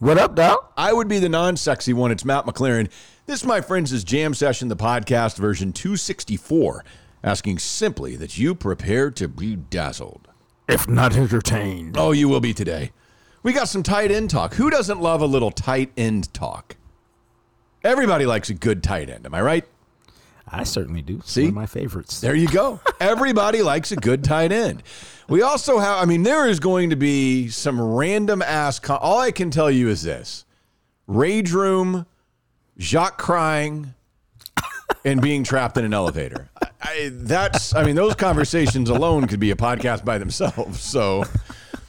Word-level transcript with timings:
What 0.00 0.16
up, 0.16 0.36
dog? 0.36 0.58
I 0.76 0.92
would 0.92 1.08
be 1.08 1.18
the 1.18 1.28
non 1.28 1.56
sexy 1.56 1.92
one. 1.92 2.12
It's 2.12 2.24
Matt 2.24 2.46
McLaren. 2.46 2.88
This, 3.26 3.44
my 3.44 3.60
friends, 3.60 3.92
is 3.92 4.04
Jam 4.04 4.32
Session, 4.32 4.68
the 4.68 4.76
podcast 4.76 5.36
version 5.36 5.72
264, 5.72 6.84
asking 7.24 7.58
simply 7.58 8.14
that 8.14 8.38
you 8.38 8.54
prepare 8.54 9.10
to 9.10 9.26
be 9.26 9.56
dazzled. 9.56 10.28
If 10.68 10.86
not 10.86 11.16
entertained. 11.16 11.96
Oh, 11.98 12.12
you 12.12 12.28
will 12.28 12.38
be 12.38 12.54
today. 12.54 12.92
We 13.42 13.52
got 13.52 13.68
some 13.68 13.82
tight 13.82 14.12
end 14.12 14.30
talk. 14.30 14.54
Who 14.54 14.70
doesn't 14.70 15.00
love 15.00 15.20
a 15.20 15.26
little 15.26 15.50
tight 15.50 15.90
end 15.96 16.32
talk? 16.32 16.76
Everybody 17.82 18.24
likes 18.24 18.50
a 18.50 18.54
good 18.54 18.84
tight 18.84 19.10
end. 19.10 19.26
Am 19.26 19.34
I 19.34 19.42
right? 19.42 19.64
I 20.52 20.64
certainly 20.64 21.02
do. 21.02 21.20
See? 21.24 21.42
one 21.42 21.48
of 21.50 21.54
my 21.54 21.66
favorites. 21.66 22.20
There 22.20 22.34
you 22.34 22.48
go. 22.48 22.80
Everybody 23.00 23.62
likes 23.62 23.92
a 23.92 23.96
good 23.96 24.24
tight 24.24 24.52
end. 24.52 24.82
We 25.28 25.42
also 25.42 25.78
have, 25.78 25.98
I 25.98 26.04
mean, 26.06 26.22
there 26.22 26.48
is 26.48 26.58
going 26.60 26.90
to 26.90 26.96
be 26.96 27.48
some 27.48 27.80
random 27.80 28.40
ass. 28.42 28.78
Con- 28.78 28.98
All 29.00 29.18
I 29.20 29.30
can 29.30 29.50
tell 29.50 29.70
you 29.70 29.88
is 29.88 30.02
this 30.02 30.44
Rage 31.06 31.52
Room, 31.52 32.06
Jacques 32.78 33.18
crying, 33.18 33.94
and 35.04 35.20
being 35.20 35.44
trapped 35.44 35.76
in 35.76 35.84
an 35.84 35.92
elevator. 35.94 36.48
I, 36.62 36.68
I, 36.80 37.10
that's, 37.12 37.74
I 37.74 37.84
mean, 37.84 37.94
those 37.96 38.14
conversations 38.14 38.88
alone 38.90 39.26
could 39.26 39.40
be 39.40 39.50
a 39.50 39.56
podcast 39.56 40.04
by 40.04 40.18
themselves. 40.18 40.80
So 40.80 41.24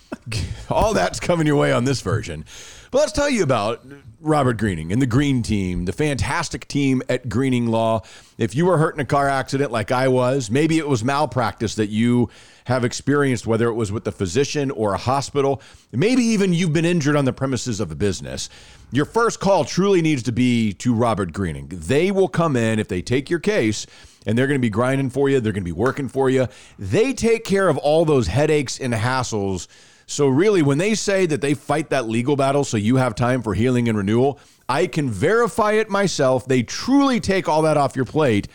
all 0.69 0.93
that's 0.93 1.19
coming 1.19 1.47
your 1.47 1.55
way 1.55 1.71
on 1.71 1.85
this 1.85 2.01
version. 2.01 2.45
But 2.91 2.99
let's 2.99 3.11
tell 3.11 3.29
you 3.29 3.43
about 3.43 3.85
Robert 4.19 4.57
Greening 4.57 4.91
and 4.91 4.99
the 4.99 5.05
Green 5.05 5.43
Team, 5.43 5.85
the 5.85 5.93
fantastic 5.93 6.67
team 6.67 7.03
at 7.07 7.29
Greening 7.29 7.67
Law. 7.67 8.01
If 8.39 8.55
you 8.55 8.65
were 8.65 8.79
hurt 8.79 8.95
in 8.95 8.99
a 8.99 9.05
car 9.05 9.29
accident 9.29 9.71
like 9.71 9.91
I 9.91 10.07
was, 10.07 10.49
maybe 10.49 10.79
it 10.79 10.87
was 10.87 11.03
malpractice 11.03 11.75
that 11.75 11.89
you 11.89 12.29
have 12.65 12.83
experienced, 12.83 13.45
whether 13.45 13.67
it 13.67 13.75
was 13.75 13.91
with 13.91 14.05
the 14.05 14.11
physician 14.11 14.71
or 14.71 14.95
a 14.95 14.97
hospital, 14.97 15.61
maybe 15.91 16.23
even 16.23 16.51
you've 16.51 16.73
been 16.73 16.85
injured 16.85 17.15
on 17.15 17.25
the 17.25 17.33
premises 17.33 17.79
of 17.79 17.91
a 17.91 17.95
business. 17.95 18.49
Your 18.91 19.05
first 19.05 19.39
call 19.39 19.65
truly 19.65 20.01
needs 20.01 20.23
to 20.23 20.31
be 20.31 20.73
to 20.73 20.91
Robert 20.91 21.31
Greening. 21.31 21.67
They 21.67 22.09
will 22.09 22.27
come 22.27 22.55
in 22.55 22.79
if 22.79 22.87
they 22.87 23.03
take 23.03 23.29
your 23.29 23.39
case 23.39 23.85
and 24.25 24.35
they're 24.35 24.47
going 24.47 24.59
to 24.59 24.65
be 24.65 24.69
grinding 24.71 25.11
for 25.11 25.29
you, 25.29 25.39
they're 25.39 25.53
going 25.53 25.63
to 25.63 25.65
be 25.65 25.71
working 25.71 26.09
for 26.09 26.27
you. 26.27 26.47
They 26.79 27.13
take 27.13 27.43
care 27.43 27.69
of 27.69 27.77
all 27.77 28.03
those 28.03 28.27
headaches 28.27 28.79
and 28.79 28.95
hassles 28.95 29.67
so, 30.09 30.27
really, 30.27 30.63
when 30.63 30.79
they 30.79 30.95
say 30.95 31.27
that 31.27 31.39
they 31.39 31.53
fight 31.53 31.91
that 31.91 32.07
legal 32.07 32.35
battle 32.35 32.63
so 32.63 32.77
you 32.77 32.95
have 32.95 33.13
time 33.13 33.43
for 33.43 33.53
healing 33.53 33.87
and 33.87 33.95
renewal, 33.95 34.39
I 34.67 34.87
can 34.87 35.07
verify 35.07 35.73
it 35.73 35.87
myself. 35.87 36.47
They 36.47 36.63
truly 36.63 37.19
take 37.19 37.47
all 37.47 37.61
that 37.61 37.77
off 37.77 37.95
your 37.95 38.05
plate. 38.05 38.47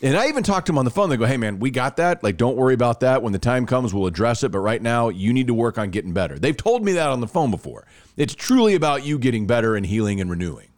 And 0.00 0.16
I 0.16 0.28
even 0.28 0.42
talked 0.42 0.66
to 0.66 0.72
them 0.72 0.78
on 0.78 0.86
the 0.86 0.90
phone. 0.90 1.10
They 1.10 1.18
go, 1.18 1.26
hey, 1.26 1.36
man, 1.36 1.58
we 1.58 1.70
got 1.70 1.98
that. 1.98 2.24
Like, 2.24 2.38
don't 2.38 2.56
worry 2.56 2.72
about 2.72 3.00
that. 3.00 3.22
When 3.22 3.34
the 3.34 3.38
time 3.38 3.66
comes, 3.66 3.92
we'll 3.92 4.06
address 4.06 4.42
it. 4.42 4.52
But 4.52 4.60
right 4.60 4.80
now, 4.80 5.10
you 5.10 5.34
need 5.34 5.48
to 5.48 5.54
work 5.54 5.76
on 5.76 5.90
getting 5.90 6.14
better. 6.14 6.38
They've 6.38 6.56
told 6.56 6.82
me 6.82 6.92
that 6.92 7.10
on 7.10 7.20
the 7.20 7.28
phone 7.28 7.50
before. 7.50 7.86
It's 8.16 8.34
truly 8.34 8.74
about 8.74 9.04
you 9.04 9.18
getting 9.18 9.46
better 9.46 9.76
and 9.76 9.84
healing 9.84 10.18
and 10.18 10.30
renewing. 10.30 10.68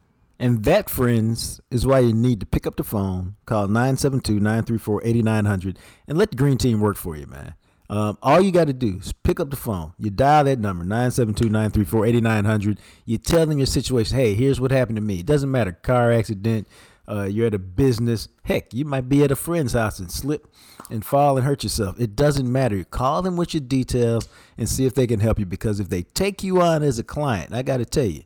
And 0.41 0.65
that, 0.65 0.91
friends, 0.91 1.61
is 1.71 1.87
why 1.87 2.01
you 2.01 2.13
need 2.13 2.41
to 2.41 2.47
pick 2.47 2.67
up 2.67 2.75
the 2.75 2.83
phone, 2.83 3.37
call 3.47 3.69
972 3.69 4.41
934 4.41 5.03
8900, 5.05 5.79
and 6.09 6.19
let 6.19 6.33
the 6.33 6.37
Green 6.37 6.59
Team 6.59 6.81
work 6.81 6.97
for 6.97 7.17
you, 7.17 7.27
man. 7.29 7.55
Um, 7.95 8.19
all 8.23 8.41
you 8.41 8.51
got 8.51 8.67
to 8.67 8.73
do 8.73 8.99
is 8.99 9.13
pick 9.13 9.39
up 9.39 9.51
the 9.51 9.57
phone. 9.57 9.93
You 9.99 10.11
dial 10.11 10.43
that 10.45 10.59
number, 10.59 10.83
972 10.83 11.45
934 11.45 12.07
8900. 12.07 12.81
You 13.05 13.19
tell 13.19 13.47
them 13.47 13.57
your 13.57 13.69
situation. 13.69 14.17
Hey, 14.17 14.35
here's 14.35 14.61
what 14.61 14.73
happened 14.73 14.97
to 14.97 15.03
me. 15.03 15.21
It 15.21 15.27
doesn't 15.27 15.49
matter 15.49 15.71
car 15.71 16.11
accident, 16.11 16.67
uh, 17.07 17.29
you're 17.31 17.47
at 17.47 17.55
a 17.55 17.59
business. 17.61 18.27
Heck, 18.43 18.75
you 18.75 18.85
might 18.85 19.09
be 19.09 19.23
at 19.23 19.31
a 19.31 19.37
friend's 19.37 19.75
house 19.75 20.01
and 20.01 20.11
slip 20.11 20.53
and 20.91 21.05
fall 21.05 21.37
and 21.37 21.47
hurt 21.47 21.63
yourself. 21.63 22.01
It 22.01 22.17
doesn't 22.17 22.51
matter. 22.51 22.83
Call 22.83 23.23
them 23.23 23.37
with 23.37 23.55
your 23.55 23.61
details 23.61 24.29
and 24.59 24.69
see 24.69 24.87
if 24.87 24.95
they 24.95 25.07
can 25.07 25.21
help 25.21 25.39
you 25.39 25.47
because 25.47 25.79
if 25.79 25.89
they 25.89 26.03
take 26.03 26.43
you 26.43 26.61
on 26.63 26.83
as 26.83 26.99
a 26.99 27.05
client, 27.05 27.55
I 27.55 27.63
got 27.63 27.77
to 27.77 27.85
tell 27.85 28.07
you, 28.07 28.25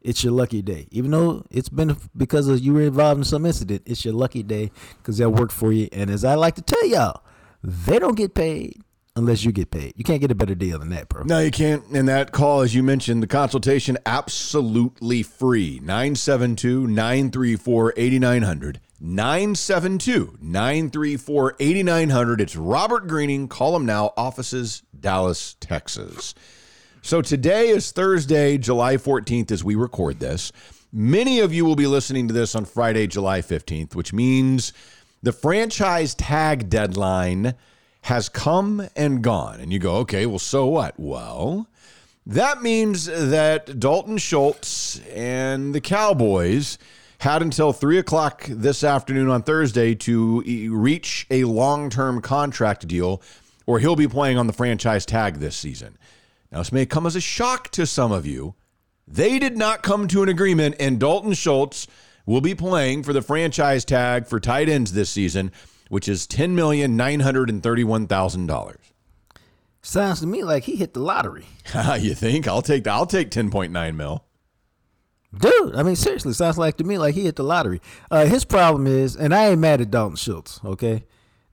it's 0.00 0.22
your 0.22 0.32
lucky 0.32 0.62
day. 0.62 0.86
Even 0.92 1.10
though 1.10 1.44
it's 1.50 1.68
been 1.68 1.96
because 2.16 2.46
of 2.46 2.60
you 2.60 2.72
were 2.72 2.82
involved 2.82 3.18
in 3.18 3.24
some 3.24 3.44
incident, 3.44 3.82
it's 3.84 4.04
your 4.04 4.14
lucky 4.14 4.44
day 4.44 4.70
because 4.98 5.18
they'll 5.18 5.28
work 5.28 5.50
for 5.50 5.72
you. 5.72 5.88
And 5.90 6.08
as 6.08 6.24
I 6.24 6.36
like 6.36 6.54
to 6.54 6.62
tell 6.62 6.86
y'all, 6.86 7.24
they 7.64 7.98
don't 7.98 8.14
get 8.14 8.34
paid 8.36 8.80
unless 9.18 9.44
you 9.44 9.52
get 9.52 9.70
paid. 9.70 9.92
You 9.96 10.04
can't 10.04 10.20
get 10.20 10.30
a 10.30 10.34
better 10.34 10.54
deal 10.54 10.78
than 10.78 10.90
that, 10.90 11.08
bro. 11.08 11.24
No, 11.24 11.40
you 11.40 11.50
can't. 11.50 11.84
And 11.88 12.08
that 12.08 12.32
call, 12.32 12.60
as 12.60 12.74
you 12.74 12.82
mentioned, 12.82 13.22
the 13.22 13.26
consultation 13.26 13.98
absolutely 14.06 15.22
free. 15.22 15.80
972 15.80 16.86
934 16.86 17.94
8900. 17.96 18.80
972 19.00 20.38
934 20.40 21.56
8900. 21.58 22.40
It's 22.40 22.56
Robert 22.56 23.08
Greening. 23.08 23.48
Call 23.48 23.76
him 23.76 23.84
now. 23.84 24.12
Offices, 24.16 24.82
Dallas, 24.98 25.56
Texas. 25.60 26.34
So 27.02 27.20
today 27.20 27.68
is 27.68 27.90
Thursday, 27.90 28.56
July 28.56 28.96
14th, 28.96 29.50
as 29.50 29.64
we 29.64 29.74
record 29.74 30.20
this. 30.20 30.52
Many 30.92 31.40
of 31.40 31.52
you 31.52 31.64
will 31.64 31.76
be 31.76 31.86
listening 31.86 32.28
to 32.28 32.34
this 32.34 32.54
on 32.54 32.64
Friday, 32.64 33.06
July 33.06 33.40
15th, 33.40 33.94
which 33.94 34.12
means 34.12 34.72
the 35.22 35.32
franchise 35.32 36.14
tag 36.14 36.70
deadline 36.70 37.54
has 38.08 38.30
come 38.30 38.88
and 38.96 39.22
gone. 39.22 39.60
And 39.60 39.70
you 39.70 39.78
go, 39.78 39.96
okay, 39.96 40.24
well, 40.24 40.38
so 40.38 40.64
what? 40.64 40.98
Well, 40.98 41.68
that 42.24 42.62
means 42.62 43.04
that 43.04 43.78
Dalton 43.78 44.16
Schultz 44.16 44.98
and 45.08 45.74
the 45.74 45.82
Cowboys 45.82 46.78
had 47.18 47.42
until 47.42 47.74
three 47.74 47.98
o'clock 47.98 48.46
this 48.48 48.82
afternoon 48.82 49.28
on 49.28 49.42
Thursday 49.42 49.94
to 49.94 50.42
reach 50.74 51.26
a 51.30 51.44
long 51.44 51.90
term 51.90 52.22
contract 52.22 52.88
deal, 52.88 53.20
or 53.66 53.78
he'll 53.78 53.94
be 53.94 54.08
playing 54.08 54.38
on 54.38 54.46
the 54.46 54.54
franchise 54.54 55.04
tag 55.04 55.34
this 55.34 55.56
season. 55.56 55.98
Now, 56.50 56.58
this 56.60 56.72
may 56.72 56.86
come 56.86 57.04
as 57.04 57.14
a 57.14 57.20
shock 57.20 57.68
to 57.72 57.84
some 57.84 58.10
of 58.10 58.24
you. 58.24 58.54
They 59.06 59.38
did 59.38 59.58
not 59.58 59.82
come 59.82 60.08
to 60.08 60.22
an 60.22 60.30
agreement, 60.30 60.76
and 60.80 60.98
Dalton 60.98 61.34
Schultz 61.34 61.86
will 62.24 62.40
be 62.40 62.54
playing 62.54 63.02
for 63.02 63.12
the 63.12 63.20
franchise 63.20 63.84
tag 63.84 64.26
for 64.26 64.40
tight 64.40 64.70
ends 64.70 64.94
this 64.94 65.10
season, 65.10 65.52
which 65.88 66.08
is 66.08 66.26
ten 66.26 66.54
million 66.54 66.96
nine 66.96 67.20
hundred 67.20 67.50
and 67.50 67.62
thirty-one 67.62 68.06
thousand 68.06 68.46
dollars. 68.46 68.92
Sounds 69.82 70.20
to 70.20 70.26
me 70.26 70.42
like 70.42 70.64
he 70.64 70.76
hit 70.76 70.94
the 70.94 71.00
lottery. 71.00 71.46
you 72.00 72.14
think? 72.14 72.46
I'll 72.46 72.62
take 72.62 72.86
I'll 72.86 73.06
take 73.06 73.30
ten 73.30 73.50
point 73.50 73.72
nine 73.72 73.96
mil. 73.96 74.24
Dude, 75.36 75.74
I 75.74 75.82
mean, 75.82 75.96
seriously, 75.96 76.32
sounds 76.32 76.56
like 76.56 76.78
to 76.78 76.84
me 76.84 76.96
like 76.96 77.14
he 77.14 77.24
hit 77.24 77.36
the 77.36 77.44
lottery. 77.44 77.82
Uh, 78.10 78.24
his 78.24 78.44
problem 78.44 78.86
is, 78.86 79.14
and 79.14 79.34
I 79.34 79.48
ain't 79.48 79.60
mad 79.60 79.80
at 79.80 79.90
Dalton 79.90 80.16
Schultz, 80.16 80.60
okay? 80.64 81.04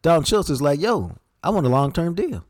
Dalton 0.02 0.24
Schultz 0.24 0.50
is 0.50 0.62
like, 0.62 0.80
yo, 0.80 1.18
I 1.44 1.50
want 1.50 1.66
a 1.66 1.70
long 1.70 1.92
term 1.92 2.16
deal. 2.16 2.46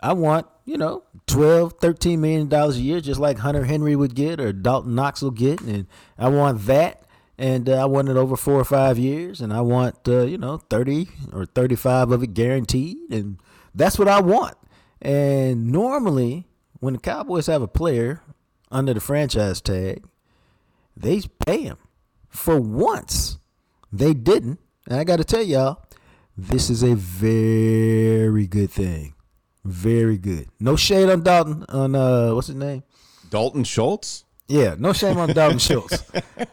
I 0.00 0.14
want, 0.14 0.46
you 0.64 0.78
know, 0.78 1.04
12, 1.26 1.74
13 1.80 2.20
million 2.20 2.48
dollars 2.48 2.78
a 2.78 2.80
year, 2.80 3.00
just 3.00 3.20
like 3.20 3.38
Hunter 3.38 3.64
Henry 3.64 3.94
would 3.94 4.14
get 4.14 4.40
or 4.40 4.52
Dalton 4.52 4.94
Knox 4.94 5.22
will 5.22 5.30
get. 5.30 5.60
And 5.60 5.86
I 6.18 6.28
want 6.28 6.66
that. 6.66 7.04
And 7.42 7.68
uh, 7.68 7.82
I 7.82 7.86
want 7.86 8.08
it 8.08 8.16
over 8.16 8.36
four 8.36 8.54
or 8.54 8.64
five 8.64 9.00
years. 9.00 9.40
And 9.40 9.52
I 9.52 9.62
want, 9.62 9.96
uh, 10.06 10.22
you 10.22 10.38
know, 10.38 10.58
30 10.58 11.08
or 11.32 11.44
35 11.44 12.12
of 12.12 12.22
it 12.22 12.34
guaranteed. 12.34 12.98
And 13.10 13.38
that's 13.74 13.98
what 13.98 14.06
I 14.06 14.20
want. 14.20 14.56
And 15.00 15.72
normally, 15.72 16.46
when 16.78 16.94
the 16.94 17.00
Cowboys 17.00 17.48
have 17.48 17.60
a 17.60 17.66
player 17.66 18.22
under 18.70 18.94
the 18.94 19.00
franchise 19.00 19.60
tag, 19.60 20.04
they 20.96 21.22
pay 21.44 21.62
him. 21.62 21.78
For 22.28 22.60
once, 22.60 23.38
they 23.92 24.14
didn't. 24.14 24.60
And 24.86 25.00
I 25.00 25.02
got 25.02 25.16
to 25.16 25.24
tell 25.24 25.42
y'all, 25.42 25.84
this 26.36 26.70
is 26.70 26.84
a 26.84 26.94
very 26.94 28.46
good 28.46 28.70
thing. 28.70 29.14
Very 29.64 30.16
good. 30.16 30.46
No 30.60 30.76
shade 30.76 31.10
on 31.10 31.24
Dalton. 31.24 31.64
On 31.70 31.96
uh, 31.96 32.34
what's 32.36 32.46
his 32.46 32.56
name? 32.56 32.84
Dalton 33.30 33.64
Schultz, 33.64 34.26
Yeah, 34.52 34.74
no 34.78 34.92
shame 34.92 35.16
on 35.16 35.32
Dalton 35.32 35.58
Schultz. 35.58 36.04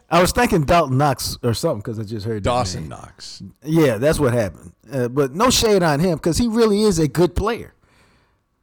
I 0.09 0.21
was 0.21 0.31
thinking 0.31 0.63
Dalton 0.63 0.97
Knox 0.97 1.37
or 1.43 1.53
something 1.53 1.79
because 1.81 1.99
I 1.99 2.03
just 2.03 2.25
heard 2.25 2.43
Dawson. 2.43 2.87
Knox. 2.87 3.43
Yeah, 3.61 3.97
that's 3.97 4.21
what 4.21 4.31
happened. 4.33 4.71
Uh, 4.89 5.09
but 5.09 5.35
no 5.35 5.49
shade 5.49 5.83
on 5.83 5.99
him 5.99 6.15
because 6.15 6.37
he 6.37 6.47
really 6.47 6.83
is 6.83 6.97
a 6.97 7.09
good 7.09 7.35
player. 7.35 7.73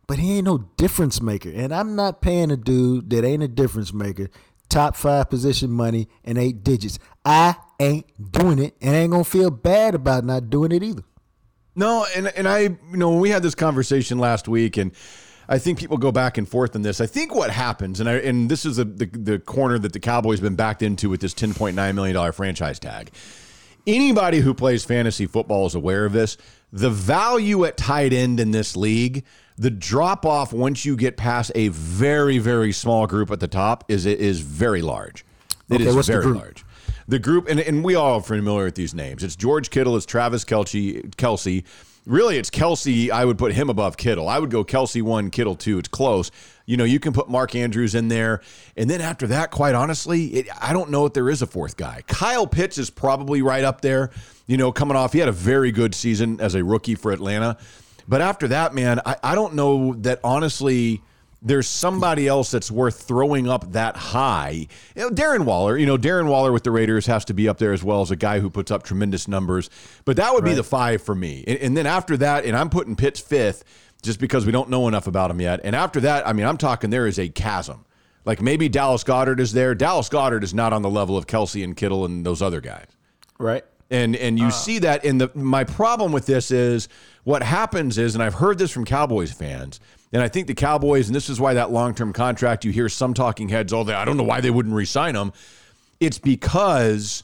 But 0.07 0.19
he 0.19 0.39
ain't 0.39 0.47
no 0.47 0.71
difference 0.79 1.21
maker. 1.21 1.51
And 1.51 1.75
I'm 1.75 1.95
not 1.95 2.23
paying 2.23 2.51
a 2.51 2.57
dude 2.57 3.11
that 3.11 3.25
ain't 3.25 3.43
a 3.43 3.49
difference 3.49 3.93
maker 3.93 4.31
top 4.71 4.97
five 4.97 5.29
position 5.29 5.71
money 5.71 6.09
and 6.25 6.39
eight 6.39 6.65
digits. 6.65 6.99
I 7.23 7.57
ain't 7.79 8.07
doing 8.33 8.59
it 8.59 8.75
and 8.81 8.97
I 8.97 9.01
ain't 9.01 9.11
going 9.11 9.25
to 9.25 9.31
feel 9.31 9.51
bad 9.51 9.95
about 9.95 10.25
not 10.25 10.49
doing 10.49 10.73
it 10.73 10.83
either. 10.83 11.03
No, 11.75 12.07
and 12.17 12.29
and 12.29 12.49
I, 12.49 12.61
you 12.61 12.79
know, 12.93 13.11
when 13.11 13.21
we 13.21 13.29
had 13.29 13.43
this 13.43 13.55
conversation 13.55 14.19
last 14.19 14.49
week, 14.49 14.79
and 14.79 14.93
I 15.49 15.59
think 15.59 15.79
people 15.79 15.97
go 15.97 16.11
back 16.11 16.39
and 16.39 16.49
forth 16.49 16.75
on 16.75 16.83
this. 16.83 17.01
I 17.01 17.07
think 17.07 17.35
what 17.35 17.51
happens, 17.51 18.01
and 18.01 18.09
I, 18.09 18.15
and 18.15 18.51
this 18.51 18.65
is 18.65 18.77
the, 18.77 18.85
the 18.85 19.07
the 19.07 19.39
corner 19.39 19.79
that 19.79 19.93
the 19.93 20.01
Cowboys 20.01 20.41
been 20.41 20.57
backed 20.57 20.83
into 20.83 21.09
with 21.09 21.21
this 21.21 21.35
ten 21.35 21.55
point 21.55 21.77
nine 21.77 21.95
million 21.95 22.15
dollar 22.15 22.33
franchise 22.33 22.79
tag. 22.79 23.11
Anybody 23.87 24.41
who 24.41 24.53
plays 24.55 24.85
fantasy 24.85 25.27
football 25.27 25.67
is 25.67 25.75
aware 25.77 26.05
of 26.05 26.13
this. 26.13 26.37
The 26.73 26.91
value 26.91 27.65
at 27.65 27.77
tight 27.77 28.13
end 28.13 28.41
in 28.41 28.51
this 28.51 28.77
league, 28.77 29.25
the 29.57 29.71
drop 29.71 30.27
off 30.27 30.53
once 30.53 30.85
you 30.85 30.97
get 30.97 31.17
past 31.17 31.53
a 31.55 31.69
very 31.69 32.39
very 32.39 32.73
small 32.73 33.07
group 33.07 33.31
at 33.31 33.39
the 33.41 33.49
top 33.49 33.85
is 33.89 34.05
is 34.07 34.41
very 34.41 34.83
large. 34.83 35.25
It 35.71 35.81
is 35.81 35.87
Okay, 35.89 35.97
the 35.97 36.03
very 36.03 36.23
group? 36.25 36.37
large. 36.39 36.65
The 37.09 37.21
group, 37.21 37.49
and, 37.49 37.61
and 37.61 37.85
we 37.85 37.95
all 37.95 38.15
are 38.19 38.21
familiar 38.23 38.65
with 38.65 38.75
these 38.75 38.93
names. 38.93 39.23
It's 39.23 39.37
George 39.37 39.71
Kittle, 39.71 39.97
it's 39.97 40.07
Travis 40.07 40.45
Kelce, 40.45 41.17
Kelsey. 41.17 41.65
Really, 42.07 42.39
it's 42.39 42.51
Kelce. 42.51 43.11
I 43.11 43.25
would 43.25 43.37
put 43.37 43.53
him 43.53 43.69
above 43.69 43.97
Kittle. 43.97 44.29
I 44.29 44.39
would 44.39 44.51
go 44.51 44.65
Kelce 44.65 45.03
one, 45.03 45.29
Kittle 45.31 45.57
two. 45.57 45.79
It's 45.79 45.89
close. 45.89 46.31
You 46.65 46.77
know, 46.77 46.85
you 46.85 47.01
can 47.01 47.13
put 47.13 47.29
Mark 47.29 47.57
Andrews 47.57 47.97
in 47.97 48.07
there, 48.07 48.43
and 48.77 48.89
then 48.89 49.01
after 49.01 49.27
that, 49.27 49.51
quite 49.51 49.75
honestly, 49.75 50.27
it, 50.27 50.49
I 50.61 50.73
don't 50.73 50.91
know 50.91 51.07
if 51.07 51.15
there 51.15 51.29
is 51.29 51.43
a 51.43 51.47
fourth 51.49 51.77
guy. 51.77 52.03
Kyle 52.07 52.47
Pitts 52.47 52.79
is 52.79 52.91
probably 52.91 53.43
right 53.43 53.65
up 53.65 53.81
there. 53.81 54.11
You 54.47 54.57
know, 54.57 54.71
coming 54.71 54.97
off, 54.97 55.13
he 55.13 55.19
had 55.19 55.29
a 55.29 55.33
very 55.33 55.73
good 55.73 55.97
season 55.97 56.41
as 56.41 56.55
a 56.55 56.63
rookie 56.63 56.95
for 56.95 57.11
Atlanta, 57.11 57.59
but 58.07 58.21
after 58.21 58.47
that, 58.49 58.73
man, 58.73 59.01
I, 59.05 59.17
I 59.25 59.35
don't 59.35 59.55
know 59.55 59.95
that 59.95 60.21
honestly 60.23 61.03
there's 61.47 61.69
somebody 61.69 62.27
else 62.27 62.51
that's 62.51 62.73
worth 62.73 63.03
throwing 63.03 63.49
up 63.49 63.71
that 63.73 63.97
high. 63.97 64.67
You 64.97 65.03
know, 65.03 65.11
Darren 65.11 65.45
Waller, 65.45 65.79
you 65.79 65.87
know, 65.87 65.97
Darren 65.97 66.29
Waller 66.29 66.51
with 66.51 66.65
the 66.65 66.73
Raiders 66.73 67.07
has 67.07 67.25
to 67.27 67.35
be 67.35 67.49
up 67.49 67.59
there 67.59 67.73
as 67.73 67.85
well 67.85 68.01
as 68.01 68.11
a 68.11 68.17
guy 68.17 68.41
who 68.41 68.51
puts 68.51 68.73
up 68.73 68.83
tremendous 68.83 69.29
numbers. 69.29 69.71
But 70.05 70.17
that 70.17 70.35
would 70.35 70.45
be 70.45 70.55
the 70.55 70.65
five 70.65 71.03
for 71.03 71.15
me. 71.15 71.45
And, 71.47 71.59
and 71.61 71.77
then 71.77 71.87
after 71.87 72.17
that, 72.17 72.45
and 72.45 72.57
I'm 72.57 72.69
putting 72.69 72.97
Pitts 72.97 73.21
fifth 73.21 73.63
just 74.03 74.19
because 74.19 74.45
we 74.45 74.51
don't 74.51 74.69
know 74.71 74.89
enough 74.89 75.07
about 75.07 75.31
him 75.31 75.41
yet. 75.41 75.61
And 75.63 75.77
after 75.77 76.01
that, 76.01 76.27
I 76.27 76.33
mean, 76.33 76.47
I'm 76.47 76.57
talking 76.57 76.91
there 76.91 77.07
is 77.07 77.19
a 77.21 77.29
chasm. 77.29 77.85
Like 78.25 78.43
maybe 78.43 78.69
Dallas 78.69 79.05
Goedert 79.05 79.39
is 79.39 79.53
there. 79.53 79.73
Dallas 79.77 80.09
Goedert 80.09 80.43
is 80.43 80.53
not 80.53 80.73
on 80.73 80.83
the 80.83 80.91
level 80.91 81.17
of 81.17 81.29
Kelce 81.29 81.63
and 81.63 81.77
Kittle 81.77 82.05
and 82.05 82.27
those 82.27 82.43
other 82.43 82.61
guys 82.61 82.89
Right? 83.39 83.65
and 83.91 84.17
and 84.17 84.39
you 84.39 84.47
uh. 84.47 84.51
see 84.51 84.81
that 84.81 85.05
in 85.05 85.19
the 85.19 85.31
my 85.35 85.63
problem 85.63 86.11
with 86.11 86.27
this 86.27 86.51
is 86.51 86.89
what 87.25 87.43
happens 87.43 87.99
is 87.99 88.15
and 88.15 88.23
I've 88.25 88.35
heard 88.35 88.59
this 88.59 88.71
from 88.73 88.85
Cowboys 88.85 89.33
fans 89.33 89.79
and 90.17 90.23
I 90.23 90.29
think 90.29 90.47
the 90.47 90.55
Cowboys 90.55 91.09
and 91.09 91.15
this 91.15 91.29
is 91.29 91.39
why 91.39 91.53
that 91.53 91.71
long-term 91.71 92.15
contract 92.15 92.65
you 92.65 92.73
hear 92.73 92.89
some 92.89 93.13
talking 93.13 93.51
heads 93.51 93.71
all 93.75 93.85
that 93.85 93.97
I 93.97 94.07
don't 94.07 94.17
know 94.17 94.23
why 94.23 94.41
they 94.41 94.51
wouldn't 94.51 94.75
re-sign 94.75 95.15
him. 95.15 95.31
It's 96.01 96.19
because 96.19 97.23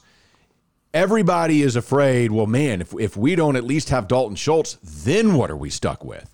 everybody 0.93 1.63
is 1.63 1.75
afraid 1.75 2.31
well 2.31 2.45
man 2.45 2.81
if 2.81 2.93
if 2.99 3.17
we 3.17 3.33
don't 3.33 3.55
at 3.55 3.63
least 3.63 3.89
have 3.89 4.07
Dalton 4.07 4.35
Schultz 4.35 4.77
then 4.83 5.33
what 5.33 5.49
are 5.49 5.57
we 5.57 5.71
stuck 5.71 6.05
with? 6.05 6.29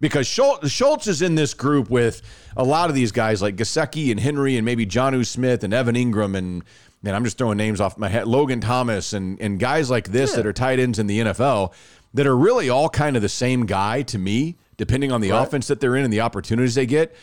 Because 0.00 0.26
Schultz, 0.26 0.70
Schultz 0.70 1.06
is 1.06 1.22
in 1.22 1.34
this 1.34 1.54
group 1.54 1.88
with 1.88 2.20
a 2.58 2.64
lot 2.64 2.90
of 2.90 2.94
these 2.94 3.10
guys 3.10 3.40
like 3.40 3.56
Gesicki 3.56 4.10
and 4.10 4.20
Henry 4.20 4.58
and 4.58 4.66
maybe 4.66 4.84
Jonnu 4.84 5.24
Smith 5.24 5.64
and 5.64 5.72
Evan 5.72 5.94
Engram 5.94 6.36
and 6.36 6.62
man, 7.02 7.14
I'm 7.14 7.24
just 7.24 7.38
throwing 7.38 7.56
names 7.56 7.80
off 7.80 7.96
my 7.96 8.10
head, 8.10 8.26
Logan 8.26 8.60
Thomas 8.60 9.14
and 9.14 9.40
and 9.40 9.58
guys 9.58 9.88
like 9.88 10.08
this 10.08 10.34
that 10.34 10.44
are 10.44 10.52
tight 10.52 10.78
ends 10.78 10.98
in 10.98 11.06
the 11.06 11.20
NFL 11.20 11.72
that 12.12 12.26
are 12.26 12.36
really 12.36 12.68
all 12.68 12.90
kind 12.90 13.16
of 13.16 13.22
the 13.22 13.30
same 13.30 13.64
guy 13.64 14.02
to 14.02 14.18
me, 14.18 14.56
depending 14.80 15.12
on 15.12 15.20
the 15.20 15.28
offense 15.28 15.66
that 15.66 15.78
they're 15.78 15.94
in 15.94 16.04
and 16.04 16.12
the 16.12 16.22
opportunities 16.22 16.74
they 16.74 16.86
get. 16.86 17.14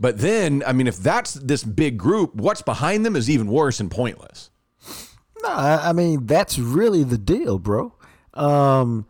But 0.00 0.18
then, 0.18 0.62
I 0.66 0.72
mean, 0.72 0.86
if 0.86 0.96
that's 0.96 1.34
this 1.34 1.62
big 1.62 1.98
group, 1.98 2.34
what's 2.34 2.62
behind 2.62 3.04
them 3.04 3.16
is 3.16 3.28
even 3.28 3.48
worse 3.48 3.80
and 3.80 3.90
pointless. 3.90 4.48
No, 5.42 5.50
I, 5.50 5.90
I 5.90 5.92
mean 5.92 6.24
that's 6.24 6.58
really 6.58 7.04
the 7.04 7.18
deal, 7.18 7.58
bro. 7.58 7.92
Um, 8.32 9.06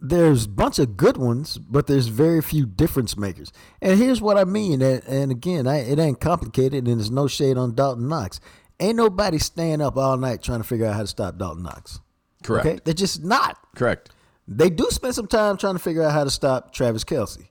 there's 0.00 0.46
a 0.46 0.48
bunch 0.48 0.78
of 0.78 0.96
good 0.96 1.18
ones, 1.18 1.58
but 1.58 1.88
there's 1.88 2.06
very 2.06 2.40
few 2.40 2.64
difference 2.64 3.18
makers. 3.18 3.52
And 3.82 3.98
here's 3.98 4.22
what 4.22 4.38
I 4.38 4.44
mean. 4.44 4.80
And, 4.80 5.04
and 5.04 5.30
again, 5.30 5.66
I, 5.66 5.80
it 5.80 5.98
ain't 5.98 6.18
complicated, 6.18 6.88
and 6.88 6.98
there's 6.98 7.10
no 7.10 7.26
shade 7.26 7.58
on 7.58 7.74
Dalton 7.74 8.08
Knox. 8.08 8.40
Ain't 8.80 8.96
nobody 8.96 9.38
staying 9.38 9.82
up 9.82 9.98
all 9.98 10.16
night 10.16 10.42
trying 10.42 10.62
to 10.62 10.66
figure 10.66 10.86
out 10.86 10.94
how 10.94 11.02
to 11.02 11.06
stop 11.06 11.36
Dalton 11.36 11.64
Knox. 11.64 12.00
Correct. 12.42 12.66
Okay, 12.66 12.78
they're 12.82 12.94
just 12.94 13.22
not. 13.22 13.58
Correct. 13.74 14.10
They 14.48 14.70
do 14.70 14.86
spend 14.90 15.14
some 15.14 15.26
time 15.26 15.56
trying 15.56 15.74
to 15.74 15.80
figure 15.80 16.02
out 16.02 16.12
how 16.12 16.24
to 16.24 16.30
stop 16.30 16.72
Travis 16.72 17.04
Kelce. 17.04 17.48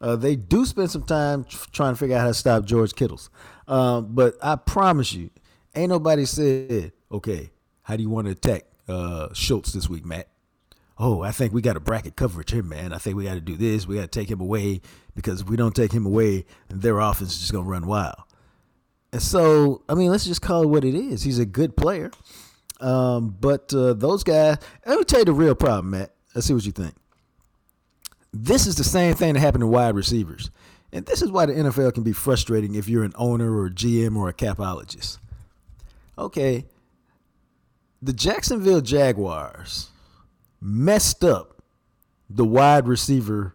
Uh, 0.00 0.14
they 0.16 0.36
do 0.36 0.64
spend 0.64 0.90
some 0.90 1.02
time 1.02 1.44
tr- 1.44 1.66
trying 1.72 1.94
to 1.94 1.98
figure 1.98 2.16
out 2.16 2.20
how 2.20 2.28
to 2.28 2.34
stop 2.34 2.64
George 2.64 2.94
Kittles. 2.94 3.30
Um, 3.66 4.14
but 4.14 4.36
I 4.42 4.56
promise 4.56 5.12
you, 5.12 5.30
ain't 5.74 5.88
nobody 5.88 6.24
said, 6.24 6.92
okay, 7.10 7.50
how 7.82 7.96
do 7.96 8.02
you 8.02 8.10
want 8.10 8.26
to 8.26 8.32
attack 8.32 8.64
uh, 8.88 9.28
Schultz 9.32 9.72
this 9.72 9.88
week, 9.88 10.04
Matt? 10.04 10.28
Oh, 10.98 11.22
I 11.22 11.30
think 11.30 11.52
we 11.52 11.60
got 11.60 11.76
a 11.76 11.80
bracket 11.80 12.16
coverage 12.16 12.52
here, 12.52 12.62
man. 12.62 12.92
I 12.92 12.98
think 12.98 13.16
we 13.16 13.24
got 13.24 13.34
to 13.34 13.40
do 13.40 13.56
this. 13.56 13.86
We 13.86 13.96
got 13.96 14.02
to 14.10 14.20
take 14.20 14.30
him 14.30 14.40
away 14.40 14.80
because 15.14 15.42
if 15.42 15.48
we 15.48 15.56
don't 15.56 15.74
take 15.74 15.92
him 15.92 16.06
away, 16.06 16.46
their 16.68 16.98
offense 17.00 17.34
is 17.34 17.40
just 17.40 17.52
going 17.52 17.64
to 17.64 17.70
run 17.70 17.86
wild. 17.86 18.16
And 19.12 19.22
so, 19.22 19.82
I 19.88 19.94
mean, 19.94 20.10
let's 20.10 20.24
just 20.24 20.42
call 20.42 20.62
it 20.62 20.68
what 20.68 20.84
it 20.84 20.94
is. 20.94 21.22
He's 21.22 21.38
a 21.38 21.46
good 21.46 21.76
player. 21.76 22.10
Um, 22.80 23.36
but 23.40 23.72
uh, 23.74 23.94
those 23.94 24.24
guys, 24.24 24.58
let 24.84 24.98
me 24.98 25.04
tell 25.04 25.20
you 25.20 25.24
the 25.26 25.32
real 25.32 25.54
problem, 25.54 25.90
Matt. 25.90 26.12
Let's 26.36 26.46
see 26.46 26.52
what 26.54 26.66
you 26.66 26.72
think. 26.72 26.94
This 28.32 28.66
is 28.66 28.76
the 28.76 28.84
same 28.84 29.14
thing 29.14 29.32
that 29.32 29.40
happened 29.40 29.62
to 29.62 29.66
wide 29.66 29.94
receivers. 29.94 30.50
And 30.92 31.06
this 31.06 31.22
is 31.22 31.30
why 31.30 31.46
the 31.46 31.54
NFL 31.54 31.94
can 31.94 32.02
be 32.02 32.12
frustrating 32.12 32.74
if 32.74 32.88
you're 32.88 33.04
an 33.04 33.14
owner 33.16 33.56
or 33.56 33.66
a 33.66 33.70
GM 33.70 34.16
or 34.16 34.28
a 34.28 34.34
capologist. 34.34 35.16
Okay, 36.18 36.66
the 38.02 38.12
Jacksonville 38.12 38.82
Jaguars 38.82 39.88
messed 40.60 41.24
up 41.24 41.62
the 42.28 42.44
wide 42.44 42.86
receiver 42.86 43.54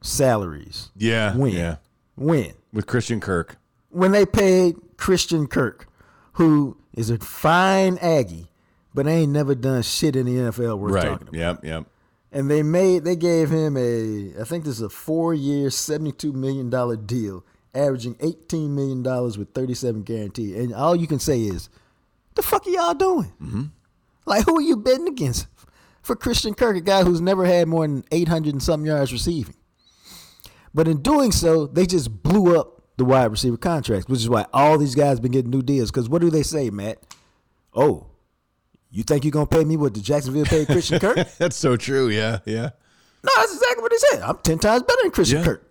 salaries. 0.00 0.90
Yeah. 0.96 1.36
When? 1.36 1.52
Yeah. 1.52 1.76
When? 2.16 2.52
With 2.72 2.86
Christian 2.86 3.20
Kirk. 3.20 3.56
when 3.90 4.10
they 4.12 4.26
paid 4.26 4.76
Christian 4.96 5.46
Kirk, 5.46 5.86
who 6.32 6.76
is 6.94 7.10
a 7.10 7.18
fine 7.18 7.96
Aggie, 7.98 8.48
but 8.94 9.06
ain't 9.06 9.32
never 9.32 9.54
done 9.54 9.82
shit 9.82 10.16
in 10.16 10.26
the 10.26 10.36
NFL 10.36 10.78
worth 10.78 10.92
Right. 10.92 11.04
talking 11.04 11.28
about. 11.28 11.38
Yep. 11.38 11.64
Yep. 11.64 11.86
And 12.30 12.50
they 12.50 12.62
made 12.62 13.04
they 13.04 13.16
gave 13.16 13.50
him 13.50 13.76
a 13.76 14.40
I 14.40 14.44
think 14.44 14.64
this 14.64 14.76
is 14.76 14.82
a 14.82 14.90
four 14.90 15.32
year, 15.34 15.70
seventy 15.70 16.12
two 16.12 16.32
million 16.32 16.68
dollar 16.68 16.96
deal, 16.96 17.44
averaging 17.74 18.16
eighteen 18.20 18.74
million 18.74 19.02
dollars 19.02 19.38
with 19.38 19.54
thirty 19.54 19.74
seven 19.74 20.02
guaranteed. 20.02 20.56
And 20.56 20.74
all 20.74 20.94
you 20.94 21.06
can 21.06 21.18
say 21.18 21.40
is, 21.40 21.70
the 22.34 22.42
fuck 22.42 22.66
are 22.66 22.70
y'all 22.70 22.94
doing? 22.94 23.32
Mm-hmm. 23.42 23.62
Like 24.26 24.44
who 24.44 24.58
are 24.58 24.62
you 24.62 24.76
betting 24.76 25.08
against 25.08 25.46
for 26.02 26.14
Christian 26.16 26.52
Kirk, 26.54 26.76
a 26.76 26.80
guy 26.82 27.02
who's 27.02 27.20
never 27.20 27.46
had 27.46 27.66
more 27.66 27.86
than 27.86 28.04
eight 28.12 28.28
hundred 28.28 28.52
and 28.52 28.62
something 28.62 28.86
yards 28.86 29.12
receiving? 29.12 29.54
But 30.74 30.86
in 30.86 31.00
doing 31.00 31.32
so, 31.32 31.66
they 31.66 31.86
just 31.86 32.22
blew 32.22 32.58
up 32.58 32.82
the 32.98 33.04
wide 33.04 33.30
receiver 33.30 33.56
contracts, 33.56 34.08
which 34.08 34.20
is 34.20 34.28
why 34.28 34.44
all 34.52 34.76
these 34.76 34.94
guys 34.94 35.18
been 35.18 35.32
getting 35.32 35.50
new 35.50 35.62
deals. 35.62 35.90
Because 35.90 36.08
what 36.08 36.20
do 36.20 36.28
they 36.28 36.42
say, 36.42 36.68
Matt? 36.68 36.98
Oh, 37.74 38.08
you 38.90 39.02
think 39.02 39.24
you're 39.24 39.32
gonna 39.32 39.46
pay 39.46 39.64
me 39.64 39.76
what 39.76 39.94
the 39.94 40.00
Jacksonville 40.00 40.44
paid 40.44 40.66
Christian 40.66 40.98
Kirk? 40.98 41.16
That's 41.38 41.56
so 41.56 41.76
true. 41.76 42.08
Yeah. 42.08 42.38
Yeah. 42.44 42.70
No, 43.22 43.32
that's 43.36 43.52
exactly 43.52 43.82
what 43.82 43.90
they 43.90 43.96
said. 44.16 44.22
I'm 44.22 44.38
ten 44.38 44.58
times 44.60 44.84
better 44.84 45.02
than 45.02 45.10
Christian 45.10 45.38
Yeah. 45.38 45.44
Kirk. 45.44 45.64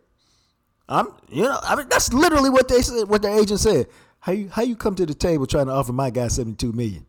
I'm, 0.90 1.08
you 1.30 1.44
know, 1.44 1.58
I 1.64 1.76
mean, 1.76 1.88
that's 1.90 2.14
literally 2.14 2.50
what 2.50 2.68
they 2.68 2.82
said. 2.82 3.08
What 3.08 3.22
their 3.22 3.38
agent 3.38 3.60
said. 3.62 3.88
How 4.20 4.32
you 4.34 4.50
how 4.50 4.62
you 4.64 4.76
come 4.76 4.96
to 4.96 5.06
the 5.06 5.14
table 5.14 5.46
trying 5.48 5.68
to 5.68 5.72
offer 5.72 5.94
my 5.94 6.10
guy 6.10 6.28
seventy 6.28 6.56
two 6.58 6.72
million, 6.74 7.06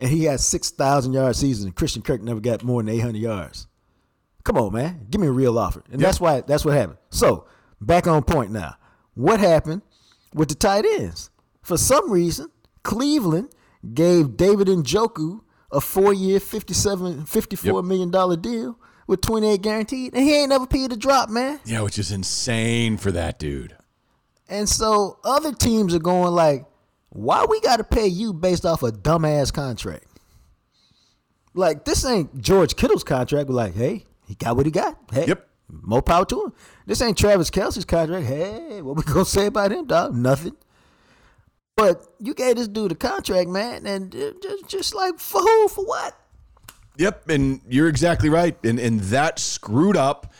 and 0.00 0.10
he 0.10 0.24
had 0.24 0.40
six 0.40 0.70
thousand 0.70 1.14
yard 1.14 1.34
season, 1.36 1.66
and 1.68 1.74
Christian 1.76 2.02
Kirk 2.02 2.20
never 2.22 2.40
got 2.40 2.62
more 2.62 2.82
than 2.82 2.94
eight 2.94 3.00
hundred 3.00 3.20
yards. 3.22 3.66
Come 4.44 4.56
on, 4.58 4.72
man, 4.72 5.06
give 5.10 5.20
me 5.20 5.26
a 5.26 5.32
real 5.32 5.58
offer, 5.58 5.82
and 5.90 6.00
that's 6.00 6.20
why 6.20 6.42
that's 6.42 6.64
what 6.64 6.74
happened. 6.74 6.98
So 7.10 7.46
back 7.80 8.06
on 8.06 8.22
point 8.22 8.50
now. 8.50 8.76
What 9.14 9.40
happened 9.40 9.82
with 10.34 10.48
the 10.50 10.54
tight 10.54 10.84
ends? 10.84 11.30
For 11.62 11.76
some 11.78 12.10
reason, 12.10 12.50
Cleveland 12.84 13.48
gave 13.94 14.36
David 14.36 14.68
and 14.68 14.84
Njoku 14.84 15.40
a 15.70 15.80
four-year, 15.80 16.40
57, 16.40 17.26
54 17.26 17.80
Yep. 17.80 17.84
million 17.84 18.10
dollar 18.10 18.36
deal 18.36 18.78
with 19.06 19.20
28 19.20 19.60
guaranteed, 19.62 20.14
and 20.14 20.22
he 20.22 20.34
ain't 20.34 20.48
never 20.50 20.66
paid 20.66 20.92
a 20.92 20.96
drop, 20.96 21.28
man. 21.30 21.60
Yeah, 21.64 21.80
which 21.82 21.98
is 21.98 22.10
insane 22.12 22.96
for 22.96 23.10
that 23.12 23.38
dude. 23.38 23.76
And 24.48 24.68
so 24.68 25.18
other 25.24 25.52
teams 25.52 25.94
are 25.94 25.98
going 25.98 26.32
like, 26.34 26.64
why 27.10 27.44
we 27.48 27.60
got 27.60 27.76
to 27.76 27.84
pay 27.84 28.06
you 28.06 28.32
based 28.32 28.64
off 28.66 28.82
a 28.82 28.90
dumbass 28.92 29.52
contract? 29.52 30.04
Like 31.54 31.84
this 31.84 32.04
ain't 32.04 32.40
George 32.40 32.76
Kittle's 32.76 33.04
contract. 33.04 33.48
We're 33.48 33.54
like, 33.54 33.74
hey, 33.74 34.04
he 34.26 34.34
got 34.34 34.56
what 34.56 34.66
he 34.66 34.72
got. 34.72 34.96
Hey, 35.12 35.26
Yep. 35.26 35.48
more 35.68 36.02
power 36.02 36.24
to 36.26 36.44
him. 36.46 36.52
This 36.86 37.00
ain't 37.02 37.18
Travis 37.18 37.50
Kelce's 37.50 37.84
contract. 37.84 38.26
Hey, 38.26 38.80
what 38.82 38.96
we 38.96 39.02
gonna 39.02 39.24
say 39.24 39.46
about 39.46 39.72
him, 39.72 39.86
dog? 39.86 40.14
Nothing. 40.14 40.56
But 41.78 42.04
you 42.18 42.34
gave 42.34 42.56
this 42.56 42.66
dude 42.66 42.90
a 42.90 42.96
contract, 42.96 43.48
man, 43.48 43.86
and 43.86 44.10
just, 44.42 44.66
just 44.66 44.94
like 44.96 45.20
for 45.20 45.40
who? 45.40 45.68
For 45.68 45.84
what? 45.84 46.18
Yep, 46.96 47.28
and 47.28 47.60
you're 47.68 47.86
exactly 47.86 48.28
right. 48.28 48.56
And 48.64 48.80
and 48.80 48.98
that 49.00 49.38
screwed 49.38 49.96
up 49.96 50.32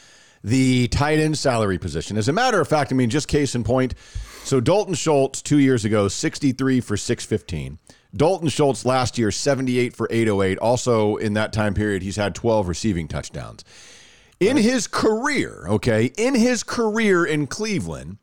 the 0.42 0.88
tight 0.88 1.20
end 1.20 1.38
salary 1.38 1.78
position. 1.78 2.16
As 2.16 2.26
a 2.28 2.32
matter 2.32 2.60
of 2.60 2.66
fact, 2.66 2.92
I 2.92 2.96
mean, 2.96 3.08
just 3.08 3.28
case 3.28 3.54
in 3.54 3.62
point. 3.62 3.94
So 4.42 4.60
Dalton 4.60 4.94
Schultz 4.94 5.40
two 5.40 5.58
years 5.58 5.84
ago, 5.84 6.08
63 6.08 6.80
for 6.80 6.96
615. 6.96 7.78
Dalton 8.16 8.48
Schultz 8.48 8.84
last 8.84 9.16
year, 9.16 9.30
78 9.30 9.94
for 9.94 10.08
808. 10.10 10.58
Also 10.58 11.16
in 11.16 11.34
that 11.34 11.52
time 11.52 11.72
period, 11.72 12.02
he's 12.02 12.16
had 12.16 12.34
12 12.34 12.66
receiving 12.66 13.06
touchdowns. 13.06 13.64
In 14.40 14.56
his 14.56 14.88
career, 14.88 15.66
okay, 15.68 16.10
in 16.16 16.34
his 16.34 16.64
career 16.64 17.24
in 17.24 17.46
Cleveland, 17.46 18.18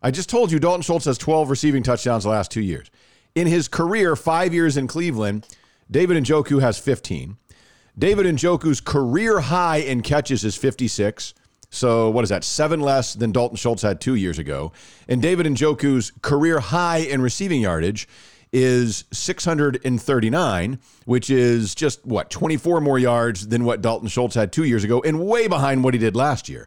I 0.00 0.10
just 0.10 0.30
told 0.30 0.52
you 0.52 0.58
Dalton 0.58 0.82
Schultz 0.82 1.06
has 1.06 1.18
12 1.18 1.50
receiving 1.50 1.82
touchdowns 1.82 2.24
the 2.24 2.30
last 2.30 2.50
two 2.50 2.60
years. 2.60 2.90
In 3.34 3.46
his 3.46 3.68
career, 3.68 4.14
five 4.14 4.54
years 4.54 4.76
in 4.76 4.86
Cleveland, 4.86 5.46
David 5.90 6.22
Njoku 6.22 6.60
has 6.60 6.78
15. 6.78 7.36
David 7.98 8.26
Njoku's 8.26 8.80
career 8.80 9.40
high 9.40 9.78
in 9.78 10.02
catches 10.02 10.44
is 10.44 10.54
56. 10.54 11.34
So 11.70 12.10
what 12.10 12.22
is 12.22 12.30
that? 12.30 12.44
Seven 12.44 12.80
less 12.80 13.14
than 13.14 13.32
Dalton 13.32 13.56
Schultz 13.56 13.82
had 13.82 14.00
two 14.00 14.14
years 14.14 14.38
ago. 14.38 14.72
And 15.08 15.20
David 15.20 15.46
Njoku's 15.46 16.12
career 16.22 16.60
high 16.60 16.98
in 16.98 17.20
receiving 17.20 17.60
yardage 17.60 18.08
is 18.52 19.04
639, 19.12 20.78
which 21.04 21.28
is 21.28 21.74
just 21.74 22.06
what 22.06 22.30
24 22.30 22.80
more 22.80 22.98
yards 22.98 23.48
than 23.48 23.64
what 23.64 23.82
Dalton 23.82 24.08
Schultz 24.08 24.34
had 24.34 24.52
two 24.52 24.64
years 24.64 24.84
ago, 24.84 25.02
and 25.02 25.26
way 25.26 25.48
behind 25.48 25.84
what 25.84 25.92
he 25.92 26.00
did 26.00 26.16
last 26.16 26.48
year. 26.48 26.66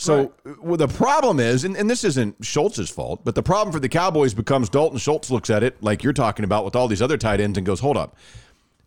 So 0.00 0.32
well, 0.62 0.78
the 0.78 0.88
problem 0.88 1.40
is, 1.40 1.64
and, 1.64 1.76
and 1.76 1.90
this 1.90 2.04
isn't 2.04 2.42
Schultz's 2.42 2.88
fault, 2.88 3.20
but 3.22 3.34
the 3.34 3.42
problem 3.42 3.70
for 3.70 3.80
the 3.80 3.88
Cowboys 3.88 4.32
becomes 4.32 4.70
Dalton 4.70 4.98
Schultz 4.98 5.30
looks 5.30 5.50
at 5.50 5.62
it 5.62 5.82
like 5.82 6.02
you're 6.02 6.14
talking 6.14 6.44
about 6.44 6.64
with 6.64 6.74
all 6.74 6.88
these 6.88 7.02
other 7.02 7.18
tight 7.18 7.38
ends 7.38 7.58
and 7.58 7.66
goes, 7.66 7.80
hold 7.80 7.98
up. 7.98 8.16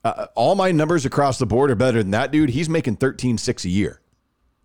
Uh, 0.03 0.25
all 0.33 0.55
my 0.55 0.71
numbers 0.71 1.05
across 1.05 1.37
the 1.37 1.45
board 1.45 1.69
are 1.69 1.75
better 1.75 1.99
than 2.01 2.11
that 2.11 2.31
dude. 2.31 2.49
He's 2.49 2.67
making 2.67 2.97
13-6 2.97 3.63
a 3.65 3.69
year. 3.69 4.01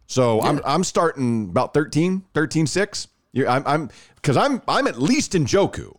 So 0.07 0.41
I'm 0.41 0.61
I'm 0.65 0.85
starting 0.85 1.51
about 1.51 1.75
13, 1.75 2.25
13-6. 2.33 3.09
You're, 3.33 3.47
I'm 3.47 3.63
I'm 3.67 3.91
because 4.15 4.39
I'm 4.39 4.63
I'm 4.67 4.87
at 4.87 4.99
least 5.01 5.33
Njoku. 5.33 5.95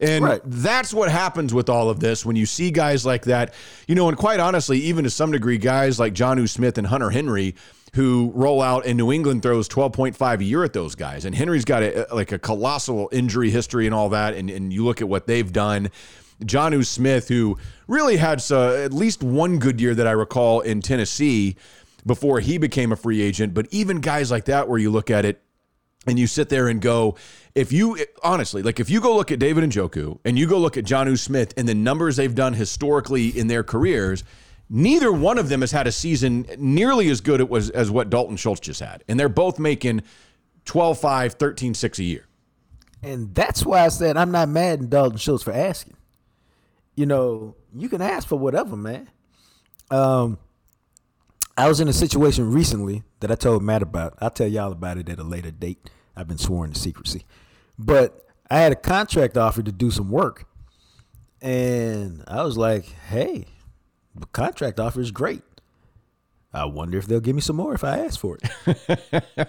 And 0.00 0.24
Right. 0.24 0.40
that's 0.44 0.94
what 0.94 1.10
happens 1.10 1.52
with 1.52 1.68
all 1.68 1.90
of 1.90 1.98
this 1.98 2.24
when 2.24 2.36
you 2.36 2.46
see 2.46 2.70
guys 2.70 3.04
like 3.04 3.24
that. 3.24 3.52
You 3.88 3.96
know, 3.96 4.08
and 4.08 4.16
quite 4.16 4.38
honestly, 4.38 4.78
even 4.78 5.02
to 5.02 5.10
some 5.10 5.32
degree, 5.32 5.58
guys 5.58 5.98
like 5.98 6.14
Jonnu 6.14 6.48
Smith 6.48 6.78
and 6.78 6.86
Hunter 6.86 7.10
Henry 7.10 7.56
who 7.94 8.32
roll 8.34 8.60
out 8.62 8.86
and 8.86 8.96
New 8.96 9.12
England 9.12 9.42
throws 9.42 9.68
12.5 9.68 10.40
a 10.40 10.44
year 10.44 10.64
at 10.64 10.72
those 10.72 10.94
guys. 10.94 11.24
And 11.24 11.34
Henry's 11.34 11.64
got 11.64 11.82
a, 11.82 12.06
like 12.12 12.32
a 12.32 12.38
colossal 12.38 13.08
injury 13.12 13.50
history 13.50 13.86
and 13.86 13.94
all 13.94 14.10
that. 14.10 14.34
And, 14.34 14.50
and 14.50 14.72
you 14.72 14.84
look 14.84 15.00
at 15.00 15.08
what 15.08 15.26
they've 15.26 15.52
done. 15.52 15.90
Jonnu 16.44 16.86
Smith, 16.86 17.28
who 17.28 17.58
really 17.88 18.16
had 18.16 18.42
uh, 18.50 18.74
at 18.74 18.92
least 18.92 19.22
one 19.22 19.58
good 19.58 19.80
year 19.80 19.94
that 19.94 20.06
I 20.06 20.12
recall 20.12 20.60
in 20.60 20.82
Tennessee 20.82 21.56
before 22.06 22.40
he 22.40 22.58
became 22.58 22.92
a 22.92 22.96
free 22.96 23.20
agent. 23.20 23.54
But 23.54 23.66
even 23.70 24.00
guys 24.00 24.30
like 24.30 24.44
that, 24.44 24.68
where 24.68 24.78
you 24.78 24.90
look 24.90 25.10
at 25.10 25.24
it, 25.24 25.42
and 26.06 26.18
you 26.18 26.26
sit 26.26 26.48
there 26.48 26.68
and 26.68 26.80
go, 26.80 27.16
if 27.54 27.72
you 27.72 27.98
honestly, 28.22 28.62
like 28.62 28.80
if 28.80 28.88
you 28.88 29.00
go 29.00 29.14
look 29.14 29.30
at 29.30 29.38
David 29.38 29.64
Njoku 29.64 30.18
and 30.24 30.38
you 30.38 30.46
go 30.46 30.58
look 30.58 30.76
at 30.76 30.84
Jonnu 30.84 31.18
Smith 31.18 31.52
and 31.56 31.68
the 31.68 31.74
numbers 31.74 32.16
they've 32.16 32.34
done 32.34 32.54
historically 32.54 33.28
in 33.28 33.48
their 33.48 33.62
careers, 33.62 34.24
neither 34.68 35.12
one 35.12 35.38
of 35.38 35.48
them 35.48 35.60
has 35.60 35.72
had 35.72 35.86
a 35.86 35.92
season 35.92 36.46
nearly 36.58 37.08
as 37.08 37.20
good 37.20 37.40
was 37.48 37.70
as 37.70 37.90
what 37.90 38.10
Dalton 38.10 38.36
Schultz 38.36 38.60
just 38.60 38.80
had. 38.80 39.04
And 39.08 39.18
they're 39.18 39.28
both 39.28 39.58
making 39.58 40.02
12 40.64 40.98
5, 40.98 41.34
13 41.34 41.74
6 41.74 41.98
a 41.98 42.04
year. 42.04 42.26
And 43.02 43.34
that's 43.34 43.64
why 43.64 43.84
I 43.84 43.88
said 43.88 44.16
I'm 44.16 44.30
not 44.30 44.48
mad 44.48 44.82
at 44.82 44.90
Dalton 44.90 45.18
Schultz 45.18 45.44
for 45.44 45.52
asking. 45.52 45.96
You 46.94 47.06
know, 47.06 47.54
you 47.74 47.88
can 47.88 48.02
ask 48.02 48.26
for 48.26 48.36
whatever, 48.36 48.76
man. 48.76 49.08
Um, 49.90 50.38
I 51.56 51.68
was 51.68 51.80
in 51.80 51.88
a 51.88 51.92
situation 51.92 52.52
recently 52.52 53.02
that 53.20 53.30
I 53.30 53.34
told 53.34 53.62
Matt 53.62 53.82
about. 53.82 54.14
I'll 54.20 54.30
tell 54.30 54.48
y'all 54.48 54.72
about 54.72 54.98
it 54.98 55.08
at 55.08 55.18
a 55.18 55.24
later 55.24 55.50
date. 55.50 55.90
I've 56.16 56.28
been 56.28 56.38
sworn 56.38 56.72
to 56.72 56.78
secrecy. 56.78 57.24
But 57.78 58.26
I 58.50 58.58
had 58.58 58.72
a 58.72 58.76
contract 58.76 59.36
offer 59.36 59.62
to 59.62 59.72
do 59.72 59.90
some 59.90 60.10
work. 60.10 60.46
And 61.40 62.24
I 62.26 62.42
was 62.42 62.56
like, 62.56 62.84
hey, 62.84 63.46
contract 64.26 64.78
offer 64.80 65.00
is 65.00 65.10
great. 65.10 65.42
I 66.52 66.64
wonder 66.64 66.98
if 66.98 67.06
they'll 67.06 67.20
give 67.20 67.34
me 67.34 67.42
some 67.42 67.56
more 67.56 67.74
if 67.74 67.84
I 67.84 67.98
ask 67.98 68.18
for 68.18 68.38
it. 68.40 69.48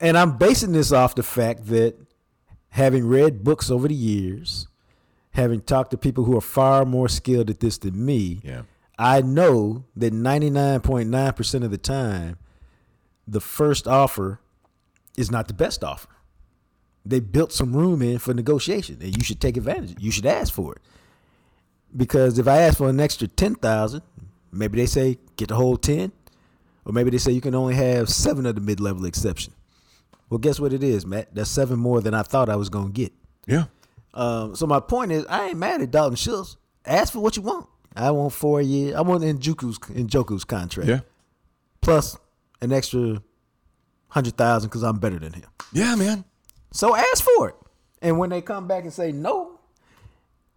and 0.00 0.16
I'm 0.16 0.36
basing 0.36 0.72
this 0.72 0.92
off 0.92 1.14
the 1.14 1.22
fact 1.22 1.66
that 1.66 1.96
having 2.70 3.06
read 3.06 3.42
books 3.42 3.70
over 3.70 3.88
the 3.88 3.94
years, 3.94 4.66
having 5.32 5.60
talked 5.60 5.90
to 5.92 5.96
people 5.98 6.24
who 6.24 6.36
are 6.36 6.42
far 6.42 6.84
more 6.84 7.08
skilled 7.08 7.50
at 7.50 7.60
this 7.60 7.78
than 7.78 8.04
me, 8.04 8.40
Yeah. 8.44 8.62
I 8.98 9.22
know 9.22 9.84
that 9.96 10.12
99.9% 10.12 11.64
of 11.64 11.70
the 11.70 11.78
time, 11.78 12.36
the 13.26 13.40
first 13.40 13.88
offer 13.88 14.40
is 15.16 15.30
not 15.30 15.48
the 15.48 15.54
best 15.54 15.82
offer. 15.82 16.08
They 17.06 17.20
built 17.20 17.50
some 17.50 17.74
room 17.74 18.02
in 18.02 18.18
for 18.18 18.34
negotiation, 18.34 18.98
and 19.00 19.16
you 19.16 19.24
should 19.24 19.40
take 19.40 19.56
advantage. 19.56 19.96
You 19.98 20.10
should 20.10 20.26
ask 20.26 20.52
for 20.52 20.74
it. 20.74 20.82
Because 21.96 22.38
if 22.38 22.46
I 22.46 22.58
ask 22.58 22.78
for 22.78 22.88
an 22.88 23.00
extra 23.00 23.26
10,000, 23.28 24.02
maybe 24.52 24.78
they 24.78 24.86
say 24.86 25.18
get 25.36 25.48
the 25.48 25.56
whole 25.56 25.76
10, 25.76 26.12
or 26.84 26.92
maybe 26.92 27.10
they 27.10 27.18
say 27.18 27.32
you 27.32 27.40
can 27.40 27.54
only 27.54 27.74
have 27.74 28.08
seven 28.08 28.46
of 28.46 28.54
the 28.54 28.60
mid 28.60 28.80
level 28.80 29.04
exception. 29.04 29.52
Well, 30.28 30.38
guess 30.38 30.60
what 30.60 30.72
it 30.72 30.82
is, 30.84 31.04
Matt? 31.04 31.34
That's 31.34 31.50
seven 31.50 31.78
more 31.78 32.00
than 32.00 32.14
I 32.14 32.22
thought 32.22 32.48
I 32.48 32.56
was 32.56 32.68
going 32.68 32.86
to 32.86 32.92
get. 32.92 33.12
Yeah. 33.46 33.64
Um, 34.14 34.54
so 34.54 34.66
my 34.66 34.78
point 34.80 35.10
is, 35.12 35.26
I 35.26 35.48
ain't 35.48 35.58
mad 35.58 35.82
at 35.82 35.90
Dalton 35.90 36.16
Schultz. 36.16 36.56
Ask 36.84 37.12
for 37.12 37.20
what 37.20 37.36
you 37.36 37.42
want. 37.42 37.66
I 37.96 38.10
want 38.12 38.32
four 38.32 38.60
years. 38.62 38.94
I 38.94 39.00
want 39.00 39.22
Njoku's 39.24 39.78
Njoku's 39.80 40.44
contract 40.44 40.88
Yeah. 40.88 41.00
plus 41.80 42.16
an 42.60 42.72
extra 42.72 43.20
hundred 44.08 44.36
thousand 44.36 44.68
because 44.70 44.84
I'm 44.84 44.98
better 44.98 45.18
than 45.18 45.32
him. 45.32 45.46
Yeah, 45.72 45.96
man. 45.96 46.24
So 46.72 46.94
ask 46.94 47.24
for 47.24 47.48
it. 47.48 47.54
And 48.02 48.18
when 48.18 48.30
they 48.30 48.40
come 48.40 48.68
back 48.68 48.84
and 48.84 48.92
say 48.92 49.10
no, 49.12 49.58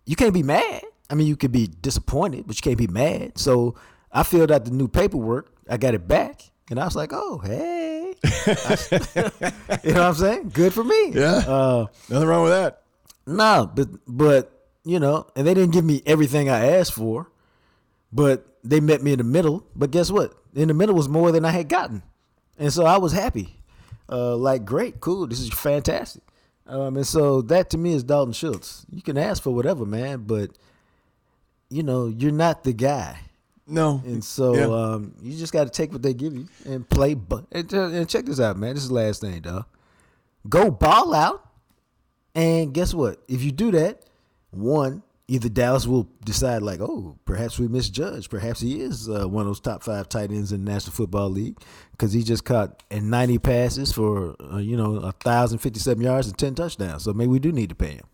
you 0.05 0.15
can't 0.15 0.33
be 0.33 0.43
mad. 0.43 0.83
I 1.09 1.15
mean, 1.15 1.27
you 1.27 1.35
could 1.35 1.51
be 1.51 1.67
disappointed, 1.67 2.45
but 2.47 2.55
you 2.57 2.61
can't 2.61 2.77
be 2.77 2.87
mad. 2.87 3.37
So 3.37 3.75
I 4.11 4.23
filled 4.23 4.51
out 4.51 4.65
the 4.65 4.71
new 4.71 4.87
paperwork. 4.87 5.51
I 5.69 5.77
got 5.77 5.93
it 5.93 6.07
back, 6.07 6.41
and 6.69 6.79
I 6.79 6.85
was 6.85 6.95
like, 6.95 7.11
"Oh, 7.13 7.37
hey," 7.39 8.15
you 9.83 9.93
know 9.93 10.01
what 10.01 10.09
I'm 10.09 10.13
saying? 10.15 10.49
Good 10.53 10.73
for 10.73 10.83
me. 10.83 11.11
Yeah. 11.13 11.37
Uh, 11.47 11.85
Nothing 12.09 12.27
wrong 12.27 12.43
with 12.43 12.51
that. 12.53 12.81
no, 13.25 13.69
but 13.73 13.87
but 14.07 14.65
you 14.83 14.99
know, 14.99 15.27
and 15.35 15.45
they 15.47 15.53
didn't 15.53 15.71
give 15.73 15.85
me 15.85 16.01
everything 16.05 16.49
I 16.49 16.65
asked 16.77 16.93
for, 16.93 17.29
but 18.11 18.45
they 18.63 18.79
met 18.79 19.01
me 19.01 19.11
in 19.13 19.17
the 19.17 19.23
middle. 19.23 19.65
But 19.75 19.91
guess 19.91 20.09
what? 20.11 20.33
In 20.55 20.67
the 20.67 20.73
middle 20.73 20.95
was 20.95 21.09
more 21.09 21.31
than 21.31 21.45
I 21.45 21.51
had 21.51 21.69
gotten, 21.69 22.03
and 22.57 22.71
so 22.71 22.85
I 22.85 22.97
was 22.97 23.11
happy. 23.13 23.57
Uh, 24.09 24.35
like, 24.35 24.65
great, 24.65 24.99
cool, 24.99 25.25
this 25.27 25.39
is 25.39 25.49
fantastic. 25.53 26.21
Um, 26.67 26.97
and 26.97 27.07
so 27.07 27.41
that 27.43 27.69
to 27.71 27.77
me 27.77 27.93
is 27.93 28.03
Dalton 28.03 28.33
Schultz. 28.33 28.85
You 28.91 29.01
can 29.01 29.17
ask 29.17 29.41
for 29.41 29.51
whatever, 29.51 29.85
man, 29.85 30.23
but 30.27 30.51
you 31.73 31.83
know, 31.83 32.07
you're 32.07 32.31
not 32.31 32.63
the 32.63 32.73
guy. 32.73 33.19
No. 33.65 34.01
And 34.05 34.23
so 34.23 34.53
Yeah. 34.55 34.65
um, 34.93 35.13
you 35.21 35.37
just 35.37 35.53
got 35.53 35.63
to 35.63 35.69
take 35.69 35.91
what 35.91 36.01
they 36.01 36.13
give 36.13 36.35
you 36.35 36.47
and 36.65 36.87
play. 36.87 37.13
But 37.13 37.45
and, 37.51 37.71
and 37.73 38.09
check 38.09 38.25
this 38.25 38.39
out, 38.39 38.57
man. 38.57 38.75
This 38.75 38.83
is 38.83 38.89
the 38.89 38.95
last 38.95 39.21
thing, 39.21 39.41
dog. 39.41 39.65
Go 40.49 40.69
ball 40.69 41.13
out, 41.13 41.47
and 42.35 42.73
guess 42.73 42.93
what? 42.93 43.21
If 43.29 43.41
you 43.43 43.51
do 43.51 43.71
that, 43.71 44.03
one, 44.51 45.01
either 45.29 45.47
Dallas 45.47 45.87
will 45.87 46.09
decide 46.25 46.61
like, 46.61 46.81
oh, 46.81 47.17
perhaps 47.23 47.57
we 47.57 47.69
misjudged. 47.69 48.29
Perhaps 48.29 48.59
he 48.59 48.81
is 48.81 49.07
uh, 49.09 49.25
one 49.27 49.41
of 49.43 49.47
those 49.47 49.61
top 49.61 49.81
five 49.83 50.09
tight 50.09 50.31
ends 50.31 50.51
in 50.51 50.65
the 50.65 50.71
National 50.71 50.91
Football 50.93 51.29
League 51.29 51.57
because 51.91 52.11
he 52.11 52.21
just 52.23 52.43
caught 52.43 52.83
and 52.91 53.09
90 53.09 53.37
passes 53.39 53.93
for 53.93 54.35
uh, 54.51 54.57
you 54.57 54.75
know 54.75 54.95
a 54.97 55.13
thousand 55.13 55.59
fifty-seven 55.59 56.03
yards 56.03 56.27
and 56.27 56.37
ten 56.37 56.53
touchdowns. 56.53 57.03
So 57.03 57.13
maybe 57.13 57.29
we 57.29 57.39
do 57.39 57.53
need 57.53 57.69
to 57.69 57.75
pay 57.75 57.91
him, 57.93 58.05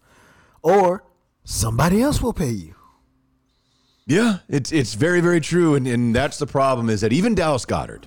or 0.61 1.03
somebody 1.43 2.01
else 2.03 2.21
will 2.21 2.33
pay 2.33 2.51
you. 2.51 2.75
Yeah, 4.09 4.39
it's 4.49 4.71
it's 4.71 4.95
very 4.95 5.21
very 5.21 5.39
true, 5.39 5.75
and 5.75 5.85
and 5.85 6.15
that's 6.15 6.39
the 6.39 6.47
problem 6.47 6.89
is 6.89 7.01
that 7.01 7.13
even 7.13 7.35
Dallas 7.35 7.63
Goedert, 7.63 8.05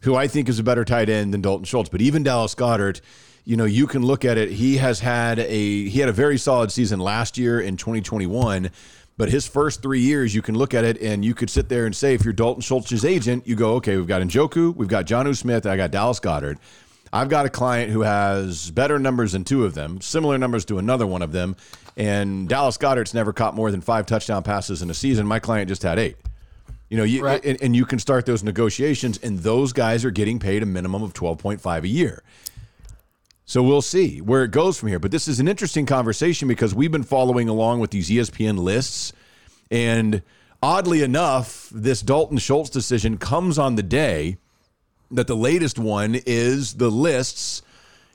who 0.00 0.16
I 0.16 0.26
think 0.26 0.48
is 0.48 0.58
a 0.58 0.62
better 0.62 0.82
tight 0.82 1.10
end 1.10 1.34
than 1.34 1.42
Dalton 1.42 1.66
Schultz, 1.66 1.90
but 1.90 2.00
even 2.00 2.22
Dallas 2.22 2.54
Goedert, 2.54 3.02
you 3.44 3.54
know, 3.54 3.66
you 3.66 3.86
can 3.86 4.02
look 4.02 4.24
at 4.24 4.38
it. 4.38 4.50
He 4.50 4.78
has 4.78 5.00
had 5.00 5.38
a 5.38 5.88
he 5.88 6.00
had 6.00 6.08
a 6.08 6.12
very 6.12 6.38
solid 6.38 6.72
season 6.72 7.00
last 7.00 7.36
year 7.36 7.60
in 7.60 7.76
2021, 7.76 8.70
but 9.18 9.28
his 9.28 9.46
first 9.46 9.82
three 9.82 10.00
years, 10.00 10.34
you 10.34 10.40
can 10.40 10.54
look 10.54 10.72
at 10.72 10.84
it 10.84 10.98
and 11.02 11.22
you 11.22 11.34
could 11.34 11.50
sit 11.50 11.68
there 11.68 11.84
and 11.84 11.94
say, 11.94 12.14
if 12.14 12.24
you're 12.24 12.32
Dalton 12.32 12.62
Schultz's 12.62 13.04
agent, 13.04 13.46
you 13.46 13.56
go, 13.56 13.74
okay, 13.74 13.98
we've 13.98 14.06
got 14.06 14.22
Njoku, 14.22 14.74
we've 14.74 14.88
got 14.88 15.04
Jonnu 15.04 15.36
Smith, 15.36 15.66
I 15.66 15.76
got 15.76 15.90
Dallas 15.90 16.18
Goedert. 16.18 16.56
I've 17.12 17.28
got 17.28 17.44
a 17.46 17.50
client 17.50 17.90
who 17.90 18.02
has 18.02 18.70
better 18.70 18.98
numbers 18.98 19.32
than 19.32 19.44
two 19.44 19.64
of 19.64 19.74
them, 19.74 20.00
similar 20.00 20.38
numbers 20.38 20.64
to 20.66 20.78
another 20.78 21.06
one 21.06 21.22
of 21.22 21.32
them, 21.32 21.56
and 21.96 22.48
Dallas 22.48 22.76
Goedert's 22.76 23.14
never 23.14 23.32
caught 23.32 23.54
more 23.54 23.70
than 23.70 23.80
five 23.80 24.06
touchdown 24.06 24.42
passes 24.44 24.80
in 24.80 24.90
a 24.90 24.94
season. 24.94 25.26
My 25.26 25.40
client 25.40 25.68
just 25.68 25.82
had 25.82 25.98
eight. 25.98 26.16
You 26.88 26.96
know, 26.96 27.04
you, 27.04 27.22
Right. 27.24 27.44
and, 27.44 27.60
and 27.62 27.74
you 27.76 27.84
can 27.84 27.98
start 27.98 28.26
those 28.26 28.42
negotiations, 28.44 29.18
and 29.22 29.40
those 29.40 29.72
guys 29.72 30.04
are 30.04 30.10
getting 30.10 30.38
paid 30.38 30.62
a 30.62 30.66
minimum 30.66 31.02
of 31.02 31.12
twelve 31.12 31.38
point 31.38 31.60
five 31.60 31.84
a 31.84 31.88
year. 31.88 32.22
So 33.44 33.62
we'll 33.64 33.82
see 33.82 34.20
where 34.20 34.44
it 34.44 34.52
goes 34.52 34.78
from 34.78 34.90
here. 34.90 35.00
But 35.00 35.10
this 35.10 35.26
is 35.26 35.40
an 35.40 35.48
interesting 35.48 35.84
conversation 35.86 36.46
because 36.46 36.72
we've 36.72 36.92
been 36.92 37.02
following 37.02 37.48
along 37.48 37.80
with 37.80 37.90
these 37.90 38.08
ESPN 38.08 38.58
lists. 38.58 39.12
And 39.72 40.22
oddly 40.62 41.02
enough, 41.02 41.68
this 41.72 42.00
Dalton 42.02 42.38
Schultz 42.38 42.70
decision 42.70 43.18
comes 43.18 43.58
on 43.58 43.74
the 43.74 43.82
day 43.82 44.36
that 45.10 45.26
the 45.26 45.36
latest 45.36 45.78
one 45.78 46.20
is 46.26 46.74
the 46.74 46.90
lists 46.90 47.62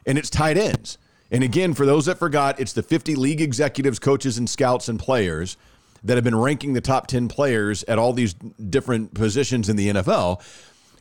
and 0.05 0.17
it's 0.17 0.29
tight 0.29 0.57
ends. 0.57 0.97
And 1.31 1.43
again, 1.43 1.73
for 1.73 1.85
those 1.85 2.05
that 2.05 2.19
forgot, 2.19 2.59
it's 2.59 2.73
the 2.73 2.83
50 2.83 3.15
league 3.15 3.41
executives, 3.41 3.99
coaches, 3.99 4.37
and 4.37 4.49
scouts 4.49 4.87
and 4.87 4.99
players 4.99 5.57
that 6.03 6.15
have 6.15 6.23
been 6.23 6.35
ranking 6.35 6.73
the 6.73 6.81
top 6.81 7.07
10 7.07 7.27
players 7.27 7.83
at 7.85 7.97
all 7.97 8.13
these 8.13 8.33
different 8.33 9.13
positions 9.13 9.69
in 9.69 9.75
the 9.75 9.89
NFL. 9.89 10.41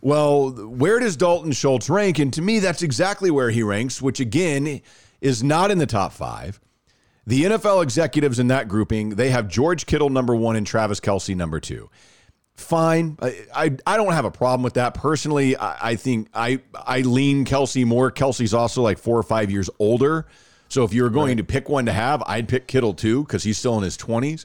Well, 0.01 0.51
where 0.51 0.99
does 0.99 1.17
Dalton 1.17 1.53
Schultz 1.53 1.91
rank? 1.91 2.19
And 2.19 2.33
to 2.35 2.43
me, 2.43 2.59
that's 2.59 2.83
exactly 2.83 3.31
where 3.31 3.51
he 3.51 3.63
ranks, 3.63 4.01
which 4.01 4.21
again 4.21 4.81
is 5.21 5.43
not 5.43 5.71
in 5.71 5.79
the 5.79 5.87
top 5.87 6.13
five. 6.13 6.61
The 7.27 7.45
NFL 7.45 7.83
executives 7.83 8.39
in 8.39 8.49
that 8.49 8.69
grouping, 8.69 9.11
they 9.11 9.31
have 9.31 9.49
George 9.49 9.87
Kittle 9.87 10.11
number 10.11 10.35
one 10.35 10.57
and 10.57 10.67
Travis 10.67 11.01
Kelce 11.01 11.35
number 11.35 11.59
two. 11.59 11.89
Fine. 12.54 13.18
I, 13.20 13.46
I, 13.54 13.76
I 13.87 13.96
don't 13.96 14.12
have 14.12 14.25
a 14.25 14.30
problem 14.30 14.62
with 14.62 14.75
that. 14.75 14.94
Personally, 14.94 15.56
I, 15.56 15.90
I 15.90 15.96
think 15.96 16.28
I, 16.32 16.61
I 16.75 17.00
lean 17.00 17.44
Kelce 17.44 17.84
more. 17.84 18.11
Kelce's 18.12 18.54
also 18.54 18.82
like 18.82 18.99
four 18.99 19.18
or 19.18 19.23
five 19.23 19.50
years 19.50 19.68
older. 19.78 20.26
So 20.68 20.84
if 20.84 20.92
you 20.92 21.02
were 21.02 21.11
going 21.11 21.37
to 21.37 21.44
pick 21.44 21.68
one 21.68 21.87
to 21.87 21.92
have, 21.92 22.23
I'd 22.26 22.49
pick 22.49 22.66
Kittle 22.66 22.94
too, 22.94 23.23
because 23.25 23.42
he's 23.42 23.58
still 23.58 23.76
in 23.76 23.84
his 23.84 23.96
20s. 23.96 24.44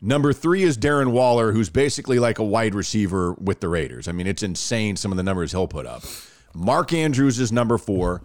Number 0.00 0.32
three 0.32 0.64
is 0.64 0.76
Darren 0.76 1.12
Waller, 1.12 1.52
who's 1.52 1.70
basically 1.70 2.18
like 2.18 2.38
a 2.38 2.44
wide 2.44 2.74
receiver 2.74 3.34
with 3.34 3.60
the 3.60 3.68
Raiders. 3.68 4.08
I 4.08 4.12
mean, 4.12 4.26
it's 4.26 4.42
insane 4.42 4.96
some 4.96 5.12
of 5.12 5.16
the 5.16 5.22
numbers 5.22 5.52
he'll 5.52 5.68
put 5.68 5.86
up. 5.86 6.02
Mark 6.54 6.92
Andrews 6.92 7.38
is 7.38 7.52
number 7.52 7.78
four. 7.78 8.22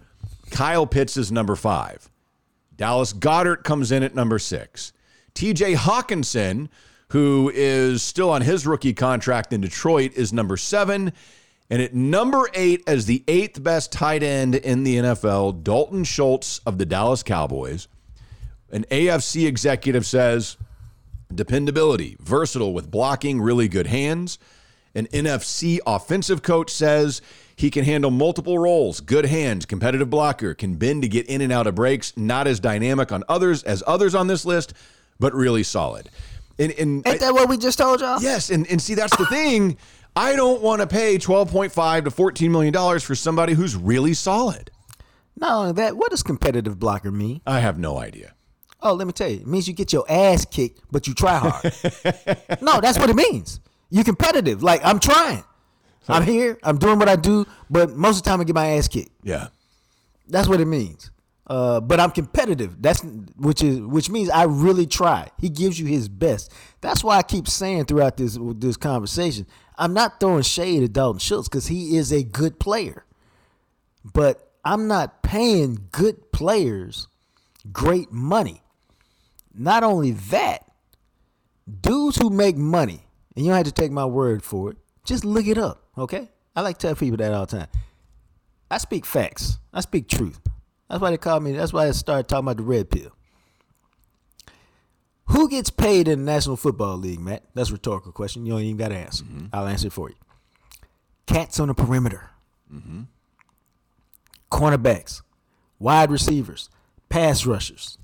Kyle 0.50 0.86
Pitts 0.86 1.16
is 1.16 1.30
number 1.30 1.54
five. 1.54 2.10
Dallas 2.76 3.12
Goedert 3.12 3.62
comes 3.64 3.92
in 3.92 4.02
at 4.02 4.14
number 4.14 4.38
six. 4.38 4.92
TJ 5.34 5.76
Hockenson, 5.76 6.68
who 7.10 7.50
is 7.54 8.02
still 8.02 8.30
on 8.30 8.42
his 8.42 8.66
rookie 8.66 8.92
contract 8.92 9.52
in 9.52 9.60
Detroit, 9.60 10.12
is 10.14 10.32
number 10.32 10.56
seven. 10.56 11.12
And 11.70 11.82
at 11.82 11.94
number 11.94 12.48
eight, 12.54 12.82
as 12.86 13.06
the 13.06 13.22
eighth 13.28 13.62
best 13.62 13.92
tight 13.92 14.22
end 14.22 14.54
in 14.54 14.84
the 14.84 14.96
NFL, 14.96 15.62
Dalton 15.62 16.04
Schultz 16.04 16.60
of 16.60 16.78
the 16.78 16.86
Dallas 16.86 17.22
Cowboys. 17.22 17.88
An 18.70 18.84
AFC 18.90 19.46
executive 19.46 20.06
says 20.06 20.56
dependability, 21.34 22.16
versatile 22.20 22.72
with 22.72 22.90
blocking, 22.90 23.40
really 23.40 23.68
good 23.68 23.86
hands. 23.86 24.38
An 24.94 25.06
NFC 25.08 25.78
offensive 25.86 26.42
coach 26.42 26.70
says 26.70 27.20
he 27.54 27.70
can 27.70 27.84
handle 27.84 28.10
multiple 28.10 28.58
roles, 28.58 29.00
good 29.00 29.26
hands, 29.26 29.66
competitive 29.66 30.08
blocker, 30.08 30.54
can 30.54 30.74
bend 30.74 31.02
to 31.02 31.08
get 31.08 31.26
in 31.26 31.40
and 31.40 31.52
out 31.52 31.66
of 31.66 31.74
breaks, 31.74 32.16
not 32.16 32.46
as 32.46 32.60
dynamic 32.60 33.12
on 33.12 33.24
others 33.28 33.62
as 33.62 33.82
others 33.86 34.14
on 34.14 34.26
this 34.26 34.44
list, 34.44 34.72
but 35.20 35.34
really 35.34 35.62
solid. 35.62 36.08
And, 36.58 36.72
and 36.72 37.06
Ain't 37.06 37.20
that 37.20 37.34
what 37.34 37.48
we 37.48 37.56
just 37.56 37.78
told 37.78 38.00
y'all? 38.00 38.20
Yes, 38.20 38.50
and, 38.50 38.66
and 38.68 38.82
see 38.82 38.94
that's 38.94 39.16
the 39.16 39.26
thing. 39.26 39.76
I 40.16 40.34
don't 40.34 40.60
want 40.60 40.80
to 40.80 40.86
pay 40.86 41.18
twelve 41.18 41.50
point 41.50 41.72
five 41.72 42.04
to 42.04 42.10
fourteen 42.10 42.50
million 42.50 42.72
dollars 42.72 43.04
for 43.04 43.14
somebody 43.14 43.54
who's 43.54 43.76
really 43.76 44.14
solid. 44.14 44.70
Not 45.36 45.52
only 45.52 45.72
that, 45.74 45.96
what 45.96 46.10
does 46.10 46.24
competitive 46.24 46.78
blocker 46.78 47.12
mean? 47.12 47.40
I 47.46 47.60
have 47.60 47.78
no 47.78 47.98
idea. 47.98 48.34
Oh, 48.82 48.94
let 48.94 49.06
me 49.06 49.12
tell 49.12 49.28
you. 49.28 49.36
It 49.38 49.46
means 49.46 49.68
you 49.68 49.74
get 49.74 49.92
your 49.92 50.04
ass 50.08 50.44
kicked, 50.44 50.80
but 50.90 51.06
you 51.06 51.14
try 51.14 51.36
hard. 51.36 51.64
no, 52.60 52.80
that's 52.80 52.98
what 52.98 53.10
it 53.10 53.16
means. 53.16 53.60
You 53.90 54.02
competitive. 54.02 54.62
Like 54.62 54.80
I'm 54.84 54.98
trying. 54.98 55.44
I'm 56.08 56.24
here. 56.24 56.58
I'm 56.62 56.78
doing 56.78 56.98
what 56.98 57.08
I 57.08 57.16
do, 57.16 57.46
but 57.68 57.90
most 57.90 58.18
of 58.18 58.22
the 58.24 58.30
time 58.30 58.40
I 58.40 58.44
get 58.44 58.54
my 58.54 58.66
ass 58.70 58.88
kicked. 58.88 59.10
Yeah. 59.22 59.48
That's 60.26 60.48
what 60.48 60.60
it 60.60 60.64
means. 60.66 61.10
Uh, 61.48 61.80
but 61.80 61.98
I'm 61.98 62.10
competitive. 62.10 62.80
That's 62.82 63.00
which 63.36 63.62
is 63.62 63.80
which 63.80 64.10
means 64.10 64.28
I 64.28 64.44
really 64.44 64.86
try. 64.86 65.30
He 65.38 65.48
gives 65.48 65.80
you 65.80 65.86
his 65.86 66.08
best. 66.08 66.52
That's 66.82 67.02
why 67.02 67.16
I 67.16 67.22
keep 67.22 67.48
saying 67.48 67.86
throughout 67.86 68.18
this 68.18 68.38
this 68.56 68.76
conversation, 68.76 69.46
I'm 69.76 69.94
not 69.94 70.20
throwing 70.20 70.42
shade 70.42 70.82
at 70.82 70.92
Dalton 70.92 71.20
Schultz 71.20 71.48
because 71.48 71.68
he 71.68 71.96
is 71.96 72.12
a 72.12 72.22
good 72.22 72.60
player. 72.60 73.04
But 74.04 74.52
I'm 74.64 74.88
not 74.88 75.22
paying 75.22 75.88
good 75.90 76.32
players 76.32 77.08
great 77.72 78.12
money. 78.12 78.62
Not 79.54 79.82
only 79.82 80.12
that, 80.12 80.64
dudes 81.80 82.16
who 82.16 82.30
make 82.30 82.56
money, 82.56 83.06
and 83.34 83.44
you 83.44 83.50
don't 83.50 83.56
have 83.56 83.66
to 83.66 83.72
take 83.72 83.90
my 83.90 84.04
word 84.04 84.42
for 84.42 84.70
it, 84.70 84.76
just 85.04 85.24
look 85.24 85.46
it 85.46 85.58
up, 85.58 85.82
okay? 85.96 86.28
I 86.54 86.60
like 86.60 86.78
to 86.78 86.88
tell 86.88 86.94
people 86.94 87.16
that 87.18 87.32
all 87.32 87.46
the 87.46 87.58
time. 87.58 87.68
I 88.70 88.78
speak 88.78 89.06
facts. 89.06 89.58
I 89.72 89.80
speak 89.80 90.08
truth. 90.08 90.40
That's 90.88 91.00
why 91.00 91.10
they 91.10 91.18
call 91.18 91.40
me. 91.40 91.52
That's 91.52 91.72
why 91.72 91.86
I 91.86 91.90
started 91.90 92.28
talking 92.28 92.46
about 92.46 92.56
the 92.56 92.62
red 92.62 92.90
pill. 92.90 93.12
Who 95.26 95.48
gets 95.48 95.68
paid 95.68 96.08
in 96.08 96.24
the 96.24 96.32
National 96.32 96.56
Football 96.56 96.96
League, 96.96 97.20
Matt? 97.20 97.44
That's 97.54 97.68
a 97.68 97.74
rhetorical 97.74 98.12
question. 98.12 98.46
You 98.46 98.52
don't 98.52 98.62
even 98.62 98.78
got 98.78 98.88
to 98.88 98.96
answer. 98.96 99.24
Mm-hmm. 99.24 99.46
I'll 99.52 99.66
answer 99.66 99.88
it 99.88 99.92
for 99.92 100.08
you. 100.08 100.16
Cats 101.26 101.60
on 101.60 101.68
the 101.68 101.74
perimeter. 101.74 102.30
Mm-hmm. 102.72 103.02
Cornerbacks, 104.50 105.20
wide 105.78 106.10
receivers, 106.10 106.70
pass 107.10 107.44
rushers, 107.44 107.98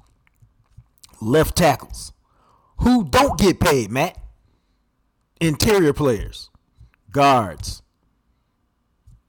left 1.22 1.56
tackles. 1.56 2.12
Who 2.78 3.04
don't 3.04 3.38
get 3.38 3.60
paid, 3.60 3.90
Matt? 3.90 4.18
Interior 5.40 5.94
players, 5.94 6.50
guards, 7.10 7.82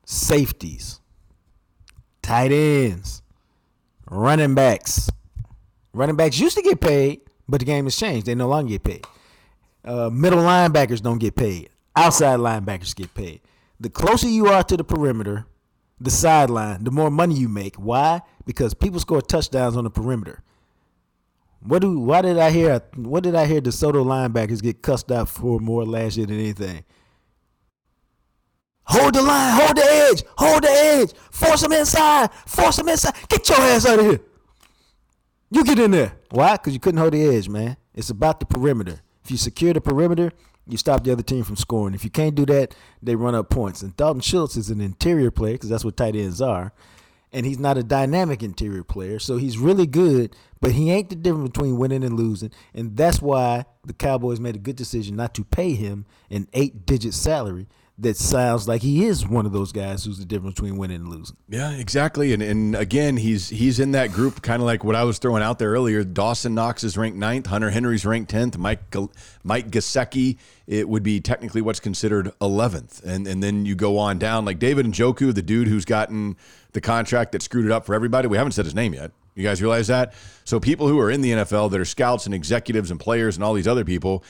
safeties, 0.04 1.00
tight 2.22 2.52
ends, 2.52 3.22
running 4.10 4.56
backs. 4.56 5.10
Running 5.94 6.16
backs 6.16 6.40
used 6.40 6.58
to 6.58 6.62
get 6.62 6.82
paid, 6.82 7.22
but 7.48 7.60
the 7.60 7.66
game 7.66 7.86
has 7.86 7.96
changed. 7.96 8.26
They 8.26 8.36
no 8.36 8.48
longer 8.48 8.70
get 8.70 8.84
paid. 8.84 9.06
Uh, 9.84 10.10
middle 10.12 10.40
linebackers 10.40 11.02
don't 11.02 11.20
get 11.20 11.36
paid. 11.36 11.70
Outside 11.96 12.40
linebackers 12.40 12.96
get 12.96 13.14
paid. 13.14 13.42
The 13.80 13.90
closer 13.90 14.28
you 14.28 14.48
are 14.48 14.64
to 14.64 14.78
the 14.78 14.84
perimeter, 14.84 15.46
the 16.00 16.10
sideline, 16.10 16.84
the 16.84 16.92
more 16.92 17.10
money 17.10 17.36
you 17.36 17.48
make. 17.48 17.76
Why? 17.76 18.22
Because 18.46 18.74
people 18.74 19.00
score 19.00 19.22
touchdowns 19.22 19.78
on 19.78 19.84
the 19.84 19.90
perimeter. 19.90 20.42
What 21.62 21.80
do? 21.80 22.00
Why 22.00 22.22
did 22.22 22.38
I 22.38 22.52
hear? 22.52 22.82
What 22.96 23.24
did 23.24 23.36
I 23.36 23.46
hear? 23.46 23.62
The 23.62 23.72
Soto 23.72 24.04
linebackers 24.04 24.62
get 24.62 24.82
cussed 24.82 25.12
out 25.12 25.30
for 25.30 25.60
more 25.60 25.86
last 25.86 26.18
year 26.18 26.28
than 26.28 26.40
anything. 26.40 26.84
Hold 28.88 29.16
the 29.16 29.22
line, 29.22 29.60
hold 29.60 29.78
the 29.78 29.84
edge, 29.84 30.24
hold 30.38 30.64
the 30.64 30.70
edge. 30.70 31.14
Force 31.32 31.62
them 31.62 31.74
inside, 31.74 32.32
force 32.46 32.78
them 32.78 32.90
inside. 32.90 33.16
Get 33.30 33.50
your 33.50 33.58
ass 33.60 33.86
out 33.86 34.00
of 34.00 34.06
here. 34.06 34.20
You 35.50 35.64
get 35.64 35.80
in 35.80 35.92
there. 35.92 36.14
Why? 36.32 36.54
Because 36.54 36.74
you 36.74 36.80
couldn't 36.80 37.00
hold 37.00 37.14
the 37.14 37.24
edge, 37.24 37.50
man. 37.50 37.78
It's 37.94 38.10
about 38.10 38.40
the 38.40 38.46
perimeter. 38.46 39.02
If 39.24 39.32
you 39.32 39.38
secure 39.38 39.74
the 39.74 39.82
perimeter, 39.82 40.32
you 40.68 40.78
stop 40.78 41.04
the 41.04 41.12
other 41.12 41.24
team 41.24 41.44
from 41.44 41.56
scoring. 41.56 41.94
If 41.94 42.04
you 42.04 42.10
can't 42.10 42.36
do 42.36 42.46
that, 42.48 42.76
they 43.02 43.16
run 43.16 43.36
up 43.36 43.50
points. 43.50 43.82
And 43.82 43.96
Dalton 43.96 44.22
Schultz 44.22 44.58
is 44.58 44.70
an 44.70 44.82
interior 44.82 45.32
player 45.32 45.54
because 45.54 45.70
that's 45.70 45.86
what 45.86 45.98
tight 45.98 46.16
ends 46.16 46.42
are. 46.42 46.72
And 47.32 47.46
he's 47.46 47.60
not 47.60 47.78
a 47.78 47.84
dynamic 47.84 48.42
interior 48.42 48.84
player. 48.84 49.20
So 49.20 49.38
he's 49.38 49.58
really 49.58 49.88
good, 49.88 50.36
but 50.62 50.72
he 50.72 50.92
ain't 50.92 51.10
the 51.10 51.16
difference 51.16 51.50
between 51.50 51.78
winning 51.78 52.04
and 52.04 52.16
losing. 52.16 52.52
And 52.74 52.96
that's 52.96 53.22
why 53.22 53.66
the 53.84 53.94
Cowboys 53.94 54.40
made 54.40 54.56
a 54.56 54.60
good 54.60 54.76
decision 54.76 55.16
not 55.16 55.34
to 55.36 55.44
pay 55.44 55.74
him 55.74 56.06
an 56.30 56.48
eight 56.54 56.86
digit 56.86 57.14
salary 57.14 57.68
that 57.98 58.18
sounds 58.18 58.68
like 58.68 58.82
he 58.82 59.06
is 59.06 59.26
one 59.26 59.46
of 59.46 59.54
those 59.54 59.72
guys 59.72 60.04
who's 60.04 60.18
the 60.18 60.26
difference 60.26 60.56
between 60.56 60.78
winning 60.78 60.98
and 60.98 61.08
losing. 61.08 61.38
Yeah, 61.48 61.72
exactly. 61.72 62.34
And 62.34 62.44
and 62.44 62.76
again, 62.76 63.16
he's 63.16 63.50
he's 63.50 63.80
in 63.80 63.92
that 63.94 64.12
group, 64.12 64.42
kind 64.42 64.62
of 64.62 64.66
like 64.66 64.84
what 64.84 64.96
I 64.96 65.06
was 65.06 65.18
throwing 65.18 65.42
out 65.42 65.60
there 65.60 65.72
earlier. 65.72 66.04
Dawson 66.04 66.54
Knox 66.56 66.84
is 66.84 66.98
ranked 66.98 67.18
ninth. 67.18 67.48
Hunter 67.48 67.70
Henry's 67.70 68.06
ranked 68.06 68.32
tenth. 68.32 68.58
Mike 68.58 68.94
Mike 69.44 69.72
Gesicki, 69.72 70.38
it 70.68 70.90
would 70.90 71.04
be 71.04 71.22
technically 71.22 71.62
what's 71.62 71.80
considered 71.80 72.32
eleventh. 72.42 73.02
And 73.06 73.28
and 73.28 73.42
then 73.42 73.66
you 73.66 73.76
go 73.76 73.98
on 73.98 74.20
down 74.20 74.44
like 74.44 74.60
David 74.60 74.86
Njoku, 74.86 75.34
the 75.34 75.42
dude 75.42 75.70
who's 75.70 75.86
gotten 75.86 76.36
the 76.74 76.82
contract 76.82 77.32
that 77.32 77.42
screwed 77.42 77.66
it 77.66 77.72
up 77.72 77.86
for 77.86 77.96
everybody. 77.96 78.28
We 78.28 78.38
haven't 78.38 78.52
said 78.52 78.66
his 78.66 78.76
name 78.76 78.94
yet. 78.94 79.12
You 79.36 79.44
guys 79.44 79.62
realize 79.62 79.88
that? 79.88 80.14
So 80.46 80.60
people 80.60 80.88
who 80.88 81.00
are 81.00 81.12
in 81.12 81.22
the 81.22 81.32
NFL 81.32 81.72
that 81.72 81.80
are 81.80 81.86
scouts 81.86 82.26
and 82.26 82.34
executives 82.34 82.90
and 82.92 83.00
players 83.00 83.36
and 83.36 83.44
all 83.44 83.54
these 83.54 83.68
other 83.68 83.84
people, 83.84 84.24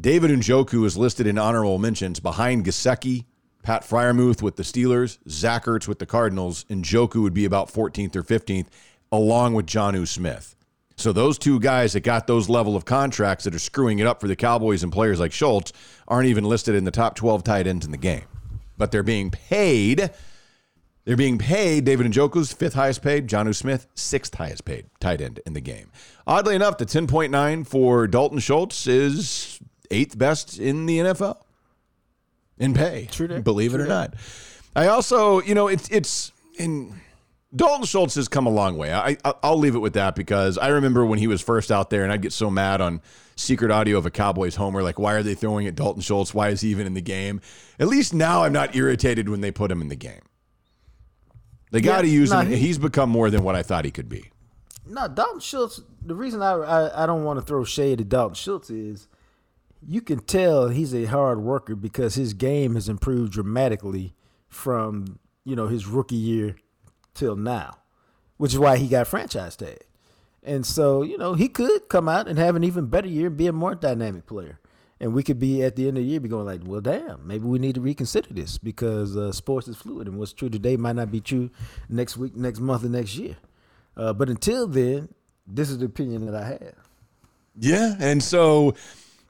David 0.00 0.30
Njoku 0.30 0.86
is 0.86 0.96
listed 0.96 1.26
in 1.26 1.36
honorable 1.36 1.78
mentions 1.78 2.20
behind 2.20 2.64
Gesicki, 2.64 3.26
Pat 3.62 3.82
Freiermuth 3.82 4.40
with 4.40 4.56
the 4.56 4.62
Steelers, 4.62 5.18
Zach 5.28 5.66
Ertz 5.66 5.86
with 5.86 5.98
the 5.98 6.06
Cardinals, 6.06 6.64
and 6.70 6.84
Njoku 6.84 7.22
would 7.22 7.34
be 7.34 7.44
about 7.44 7.70
14th 7.70 8.16
or 8.16 8.22
15th, 8.22 8.68
along 9.12 9.54
with 9.54 9.66
Jonnu 9.66 10.08
Smith. 10.08 10.56
So 10.96 11.12
those 11.12 11.38
two 11.38 11.60
guys 11.60 11.92
that 11.92 12.00
got 12.00 12.26
those 12.26 12.48
level 12.48 12.76
of 12.76 12.86
contracts 12.86 13.44
that 13.44 13.54
are 13.54 13.58
screwing 13.58 13.98
it 13.98 14.06
up 14.06 14.20
for 14.20 14.28
the 14.28 14.36
Cowboys 14.36 14.82
and 14.82 14.92
players 14.92 15.20
like 15.20 15.32
Schultz 15.32 15.72
aren't 16.08 16.28
even 16.28 16.44
listed 16.44 16.74
in 16.74 16.84
the 16.84 16.90
top 16.90 17.14
12 17.14 17.44
tight 17.44 17.66
ends 17.66 17.84
in 17.84 17.92
the 17.92 17.98
game. 17.98 18.24
But 18.78 18.92
they're 18.92 19.02
being 19.02 19.30
paid 19.30 20.10
They're 21.04 21.16
being 21.16 21.38
paid. 21.38 21.84
David 21.84 22.06
Njoku's 22.06 22.52
fifth 22.52 22.74
highest 22.74 23.02
paid. 23.02 23.28
Jonnu 23.28 23.54
Smith, 23.54 23.86
sixth 23.94 24.34
highest 24.34 24.64
paid 24.64 24.86
tight 25.00 25.20
end 25.20 25.40
in 25.46 25.54
the 25.54 25.60
game. 25.60 25.90
Oddly 26.26 26.54
enough, 26.54 26.78
the 26.78 26.86
10.9 26.86 27.66
for 27.66 28.06
Dalton 28.06 28.38
Schultz 28.38 28.86
is 28.86 29.58
eighth 29.90 30.16
best 30.18 30.58
in 30.58 30.86
the 30.86 30.98
NFL 30.98 31.36
in 32.58 32.74
pay. 32.74 33.08
True. 33.10 33.40
Believe 33.42 33.74
it 33.74 33.80
or 33.80 33.86
that. 33.86 34.12
not. 34.12 34.14
I 34.76 34.86
also, 34.88 35.40
you 35.42 35.54
know, 35.54 35.68
it's 35.68 35.88
it's 35.90 36.32
in 36.58 37.00
Dalton 37.54 37.84
Schultz 37.84 38.14
has 38.14 38.28
come 38.28 38.46
a 38.46 38.50
long 38.50 38.76
way. 38.76 38.92
I, 38.92 39.16
I 39.24 39.34
I'll 39.42 39.58
leave 39.58 39.74
it 39.74 39.80
with 39.80 39.94
that 39.94 40.14
because 40.14 40.56
I 40.58 40.68
remember 40.68 41.04
when 41.04 41.18
he 41.18 41.26
was 41.26 41.40
first 41.42 41.72
out 41.72 41.90
there, 41.90 42.04
and 42.04 42.12
I'd 42.12 42.22
get 42.22 42.32
so 42.32 42.50
mad 42.50 42.80
on 42.80 43.00
secret 43.36 43.70
audio 43.70 43.96
of 43.98 44.06
a 44.06 44.10
Cowboys 44.10 44.54
homer, 44.56 44.82
like 44.82 44.98
why 44.98 45.14
are 45.14 45.22
they 45.22 45.34
throwing 45.34 45.66
at 45.66 45.74
Dalton 45.74 46.02
Schultz? 46.02 46.32
Why 46.34 46.50
is 46.50 46.60
he 46.60 46.68
even 46.70 46.86
in 46.86 46.94
the 46.94 47.00
game? 47.00 47.40
At 47.78 47.88
least 47.88 48.12
now 48.14 48.44
I'm 48.44 48.52
not 48.52 48.76
irritated 48.76 49.28
when 49.28 49.40
they 49.40 49.50
put 49.50 49.70
him 49.72 49.80
in 49.80 49.88
the 49.88 49.96
game. 49.96 50.20
They 51.72 51.80
got 51.80 52.02
to 52.02 52.08
Yeah, 52.08 52.14
use 52.14 52.30
nah, 52.30 52.40
him. 52.42 52.50
he- 52.50 52.56
He's 52.56 52.78
become 52.78 53.10
more 53.10 53.30
than 53.30 53.42
what 53.42 53.54
I 53.56 53.62
thought 53.62 53.84
he 53.84 53.90
could 53.90 54.08
be. 54.08 54.30
No, 54.86 55.06
Dalton 55.08 55.40
Schultz. 55.40 55.80
The 56.04 56.14
reason 56.14 56.42
I, 56.42 56.52
I 56.52 57.04
I 57.04 57.06
don't 57.06 57.24
want 57.24 57.38
to 57.38 57.44
throw 57.44 57.64
shade 57.64 58.00
at 58.00 58.08
Dalton 58.08 58.34
Schultz 58.34 58.70
is 58.70 59.08
you 59.86 60.00
can 60.00 60.20
tell 60.20 60.68
he's 60.68 60.94
a 60.94 61.06
hard 61.06 61.40
worker 61.40 61.74
because 61.74 62.14
his 62.14 62.34
game 62.34 62.74
has 62.74 62.88
improved 62.88 63.32
dramatically 63.32 64.14
from 64.48 65.18
you 65.44 65.56
know 65.56 65.68
his 65.68 65.86
rookie 65.86 66.16
year 66.16 66.56
till 67.14 67.36
now, 67.36 67.78
which 68.36 68.52
is 68.52 68.58
why 68.58 68.76
he 68.76 68.88
got 68.88 69.06
franchise 69.06 69.56
tag. 69.56 69.78
And 70.42 70.64
so 70.64 71.02
you 71.02 71.18
know 71.18 71.34
he 71.34 71.48
could 71.48 71.88
come 71.88 72.08
out 72.08 72.28
and 72.28 72.38
have 72.38 72.56
an 72.56 72.64
even 72.64 72.86
better 72.86 73.08
year 73.08 73.28
and 73.28 73.36
be 73.36 73.46
a 73.46 73.52
more 73.52 73.74
dynamic 73.74 74.26
player. 74.26 74.58
And 75.02 75.14
we 75.14 75.22
could 75.22 75.38
be 75.38 75.62
at 75.62 75.76
the 75.76 75.88
end 75.88 75.96
of 75.96 76.04
the 76.04 76.10
year 76.10 76.20
be 76.20 76.28
going 76.28 76.44
like, 76.44 76.60
well, 76.62 76.82
damn, 76.82 77.26
maybe 77.26 77.44
we 77.46 77.58
need 77.58 77.76
to 77.76 77.80
reconsider 77.80 78.34
this 78.34 78.58
because 78.58 79.16
uh, 79.16 79.32
sports 79.32 79.66
is 79.66 79.78
fluid 79.78 80.06
and 80.06 80.18
what's 80.18 80.34
true 80.34 80.50
today 80.50 80.76
might 80.76 80.96
not 80.96 81.10
be 81.10 81.22
true 81.22 81.48
next 81.88 82.18
week, 82.18 82.36
next 82.36 82.60
month, 82.60 82.84
or 82.84 82.90
next 82.90 83.16
year. 83.16 83.36
Uh, 83.96 84.12
but 84.12 84.28
until 84.28 84.66
then, 84.66 85.08
this 85.46 85.70
is 85.70 85.78
the 85.78 85.86
opinion 85.86 86.26
that 86.26 86.34
I 86.34 86.48
have. 86.48 86.74
Yeah, 87.58 87.94
and 87.98 88.22
so 88.22 88.74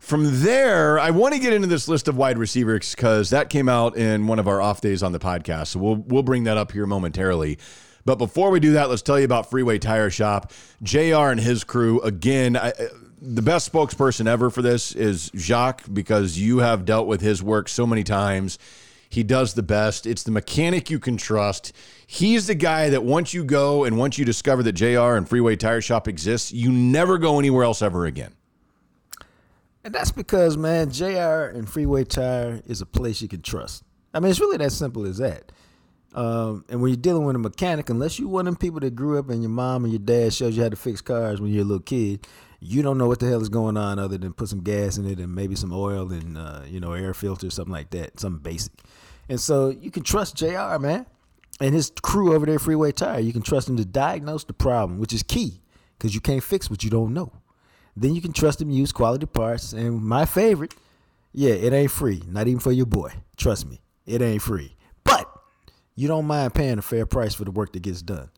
from 0.01 0.43
there, 0.43 0.99
I 0.99 1.11
want 1.11 1.35
to 1.35 1.39
get 1.41 1.53
into 1.53 1.69
this 1.69 1.87
list 1.87 2.09
of 2.09 2.17
wide 2.17 2.37
receivers 2.39 2.95
because 2.95 3.31
that 3.31 3.49
came 3.51 3.69
out 3.69 3.97
in 3.97 4.27
one 4.27 4.39
of 4.41 4.49
our 4.49 4.61
off 4.61 4.81
days 4.81 5.03
on 5.03 5.13
the 5.13 5.19
podcast. 5.21 5.69
So 5.69 5.79
we'll 5.79 5.97
we'll 5.97 6.23
bring 6.25 6.45
that 6.45 6.57
up 6.57 6.73
here 6.73 6.87
momentarily. 6.87 7.59
But 8.07 8.17
before 8.17 8.51
we 8.51 8.61
do 8.61 8.73
that, 8.73 8.89
let's 8.89 9.03
tell 9.03 9.19
you 9.19 9.27
about 9.27 9.51
Freeway 9.51 9.79
Tire 9.79 10.09
Shop. 10.11 10.53
JR 10.83 11.29
and 11.31 11.39
his 11.39 11.65
crew, 11.65 12.01
again, 12.01 12.57
I, 12.57 12.69
I- 12.71 12.73
the 13.23 13.43
best 13.43 13.71
spokesperson 13.71 14.27
ever 14.27 14.49
for 14.49 14.63
this 14.63 14.93
is 14.95 15.31
Jacques 15.37 15.85
because 15.93 16.39
you 16.39 16.61
have 16.61 16.87
dealt 16.87 17.07
with 17.07 17.21
his 17.21 17.43
work 17.43 17.69
so 17.69 17.87
many 17.87 18.03
times. 18.03 18.59
He 19.11 19.23
does 19.23 19.53
the 19.53 19.63
best. 19.63 20.07
It's 20.07 20.23
the 20.23 20.31
mechanic 20.31 20.89
you 20.89 20.99
can 20.99 21.19
trust. 21.19 21.75
He's 22.07 22.47
the 22.47 22.55
guy 22.55 22.89
that 22.89 23.05
once 23.05 23.35
you 23.35 23.45
go 23.45 23.85
and 23.85 23.99
once 23.99 24.17
you 24.17 24.25
discover 24.25 24.63
that 24.63 24.73
JR 24.73 25.17
and 25.17 25.29
Freeway 25.29 25.57
Tire 25.57 25.83
Shop 25.83 26.09
exists, 26.09 26.51
you 26.53 26.73
never 26.73 27.19
go 27.19 27.39
anywhere 27.39 27.65
else 27.65 27.83
ever 27.83 28.07
again. 28.07 28.33
And 29.90 29.94
that's 29.96 30.12
because, 30.12 30.57
man, 30.57 30.92
JR 30.92 31.50
and 31.50 31.68
Freeway 31.68 32.05
Tire 32.05 32.62
is 32.64 32.81
a 32.81 32.87
place 32.87 33.20
you 33.20 33.26
can 33.26 33.42
trust. 33.42 33.83
I 34.14 34.20
mean, 34.20 34.31
it's 34.31 34.38
really 34.38 34.57
that 34.59 34.70
simple 34.70 35.05
as 35.05 35.18
that. 35.18 35.50
Um, 36.14 36.64
and 36.68 36.81
when 36.81 36.90
you're 36.90 36.96
dealing 36.96 37.24
with 37.24 37.35
a 37.35 37.40
mechanic, 37.40 37.90
unless 37.90 38.16
you're 38.16 38.29
one 38.29 38.46
of 38.46 38.55
them 38.55 38.57
people 38.57 38.79
that 38.79 38.94
grew 38.94 39.18
up 39.18 39.31
and 39.31 39.42
your 39.42 39.50
mom 39.50 39.83
and 39.83 39.92
your 39.92 39.98
dad 39.98 40.33
shows 40.33 40.57
you 40.57 40.62
how 40.62 40.68
to 40.68 40.76
fix 40.76 41.00
cars 41.00 41.40
when 41.40 41.50
you're 41.50 41.62
a 41.62 41.66
little 41.66 41.83
kid, 41.83 42.24
you 42.61 42.83
don't 42.83 42.98
know 42.98 43.09
what 43.09 43.18
the 43.18 43.26
hell 43.26 43.42
is 43.42 43.48
going 43.48 43.76
on 43.76 43.98
other 43.98 44.16
than 44.16 44.33
put 44.33 44.48
some 44.48 44.61
gas 44.61 44.96
in 44.96 45.11
it 45.11 45.18
and 45.18 45.35
maybe 45.35 45.57
some 45.57 45.72
oil 45.72 46.12
and, 46.12 46.38
uh, 46.38 46.61
you 46.68 46.79
know, 46.79 46.92
air 46.92 47.12
filter, 47.12 47.50
something 47.50 47.72
like 47.72 47.90
that, 47.90 48.20
something 48.20 48.44
basic. 48.44 48.72
And 49.29 49.40
so 49.40 49.70
you 49.70 49.90
can 49.90 50.05
trust 50.05 50.37
JR, 50.37 50.79
man, 50.79 51.05
and 51.61 51.74
his 51.74 51.90
crew 52.00 52.33
over 52.33 52.46
there, 52.46 52.61
Freeway 52.61 52.92
Tire. 52.92 53.18
You 53.18 53.33
can 53.33 53.42
trust 53.42 53.68
him 53.68 53.76
to 53.76 53.85
diagnose 53.85 54.44
the 54.44 54.53
problem, 54.53 55.00
which 55.00 55.12
is 55.12 55.24
key 55.24 55.62
because 55.98 56.14
you 56.14 56.20
can't 56.20 56.44
fix 56.44 56.70
what 56.70 56.85
you 56.85 56.90
don't 56.90 57.12
know. 57.12 57.33
Then 57.96 58.14
you 58.14 58.20
can 58.20 58.33
trust 58.33 58.59
them 58.59 58.70
use 58.70 58.92
quality 58.92 59.26
parts. 59.26 59.72
And 59.72 60.03
my 60.03 60.24
favorite, 60.24 60.74
yeah, 61.33 61.53
it 61.53 61.72
ain't 61.72 61.90
free. 61.90 62.22
Not 62.26 62.48
even 62.48 62.61
for 62.61 62.72
your 62.72 62.87
boy. 62.87 63.12
Trust 63.37 63.68
me, 63.68 63.81
it 64.07 64.22
ain't 64.22 64.42
free. 64.42 64.76
But 65.05 65.29
you 65.94 66.09
don't 66.09 66.26
mind 66.26 66.55
paying 66.55 66.79
a 66.79 66.83
fair 66.83 67.07
price 67.07 67.35
for 67.35 67.44
the 67.44 67.50
work 67.50 67.72
that 67.72 67.83
gets 67.83 68.03
done. 68.03 68.31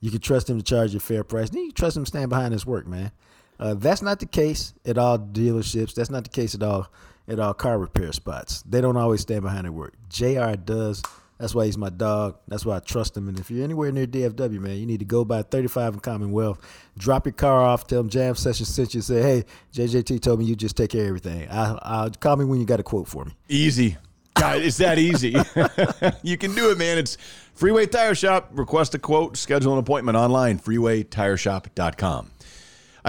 You 0.00 0.10
can 0.10 0.20
trust 0.20 0.48
him 0.48 0.58
to 0.58 0.62
charge 0.62 0.92
you 0.92 0.98
a 0.98 1.00
fair 1.00 1.24
price. 1.24 1.50
Then 1.50 1.64
you 1.64 1.72
trust 1.72 1.96
him 1.96 2.04
to 2.04 2.08
stand 2.08 2.30
behind 2.30 2.52
his 2.52 2.64
work, 2.64 2.86
man. 2.86 3.10
Uh, 3.58 3.74
that's 3.74 4.02
not 4.02 4.20
the 4.20 4.26
case 4.26 4.72
at 4.86 4.98
all 4.98 5.18
dealerships. 5.18 5.94
That's 5.94 6.10
not 6.10 6.22
the 6.22 6.30
case 6.30 6.54
at 6.54 6.62
all 6.62 6.88
at 7.26 7.38
all 7.38 7.54
car 7.54 7.78
repair 7.78 8.12
spots. 8.12 8.62
They 8.62 8.80
don't 8.80 8.96
always 8.96 9.20
stand 9.22 9.42
behind 9.42 9.64
their 9.64 9.72
work. 9.72 9.94
JR 10.08 10.52
does. 10.52 11.02
That's 11.38 11.54
why 11.54 11.66
he's 11.66 11.78
my 11.78 11.88
dog. 11.88 12.36
That's 12.48 12.66
why 12.66 12.76
I 12.76 12.80
trust 12.80 13.16
him. 13.16 13.28
And 13.28 13.38
if 13.38 13.50
you're 13.50 13.62
anywhere 13.62 13.92
near 13.92 14.06
DFW, 14.06 14.58
man, 14.58 14.76
you 14.76 14.86
need 14.86 14.98
to 14.98 15.04
go 15.04 15.24
by 15.24 15.42
35 15.42 15.94
and 15.94 16.02
Commonwealth. 16.02 16.58
Drop 16.98 17.26
your 17.26 17.32
car 17.32 17.62
off. 17.62 17.86
Tell 17.86 18.00
them 18.00 18.10
Jam 18.10 18.34
Session 18.34 18.66
sent 18.66 18.94
you. 18.94 19.00
Say, 19.00 19.22
hey, 19.22 19.44
JJT 19.72 20.20
told 20.20 20.40
me 20.40 20.46
you 20.46 20.56
just 20.56 20.76
take 20.76 20.90
care 20.90 21.02
of 21.02 21.08
everything. 21.08 21.48
I, 21.48 21.78
I'll 21.82 22.10
call 22.10 22.36
me 22.36 22.44
when 22.44 22.58
you 22.58 22.66
got 22.66 22.80
a 22.80 22.82
quote 22.82 23.06
for 23.06 23.24
me. 23.24 23.32
Easy. 23.48 23.96
God, 24.34 24.60
it's 24.60 24.76
that 24.78 24.98
easy. 24.98 25.36
you 26.22 26.36
can 26.36 26.54
do 26.54 26.70
it, 26.70 26.78
man. 26.78 26.98
It's 26.98 27.16
Freeway 27.54 27.86
Tire 27.86 28.14
Shop. 28.14 28.50
Request 28.52 28.94
a 28.94 28.98
quote, 28.98 29.36
schedule 29.36 29.72
an 29.72 29.78
appointment 29.78 30.16
online, 30.16 30.58
freewaytireshop.com. 30.58 32.30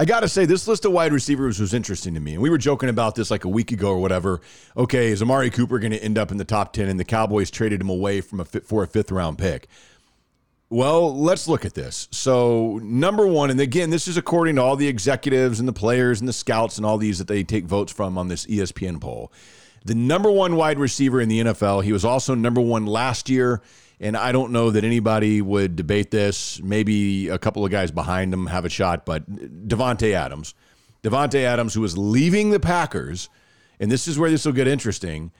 I 0.00 0.06
got 0.06 0.20
to 0.20 0.30
say, 0.30 0.46
this 0.46 0.66
list 0.66 0.86
of 0.86 0.92
wide 0.92 1.12
receivers 1.12 1.60
was 1.60 1.74
interesting 1.74 2.14
to 2.14 2.20
me. 2.20 2.32
And 2.32 2.40
we 2.40 2.48
were 2.48 2.56
joking 2.56 2.88
about 2.88 3.16
this 3.16 3.30
like 3.30 3.44
a 3.44 3.50
week 3.50 3.70
ago 3.70 3.90
or 3.90 3.98
whatever. 3.98 4.40
Okay, 4.74 5.08
is 5.08 5.20
Amari 5.20 5.50
Cooper 5.50 5.78
going 5.78 5.92
to 5.92 6.02
end 6.02 6.16
up 6.16 6.30
in 6.30 6.38
the 6.38 6.44
top 6.46 6.72
10? 6.72 6.88
And 6.88 6.98
the 6.98 7.04
Cowboys 7.04 7.50
traded 7.50 7.82
him 7.82 7.90
away 7.90 8.22
from 8.22 8.40
a 8.40 8.46
for 8.46 8.82
a 8.82 8.86
fifth 8.86 9.12
round 9.12 9.36
pick. 9.36 9.68
Well, 10.70 11.14
let's 11.14 11.46
look 11.46 11.66
at 11.66 11.74
this. 11.74 12.08
So, 12.12 12.80
number 12.82 13.26
one, 13.26 13.50
and 13.50 13.60
again, 13.60 13.90
this 13.90 14.08
is 14.08 14.16
according 14.16 14.56
to 14.56 14.62
all 14.62 14.74
the 14.74 14.88
executives 14.88 15.60
and 15.60 15.68
the 15.68 15.72
players 15.74 16.20
and 16.20 16.26
the 16.26 16.32
scouts 16.32 16.78
and 16.78 16.86
all 16.86 16.96
these 16.96 17.18
that 17.18 17.28
they 17.28 17.44
take 17.44 17.66
votes 17.66 17.92
from 17.92 18.16
on 18.16 18.28
this 18.28 18.46
ESPN 18.46 19.02
poll. 19.02 19.30
The 19.84 19.94
number 19.94 20.30
one 20.30 20.56
wide 20.56 20.78
receiver 20.78 21.20
in 21.20 21.28
the 21.28 21.40
NFL. 21.40 21.84
He 21.84 21.92
was 21.92 22.06
also 22.06 22.34
number 22.34 22.62
one 22.62 22.86
last 22.86 23.28
year. 23.28 23.60
And 24.00 24.16
I 24.16 24.32
don't 24.32 24.50
know 24.50 24.70
that 24.70 24.82
anybody 24.82 25.42
would 25.42 25.76
debate 25.76 26.10
this. 26.10 26.60
Maybe 26.62 27.28
a 27.28 27.38
couple 27.38 27.64
of 27.64 27.70
guys 27.70 27.90
behind 27.90 28.32
him 28.32 28.46
have 28.46 28.64
a 28.64 28.70
shot, 28.70 29.04
but 29.04 29.30
Davante 29.68 30.14
Adams. 30.14 30.54
Davante 31.02 31.44
Adams, 31.44 31.74
who 31.74 31.84
is 31.84 31.98
leaving 31.98 32.50
the 32.50 32.60
Packers, 32.60 33.28
and 33.78 33.90
this 33.90 34.08
is 34.08 34.18
where 34.18 34.30
this 34.30 34.44
will 34.46 34.52
get 34.52 34.66
interesting. 34.66 35.32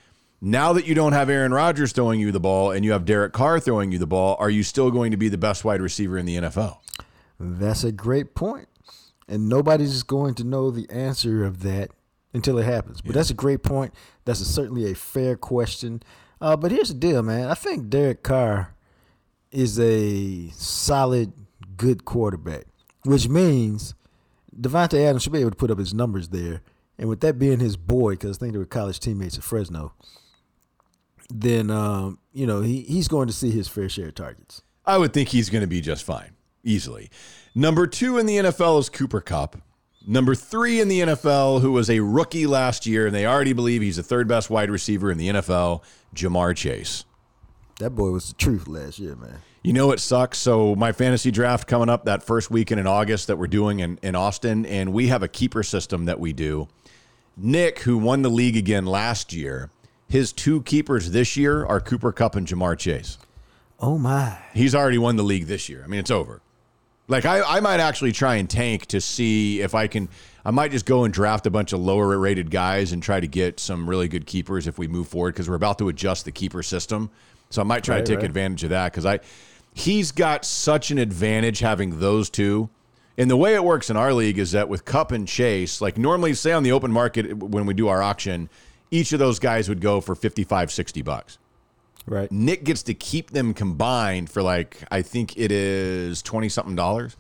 Now 0.42 0.72
that 0.74 0.86
you 0.86 0.94
don't 0.94 1.12
have 1.12 1.28
Aaron 1.28 1.52
Rodgers 1.52 1.92
throwing 1.92 2.20
you 2.20 2.32
the 2.32 2.40
ball 2.40 2.70
and 2.70 2.84
you 2.84 2.92
have 2.92 3.04
Derek 3.04 3.32
Carr 3.32 3.60
throwing 3.60 3.92
you 3.92 3.98
the 3.98 4.06
ball, 4.06 4.36
are 4.38 4.48
you 4.48 4.62
still 4.62 4.90
going 4.90 5.10
to 5.10 5.18
be 5.18 5.28
the 5.28 5.38
best 5.38 5.64
wide 5.64 5.82
receiver 5.82 6.16
in 6.16 6.24
the 6.24 6.36
NFL? 6.36 6.78
That's 7.38 7.84
a 7.84 7.92
great 7.92 8.34
point. 8.34 8.68
And 9.28 9.48
nobody's 9.48 10.02
going 10.02 10.34
to 10.36 10.44
know 10.44 10.70
the 10.70 10.88
answer 10.90 11.44
of 11.44 11.62
that 11.62 11.90
until 12.32 12.58
it 12.58 12.64
happens. 12.64 13.00
But 13.00 13.14
that's 13.14 13.30
a 13.30 13.34
great 13.34 13.62
point. 13.62 13.94
That's 14.24 14.40
a, 14.40 14.44
certainly 14.44 14.90
a 14.90 14.94
fair 14.94 15.36
question. 15.36 16.02
Uh, 16.40 16.56
but 16.56 16.70
here's 16.70 16.88
the 16.88 16.94
deal, 16.94 17.22
man. 17.22 17.48
I 17.48 17.54
think 17.54 17.90
Derek 17.90 18.22
Carr 18.22 18.74
is 19.50 19.78
a 19.78 20.48
solid, 20.50 21.32
good 21.76 22.04
quarterback, 22.04 22.64
which 23.04 23.28
means 23.28 23.94
Davante 24.58 25.04
Adams 25.04 25.22
should 25.22 25.32
be 25.32 25.40
able 25.40 25.50
to 25.50 25.56
put 25.56 25.70
up 25.70 25.78
his 25.78 25.92
numbers 25.92 26.28
there. 26.28 26.62
And 26.98 27.08
with 27.08 27.20
that 27.20 27.38
being 27.38 27.60
his 27.60 27.76
boy, 27.76 28.12
because 28.12 28.36
I 28.36 28.40
think 28.40 28.52
they 28.52 28.58
were 28.58 28.66
college 28.66 29.00
teammates 29.00 29.38
at 29.38 29.44
Fresno, 29.44 29.92
then 31.30 31.70
um, 31.70 32.18
you 32.32 32.46
know 32.46 32.60
he, 32.60 32.82
he's 32.82 33.08
going 33.08 33.26
to 33.26 33.32
see 33.32 33.50
his 33.50 33.68
fair 33.68 33.88
share 33.88 34.08
of 34.08 34.14
targets. 34.14 34.62
I 34.84 34.98
would 34.98 35.12
think 35.12 35.28
he's 35.28 35.50
going 35.50 35.62
to 35.62 35.68
be 35.68 35.80
just 35.80 36.04
fine, 36.04 36.32
easily. 36.64 37.10
Number 37.54 37.86
two 37.86 38.18
in 38.18 38.26
the 38.26 38.36
NFL 38.36 38.80
is 38.80 38.88
Cooper 38.88 39.20
Kupp. 39.20 39.56
Number 40.06 40.34
three 40.34 40.80
in 40.80 40.88
the 40.88 41.00
NFL, 41.00 41.60
who 41.60 41.72
was 41.72 41.90
a 41.90 42.00
rookie 42.00 42.46
last 42.46 42.86
year, 42.86 43.06
and 43.06 43.14
they 43.14 43.26
already 43.26 43.52
believe 43.52 43.82
he's 43.82 43.96
the 43.96 44.02
third 44.02 44.28
best 44.28 44.48
wide 44.48 44.70
receiver 44.70 45.10
in 45.10 45.18
the 45.18 45.28
NFL, 45.28 45.82
Ja'Marr 46.14 46.56
Chase. 46.56 47.04
That 47.78 47.90
boy 47.90 48.10
was 48.10 48.28
the 48.28 48.34
truth 48.34 48.68
last 48.68 48.98
year, 48.98 49.16
man. 49.16 49.38
You 49.62 49.72
know 49.72 49.92
it 49.92 50.00
sucks. 50.00 50.38
So 50.38 50.74
my 50.74 50.92
fantasy 50.92 51.30
draft 51.30 51.66
coming 51.66 51.88
up 51.88 52.04
that 52.04 52.22
first 52.22 52.50
weekend 52.50 52.80
in 52.80 52.86
August 52.86 53.26
that 53.26 53.36
we're 53.36 53.46
doing 53.46 53.80
in, 53.80 53.98
in 54.02 54.14
Austin, 54.14 54.64
and 54.66 54.92
we 54.92 55.08
have 55.08 55.22
a 55.22 55.28
keeper 55.28 55.62
system 55.62 56.06
that 56.06 56.20
we 56.20 56.32
do. 56.32 56.68
Nick, 57.36 57.80
who 57.80 57.96
won 57.96 58.22
the 58.22 58.28
league 58.28 58.56
again 58.56 58.86
last 58.86 59.32
year, 59.32 59.70
his 60.08 60.32
two 60.32 60.62
keepers 60.62 61.10
this 61.12 61.36
year 61.36 61.64
are 61.64 61.80
Cooper 61.80 62.12
Kupp 62.12 62.34
and 62.34 62.46
Ja'Marr 62.46 62.78
Chase. 62.78 63.16
Oh 63.78 63.96
my! 63.96 64.36
He's 64.52 64.74
already 64.74 64.98
won 64.98 65.16
the 65.16 65.22
league 65.22 65.46
this 65.46 65.68
year. 65.68 65.82
I 65.84 65.86
mean, 65.86 66.00
it's 66.00 66.10
over. 66.10 66.42
Like 67.08 67.24
I, 67.24 67.40
I 67.42 67.60
might 67.60 67.80
actually 67.80 68.12
try 68.12 68.36
and 68.36 68.48
tank 68.48 68.86
to 68.86 69.00
see 69.00 69.60
if 69.60 69.74
I 69.74 69.86
can. 69.86 70.08
I 70.44 70.50
might 70.50 70.70
just 70.70 70.86
go 70.86 71.04
and 71.04 71.12
draft 71.12 71.46
a 71.46 71.50
bunch 71.50 71.72
of 71.72 71.80
lower 71.80 72.18
rated 72.18 72.50
guys 72.50 72.92
and 72.92 73.02
try 73.02 73.20
to 73.20 73.26
get 73.26 73.60
some 73.60 73.88
really 73.88 74.08
good 74.08 74.26
keepers 74.26 74.66
if 74.66 74.78
we 74.78 74.88
move 74.88 75.08
forward 75.08 75.34
because 75.34 75.48
we're 75.48 75.54
about 75.56 75.78
to 75.78 75.88
adjust 75.88 76.24
the 76.24 76.32
keeper 76.32 76.62
system. 76.62 77.10
So 77.50 77.60
I 77.60 77.64
might 77.64 77.84
try 77.84 77.96
Right, 77.96 78.06
to 78.06 78.12
take 78.12 78.18
right. 78.20 78.26
advantage 78.26 78.64
of 78.64 78.70
that 78.70 78.92
because 78.92 79.04
I, 79.04 79.20
he's 79.74 80.12
got 80.12 80.44
such 80.44 80.90
an 80.90 80.98
advantage 80.98 81.58
having 81.58 81.98
those 82.00 82.30
two. 82.30 82.70
And 83.18 83.30
the 83.30 83.36
way 83.36 83.54
it 83.54 83.62
works 83.64 83.90
in 83.90 83.96
our 83.98 84.14
league 84.14 84.38
is 84.38 84.52
that 84.52 84.68
with 84.68 84.84
Kupp 84.86 85.12
and 85.12 85.28
Chase, 85.28 85.80
like 85.82 85.98
normally, 85.98 86.32
say 86.32 86.52
on 86.52 86.62
the 86.62 86.72
open 86.72 86.90
market 86.90 87.36
when 87.36 87.66
we 87.66 87.74
do 87.74 87.88
our 87.88 88.02
auction, 88.02 88.48
each 88.90 89.12
of 89.12 89.18
those 89.18 89.38
guys 89.38 89.68
would 89.68 89.80
go 89.80 90.00
for 90.00 90.14
55, 90.14 90.72
60 90.72 91.02
bucks. 91.02 91.38
Right. 92.06 92.32
Nick 92.32 92.64
gets 92.64 92.82
to 92.84 92.94
keep 92.94 93.30
them 93.30 93.52
combined 93.52 94.30
for 94.30 94.42
like 94.42 94.78
I 94.90 95.02
think 95.02 95.36
it 95.36 95.52
is 95.52 96.22
twenty 96.22 96.48
something 96.48 96.74
dollars. 96.74 97.14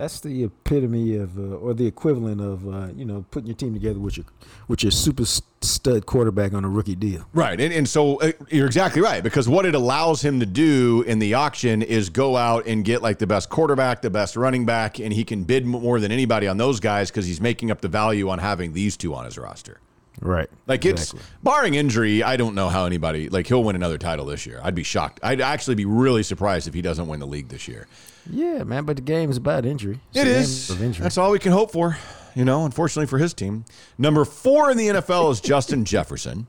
That's 0.00 0.18
the 0.20 0.44
epitome 0.44 1.14
of, 1.16 1.38
uh, 1.38 1.56
or 1.56 1.74
the 1.74 1.86
equivalent 1.86 2.40
of, 2.40 2.66
uh, 2.66 2.88
you 2.96 3.04
know, 3.04 3.26
putting 3.30 3.48
your 3.48 3.54
team 3.54 3.74
together 3.74 3.98
with 3.98 4.16
your 4.16 4.24
with 4.66 4.82
your 4.82 4.90
super 4.90 5.26
stud 5.26 6.06
quarterback 6.06 6.54
on 6.54 6.64
a 6.64 6.70
rookie 6.70 6.94
deal. 6.94 7.26
Right. 7.34 7.60
And, 7.60 7.70
and 7.70 7.86
so 7.86 8.18
uh, 8.22 8.32
you're 8.48 8.64
exactly 8.64 9.02
right 9.02 9.22
because 9.22 9.46
what 9.46 9.66
it 9.66 9.74
allows 9.74 10.22
him 10.22 10.40
to 10.40 10.46
do 10.46 11.04
in 11.06 11.18
the 11.18 11.34
auction 11.34 11.82
is 11.82 12.08
go 12.08 12.34
out 12.38 12.66
and 12.66 12.82
get 12.82 13.02
like 13.02 13.18
the 13.18 13.26
best 13.26 13.50
quarterback, 13.50 14.00
the 14.00 14.08
best 14.08 14.36
running 14.36 14.64
back, 14.64 14.98
and 15.00 15.12
he 15.12 15.22
can 15.22 15.44
bid 15.44 15.66
more 15.66 16.00
than 16.00 16.10
anybody 16.10 16.48
on 16.48 16.56
those 16.56 16.80
guys 16.80 17.10
because 17.10 17.26
he's 17.26 17.42
making 17.42 17.70
up 17.70 17.82
the 17.82 17.88
value 17.88 18.30
on 18.30 18.38
having 18.38 18.72
these 18.72 18.96
two 18.96 19.14
on 19.14 19.26
his 19.26 19.36
roster. 19.36 19.80
Right. 20.20 20.50
Like 20.66 20.84
it's 20.84 21.14
barring 21.42 21.74
injury, 21.74 22.22
I 22.22 22.36
don't 22.36 22.54
know 22.54 22.68
how 22.68 22.84
anybody 22.84 23.28
like 23.28 23.46
he'll 23.46 23.64
win 23.64 23.76
another 23.76 23.98
title 23.98 24.26
this 24.26 24.44
year. 24.44 24.60
I'd 24.62 24.74
be 24.74 24.82
shocked. 24.82 25.20
I'd 25.22 25.40
actually 25.40 25.76
be 25.76 25.86
really 25.86 26.22
surprised 26.22 26.68
if 26.68 26.74
he 26.74 26.82
doesn't 26.82 27.06
win 27.06 27.20
the 27.20 27.26
league 27.26 27.48
this 27.48 27.66
year. 27.66 27.86
Yeah, 28.28 28.64
man, 28.64 28.84
but 28.84 28.96
the 28.96 29.02
game 29.02 29.30
is 29.30 29.38
about 29.38 29.64
injury. 29.64 29.98
It's 30.12 30.68
It. 30.68 30.74
Of 30.74 30.82
injury. 30.82 31.02
That's 31.02 31.16
all 31.16 31.30
we 31.30 31.38
can 31.38 31.52
hope 31.52 31.72
for. 31.72 31.96
You 32.34 32.44
know, 32.44 32.64
unfortunately 32.64 33.06
for 33.06 33.18
his 33.18 33.34
team. 33.34 33.64
Number 33.98 34.24
four 34.24 34.70
in 34.70 34.76
the 34.76 34.88
NFL 34.88 35.32
is 35.32 35.40
Justin 35.40 35.84
Jefferson. 35.86 36.46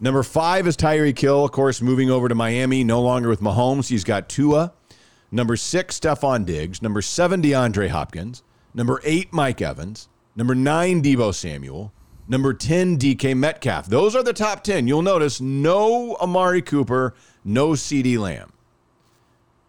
Number 0.00 0.22
five 0.22 0.68
is 0.68 0.76
Tyreek 0.76 1.18
Hill, 1.18 1.44
of 1.44 1.50
course, 1.50 1.82
moving 1.82 2.08
over 2.10 2.28
to 2.28 2.34
Miami, 2.34 2.84
no 2.84 3.02
longer 3.02 3.28
with 3.28 3.40
Mahomes. 3.40 3.88
He's 3.88 4.04
got 4.04 4.28
Tua. 4.28 4.72
Number 5.32 5.56
six, 5.56 5.98
Stefon 5.98 6.46
Diggs. 6.46 6.80
Number 6.80 7.02
seven, 7.02 7.42
DeAndre 7.42 7.88
Hopkins. 7.88 8.44
Number 8.74 9.00
eight, 9.02 9.32
Mike 9.32 9.60
Evans. 9.60 10.08
Number 10.36 10.54
nine, 10.54 11.02
Deebo 11.02 11.34
Samuel. 11.34 11.92
Number 12.28 12.52
10, 12.52 12.98
DK 12.98 13.34
Metcalf. 13.34 13.86
Those 13.86 14.14
are 14.14 14.22
the 14.22 14.34
top 14.34 14.62
10. 14.62 14.86
You'll 14.86 15.00
notice 15.02 15.40
no 15.40 16.16
Amari 16.16 16.60
Cooper, 16.60 17.14
no 17.42 17.70
CeeDee 17.70 18.18
Lamb. 18.18 18.52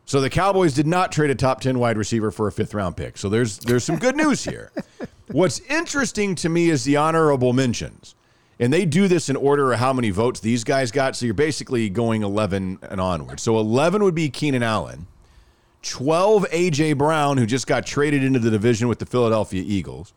So 0.03 0.19
the 0.19 0.29
Cowboys 0.29 0.73
did 0.73 0.87
not 0.87 1.11
trade 1.11 1.29
a 1.29 1.35
top 1.35 1.61
10 1.61 1.79
wide 1.79 1.97
receiver 1.97 2.31
for 2.31 2.47
a 2.47 2.51
fifth 2.51 2.73
round 2.73 2.97
pick. 2.97 3.17
So 3.17 3.29
there's 3.29 3.59
there's 3.59 3.83
some 3.83 3.97
good 3.97 4.15
news 4.15 4.43
here. 4.43 4.71
What's 5.31 5.59
interesting 5.61 6.35
to 6.35 6.49
me 6.49 6.69
is 6.69 6.83
the 6.83 6.97
honorable 6.97 7.53
mentions. 7.53 8.15
And 8.59 8.73
they 8.73 8.85
do 8.85 9.07
this 9.07 9.29
in 9.29 9.35
order 9.35 9.71
of 9.71 9.79
how 9.79 9.93
many 9.93 10.09
votes 10.09 10.39
these 10.39 10.63
guys 10.63 10.91
got. 10.91 11.15
So 11.15 11.25
you're 11.25 11.35
basically 11.35 11.89
going 11.89 12.23
11 12.23 12.79
and 12.81 12.99
onward. 12.99 13.39
So 13.39 13.57
11 13.57 14.03
would 14.03 14.15
be 14.15 14.29
Keenan 14.29 14.63
Allen, 14.63 15.07
12 15.83 16.45
AJ 16.49 16.97
Brown, 16.97 17.37
who 17.37 17.45
just 17.45 17.67
got 17.67 17.85
traded 17.85 18.23
into 18.23 18.39
the 18.39 18.49
division 18.49 18.89
with 18.89 18.99
the 18.99 19.05
Philadelphia 19.05 19.63
Eagles, 19.65 20.13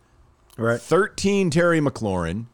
right. 0.56 0.80
13 0.80 1.50
Terry 1.50 1.80
McLaurin, 1.80 2.46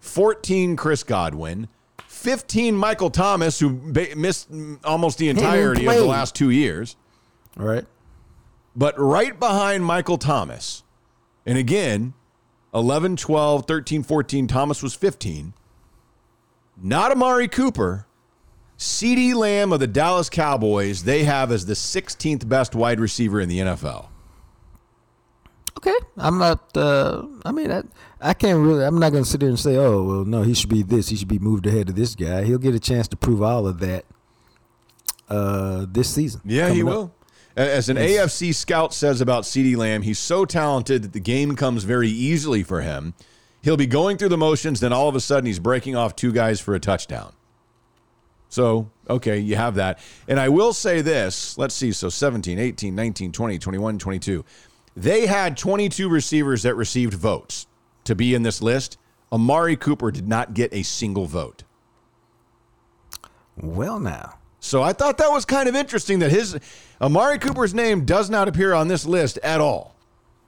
14 0.00 0.76
Chris 0.76 1.02
Godwin, 1.02 1.68
15 2.06 2.74
Michael 2.76 3.10
Thomas, 3.10 3.58
who 3.60 3.70
ba- 3.70 4.16
missed 4.16 4.48
almost 4.84 5.18
the 5.18 5.28
entirety 5.28 5.86
of 5.86 5.94
the 5.94 6.04
last 6.04 6.34
two 6.34 6.50
years. 6.50 6.96
All 7.58 7.66
right. 7.66 7.84
But 8.74 8.98
right 8.98 9.38
behind 9.38 9.84
Michael 9.84 10.18
Thomas, 10.18 10.82
and 11.46 11.56
again, 11.56 12.14
11, 12.74 13.16
12, 13.16 13.66
13, 13.66 14.02
14, 14.02 14.46
Thomas 14.46 14.82
was 14.82 14.94
15. 14.94 15.54
Not 16.82 17.10
Amari 17.10 17.48
Cooper. 17.48 18.06
CeeDee 18.76 19.34
Lamb 19.34 19.72
of 19.72 19.80
the 19.80 19.86
Dallas 19.86 20.28
Cowboys, 20.28 21.04
they 21.04 21.24
have 21.24 21.50
as 21.50 21.64
the 21.64 21.72
16th 21.72 22.46
best 22.46 22.74
wide 22.74 23.00
receiver 23.00 23.40
in 23.40 23.48
the 23.48 23.60
NFL. 23.60 24.08
I'm 26.16 26.38
not. 26.38 26.76
Uh, 26.76 27.26
I 27.44 27.52
mean, 27.52 27.70
I, 27.70 27.82
I 28.20 28.34
can't 28.34 28.58
really. 28.58 28.84
I'm 28.84 28.98
not 28.98 29.12
going 29.12 29.24
to 29.24 29.30
sit 29.30 29.40
there 29.40 29.48
and 29.48 29.58
say, 29.58 29.76
"Oh, 29.76 30.02
well, 30.02 30.24
no, 30.24 30.42
he 30.42 30.54
should 30.54 30.70
be 30.70 30.82
this. 30.82 31.08
He 31.08 31.16
should 31.16 31.28
be 31.28 31.38
moved 31.38 31.66
ahead 31.66 31.88
of 31.88 31.94
this 31.94 32.14
guy." 32.14 32.44
He'll 32.44 32.58
get 32.58 32.74
a 32.74 32.80
chance 32.80 33.08
to 33.08 33.16
prove 33.16 33.42
all 33.42 33.66
of 33.66 33.80
that 33.80 34.04
uh, 35.28 35.86
this 35.88 36.12
season. 36.12 36.40
Yeah, 36.44 36.70
he 36.70 36.82
up. 36.82 36.88
will. 36.88 37.12
As 37.56 37.88
an 37.88 37.96
AFC 37.96 38.54
scout 38.54 38.92
says 38.92 39.22
about 39.22 39.44
CeeDee 39.44 39.78
Lamb, 39.78 40.02
he's 40.02 40.18
so 40.18 40.44
talented 40.44 41.02
that 41.02 41.14
the 41.14 41.20
game 41.20 41.56
comes 41.56 41.84
very 41.84 42.10
easily 42.10 42.62
for 42.62 42.82
him. 42.82 43.14
He'll 43.62 43.78
be 43.78 43.86
going 43.86 44.18
through 44.18 44.28
the 44.28 44.36
motions, 44.36 44.80
then 44.80 44.92
all 44.92 45.08
of 45.08 45.14
a 45.14 45.20
sudden 45.20 45.46
he's 45.46 45.58
breaking 45.58 45.96
off 45.96 46.14
two 46.14 46.32
guys 46.32 46.60
for 46.60 46.74
a 46.74 46.80
touchdown. 46.80 47.32
So, 48.48 48.90
okay, 49.08 49.38
you 49.38 49.56
have 49.56 49.74
that. 49.76 49.98
And 50.28 50.38
I 50.38 50.50
will 50.50 50.72
say 50.72 51.00
this 51.00 51.56
let's 51.58 51.74
see. 51.74 51.92
So 51.92 52.08
17, 52.08 52.58
18, 52.58 52.94
19, 52.94 53.32
20, 53.32 53.58
21, 53.58 53.98
22. 53.98 54.44
They 54.96 55.26
had 55.26 55.56
22 55.56 56.08
receivers 56.08 56.62
that 56.62 56.74
received 56.74 57.14
votes 57.14 57.66
to 58.04 58.14
be 58.14 58.34
in 58.34 58.42
this 58.42 58.62
list. 58.62 58.96
Amari 59.30 59.76
Cooper 59.76 60.10
did 60.10 60.26
not 60.26 60.54
get 60.54 60.72
a 60.72 60.82
single 60.82 61.26
vote. 61.26 61.64
Well, 63.56 64.00
now. 64.00 64.38
So 64.60 64.82
I 64.82 64.92
thought 64.92 65.18
that 65.18 65.30
was 65.30 65.44
kind 65.44 65.68
of 65.68 65.76
interesting 65.76 66.20
that 66.20 66.30
his 66.30 66.58
Amari 67.00 67.38
Cooper's 67.38 67.74
name 67.74 68.04
does 68.04 68.30
not 68.30 68.48
appear 68.48 68.72
on 68.72 68.88
this 68.88 69.06
list 69.06 69.38
at 69.38 69.60
all. 69.60 69.94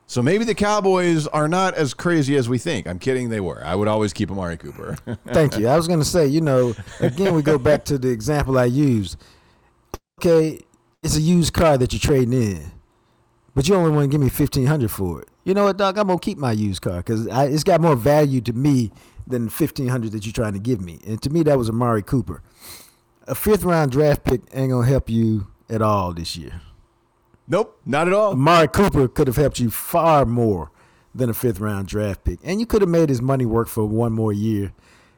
So 0.06 0.22
maybe 0.22 0.44
the 0.44 0.54
Cowboys 0.54 1.26
are 1.26 1.48
not 1.48 1.74
as 1.74 1.92
crazy 1.92 2.34
as 2.36 2.48
we 2.48 2.56
think. 2.56 2.88
I'm 2.88 2.98
kidding, 2.98 3.28
they 3.28 3.40
were. 3.40 3.62
I 3.62 3.74
would 3.74 3.88
always 3.88 4.14
keep 4.14 4.30
Amari 4.30 4.56
Cooper. 4.56 4.96
Thank 5.26 5.58
you. 5.58 5.68
I 5.68 5.76
was 5.76 5.86
going 5.86 5.98
to 5.98 6.04
say, 6.04 6.26
you 6.26 6.40
know, 6.40 6.74
again, 7.00 7.34
we 7.34 7.42
go 7.42 7.58
back 7.58 7.84
to 7.86 7.98
the 7.98 8.08
example 8.08 8.58
I 8.58 8.64
used. 8.64 9.18
Okay, 10.18 10.60
it's 11.02 11.16
a 11.16 11.20
used 11.20 11.52
car 11.52 11.76
that 11.76 11.92
you're 11.92 12.00
trading 12.00 12.32
in, 12.32 12.72
but 13.58 13.68
you 13.68 13.74
only 13.74 13.90
want 13.90 14.04
to 14.04 14.08
give 14.08 14.20
me 14.20 14.28
fifteen 14.28 14.66
hundred 14.66 14.88
for 14.88 15.20
it. 15.20 15.28
You 15.42 15.52
know 15.52 15.64
what, 15.64 15.76
Doc? 15.76 15.98
I'm 15.98 16.06
gonna 16.06 16.20
keep 16.20 16.38
my 16.38 16.52
used 16.52 16.80
car 16.80 16.98
because 16.98 17.26
it's 17.26 17.64
got 17.64 17.80
more 17.80 17.96
value 17.96 18.40
to 18.42 18.52
me 18.52 18.92
than 19.26 19.48
fifteen 19.48 19.88
hundred 19.88 20.12
that 20.12 20.24
you're 20.24 20.32
trying 20.32 20.52
to 20.52 20.60
give 20.60 20.80
me. 20.80 21.00
And 21.04 21.20
to 21.22 21.28
me, 21.28 21.42
that 21.42 21.58
was 21.58 21.68
Amari 21.68 22.04
Cooper. 22.04 22.40
A 23.26 23.34
fifth 23.34 23.64
round 23.64 23.90
draft 23.90 24.22
pick 24.22 24.42
ain't 24.52 24.70
gonna 24.70 24.86
help 24.86 25.10
you 25.10 25.48
at 25.68 25.82
all 25.82 26.12
this 26.12 26.36
year. 26.36 26.60
nope, 27.48 27.80
not 27.84 28.06
at 28.06 28.14
all. 28.14 28.30
Amari 28.30 28.68
Cooper 28.68 29.08
could 29.08 29.26
have 29.26 29.34
helped 29.34 29.58
you 29.58 29.72
far 29.72 30.24
more 30.24 30.70
than 31.12 31.28
a 31.28 31.34
fifth 31.34 31.58
round 31.58 31.88
draft 31.88 32.22
pick. 32.22 32.38
And 32.44 32.60
you 32.60 32.66
could 32.66 32.80
have 32.80 32.88
made 32.88 33.08
his 33.08 33.20
money 33.20 33.44
work 33.44 33.66
for 33.66 33.84
one 33.84 34.12
more 34.12 34.32
year. 34.32 34.72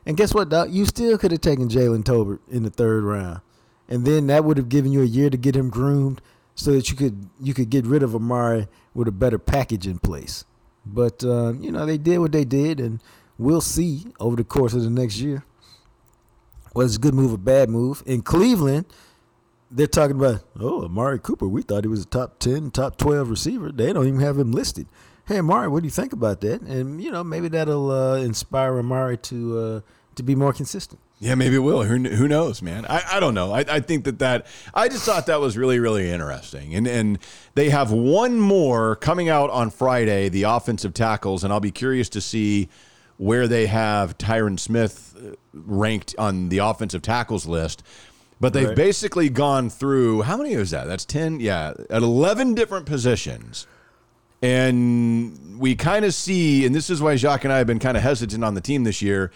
And 0.07 0.17
guess 0.17 0.33
what, 0.33 0.49
Doc? 0.49 0.69
You 0.71 0.87
still 0.87 1.19
could 1.19 1.33
have 1.33 1.43
taken 1.43 1.69
Jalen 1.69 2.05
Tolbert 2.05 2.39
in 2.51 2.63
the 2.63 2.71
third 2.71 3.05
round. 3.05 3.43
And 3.87 4.07
then 4.07 4.29
that 4.29 4.47
would 4.47 4.57
have 4.57 4.71
given 4.71 4.93
you 4.93 5.03
a 5.03 5.05
year 5.05 5.29
to 5.29 5.37
get 5.37 5.55
him 5.55 5.69
groomed 5.69 6.23
so 6.55 6.73
that 6.73 6.91
you 6.91 6.97
could 6.97 7.29
you 7.41 7.55
could 7.55 7.71
get 7.71 7.87
rid 7.87 8.03
of 8.03 8.15
Amari 8.15 8.69
with 8.95 9.09
a 9.09 9.13
better 9.13 9.39
package 9.39 9.87
in 9.87 9.99
place. 9.99 10.45
But 10.85 11.25
uh, 11.25 11.55
you 11.55 11.71
know, 11.71 11.87
they 11.87 11.99
did 11.99 12.19
what 12.19 12.33
they 12.33 12.45
did 12.45 12.81
and 12.81 13.01
we'll 13.39 13.61
see 13.61 14.07
over 14.21 14.37
the 14.37 14.45
course 14.45 14.75
of 14.75 14.83
the 14.83 14.91
next 14.91 15.19
year. 15.19 15.45
Was 16.75 16.97
a 16.97 16.99
good 17.01 17.15
move, 17.15 17.33
or 17.33 17.39
bad 17.39 17.69
move. 17.69 18.03
In 18.07 18.23
Cleveland, 18.23 18.87
they're 19.73 19.89
talking 19.89 20.17
about, 20.17 20.45
oh, 20.59 20.85
Amari 20.85 21.19
Cooper. 21.19 21.49
We 21.49 21.63
thought 21.63 21.83
he 21.83 21.89
was 21.89 22.03
a 22.03 22.07
top 22.07 22.39
10, 22.39 22.71
top 22.71 22.97
12 22.97 23.29
receiver. 23.29 23.73
They 23.73 23.93
don't 23.93 24.07
even 24.07 24.21
have 24.21 24.39
him 24.39 24.53
listed. 24.53 24.87
Hey, 25.27 25.39
Amari, 25.39 25.67
what 25.67 25.81
do 25.81 25.87
you 25.87 25.91
think 25.91 26.13
about 26.13 26.41
that? 26.43 26.61
And, 26.63 27.03
you 27.03 27.11
know, 27.11 27.25
maybe 27.25 27.49
that'll 27.49 27.91
uh, 27.91 28.17
inspire 28.19 28.79
Amari 28.79 29.17
to 29.19 29.59
uh, 29.59 29.81
to 30.15 30.23
be 30.23 30.35
more 30.35 30.53
consistent. 30.53 31.01
Yeah, 31.23 31.35
maybe 31.35 31.57
it 31.57 31.59
will. 31.59 31.83
Who, 31.83 31.97
who 32.09 32.27
knows, 32.27 32.63
man? 32.63 32.87
I, 32.89 33.03
I 33.13 33.21
don't 33.21 33.35
know. 33.35 33.53
I, 33.53 33.61
I 33.69 33.81
think 33.81 34.05
that 34.05 34.19
that 34.21 34.47
I 34.73 34.89
just 34.89 35.05
thought 35.05 35.27
that 35.27 35.39
was 35.39 35.57
really 35.59 35.79
really 35.79 36.11
interesting. 36.11 36.75
And 36.75 36.87
and 36.89 37.19
they 37.55 37.69
have 37.69 37.93
one 37.93 38.41
more 38.41 38.97
coming 38.97 39.29
out 39.29 39.51
on 39.51 39.69
Friday, 39.71 40.31
the 40.31 40.45
offensive 40.45 40.95
tackles, 40.95 41.45
and 41.45 41.53
I'll 41.53 41.61
be 41.61 41.71
curious 41.71 42.09
to 42.11 42.23
see 42.23 42.69
where 43.19 43.47
they 43.47 43.67
have 43.67 44.17
Tyron 44.17 44.59
Smith 44.59 45.15
uh, 45.23 45.35
ranked 45.53 46.15
on 46.19 46.49
the 46.49 46.57
offensive 46.59 47.03
tackles 47.03 47.45
list. 47.47 47.83
But 48.41 48.55
they've 48.55 48.69
Right. 48.69 48.77
basically 48.77 49.29
gone 49.29 49.69
through 49.69 50.23
how 50.23 50.39
many 50.39 50.55
is 50.55 50.71
that? 50.71 50.87
That's 50.87 51.05
10, 51.05 51.41
yeah, 51.41 51.75
at 51.91 52.01
11 52.03 52.55
different 52.55 52.87
positions. 52.87 53.67
And 54.41 55.59
we 55.61 55.75
kind 55.77 56.07
of 56.07 56.15
see, 56.15 56.65
and 56.65 56.75
this 56.75 56.89
is 56.89 57.03
why 57.03 57.17
Jacques 57.17 57.45
and 57.45 57.53
I 57.53 57.59
have 57.59 57.67
been 57.67 57.79
kind 57.79 57.97
of 57.97 58.03
hesitant 58.03 58.43
on 58.43 58.55
the 58.55 58.61
team 58.63 58.85
this 58.85 59.03
year 59.03 59.31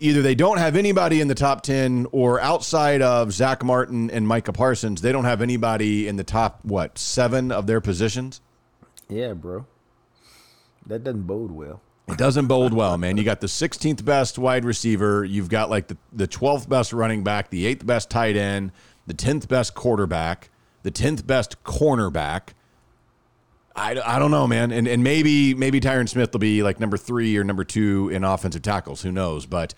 either 0.00 0.22
they 0.22 0.34
don't 0.34 0.58
have 0.58 0.76
anybody 0.76 1.20
in 1.20 1.28
the 1.28 1.34
top 1.34 1.62
10 1.62 2.06
or 2.10 2.40
outside 2.40 3.02
of 3.02 3.32
Zach 3.32 3.62
Martin 3.62 4.10
and 4.10 4.26
Micah 4.26 4.52
Parsons, 4.52 5.02
they 5.02 5.12
don't 5.12 5.24
have 5.24 5.42
anybody 5.42 6.08
in 6.08 6.16
the 6.16 6.24
top, 6.24 6.60
what, 6.64 6.98
seven 6.98 7.52
of 7.52 7.66
their 7.66 7.80
positions? 7.80 8.40
Yeah, 9.08 9.34
bro. 9.34 9.66
That 10.86 11.04
doesn't 11.04 11.22
bode 11.22 11.50
well. 11.50 11.82
It 12.08 12.18
doesn't 12.18 12.46
bode 12.46 12.72
well, 12.72 12.98
man. 12.98 13.16
You 13.16 13.22
got 13.22 13.40
the 13.40 13.46
16th 13.46 14.04
best 14.04 14.38
wide 14.38 14.64
receiver. 14.64 15.24
You've 15.24 15.48
got 15.48 15.70
like 15.70 15.86
the, 15.86 15.96
the 16.12 16.26
12th 16.26 16.68
best 16.68 16.92
running 16.92 17.22
back, 17.22 17.50
the 17.50 17.72
8th 17.72 17.86
best 17.86 18.10
tight 18.10 18.36
end, 18.36 18.72
the 19.06 19.14
10th 19.14 19.46
best 19.46 19.74
quarterback, 19.74 20.50
the 20.82 20.90
10th 20.90 21.26
best 21.26 21.62
cornerback. 21.62 22.48
I, 23.76 24.00
I 24.04 24.18
don't 24.18 24.30
know, 24.30 24.46
man. 24.46 24.72
And 24.72 24.86
and 24.88 25.02
maybe 25.04 25.54
maybe 25.54 25.80
Tyron 25.80 26.08
Smith 26.08 26.32
will 26.32 26.40
be 26.40 26.62
like 26.62 26.80
number 26.80 26.96
three 26.96 27.36
or 27.36 27.44
number 27.44 27.64
two 27.64 28.08
in 28.10 28.24
offensive 28.24 28.62
tackles. 28.62 29.02
Who 29.02 29.12
knows? 29.12 29.46
But 29.46 29.74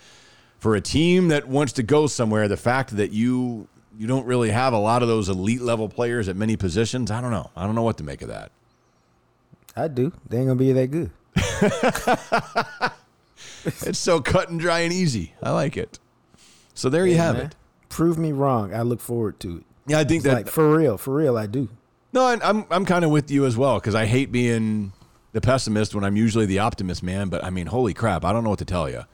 for 0.58 0.74
a 0.74 0.80
team 0.80 1.28
that 1.28 1.46
wants 1.48 1.72
to 1.74 1.82
go 1.82 2.06
somewhere, 2.06 2.48
the 2.48 2.56
fact 2.56 2.96
that 2.96 3.12
you 3.12 3.68
you 3.98 4.06
don't 4.06 4.24
really 4.26 4.50
have 4.50 4.72
a 4.72 4.78
lot 4.78 5.02
of 5.02 5.08
those 5.08 5.28
elite 5.28 5.60
level 5.60 5.88
players 5.88 6.28
at 6.28 6.36
many 6.36 6.56
positions, 6.56 7.10
I 7.10 7.20
don't 7.20 7.30
know. 7.30 7.50
I 7.54 7.66
don't 7.66 7.74
know 7.74 7.82
what 7.82 7.98
to 7.98 8.04
make 8.04 8.22
of 8.22 8.28
that. 8.28 8.50
I 9.76 9.88
do. 9.88 10.12
They 10.28 10.38
ain't 10.38 10.46
gonna 10.46 10.56
be 10.58 10.72
that 10.72 10.86
good. 10.88 11.10
It's 13.64 13.98
so 13.98 14.20
cut 14.20 14.48
and 14.50 14.58
dry 14.58 14.80
and 14.80 14.92
easy. 14.92 15.34
I 15.42 15.50
like 15.52 15.76
it. 15.76 15.98
So 16.74 16.88
there 16.88 17.06
you 17.06 17.16
have 17.16 17.36
man. 17.36 17.46
it. 17.46 17.54
prove 17.88 18.18
me 18.18 18.32
wrong. 18.32 18.74
I 18.74 18.82
look 18.82 19.00
forward 19.00 19.38
to 19.40 19.58
it. 19.58 19.62
Yeah, 19.86 19.98
I 20.00 20.04
think 20.04 20.18
It's 20.18 20.24
that 20.24 20.34
like 20.34 20.48
for 20.48 20.76
real, 20.76 20.98
for 20.98 21.14
real, 21.14 21.36
I 21.36 21.46
do. 21.46 21.68
No, 22.12 22.26
I'm 22.26 22.66
I'm 22.70 22.84
kind 22.84 23.04
of 23.04 23.10
with 23.10 23.30
you 23.30 23.46
as 23.46 23.56
well 23.56 23.76
because 23.78 23.94
I 23.94 24.06
hate 24.06 24.30
being 24.30 24.92
the 25.32 25.40
pessimist 25.40 25.94
when 25.94 26.04
I'm 26.04 26.16
usually 26.16 26.46
the 26.46 26.58
optimist, 26.58 27.02
man. 27.02 27.28
But 27.28 27.42
I 27.42 27.50
mean, 27.50 27.66
holy 27.66 27.94
crap, 27.94 28.24
I 28.24 28.32
don't 28.32 28.44
know 28.44 28.50
what 28.50 28.58
to 28.58 28.64
tell 28.64 28.88
you. 28.88 29.04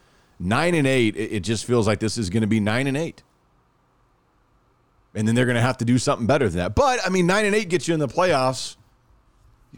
Nine 0.40 0.74
and 0.74 0.86
eight, 0.86 1.16
it, 1.16 1.32
it 1.32 1.40
just 1.40 1.64
feels 1.64 1.86
like 1.86 2.00
this 2.00 2.18
is 2.18 2.30
going 2.30 2.40
to 2.40 2.48
be 2.48 2.60
nine 2.60 2.86
and 2.86 2.96
eight, 2.96 3.22
and 5.14 5.26
then 5.26 5.34
they're 5.34 5.46
going 5.46 5.56
to 5.56 5.60
have 5.60 5.78
to 5.78 5.84
do 5.84 5.98
something 5.98 6.26
better 6.26 6.48
than 6.48 6.58
that. 6.58 6.74
But 6.74 7.00
I 7.04 7.08
mean, 7.08 7.26
nine 7.26 7.44
and 7.44 7.54
eight 7.54 7.68
gets 7.68 7.86
you 7.86 7.94
in 7.94 8.00
the 8.00 8.08
playoffs. 8.08 8.76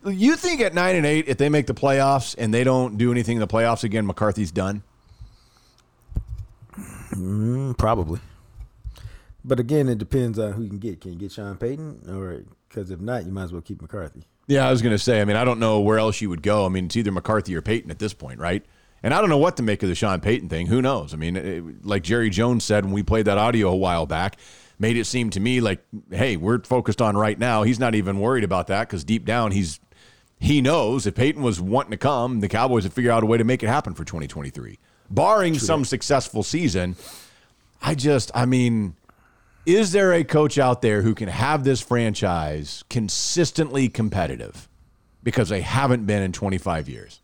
You 0.04 0.36
think 0.36 0.60
at 0.60 0.72
nine 0.72 0.96
and 0.96 1.04
eight, 1.04 1.28
if 1.28 1.36
they 1.36 1.48
make 1.48 1.66
the 1.66 1.74
playoffs 1.74 2.34
and 2.38 2.54
they 2.54 2.64
don't 2.64 2.96
do 2.96 3.10
anything 3.10 3.36
in 3.36 3.40
the 3.40 3.48
playoffs 3.48 3.84
again, 3.84 4.06
McCarthy's 4.06 4.52
done? 4.52 4.82
Mm, 7.12 7.76
probably. 7.76 8.20
But 9.44 9.58
again, 9.58 9.88
it 9.88 9.98
depends 9.98 10.38
on 10.38 10.52
who 10.52 10.62
you 10.62 10.68
can 10.68 10.78
get. 10.78 11.00
Can 11.00 11.12
you 11.12 11.18
get 11.18 11.32
Sean 11.32 11.56
Payton, 11.56 12.08
or 12.08 12.44
because 12.70 12.90
if 12.90 13.00
not, 13.00 13.26
you 13.26 13.32
might 13.32 13.44
as 13.44 13.52
well 13.52 13.60
keep 13.60 13.82
McCarthy. 13.82 14.24
Yeah, 14.46 14.66
I 14.66 14.70
was 14.70 14.80
going 14.80 14.94
to 14.94 14.98
say. 14.98 15.20
I 15.20 15.24
mean, 15.24 15.36
I 15.36 15.44
don't 15.44 15.60
know 15.60 15.80
where 15.80 15.98
else 15.98 16.20
you 16.20 16.30
would 16.30 16.42
go. 16.42 16.64
I 16.64 16.68
mean, 16.68 16.86
it's 16.86 16.96
either 16.96 17.12
McCarthy 17.12 17.54
or 17.54 17.62
Payton 17.62 17.90
at 17.90 17.98
this 17.98 18.14
point, 18.14 18.38
right? 18.38 18.64
And 19.02 19.12
I 19.12 19.20
don't 19.20 19.30
know 19.30 19.38
what 19.38 19.56
to 19.58 19.62
make 19.62 19.82
of 19.82 19.88
the 19.88 19.94
Sean 19.94 20.20
Payton 20.20 20.48
thing. 20.48 20.66
Who 20.66 20.80
knows? 20.80 21.12
I 21.14 21.16
mean, 21.16 21.36
it, 21.36 21.84
like 21.84 22.02
Jerry 22.02 22.30
Jones 22.30 22.64
said 22.64 22.84
when 22.84 22.94
we 22.94 23.02
played 23.02 23.26
that 23.26 23.38
audio 23.38 23.68
a 23.68 23.76
while 23.76 24.06
back, 24.06 24.38
made 24.78 24.96
it 24.96 25.04
seem 25.04 25.30
to 25.30 25.40
me 25.40 25.60
like, 25.60 25.82
hey, 26.10 26.36
we're 26.36 26.60
focused 26.60 27.02
on 27.02 27.16
right 27.16 27.38
now. 27.38 27.62
He's 27.62 27.78
not 27.78 27.94
even 27.94 28.18
worried 28.18 28.44
about 28.44 28.66
that 28.68 28.88
because 28.88 29.04
deep 29.04 29.24
down, 29.24 29.52
he's 29.52 29.80
he 30.38 30.62
knows 30.62 31.06
if 31.06 31.14
Payton 31.14 31.42
was 31.42 31.60
wanting 31.60 31.90
to 31.90 31.98
come, 31.98 32.40
the 32.40 32.48
Cowboys 32.48 32.84
would 32.84 32.94
figure 32.94 33.10
out 33.10 33.22
a 33.22 33.26
way 33.26 33.36
to 33.36 33.44
make 33.44 33.62
it 33.62 33.68
happen 33.68 33.94
for 33.94 34.04
2023, 34.04 34.78
barring 35.10 35.58
some 35.58 35.84
successful 35.84 36.42
season. 36.42 36.96
I 37.82 37.94
just, 37.94 38.30
I 38.34 38.46
mean, 38.46 38.96
is 39.66 39.92
there 39.92 40.12
a 40.12 40.24
coach 40.24 40.58
out 40.58 40.82
there 40.82 41.02
who 41.02 41.14
can 41.14 41.28
have 41.28 41.64
this 41.64 41.80
franchise 41.80 42.84
consistently 42.88 43.88
competitive 43.88 44.68
because 45.22 45.48
they 45.48 45.60
haven't 45.60 46.06
been 46.06 46.22
in 46.22 46.32
25 46.32 46.88
years? 46.88 47.20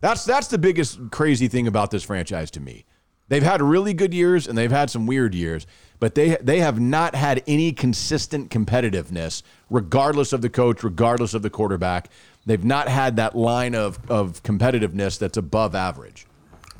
That's 0.00 0.24
that's 0.24 0.48
the 0.48 0.58
biggest 0.58 1.10
crazy 1.10 1.48
thing 1.48 1.66
about 1.66 1.90
this 1.90 2.02
franchise 2.02 2.50
to 2.52 2.60
me. 2.60 2.84
They've 3.28 3.42
had 3.42 3.62
really 3.62 3.94
good 3.94 4.12
years 4.12 4.48
and 4.48 4.58
they've 4.58 4.70
had 4.70 4.90
some 4.90 5.06
weird 5.06 5.34
years, 5.34 5.66
but 6.00 6.16
they 6.16 6.36
they 6.40 6.58
have 6.58 6.80
not 6.80 7.14
had 7.14 7.42
any 7.46 7.72
consistent 7.72 8.50
competitiveness 8.50 9.42
regardless 9.70 10.32
of 10.32 10.42
the 10.42 10.50
coach, 10.50 10.82
regardless 10.82 11.34
of 11.34 11.42
the 11.42 11.50
quarterback. 11.50 12.10
They've 12.44 12.64
not 12.64 12.88
had 12.88 13.16
that 13.16 13.36
line 13.36 13.76
of 13.76 13.98
of 14.10 14.42
competitiveness 14.42 15.18
that's 15.18 15.36
above 15.36 15.76
average. 15.76 16.26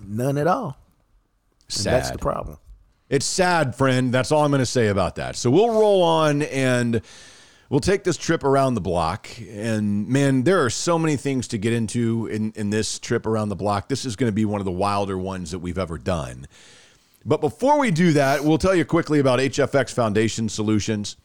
None 0.05 0.37
at 0.37 0.49
all. 0.49 0.77
And 1.69 1.73
Sad. 1.73 1.93
that's 1.93 2.11
the 2.11 2.19
problem. 2.19 2.59
It's 3.13 3.27
sad, 3.27 3.75
friend. 3.75 4.11
That's 4.11 4.33
all 4.33 4.43
I'm 4.43 4.51
going 4.51 4.61
to 4.61 4.67
say 4.67 4.89
about 4.89 5.17
that. 5.17 5.37
So 5.37 5.51
we'll 5.51 5.69
roll 5.69 6.03
on 6.03 6.41
and 6.41 7.03
we'll 7.69 7.79
take 7.79 8.05
this 8.05 8.17
trip 8.17 8.43
around 8.43 8.73
the 8.73 8.81
block. 8.81 9.29
And 9.51 10.09
man, 10.09 10.45
there 10.45 10.65
are 10.65 10.71
so 10.71 10.99
many 10.99 11.17
things 11.17 11.47
to 11.49 11.59
get 11.59 11.75
into 11.75 12.27
in, 12.29 12.53
in 12.57 12.71
this 12.71 12.99
trip 12.99 13.27
around 13.27 13.51
the 13.51 13.55
block. 13.55 13.91
This 13.91 14.07
is 14.07 14.17
going 14.17 14.29
to 14.29 14.35
be 14.35 14.47
one 14.47 14.63
of 14.63 14.65
the 14.65 14.73
wilder 14.73 15.19
ones 15.19 15.51
that 15.51 15.59
we've 15.59 15.77
ever 15.77 15.99
done. 15.99 16.47
But 17.23 17.43
before 17.43 17.79
we 17.79 17.91
do 17.91 18.15
that, 18.15 18.45
we'll 18.45 18.57
tell 18.57 18.75
you 18.75 18.87
quickly 18.87 19.19
about 19.19 19.41
HFX 19.41 19.93
Foundation 19.93 20.49
Solutions. 20.49 21.19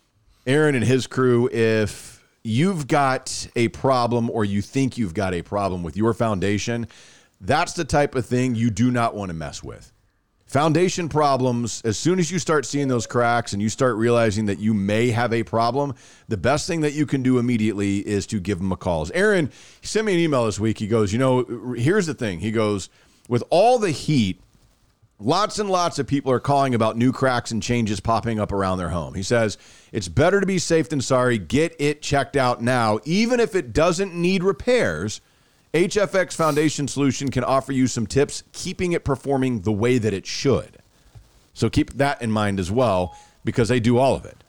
Aaron 0.46 0.76
and 0.76 0.84
his 0.84 1.08
crew, 1.08 1.48
if 1.54 2.22
you've 2.44 2.90
got 2.90 3.48
a 3.56 3.70
problem 3.70 4.30
or 4.30 4.44
you 4.44 4.62
think 4.62 4.98
you've 4.98 5.14
got 5.14 5.34
a 5.34 5.42
problem 5.42 5.84
with 5.84 5.96
your 5.96 6.14
foundation, 6.14 6.90
that's 7.40 7.72
the 7.72 7.86
type 7.86 8.14
of 8.14 8.26
thing 8.26 8.56
you 8.56 8.72
do 8.72 8.92
not 8.92 9.16
want 9.16 9.30
to 9.30 9.34
mess 9.34 9.64
with. 9.64 9.94
Foundation 10.48 11.10
problems, 11.10 11.82
as 11.84 11.98
soon 11.98 12.20
as 12.20 12.32
you 12.32 12.40
start 12.40 12.66
seeing 12.66 12.88
those 12.88 13.06
cracks 13.06 13.52
and 13.52 13.62
you 13.62 13.68
start 13.68 13.98
realizing 13.98 14.46
that 14.46 14.60
you 14.60 14.74
may 14.74 15.12
have 15.12 15.34
a 15.34 15.44
problem, 15.44 15.94
the 16.30 16.38
best 16.38 16.68
thing 16.68 16.80
that 16.82 16.94
you 16.94 17.06
can 17.06 17.22
do 17.22 17.38
immediately 17.38 17.98
is 17.98 18.26
to 18.28 18.40
give 18.40 18.58
them 18.60 18.72
a 18.72 18.78
call. 18.78 19.06
Aaron 19.14 19.52
he 19.82 19.88
sent 19.88 20.06
me 20.06 20.14
an 20.14 20.20
email 20.20 20.46
this 20.46 20.58
week. 20.58 20.80
He 20.80 20.88
goes, 20.88 21.12
You 21.12 21.20
know, 21.20 21.74
here's 21.78 22.06
the 22.06 22.14
thing. 22.14 22.40
He 22.40 22.52
goes, 22.52 22.90
With 23.28 23.44
all 23.50 23.78
the 23.78 23.92
heat, 23.92 24.40
lots 25.20 25.60
and 25.60 25.70
lots 25.70 26.00
of 26.00 26.08
people 26.08 26.32
are 26.32 26.40
calling 26.40 26.74
about 26.74 26.96
new 26.96 27.12
cracks 27.12 27.52
and 27.52 27.62
changes 27.62 28.00
popping 28.00 28.40
up 28.40 28.54
around 28.54 28.78
their 28.78 28.90
home. 28.90 29.16
He 29.16 29.24
says, 29.24 29.58
It's 29.92 30.08
better 30.08 30.40
to 30.40 30.46
be 30.46 30.60
safe 30.60 30.88
than 30.88 31.02
sorry. 31.02 31.38
Get 31.38 31.76
it 31.78 32.02
checked 32.02 32.38
out 32.38 32.62
now, 32.62 33.02
even 33.04 33.42
if 33.42 33.54
it 33.54 33.74
doesn't 33.74 34.16
need 34.16 34.46
repairs. 34.46 35.20
HFX 35.74 36.34
Foundation 36.34 36.88
Solution 36.88 37.30
can 37.30 37.44
offer 37.44 37.74
you 37.74 37.88
some 37.88 38.08
tips 38.08 38.44
keeping 38.54 38.94
it 38.94 39.04
performing 39.04 39.62
the 39.62 39.72
way 39.72 39.98
that 39.98 40.14
it 40.14 40.26
should. 40.26 40.78
So 41.54 41.70
keep 41.70 41.94
that 41.94 42.22
in 42.22 42.32
mind 42.32 42.60
as 42.60 42.72
well 42.72 43.18
because 43.44 43.70
they 43.70 43.80
do 43.80 43.98
all 43.98 44.16
of 44.16 44.26
it. 44.26 44.44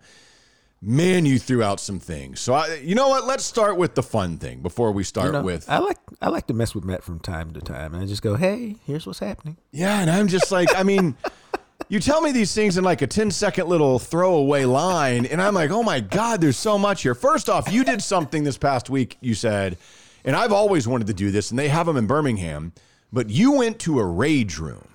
Man, 0.89 1.25
you 1.25 1.37
threw 1.37 1.61
out 1.61 1.81
some 1.81 1.99
things. 1.99 2.39
So 2.39 2.53
I, 2.53 2.75
you 2.75 2.95
know 2.95 3.09
what? 3.09 3.25
Let's 3.25 3.43
start 3.43 3.75
with 3.75 3.95
the 3.95 4.01
fun 4.01 4.37
thing 4.37 4.61
before 4.61 4.93
we 4.93 5.03
start 5.03 5.25
You 5.25 5.31
know, 5.33 5.41
with. 5.41 5.69
I 5.69 5.79
like 5.79 5.97
I 6.21 6.29
like 6.29 6.47
to 6.47 6.53
mess 6.53 6.73
with 6.73 6.85
Matt 6.85 7.03
from 7.03 7.19
time 7.19 7.51
to 7.55 7.59
time, 7.59 7.93
and 7.93 8.01
I 8.01 8.05
just 8.05 8.21
go, 8.21 8.35
"Hey, 8.35 8.77
here's 8.85 9.05
what's 9.05 9.19
happening." 9.19 9.57
Yeah, 9.73 9.99
and 9.99 10.09
I'm 10.09 10.29
just 10.29 10.49
like, 10.49 10.73
I 10.73 10.83
mean, 10.83 11.17
you 11.89 11.99
tell 11.99 12.21
me 12.21 12.31
these 12.31 12.55
things 12.55 12.77
in 12.77 12.85
like 12.85 13.01
a 13.01 13.07
10 13.07 13.31
second 13.31 13.67
little 13.67 13.99
throwaway 13.99 14.63
line, 14.63 15.25
and 15.25 15.41
I'm 15.41 15.53
like, 15.53 15.71
oh 15.71 15.83
my 15.83 15.99
God, 15.99 16.39
there's 16.39 16.55
so 16.55 16.77
much 16.77 17.01
here. 17.01 17.15
First 17.15 17.49
off, 17.49 17.69
you 17.69 17.83
did 17.83 18.01
something 18.01 18.45
this 18.45 18.57
past 18.57 18.89
week, 18.89 19.17
you 19.19 19.33
said, 19.33 19.77
and 20.23 20.37
I've 20.37 20.53
always 20.53 20.87
wanted 20.87 21.07
to 21.07 21.13
do 21.13 21.31
this, 21.31 21.49
and 21.49 21.59
they 21.59 21.67
have 21.67 21.85
them 21.85 21.97
in 21.97 22.07
Birmingham, 22.07 22.71
but 23.11 23.29
you 23.29 23.51
went 23.51 23.79
to 23.79 23.99
a 23.99 24.05
rage 24.05 24.57
room. 24.57 24.87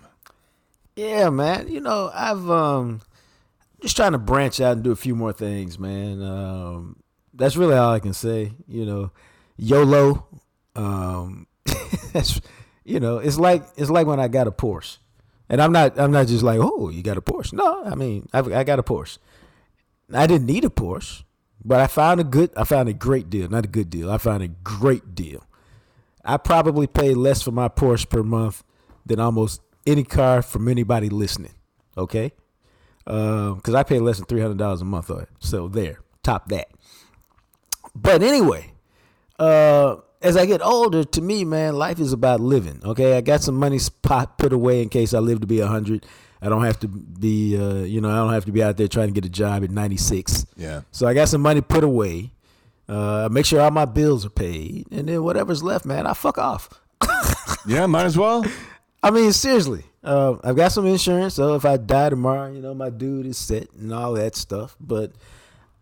Yeah, 0.96 1.28
man. 1.28 1.68
You 1.68 1.80
know, 1.80 2.10
I've 2.14 2.48
um 2.50 3.02
just 3.82 3.96
trying 3.96 4.12
to 4.12 4.18
branch 4.18 4.60
out 4.60 4.72
and 4.72 4.82
do 4.82 4.92
a 4.92 4.96
few 4.96 5.14
more 5.14 5.32
things, 5.32 5.78
man. 5.78 6.22
Um 6.22 6.96
that's 7.34 7.56
really 7.56 7.74
all 7.76 7.92
I 7.92 8.00
can 8.00 8.12
say. 8.12 8.52
You 8.66 8.86
know, 8.86 9.10
YOLO. 9.56 10.26
Um 10.74 11.46
that's 12.12 12.40
you 12.84 13.00
know, 13.00 13.18
it's 13.18 13.38
like 13.38 13.64
it's 13.76 13.90
like 13.90 14.06
when 14.06 14.20
I 14.20 14.28
got 14.28 14.46
a 14.46 14.52
Porsche. 14.52 14.98
And 15.48 15.60
I'm 15.60 15.72
not 15.72 15.98
I'm 15.98 16.12
not 16.12 16.28
just 16.28 16.42
like, 16.42 16.58
"Oh, 16.60 16.88
you 16.88 17.02
got 17.02 17.18
a 17.18 17.20
Porsche." 17.20 17.52
No, 17.52 17.84
I 17.84 17.94
mean, 17.94 18.28
I've, 18.32 18.50
I 18.50 18.64
got 18.64 18.78
a 18.78 18.82
Porsche. 18.82 19.18
I 20.12 20.26
didn't 20.26 20.46
need 20.46 20.64
a 20.64 20.70
Porsche, 20.70 21.24
but 21.64 21.80
I 21.80 21.86
found 21.86 22.20
a 22.20 22.24
good 22.24 22.50
I 22.56 22.64
found 22.64 22.88
a 22.88 22.94
great 22.94 23.28
deal, 23.28 23.48
not 23.48 23.64
a 23.64 23.68
good 23.68 23.90
deal. 23.90 24.10
I 24.10 24.18
found 24.18 24.42
a 24.42 24.48
great 24.48 25.14
deal. 25.14 25.44
I 26.24 26.36
probably 26.36 26.86
pay 26.86 27.14
less 27.14 27.42
for 27.42 27.50
my 27.50 27.68
Porsche 27.68 28.08
per 28.08 28.22
month 28.22 28.64
than 29.04 29.20
almost 29.20 29.60
any 29.86 30.04
car 30.04 30.40
from 30.42 30.68
anybody 30.68 31.08
listening. 31.08 31.52
Okay, 31.98 32.32
because 33.04 33.74
I 33.74 33.82
pay 33.82 33.98
less 33.98 34.18
than 34.18 34.26
three 34.26 34.40
hundred 34.40 34.58
dollars 34.58 34.80
a 34.80 34.84
month 34.84 35.10
on 35.10 35.20
it. 35.22 35.28
So 35.40 35.68
there, 35.68 35.98
top 36.22 36.48
that. 36.48 36.68
But 37.94 38.22
anyway, 38.22 38.72
uh, 39.38 39.96
as 40.20 40.36
I 40.36 40.46
get 40.46 40.62
older, 40.62 41.04
to 41.04 41.20
me, 41.22 41.44
man, 41.44 41.76
life 41.76 41.98
is 41.98 42.12
about 42.12 42.40
living. 42.40 42.80
Okay, 42.84 43.16
I 43.16 43.20
got 43.20 43.42
some 43.42 43.56
money 43.56 43.78
spot 43.78 44.38
put 44.38 44.52
away 44.52 44.82
in 44.82 44.88
case 44.88 45.14
I 45.14 45.18
live 45.18 45.40
to 45.40 45.46
be 45.46 45.58
hundred. 45.60 46.06
I 46.40 46.48
don't 46.48 46.64
have 46.64 46.80
to 46.80 46.88
be, 46.88 47.56
uh, 47.56 47.84
you 47.84 48.00
know, 48.00 48.10
I 48.10 48.16
don't 48.16 48.32
have 48.32 48.46
to 48.46 48.52
be 48.52 48.62
out 48.62 48.76
there 48.76 48.88
trying 48.88 49.08
to 49.08 49.12
get 49.12 49.24
a 49.24 49.30
job 49.30 49.62
at 49.62 49.70
ninety 49.70 49.96
six. 49.96 50.46
Yeah. 50.56 50.82
So 50.90 51.06
I 51.06 51.14
got 51.14 51.28
some 51.28 51.40
money 51.40 51.60
put 51.60 51.84
away. 51.84 52.32
Uh, 52.88 53.28
make 53.30 53.46
sure 53.46 53.60
all 53.60 53.70
my 53.70 53.84
bills 53.84 54.26
are 54.26 54.30
paid, 54.30 54.86
and 54.90 55.08
then 55.08 55.22
whatever's 55.22 55.62
left, 55.62 55.86
man, 55.86 56.06
I 56.06 56.14
fuck 56.14 56.38
off. 56.38 56.68
Yeah, 57.66 57.86
might 57.86 58.06
as 58.06 58.18
well. 58.18 58.44
I 59.04 59.10
mean, 59.12 59.32
seriously, 59.32 59.84
uh, 60.04 60.36
I've 60.42 60.56
got 60.56 60.72
some 60.72 60.86
insurance, 60.86 61.34
so 61.34 61.54
if 61.54 61.64
I 61.64 61.76
die 61.76 62.10
tomorrow, 62.10 62.50
you 62.52 62.60
know, 62.60 62.74
my 62.74 62.90
dude 62.90 63.26
is 63.26 63.38
set 63.38 63.72
and 63.72 63.92
all 63.92 64.12
that 64.14 64.34
stuff. 64.36 64.76
But 64.80 65.12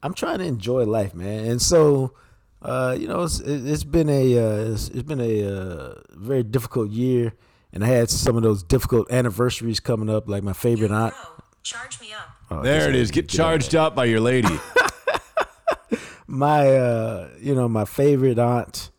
I'm 0.02 0.14
trying 0.14 0.38
to 0.38 0.44
enjoy 0.44 0.84
life, 0.84 1.14
man. 1.14 1.46
And 1.46 1.60
so, 1.62 2.14
uh, 2.62 2.96
you 2.98 3.08
know, 3.08 3.22
it's, 3.22 3.40
it's 3.40 3.84
been 3.84 4.08
a 4.10 4.38
uh, 4.38 4.72
it's, 4.72 4.88
it's 4.88 5.02
been 5.02 5.20
a 5.20 5.44
uh, 5.44 5.94
very 6.10 6.42
difficult 6.42 6.90
year, 6.90 7.32
and 7.72 7.82
I 7.82 7.86
had 7.88 8.10
some 8.10 8.36
of 8.36 8.42
those 8.42 8.62
difficult 8.62 9.10
anniversaries 9.10 9.80
coming 9.80 10.10
up, 10.10 10.28
like 10.28 10.42
my 10.42 10.52
favorite 10.52 10.90
aunt. 10.90 11.14
Charge 11.62 12.00
me 12.00 12.12
up. 12.12 12.28
Oh, 12.50 12.62
There 12.62 12.88
it 12.88 12.94
is. 12.96 13.08
ain't 13.08 13.14
Get 13.14 13.28
charged 13.28 13.74
up 13.74 13.94
by 13.94 14.06
your 14.06 14.20
lady. 14.20 14.48
my 16.26 16.76
uh 16.76 17.28
you 17.40 17.54
know 17.54 17.68
my 17.68 17.84
favorite 17.84 18.38
aunt 18.38 18.90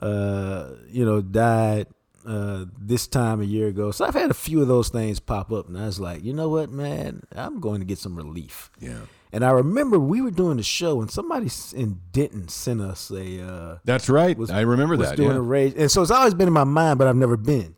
uh 0.00 0.70
you 0.88 1.04
know 1.04 1.20
died 1.20 1.86
uh, 2.26 2.64
this 2.78 3.06
time 3.06 3.40
a 3.40 3.44
year 3.44 3.68
ago. 3.68 3.90
So 3.90 4.04
I've 4.04 4.14
had 4.14 4.30
a 4.30 4.34
few 4.34 4.62
of 4.62 4.68
those 4.68 4.88
things 4.88 5.20
pop 5.20 5.52
up, 5.52 5.68
and 5.68 5.78
I 5.78 5.86
was 5.86 6.00
like, 6.00 6.24
you 6.24 6.32
know 6.32 6.48
what, 6.48 6.70
man, 6.70 7.22
I'm 7.34 7.60
going 7.60 7.80
to 7.80 7.84
get 7.86 7.98
some 7.98 8.16
relief. 8.16 8.70
Yeah. 8.80 9.00
And 9.32 9.44
I 9.44 9.50
remember 9.50 9.98
we 9.98 10.20
were 10.20 10.30
doing 10.30 10.58
the 10.58 10.62
show, 10.62 11.00
and 11.00 11.10
somebody 11.10 11.50
in 11.74 12.00
Denton 12.12 12.48
sent 12.48 12.80
us 12.80 13.10
a. 13.10 13.40
Uh, 13.44 13.78
That's 13.84 14.08
right. 14.08 14.38
was- 14.38 14.50
I 14.50 14.60
remember 14.60 14.96
was 14.96 15.08
that. 15.10 15.16
doing 15.16 15.30
yeah. 15.30 15.36
a 15.38 15.40
rage, 15.42 15.74
and 15.76 15.90
so 15.90 16.02
it's 16.02 16.10
always 16.10 16.34
been 16.34 16.46
in 16.48 16.54
my 16.54 16.64
mind, 16.64 16.98
but 16.98 17.08
I've 17.08 17.16
never 17.16 17.36
been. 17.36 17.74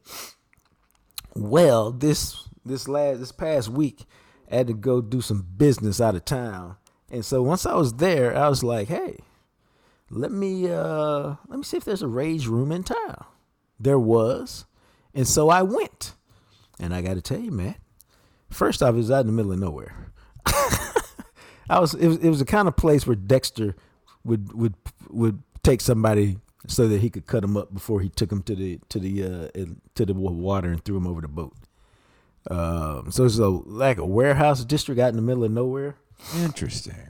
Well, 1.34 1.92
this 1.92 2.48
this 2.64 2.88
last 2.88 3.20
this 3.20 3.32
past 3.32 3.68
week, 3.68 4.04
I 4.50 4.56
had 4.56 4.66
to 4.68 4.74
go 4.74 5.00
do 5.00 5.20
some 5.20 5.46
business 5.56 6.00
out 6.00 6.14
of 6.14 6.24
town, 6.24 6.76
and 7.10 7.24
so 7.24 7.42
once 7.42 7.66
I 7.66 7.74
was 7.74 7.94
there, 7.94 8.36
I 8.36 8.48
was 8.48 8.62
like, 8.62 8.88
hey, 8.88 9.18
let 10.10 10.32
me 10.32 10.70
uh 10.70 11.36
let 11.48 11.58
me 11.58 11.62
see 11.64 11.76
if 11.76 11.84
there's 11.84 12.02
a 12.02 12.08
rage 12.08 12.46
room 12.46 12.70
in 12.72 12.82
town. 12.84 13.24
There 13.78 13.98
was, 13.98 14.64
and 15.14 15.26
so 15.28 15.48
I 15.50 15.62
went, 15.62 16.14
and 16.80 16.94
I 16.94 17.02
got 17.02 17.14
to 17.14 17.20
tell 17.22 17.40
you, 17.40 17.50
man. 17.50 17.76
First 18.50 18.82
off, 18.82 18.94
it 18.94 18.98
was 18.98 19.10
out 19.10 19.20
in 19.20 19.26
the 19.26 19.32
middle 19.32 19.52
of 19.52 19.58
nowhere. 19.58 20.12
I 21.68 21.80
was 21.80 21.94
it 21.94 22.06
was 22.06 22.16
it 22.18 22.28
was 22.28 22.38
the 22.38 22.44
kind 22.44 22.68
of 22.68 22.76
place 22.76 23.06
where 23.06 23.16
Dexter 23.16 23.74
would 24.24 24.52
would 24.52 24.74
would 25.10 25.42
take 25.62 25.80
somebody 25.80 26.38
so 26.68 26.88
that 26.88 27.00
he 27.00 27.10
could 27.10 27.26
cut 27.26 27.42
him 27.44 27.56
up 27.56 27.74
before 27.74 28.00
he 28.00 28.08
took 28.08 28.30
him 28.30 28.42
to 28.44 28.54
the 28.54 28.78
to 28.88 28.98
the 28.98 29.24
uh 29.24 29.64
to 29.94 30.06
the 30.06 30.14
water 30.14 30.70
and 30.70 30.84
threw 30.84 30.96
him 30.96 31.06
over 31.06 31.20
the 31.20 31.28
boat. 31.28 31.54
Um, 32.48 33.10
so 33.10 33.24
it's 33.24 33.38
a 33.38 33.48
like 33.48 33.98
a 33.98 34.06
warehouse 34.06 34.64
district 34.64 35.00
out 35.00 35.08
in 35.10 35.16
the 35.16 35.22
middle 35.22 35.42
of 35.42 35.50
nowhere, 35.50 35.96
Interesting. 36.36 37.08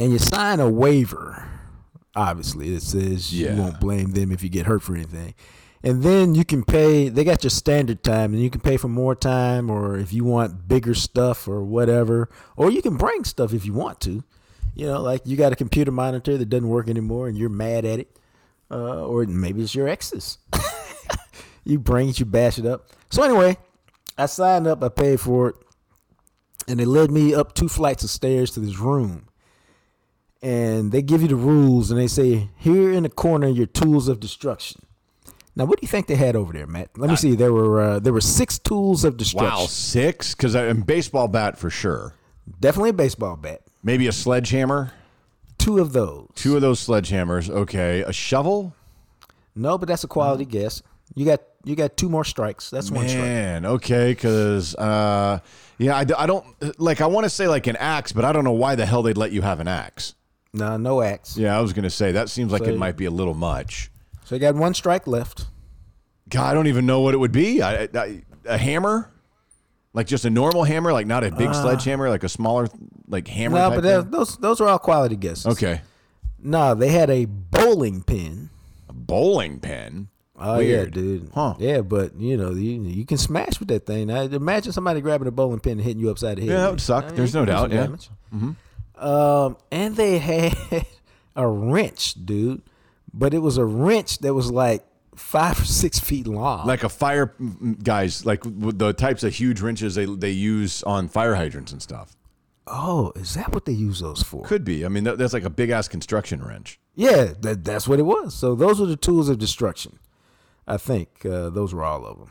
and 0.00 0.12
you 0.12 0.18
sign 0.18 0.60
a 0.60 0.70
waiver. 0.70 1.46
Obviously, 2.14 2.74
it 2.74 2.82
says 2.82 3.32
Yeah. 3.32 3.54
you 3.54 3.60
won't 3.62 3.80
blame 3.80 4.12
them 4.12 4.32
if 4.32 4.42
you 4.42 4.48
get 4.48 4.66
hurt 4.66 4.82
for 4.82 4.94
anything. 4.94 5.34
And 5.84 6.02
then 6.02 6.34
you 6.34 6.44
can 6.44 6.62
pay. 6.62 7.08
They 7.08 7.24
got 7.24 7.42
your 7.42 7.50
standard 7.50 8.04
time, 8.04 8.32
and 8.34 8.42
you 8.42 8.50
can 8.50 8.60
pay 8.60 8.76
for 8.76 8.88
more 8.88 9.16
time, 9.16 9.68
or 9.68 9.96
if 9.98 10.12
you 10.12 10.22
want 10.24 10.68
bigger 10.68 10.94
stuff 10.94 11.48
or 11.48 11.62
whatever, 11.64 12.28
or 12.56 12.70
you 12.70 12.82
can 12.82 12.96
bring 12.96 13.24
stuff 13.24 13.52
if 13.52 13.66
you 13.66 13.72
want 13.72 14.00
to. 14.02 14.22
You 14.74 14.86
know, 14.86 15.00
like 15.02 15.22
you 15.26 15.36
got 15.36 15.52
a 15.52 15.56
computer 15.56 15.90
monitor 15.90 16.38
that 16.38 16.48
doesn't 16.48 16.68
work 16.68 16.88
anymore, 16.88 17.26
and 17.26 17.36
you're 17.36 17.48
mad 17.48 17.84
at 17.84 17.98
it, 17.98 18.16
uh, 18.70 19.04
or 19.04 19.24
maybe 19.24 19.62
it's 19.62 19.74
your 19.74 19.88
ex's. 19.88 20.38
you 21.64 21.78
bring 21.80 22.08
it, 22.10 22.20
you 22.20 22.26
bash 22.26 22.58
it 22.58 22.66
up. 22.66 22.86
So 23.10 23.22
anyway, 23.24 23.56
I 24.16 24.26
signed 24.26 24.66
up, 24.68 24.82
I 24.84 24.88
paid 24.88 25.20
for 25.20 25.48
it, 25.48 25.56
and 26.68 26.78
they 26.78 26.84
led 26.84 27.10
me 27.10 27.34
up 27.34 27.54
two 27.54 27.68
flights 27.68 28.04
of 28.04 28.10
stairs 28.10 28.52
to 28.52 28.60
this 28.60 28.78
room. 28.78 29.26
And 30.42 30.90
they 30.90 31.02
give 31.02 31.22
you 31.22 31.28
the 31.28 31.36
rules, 31.36 31.90
and 31.90 32.00
they 32.00 32.08
say, 32.08 32.48
"Here 32.56 32.92
in 32.92 33.04
the 33.04 33.08
corner, 33.08 33.48
your 33.48 33.66
tools 33.66 34.08
of 34.08 34.18
destruction." 34.18 34.82
Now, 35.54 35.66
what 35.66 35.78
do 35.78 35.84
you 35.84 35.88
think 35.88 36.06
they 36.06 36.16
had 36.16 36.34
over 36.34 36.52
there, 36.52 36.66
Matt? 36.66 36.90
Let 36.96 37.10
me 37.10 37.16
see. 37.16 37.34
There 37.34 37.52
were 37.52 37.80
uh, 37.80 37.98
there 38.00 38.12
were 38.12 38.22
six 38.22 38.58
tools 38.58 39.04
of 39.04 39.16
destruction. 39.16 39.60
Wow, 39.60 39.66
six? 39.66 40.34
Because 40.34 40.54
a 40.54 40.74
baseball 40.74 41.28
bat 41.28 41.58
for 41.58 41.70
sure. 41.70 42.14
Definitely 42.58 42.90
a 42.90 42.94
baseball 42.94 43.36
bat. 43.36 43.60
Maybe 43.82 44.06
a 44.06 44.12
sledgehammer. 44.12 44.92
Two 45.58 45.78
of 45.78 45.92
those. 45.92 46.28
Two 46.34 46.56
of 46.56 46.62
those 46.62 46.84
sledgehammers. 46.84 47.50
Okay, 47.50 48.00
a 48.00 48.12
shovel. 48.12 48.74
No, 49.54 49.76
but 49.76 49.88
that's 49.88 50.04
a 50.04 50.08
quality 50.08 50.46
guess. 50.46 50.82
You 51.14 51.26
got 51.26 51.42
you 51.64 51.76
got 51.76 51.96
two 51.96 52.08
more 52.08 52.24
strikes. 52.24 52.70
That's 52.70 52.90
one 52.90 53.06
strike. 53.06 53.22
Man, 53.22 53.66
okay, 53.66 54.12
because 54.12 54.74
uh, 54.74 55.40
yeah, 55.78 55.96
I 55.96 56.04
don't 56.26 56.80
like. 56.80 57.00
I 57.02 57.06
want 57.06 57.24
to 57.24 57.30
say 57.30 57.46
like 57.46 57.66
an 57.66 57.76
axe, 57.76 58.12
but 58.12 58.24
I 58.24 58.32
don't 58.32 58.44
know 58.44 58.52
why 58.52 58.74
the 58.74 58.86
hell 58.86 59.02
they'd 59.02 59.18
let 59.18 59.32
you 59.32 59.42
have 59.42 59.60
an 59.60 59.68
axe. 59.68 60.14
No, 60.54 60.76
no 60.76 61.00
axe. 61.02 61.36
Yeah, 61.36 61.56
I 61.56 61.60
was 61.60 61.72
gonna 61.72 61.90
say 61.90 62.12
that 62.12 62.28
seems 62.28 62.52
like 62.52 62.64
So- 62.64 62.70
it 62.70 62.78
might 62.78 62.96
be 62.96 63.06
a 63.06 63.10
little 63.10 63.34
much. 63.34 63.90
So 64.24 64.34
you 64.34 64.40
got 64.40 64.54
one 64.54 64.74
strike 64.74 65.06
left. 65.06 65.46
God, 66.28 66.50
I 66.50 66.54
don't 66.54 66.66
even 66.66 66.86
know 66.86 67.00
what 67.00 67.14
it 67.14 67.18
would 67.18 67.32
be. 67.32 67.60
I, 67.60 67.88
I, 67.94 68.22
a 68.46 68.56
hammer, 68.56 69.10
like 69.92 70.06
just 70.06 70.24
a 70.24 70.30
normal 70.30 70.64
hammer, 70.64 70.92
like 70.92 71.06
not 71.06 71.24
a 71.24 71.30
big 71.30 71.54
sledgehammer, 71.54 72.08
like 72.08 72.22
a 72.24 72.28
smaller 72.28 72.68
like 73.08 73.28
hammer. 73.28 73.58
Uh. 73.58 73.68
No, 73.68 73.74
but 73.80 73.84
thing? 73.84 74.10
those 74.10 74.36
those 74.38 74.60
are 74.60 74.68
all 74.68 74.78
quality 74.78 75.16
guesses. 75.16 75.46
okay, 75.46 75.80
No, 76.38 76.74
they 76.74 76.88
had 76.88 77.10
a 77.10 77.24
bowling 77.26 78.02
pin. 78.02 78.50
a 78.88 78.92
bowling 78.92 79.58
pin. 79.60 80.08
Oh 80.38 80.58
Weird. 80.58 80.94
yeah, 80.96 81.02
dude. 81.02 81.30
Huh. 81.34 81.54
Yeah, 81.58 81.80
but 81.82 82.14
you 82.18 82.36
know 82.36 82.50
you 82.52 82.80
you 82.82 83.04
can 83.06 83.18
smash 83.18 83.58
with 83.58 83.68
that 83.68 83.86
thing. 83.86 84.06
Now, 84.08 84.22
imagine 84.22 84.72
somebody 84.72 85.00
grabbing 85.00 85.28
a 85.28 85.30
bowling 85.30 85.60
pin 85.60 85.72
and 85.72 85.82
hitting 85.82 86.00
you 86.00 86.10
upside 86.10 86.38
the 86.38 86.42
head. 86.42 86.50
Yeah, 86.50 86.56
that 86.58 86.70
would 86.70 86.80
suck. 86.80 87.04
I 87.04 87.06
mean, 87.08 87.16
There's 87.16 87.34
no 87.34 87.44
doubt, 87.44 87.70
yeah. 87.70 87.82
damage. 87.84 88.10
Um, 89.02 89.56
and 89.70 89.96
they 89.96 90.18
had 90.18 90.54
a 91.36 91.46
wrench, 91.48 92.14
dude, 92.24 92.62
but 93.12 93.34
it 93.34 93.38
was 93.38 93.58
a 93.58 93.64
wrench 93.64 94.18
that 94.18 94.32
was 94.34 94.50
like 94.50 94.84
five 95.16 95.60
or 95.60 95.64
six 95.64 95.98
feet 95.98 96.26
long. 96.26 96.66
Like 96.66 96.84
a 96.84 96.88
fire 96.88 97.34
guys, 97.82 98.24
like 98.24 98.40
the 98.44 98.92
types 98.92 99.22
of 99.24 99.34
huge 99.34 99.60
wrenches 99.60 99.94
they 99.94 100.04
they 100.06 100.30
use 100.30 100.82
on 100.84 101.08
fire 101.08 101.34
hydrants 101.34 101.72
and 101.72 101.82
stuff. 101.82 102.16
oh, 102.68 103.12
is 103.16 103.34
that 103.34 103.52
what 103.52 103.64
they 103.64 103.72
use 103.72 104.00
those 104.00 104.22
for? 104.22 104.44
Could 104.46 104.64
be. 104.64 104.84
I 104.84 104.88
mean, 104.88 105.04
that, 105.04 105.18
that's 105.18 105.32
like 105.32 105.44
a 105.44 105.50
big 105.50 105.70
ass 105.70 105.88
construction 105.88 106.42
wrench. 106.42 106.78
Yeah, 106.94 107.32
that, 107.40 107.64
that's 107.64 107.88
what 107.88 107.98
it 107.98 108.04
was. 108.04 108.34
So 108.34 108.54
those 108.54 108.78
were 108.80 108.86
the 108.86 108.96
tools 108.96 109.28
of 109.28 109.38
destruction. 109.38 109.98
I 110.66 110.76
think 110.76 111.26
uh, 111.26 111.50
those 111.50 111.74
were 111.74 111.82
all 111.84 112.06
of 112.06 112.18
them. 112.18 112.30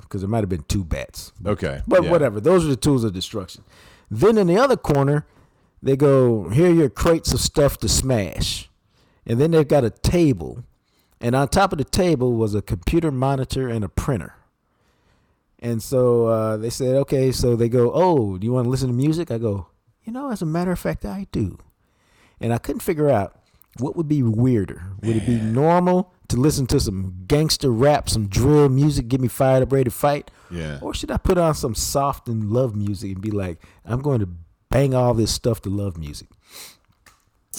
Because 0.00 0.20
there 0.22 0.28
might 0.28 0.40
have 0.40 0.48
been 0.48 0.64
two 0.68 0.84
bats. 0.84 1.32
Okay, 1.44 1.82
But 1.86 2.04
yeah. 2.04 2.10
whatever. 2.10 2.40
Those 2.40 2.64
are 2.64 2.68
the 2.68 2.76
tools 2.76 3.02
of 3.04 3.12
destruction. 3.12 3.64
Then 4.10 4.38
in 4.38 4.46
the 4.46 4.56
other 4.56 4.76
corner, 4.76 5.26
they 5.82 5.96
go, 5.96 6.48
here 6.48 6.70
are 6.70 6.74
your 6.74 6.90
crates 6.90 7.32
of 7.32 7.40
stuff 7.40 7.78
to 7.78 7.88
smash. 7.88 8.68
And 9.26 9.40
then 9.40 9.50
they've 9.50 9.66
got 9.66 9.84
a 9.84 9.90
table. 9.90 10.64
And 11.20 11.34
on 11.34 11.48
top 11.48 11.72
of 11.72 11.78
the 11.78 11.84
table 11.84 12.34
was 12.34 12.54
a 12.54 12.62
computer 12.62 13.10
monitor 13.10 13.68
and 13.68 13.84
a 13.84 13.88
printer. 13.88 14.34
And 15.58 15.82
so 15.82 16.26
uh, 16.26 16.56
they 16.56 16.70
said, 16.70 16.94
okay, 16.96 17.32
so 17.32 17.56
they 17.56 17.68
go, 17.68 17.90
oh, 17.92 18.36
do 18.38 18.44
you 18.46 18.52
want 18.52 18.66
to 18.66 18.70
listen 18.70 18.88
to 18.88 18.94
music? 18.94 19.30
I 19.30 19.38
go, 19.38 19.68
you 20.04 20.12
know, 20.12 20.30
as 20.30 20.42
a 20.42 20.46
matter 20.46 20.70
of 20.70 20.78
fact, 20.78 21.04
I 21.04 21.26
do. 21.32 21.58
And 22.40 22.52
I 22.52 22.58
couldn't 22.58 22.80
figure 22.80 23.08
out 23.08 23.40
what 23.78 23.96
would 23.96 24.08
be 24.08 24.22
weirder. 24.22 24.82
Would 25.02 25.16
it 25.16 25.26
be 25.26 25.40
normal 25.40 26.12
to 26.28 26.36
listen 26.36 26.66
to 26.68 26.80
some 26.80 27.24
gangster 27.26 27.70
rap, 27.70 28.08
some 28.08 28.26
drill 28.28 28.68
music, 28.68 29.08
get 29.08 29.20
me 29.20 29.28
fired 29.28 29.62
up, 29.62 29.72
ready 29.72 29.84
to 29.84 29.90
fight? 29.90 30.30
Yeah. 30.50 30.78
Or 30.82 30.94
should 30.94 31.10
I 31.10 31.16
put 31.16 31.38
on 31.38 31.54
some 31.54 31.74
soft 31.74 32.28
and 32.28 32.50
love 32.50 32.76
music 32.76 33.12
and 33.12 33.20
be 33.20 33.30
like, 33.30 33.62
I'm 33.84 34.00
going 34.00 34.20
to 34.20 34.28
bang 34.70 34.94
all 34.94 35.14
this 35.14 35.30
stuff 35.30 35.60
to 35.62 35.70
love 35.70 35.96
music? 35.96 36.28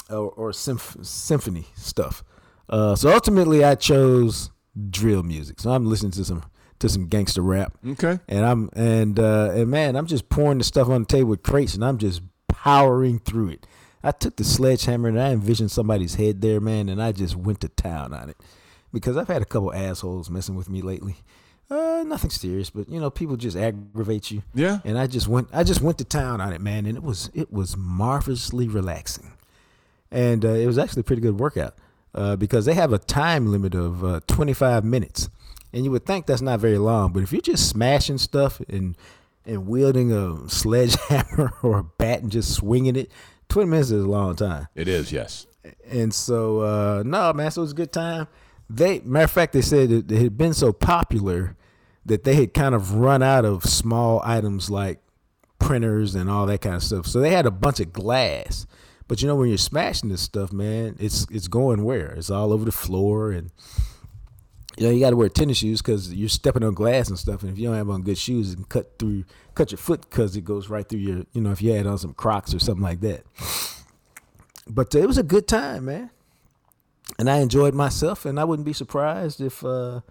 Or, 0.10 0.30
or 0.32 0.54
symph- 0.54 0.98
symphony 1.02 1.66
stuff. 1.76 2.24
Uh, 2.70 2.96
so 2.96 3.12
ultimately, 3.12 3.64
I 3.64 3.76
chose 3.76 4.52
drill 4.90 5.24
music. 5.24 5.60
So 5.60 5.72
I'm 5.72 5.86
listening 5.86 6.12
to 6.14 6.26
some 6.26 6.44
to 6.80 6.90
some 6.90 7.08
gangster 7.08 7.42
rap. 7.42 7.74
Okay. 7.86 8.20
And 8.28 8.46
I'm 8.46 8.70
and 8.74 9.20
uh, 9.20 9.52
and 9.54 9.70
man, 9.70 9.96
I'm 9.96 10.06
just 10.06 10.30
pouring 10.30 10.60
the 10.60 10.64
stuff 10.64 10.90
on 10.90 11.02
the 11.02 11.08
table 11.08 11.30
with 11.30 11.44
crates, 11.44 11.74
and 11.74 11.84
I'm 11.84 11.98
just 11.98 12.22
powering 12.48 13.20
through 13.20 13.50
it. 13.50 13.68
I 14.04 14.12
took 14.12 14.36
the 14.36 14.44
sledgehammer 14.44 15.10
and 15.10 15.20
I 15.20 15.32
envisioned 15.32 15.72
somebody's 15.72 16.16
head 16.16 16.42
there, 16.42 16.62
man, 16.62 16.88
and 16.88 17.02
I 17.02 17.12
just 17.12 17.36
went 17.36 17.62
to 17.62 17.70
town 17.70 18.14
on 18.14 18.30
it 18.30 18.38
because 18.94 19.18
I've 19.18 19.28
had 19.28 19.42
a 19.42 19.46
couple 19.46 19.74
assholes 19.74 20.30
messing 20.30 20.56
with 20.56 20.70
me 20.70 20.82
lately. 20.82 21.18
Uh, 21.70 22.04
nothing 22.08 22.30
serious, 22.30 22.70
but 22.70 22.88
you 22.88 23.00
know, 23.00 23.10
people 23.10 23.36
just 23.36 23.58
aggravate 23.58 24.32
you. 24.32 24.42
Yeah. 24.54 24.80
And 24.86 24.98
I 24.98 25.08
just 25.08 25.28
went, 25.28 25.50
I 25.52 25.64
just 25.64 25.82
went 25.82 25.98
to 25.98 26.06
town 26.06 26.40
on 26.40 26.54
it, 26.54 26.62
man, 26.62 26.86
and 26.86 26.96
it 26.96 27.04
was 27.04 27.30
it 27.34 27.52
was 27.52 27.76
marvelously 27.76 28.68
relaxing, 28.70 29.34
and 30.10 30.46
uh, 30.46 30.50
it 30.50 30.66
was 30.66 30.78
actually 30.78 31.02
a 31.02 31.04
pretty 31.04 31.22
good 31.22 31.40
workout 31.40 31.76
uh, 32.16 32.38
because 32.38 32.66
they 32.66 32.74
have 32.74 32.94
a 32.94 32.98
time 33.00 33.52
limit 33.52 33.76
of 33.76 34.04
uh, 34.04 34.22
25 34.28 34.86
minutes, 34.86 35.30
and 35.74 35.84
you 35.84 35.92
would 35.92 36.06
think 36.06 36.26
that's 36.26 36.42
not 36.42 36.62
very 36.62 36.78
long, 36.78 37.12
but 37.12 37.22
if 37.22 37.34
you're 37.34 37.42
just 37.42 37.68
smashing 37.68 38.18
stuff 38.18 38.62
and 38.70 38.96
and 39.46 39.68
wielding 39.68 40.12
a 40.12 40.50
sledgehammer 40.50 41.54
or 41.64 41.80
a 41.80 41.84
bat 41.84 42.22
and 42.22 42.32
just 42.32 42.54
swinging 42.54 42.96
it, 42.96 43.12
20 43.50 43.70
minutes 43.70 43.92
is 43.92 44.04
a 44.04 44.08
long 44.08 44.36
time. 44.36 44.68
It 44.76 44.88
is. 44.88 45.12
Yes. 45.12 45.48
And 45.90 46.14
so, 46.14 46.60
uh, 46.60 47.04
no, 47.06 47.34
man, 47.34 47.52
so 47.52 47.62
it 47.62 47.64
was 47.64 47.72
a 47.72 47.76
good 47.76 47.94
time. 47.94 48.28
They, 48.70 49.00
matter 49.00 49.26
of 49.26 49.32
fact, 49.32 49.54
they 49.54 49.62
said 49.62 49.92
it, 49.92 50.12
it 50.12 50.22
had 50.22 50.38
been 50.38 50.54
so 50.54 50.74
popular 50.74 51.56
that 52.06 52.24
they 52.24 52.36
had 52.36 52.54
kind 52.54 52.76
of 52.76 52.96
run 52.96 53.24
out 53.24 53.46
of 53.46 53.64
small 53.64 54.22
items 54.24 54.70
like 54.70 55.00
printers 55.60 56.16
and 56.16 56.30
all 56.30 56.46
that 56.46 56.62
kind 56.62 56.76
of 56.76 56.84
stuff. 56.84 57.06
So 57.06 57.20
they 57.20 57.32
had 57.32 57.46
a 57.46 57.52
bunch 57.52 57.80
of 57.80 57.94
glass. 57.94 58.66
But 59.08 59.22
you 59.22 59.28
know, 59.28 59.36
when 59.36 59.50
you're 59.50 59.58
smashing 59.58 60.10
this 60.10 60.22
stuff, 60.22 60.52
man, 60.52 60.98
it's 61.00 61.26
it's 61.32 61.48
going 61.48 61.84
where? 61.84 62.12
It's 62.12 62.30
all 62.30 62.52
over 62.52 62.66
the 62.66 62.74
floor, 62.74 63.32
and 63.32 63.52
you 64.78 64.86
know 64.86 64.92
you 64.92 65.00
got 65.00 65.12
to 65.12 65.16
wear 65.16 65.30
tennis 65.30 65.60
shoes 65.60 65.82
because 65.82 66.14
you're 66.14 66.28
stepping 66.28 66.64
on 66.64 66.74
glass 66.74 67.08
and 67.08 67.18
stuff. 67.18 67.42
And 67.42 67.52
if 67.52 67.58
you 67.58 67.68
don't 67.68 67.78
have 67.78 67.90
on 67.90 68.02
good 68.02 68.18
shoes, 68.18 68.52
it 68.52 68.56
can 68.56 68.66
cut 68.66 69.00
through, 69.00 69.24
cut 69.56 69.72
your 69.72 69.78
foot 69.78 70.02
because 70.10 70.36
it 70.36 70.44
goes 70.44 70.68
right 70.68 70.88
through 70.88 71.00
your, 71.00 71.24
you 71.32 71.40
know, 71.40 71.52
if 71.52 71.62
you 71.62 71.72
had 71.72 71.88
on 71.88 71.98
some 71.98 72.14
Crocs 72.14 72.54
or 72.54 72.60
something 72.60 72.84
like 72.84 73.00
that. 73.00 73.24
But 74.68 74.94
uh, 74.94 75.00
it 75.00 75.08
was 75.08 75.18
a 75.18 75.24
good 75.24 75.48
time, 75.48 75.86
man 75.86 76.10
and 77.20 77.30
I 77.30 77.38
enjoyed 77.38 77.74
myself, 77.74 78.26
and 78.26 78.40
I 78.40 78.44
wouldn't 78.44 78.66
be 78.66 78.74
surprised 78.74 79.42
if 79.42 79.64
uh, 79.64 80.02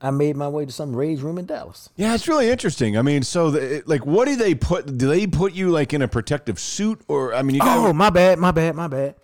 I 0.00 0.10
made 0.10 0.36
my 0.36 0.48
way 0.48 0.64
to 0.66 0.72
some 0.72 0.94
rage 0.94 1.20
room 1.20 1.38
in 1.38 1.46
Dallas. 1.46 1.90
Yeah, 1.96 2.14
it's 2.14 2.28
really 2.28 2.50
interesting. 2.50 2.96
I 2.96 3.02
mean, 3.02 3.22
so 3.22 3.50
the, 3.50 3.82
like, 3.86 4.06
what 4.06 4.26
do 4.26 4.36
they 4.36 4.54
put? 4.54 4.98
Do 4.98 5.08
they 5.08 5.26
put 5.26 5.54
you 5.54 5.70
like 5.70 5.92
in 5.92 6.02
a 6.02 6.08
protective 6.08 6.58
suit, 6.60 7.00
or 7.08 7.34
I 7.34 7.42
mean, 7.42 7.54
you 7.54 7.60
got 7.60 7.78
Oh, 7.78 7.92
my 7.92 8.10
bad, 8.10 8.38
my 8.38 8.50
bad, 8.50 8.74
my 8.74 8.88
bad. 8.88 9.14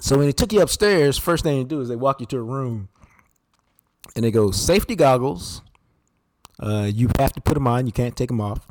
So 0.00 0.16
when 0.16 0.26
they 0.26 0.32
took 0.32 0.52
you 0.52 0.60
upstairs, 0.60 1.18
first 1.18 1.44
thing 1.44 1.58
they 1.58 1.64
do 1.64 1.80
is 1.80 1.88
they 1.88 1.96
walk 1.96 2.20
you 2.20 2.26
to 2.26 2.38
a 2.38 2.42
room 2.42 2.88
and 4.16 4.24
they 4.24 4.30
go 4.30 4.50
safety 4.50 4.96
goggles. 4.96 5.62
Uh, 6.58 6.88
you 6.92 7.10
have 7.18 7.32
to 7.34 7.40
put 7.40 7.54
them 7.54 7.66
on. 7.66 7.86
You 7.86 7.92
can't 7.92 8.16
take 8.16 8.28
them 8.28 8.40
off. 8.40 8.66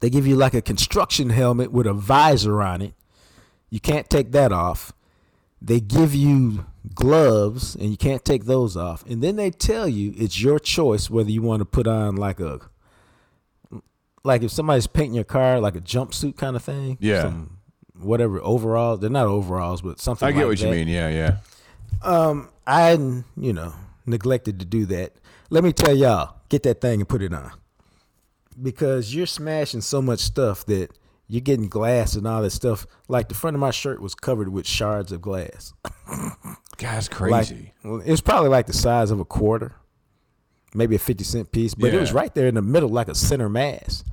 They 0.00 0.10
give 0.10 0.26
you 0.26 0.34
like 0.34 0.54
a 0.54 0.62
construction 0.62 1.30
helmet 1.30 1.70
with 1.70 1.86
a 1.86 1.92
visor 1.92 2.60
on 2.60 2.82
it. 2.82 2.94
You 3.70 3.78
can't 3.78 4.10
take 4.10 4.32
that 4.32 4.52
off. 4.52 4.92
They 5.64 5.78
give 5.78 6.14
you 6.14 6.66
gloves, 6.94 7.76
and 7.76 7.90
you 7.90 7.96
can't 7.96 8.24
take 8.24 8.46
those 8.46 8.76
off. 8.76 9.04
And 9.06 9.22
then 9.22 9.36
they 9.36 9.50
tell 9.50 9.88
you 9.88 10.12
it's 10.16 10.40
your 10.40 10.58
choice 10.58 11.08
whether 11.08 11.30
you 11.30 11.42
want 11.42 11.60
to 11.60 11.64
put 11.64 11.86
on 11.86 12.16
like 12.16 12.40
a 12.40 12.60
like 14.24 14.42
if 14.42 14.50
somebody's 14.50 14.86
painting 14.86 15.14
your 15.14 15.24
car 15.24 15.60
like 15.60 15.76
a 15.76 15.80
jumpsuit 15.80 16.36
kind 16.36 16.56
of 16.56 16.64
thing. 16.64 16.98
Yeah. 17.00 17.22
some 17.22 17.58
whatever 17.98 18.40
overalls. 18.40 19.00
They're 19.00 19.10
not 19.10 19.26
overalls, 19.26 19.82
but 19.82 20.00
something. 20.00 20.26
I 20.26 20.32
get 20.32 20.38
like 20.38 20.46
what 20.48 20.60
you 20.60 20.70
mean. 20.70 20.88
Yeah, 20.88 21.08
yeah. 21.08 21.36
Um, 22.02 22.48
I 22.66 22.82
hadn't, 22.82 23.24
you 23.36 23.52
know, 23.52 23.74
neglected 24.06 24.58
to 24.60 24.66
do 24.66 24.86
that. 24.86 25.12
Let 25.50 25.64
me 25.64 25.72
tell 25.72 25.94
y'all, 25.94 26.36
get 26.48 26.62
that 26.64 26.80
thing 26.80 27.00
and 27.00 27.08
put 27.08 27.22
it 27.22 27.32
on. 27.32 27.52
Because 28.60 29.14
you're 29.14 29.26
smashing 29.26 29.80
so 29.80 30.02
much 30.02 30.20
stuff 30.20 30.66
that 30.66 30.90
you're 31.32 31.40
getting 31.40 31.66
glass 31.66 32.14
and 32.14 32.26
all 32.26 32.42
that 32.42 32.50
stuff. 32.50 32.86
Like 33.08 33.30
the 33.30 33.34
front 33.34 33.54
of 33.54 33.60
my 33.60 33.70
shirt 33.70 34.02
was 34.02 34.14
covered 34.14 34.50
with 34.50 34.66
shards 34.66 35.12
of 35.12 35.22
glass. 35.22 35.72
That's 36.78 37.08
crazy. 37.08 37.72
it 37.82 38.10
was 38.10 38.20
probably 38.20 38.50
like 38.50 38.66
the 38.66 38.74
size 38.74 39.10
of 39.10 39.18
a 39.18 39.24
quarter, 39.24 39.76
maybe 40.74 40.94
a 40.94 40.98
50 40.98 41.24
cent 41.24 41.50
piece, 41.50 41.74
but 41.74 41.94
it 41.94 41.98
was 41.98 42.12
right 42.12 42.34
there 42.34 42.48
in 42.48 42.56
the 42.56 42.60
middle, 42.60 42.90
like 42.90 43.08
a 43.08 43.14
center 43.14 43.48
mass. 43.48 44.04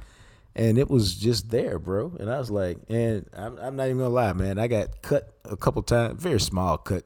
And 0.55 0.77
it 0.77 0.89
was 0.89 1.13
just 1.13 1.49
there, 1.49 1.77
bro. 1.77 2.15
And 2.21 2.31
I 2.31 2.39
was 2.39 2.49
like, 2.49 2.77
and 2.87 3.29
I'm, 3.33 3.57
I'm 3.57 3.75
not 3.75 3.87
even 3.87 3.97
gonna 3.97 4.09
lie, 4.09 4.31
man. 4.31 4.57
I 4.57 4.67
got 4.67 5.01
cut 5.01 5.33
a 5.43 5.57
couple 5.57 5.81
times, 5.83 6.23
very 6.23 6.39
small 6.39 6.77
cut 6.77 7.03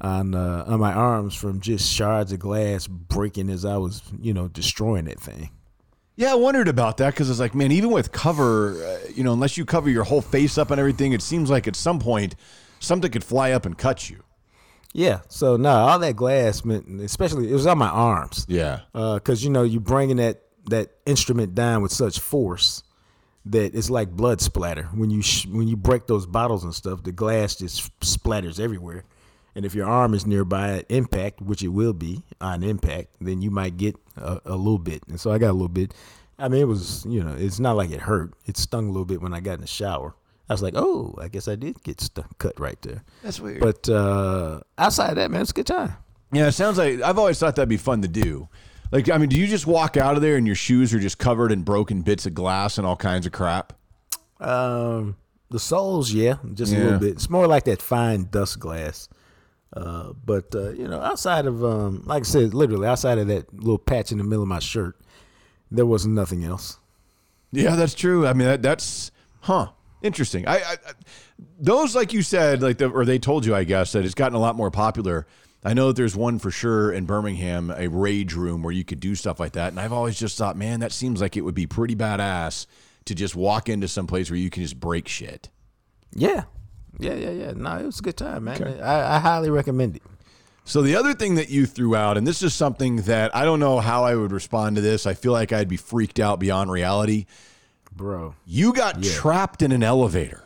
on 0.00 0.36
uh, 0.36 0.64
on 0.68 0.78
my 0.78 0.92
arms 0.92 1.34
from 1.34 1.58
just 1.58 1.92
shards 1.92 2.30
of 2.30 2.38
glass 2.38 2.86
breaking 2.86 3.50
as 3.50 3.64
I 3.64 3.78
was, 3.78 4.00
you 4.20 4.32
know, 4.32 4.46
destroying 4.46 5.06
that 5.06 5.18
thing. 5.18 5.50
Yeah, 6.20 6.32
I 6.32 6.34
wondered 6.34 6.68
about 6.68 6.98
that 6.98 7.14
because 7.14 7.30
it's 7.30 7.40
like, 7.40 7.54
man, 7.54 7.72
even 7.72 7.90
with 7.90 8.12
cover, 8.12 8.74
uh, 8.84 8.98
you 9.14 9.24
know, 9.24 9.32
unless 9.32 9.56
you 9.56 9.64
cover 9.64 9.88
your 9.88 10.04
whole 10.04 10.20
face 10.20 10.58
up 10.58 10.70
and 10.70 10.78
everything, 10.78 11.14
it 11.14 11.22
seems 11.22 11.48
like 11.48 11.66
at 11.66 11.74
some 11.74 11.98
point 11.98 12.36
something 12.78 13.10
could 13.10 13.24
fly 13.24 13.52
up 13.52 13.64
and 13.64 13.78
cut 13.78 14.10
you. 14.10 14.22
Yeah. 14.92 15.20
So 15.28 15.56
no, 15.56 15.70
all 15.70 15.98
that 15.98 16.16
glass 16.16 16.62
meant, 16.62 17.00
especially 17.00 17.48
it 17.48 17.54
was 17.54 17.66
on 17.66 17.78
my 17.78 17.88
arms. 17.88 18.44
Yeah. 18.50 18.80
because 18.92 19.42
you 19.42 19.48
know 19.48 19.62
you're 19.62 19.80
bringing 19.80 20.18
that 20.18 20.42
that 20.68 20.90
instrument 21.06 21.54
down 21.54 21.80
with 21.80 21.90
such 21.90 22.20
force 22.20 22.82
that 23.46 23.74
it's 23.74 23.88
like 23.88 24.10
blood 24.10 24.42
splatter 24.42 24.90
when 24.92 25.08
you 25.08 25.22
sh- 25.22 25.46
when 25.46 25.68
you 25.68 25.76
break 25.78 26.06
those 26.06 26.26
bottles 26.26 26.64
and 26.64 26.74
stuff. 26.74 27.02
The 27.02 27.12
glass 27.12 27.56
just 27.56 27.98
splatters 28.00 28.60
everywhere, 28.60 29.04
and 29.54 29.64
if 29.64 29.74
your 29.74 29.86
arm 29.86 30.14
is 30.14 30.26
nearby 30.26 30.78
at 30.78 30.86
impact, 30.90 31.40
which 31.40 31.62
it 31.62 31.68
will 31.68 31.92
be 31.92 32.22
on 32.40 32.62
impact, 32.62 33.14
then 33.20 33.42
you 33.42 33.50
might 33.50 33.76
get 33.76 33.96
a, 34.16 34.40
a 34.44 34.56
little 34.56 34.78
bit. 34.78 35.02
And 35.08 35.20
so 35.20 35.32
I 35.32 35.38
got 35.38 35.50
a 35.50 35.52
little 35.52 35.68
bit. 35.68 35.94
I 36.38 36.48
mean, 36.48 36.62
it 36.62 36.68
was 36.68 37.04
you 37.06 37.22
know 37.22 37.34
it's 37.38 37.60
not 37.60 37.76
like 37.76 37.90
it 37.90 38.00
hurt. 38.00 38.32
It 38.46 38.56
stung 38.56 38.86
a 38.86 38.90
little 38.90 39.04
bit 39.04 39.20
when 39.20 39.34
I 39.34 39.40
got 39.40 39.54
in 39.54 39.60
the 39.60 39.66
shower. 39.66 40.14
I 40.48 40.52
was 40.52 40.62
like, 40.62 40.74
oh, 40.76 41.14
I 41.20 41.28
guess 41.28 41.46
I 41.46 41.54
did 41.54 41.80
get 41.84 42.00
stu 42.00 42.24
cut 42.38 42.58
right 42.58 42.80
there. 42.82 43.04
That's 43.22 43.38
weird. 43.38 43.60
But 43.60 43.88
uh, 43.88 44.60
outside 44.78 45.10
of 45.10 45.16
that, 45.16 45.30
man, 45.30 45.42
it's 45.42 45.52
a 45.52 45.54
good 45.54 45.66
time. 45.66 45.94
Yeah, 46.32 46.48
it 46.48 46.52
sounds 46.52 46.76
like 46.76 47.00
I've 47.02 47.18
always 47.18 47.38
thought 47.38 47.54
that'd 47.54 47.68
be 47.68 47.76
fun 47.76 48.02
to 48.02 48.08
do. 48.08 48.48
Like, 48.90 49.08
I 49.08 49.18
mean, 49.18 49.28
do 49.28 49.38
you 49.38 49.46
just 49.46 49.66
walk 49.66 49.96
out 49.96 50.16
of 50.16 50.22
there 50.22 50.36
and 50.36 50.46
your 50.46 50.56
shoes 50.56 50.92
are 50.92 50.98
just 50.98 51.18
covered 51.18 51.52
in 51.52 51.62
broken 51.62 52.02
bits 52.02 52.26
of 52.26 52.34
glass 52.34 52.78
and 52.78 52.86
all 52.86 52.96
kinds 52.96 53.26
of 53.26 53.32
crap? 53.32 53.72
Um, 54.40 55.16
the 55.50 55.60
soles, 55.60 56.12
yeah, 56.12 56.38
just 56.54 56.72
a 56.72 56.76
little 56.78 56.98
bit. 56.98 57.10
It's 57.10 57.30
more 57.30 57.46
like 57.46 57.64
that 57.64 57.80
fine 57.80 58.28
dust 58.30 58.58
glass. 58.58 59.08
Uh, 59.72 60.12
but 60.24 60.54
uh, 60.54 60.70
you 60.70 60.88
know, 60.88 61.00
outside 61.00 61.46
of 61.46 61.64
um, 61.64 62.02
like 62.04 62.22
I 62.22 62.24
said, 62.24 62.54
literally 62.54 62.86
outside 62.86 63.18
of 63.18 63.28
that 63.28 63.52
little 63.54 63.78
patch 63.78 64.10
in 64.12 64.18
the 64.18 64.24
middle 64.24 64.42
of 64.42 64.48
my 64.48 64.58
shirt, 64.58 64.96
there 65.70 65.86
was 65.86 66.06
nothing 66.06 66.44
else. 66.44 66.78
Yeah, 67.52 67.76
that's 67.76 67.94
true. 67.94 68.26
I 68.26 68.32
mean, 68.32 68.48
that, 68.48 68.62
that's 68.62 69.10
huh, 69.40 69.68
interesting. 70.02 70.46
I, 70.46 70.56
I, 70.56 70.72
I 70.72 70.92
those 71.58 71.94
like 71.94 72.12
you 72.12 72.22
said, 72.22 72.62
like 72.62 72.78
the, 72.78 72.88
or 72.88 73.04
they 73.04 73.18
told 73.18 73.46
you, 73.46 73.54
I 73.54 73.64
guess, 73.64 73.92
that 73.92 74.04
it's 74.04 74.14
gotten 74.14 74.34
a 74.34 74.40
lot 74.40 74.56
more 74.56 74.70
popular. 74.70 75.26
I 75.62 75.74
know 75.74 75.88
that 75.88 75.96
there's 75.96 76.16
one 76.16 76.38
for 76.38 76.50
sure 76.50 76.90
in 76.90 77.04
Birmingham, 77.04 77.70
a 77.70 77.86
rage 77.88 78.34
room 78.34 78.62
where 78.62 78.72
you 78.72 78.84
could 78.84 78.98
do 78.98 79.14
stuff 79.14 79.38
like 79.38 79.52
that. 79.52 79.68
And 79.68 79.78
I've 79.78 79.92
always 79.92 80.18
just 80.18 80.38
thought, 80.38 80.56
man, 80.56 80.80
that 80.80 80.90
seems 80.90 81.20
like 81.20 81.36
it 81.36 81.42
would 81.42 81.54
be 81.54 81.66
pretty 81.66 81.94
badass 81.94 82.66
to 83.04 83.14
just 83.14 83.36
walk 83.36 83.68
into 83.68 83.86
some 83.86 84.06
place 84.06 84.30
where 84.30 84.38
you 84.38 84.48
can 84.48 84.62
just 84.62 84.80
break 84.80 85.06
shit. 85.06 85.50
Yeah, 86.12 86.44
yeah, 86.98 87.14
yeah, 87.14 87.30
yeah. 87.30 87.52
No, 87.56 87.76
it 87.78 87.84
was 87.86 87.98
a 88.00 88.02
good 88.02 88.16
time, 88.16 88.44
man. 88.44 88.80
I, 88.82 89.16
I 89.16 89.18
highly 89.18 89.50
recommend 89.50 89.96
it. 89.96 90.02
So 90.64 90.82
the 90.82 90.94
other 90.96 91.14
thing 91.14 91.34
that 91.36 91.48
you 91.48 91.66
threw 91.66 91.96
out, 91.96 92.16
and 92.16 92.26
this 92.26 92.42
is 92.42 92.54
something 92.54 92.96
that 93.02 93.34
I 93.34 93.44
don't 93.44 93.60
know 93.60 93.80
how 93.80 94.04
I 94.04 94.14
would 94.14 94.30
respond 94.32 94.76
to 94.76 94.82
this. 94.82 95.06
I 95.06 95.14
feel 95.14 95.32
like 95.32 95.52
I'd 95.52 95.68
be 95.68 95.76
freaked 95.76 96.20
out 96.20 96.38
beyond 96.38 96.70
reality. 96.70 97.26
Bro. 97.92 98.34
You 98.46 98.72
got 98.72 99.02
trapped 99.02 99.62
in 99.62 99.72
an 99.72 99.82
elevator. 99.82 100.42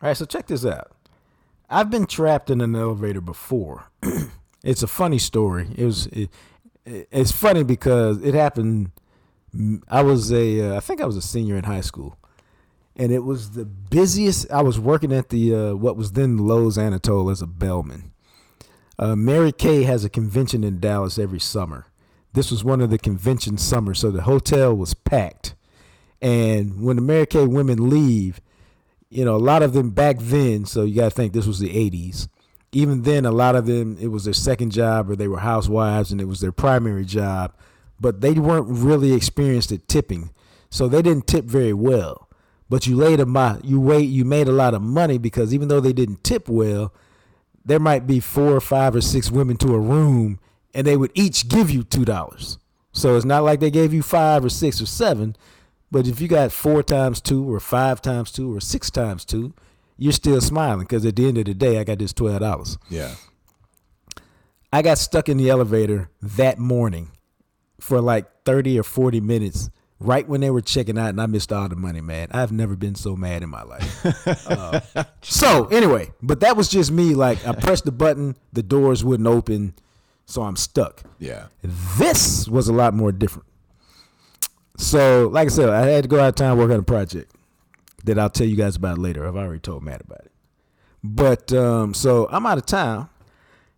All 0.00 0.08
right, 0.08 0.16
so 0.16 0.24
check 0.24 0.46
this 0.46 0.64
out. 0.64 0.92
I've 1.68 1.90
been 1.90 2.06
trapped 2.06 2.48
in 2.50 2.60
an 2.60 2.74
elevator 2.76 3.20
before. 3.20 3.90
it's 4.64 4.82
a 4.82 4.86
funny 4.86 5.18
story. 5.18 5.68
It 5.76 5.84
was 5.84 6.06
it, 6.08 6.30
it- 6.84 7.08
it's 7.10 7.32
funny 7.32 7.64
because 7.64 8.22
it 8.22 8.32
happened 8.34 8.92
I 9.88 10.02
was 10.02 10.32
a 10.32 10.70
uh, 10.70 10.76
I 10.76 10.80
think 10.80 11.00
I 11.02 11.06
was 11.06 11.16
a 11.16 11.22
senior 11.22 11.56
in 11.56 11.64
high 11.64 11.80
school. 11.82 12.16
And 12.98 13.12
it 13.12 13.22
was 13.24 13.52
the 13.52 13.64
busiest 13.64 14.50
I 14.50 14.60
was 14.62 14.80
working 14.80 15.12
at 15.12 15.28
the 15.28 15.54
uh, 15.54 15.74
what 15.74 15.96
was 15.96 16.12
then 16.12 16.38
Loews 16.38 16.76
Anatole 16.76 17.30
as 17.30 17.40
a 17.40 17.46
bellman. 17.46 18.12
Uh, 18.98 19.14
Mary 19.14 19.52
Kay 19.52 19.84
has 19.84 20.04
a 20.04 20.10
convention 20.10 20.64
in 20.64 20.80
Dallas 20.80 21.18
every 21.18 21.38
summer. 21.38 21.86
This 22.32 22.50
was 22.50 22.64
one 22.64 22.80
of 22.80 22.90
the 22.90 22.98
convention 22.98 23.56
summers, 23.56 24.00
so 24.00 24.10
the 24.10 24.22
hotel 24.22 24.74
was 24.74 24.94
packed. 24.94 25.54
And 26.20 26.82
when 26.82 26.96
the 26.96 27.02
Mary 27.02 27.26
Kay 27.26 27.46
women 27.46 27.88
leave, 27.88 28.40
you 29.08 29.24
know, 29.24 29.36
a 29.36 29.38
lot 29.38 29.62
of 29.62 29.72
them 29.72 29.90
back 29.90 30.16
then, 30.18 30.66
so 30.66 30.82
you 30.82 30.96
got 30.96 31.04
to 31.04 31.10
think 31.10 31.32
this 31.32 31.46
was 31.46 31.60
the 31.60 31.70
80s. 31.70 32.28
Even 32.72 33.02
then, 33.02 33.24
a 33.24 33.30
lot 33.30 33.56
of 33.56 33.66
them, 33.66 33.96
it 33.98 34.08
was 34.08 34.24
their 34.24 34.34
second 34.34 34.72
job 34.72 35.08
or 35.08 35.16
they 35.16 35.28
were 35.28 35.38
housewives 35.38 36.12
and 36.12 36.20
it 36.20 36.26
was 36.26 36.40
their 36.40 36.52
primary 36.52 37.04
job, 37.04 37.54
but 37.98 38.20
they 38.20 38.34
weren't 38.34 38.68
really 38.68 39.14
experienced 39.14 39.72
at 39.72 39.88
tipping. 39.88 40.30
So 40.68 40.86
they 40.86 41.00
didn't 41.00 41.26
tip 41.26 41.46
very 41.46 41.72
well. 41.72 42.27
But 42.68 42.86
you 42.86 42.96
laid 42.96 43.20
a 43.20 43.60
you 43.64 43.80
wait, 43.80 44.02
you 44.02 44.24
made 44.24 44.48
a 44.48 44.52
lot 44.52 44.74
of 44.74 44.82
money 44.82 45.18
because 45.18 45.54
even 45.54 45.68
though 45.68 45.80
they 45.80 45.92
didn't 45.92 46.22
tip 46.22 46.48
well, 46.48 46.92
there 47.64 47.78
might 47.78 48.06
be 48.06 48.20
four 48.20 48.54
or 48.54 48.60
five 48.60 48.94
or 48.94 49.00
six 49.00 49.30
women 49.30 49.56
to 49.58 49.74
a 49.74 49.78
room 49.78 50.38
and 50.74 50.86
they 50.86 50.96
would 50.96 51.10
each 51.14 51.48
give 51.48 51.70
you 51.70 51.82
two 51.82 52.04
dollars. 52.04 52.58
So 52.92 53.16
it's 53.16 53.24
not 53.24 53.44
like 53.44 53.60
they 53.60 53.70
gave 53.70 53.92
you 53.94 54.02
five 54.02 54.44
or 54.44 54.48
six 54.48 54.80
or 54.80 54.86
seven, 54.86 55.36
but 55.90 56.06
if 56.06 56.20
you 56.20 56.28
got 56.28 56.52
four 56.52 56.82
times 56.82 57.20
two 57.20 57.52
or 57.52 57.60
five 57.60 58.02
times 58.02 58.30
two 58.30 58.54
or 58.54 58.60
six 58.60 58.90
times 58.90 59.24
two, 59.24 59.54
you're 59.96 60.12
still 60.12 60.40
smiling 60.40 60.80
because 60.80 61.04
at 61.06 61.16
the 61.16 61.26
end 61.26 61.38
of 61.38 61.46
the 61.46 61.54
day, 61.54 61.78
I 61.78 61.84
got 61.84 61.98
this 61.98 62.12
twelve 62.12 62.40
dollars. 62.40 62.78
Yeah. 62.90 63.14
I 64.72 64.82
got 64.82 64.98
stuck 64.98 65.28
in 65.28 65.38
the 65.38 65.48
elevator 65.48 66.10
that 66.20 66.58
morning 66.58 67.10
for 67.80 68.00
like 68.00 68.26
30 68.44 68.78
or 68.78 68.82
40 68.82 69.20
minutes 69.20 69.70
right 70.00 70.28
when 70.28 70.40
they 70.40 70.50
were 70.50 70.60
checking 70.60 70.98
out 70.98 71.10
and 71.10 71.20
I 71.20 71.26
missed 71.26 71.52
all 71.52 71.68
the 71.68 71.76
money, 71.76 72.00
man. 72.00 72.28
I've 72.30 72.52
never 72.52 72.76
been 72.76 72.94
so 72.94 73.16
mad 73.16 73.42
in 73.42 73.50
my 73.50 73.62
life. 73.62 74.04
Uh, 74.48 74.80
so, 75.20 75.66
anyway, 75.66 76.10
but 76.22 76.40
that 76.40 76.56
was 76.56 76.68
just 76.68 76.90
me 76.90 77.14
like 77.14 77.46
I 77.46 77.52
pressed 77.52 77.84
the 77.84 77.92
button, 77.92 78.36
the 78.52 78.62
doors 78.62 79.04
wouldn't 79.04 79.26
open, 79.26 79.74
so 80.26 80.42
I'm 80.42 80.56
stuck. 80.56 81.02
Yeah. 81.18 81.46
This 81.62 82.48
was 82.48 82.68
a 82.68 82.72
lot 82.72 82.94
more 82.94 83.12
different. 83.12 83.46
So, 84.78 85.28
like 85.32 85.46
I 85.46 85.50
said, 85.50 85.68
I 85.68 85.86
had 85.86 86.04
to 86.04 86.08
go 86.08 86.20
out 86.20 86.28
of 86.28 86.34
town 86.36 86.58
work 86.58 86.70
on 86.70 86.78
a 86.78 86.82
project 86.82 87.34
that 88.04 88.18
I'll 88.18 88.30
tell 88.30 88.46
you 88.46 88.56
guys 88.56 88.76
about 88.76 88.98
later. 88.98 89.26
I've 89.26 89.36
already 89.36 89.60
told 89.60 89.82
Matt 89.82 90.00
about 90.00 90.20
it. 90.20 90.32
But 91.02 91.52
um, 91.52 91.94
so 91.94 92.28
I'm 92.30 92.46
out 92.46 92.58
of 92.58 92.66
town 92.66 93.08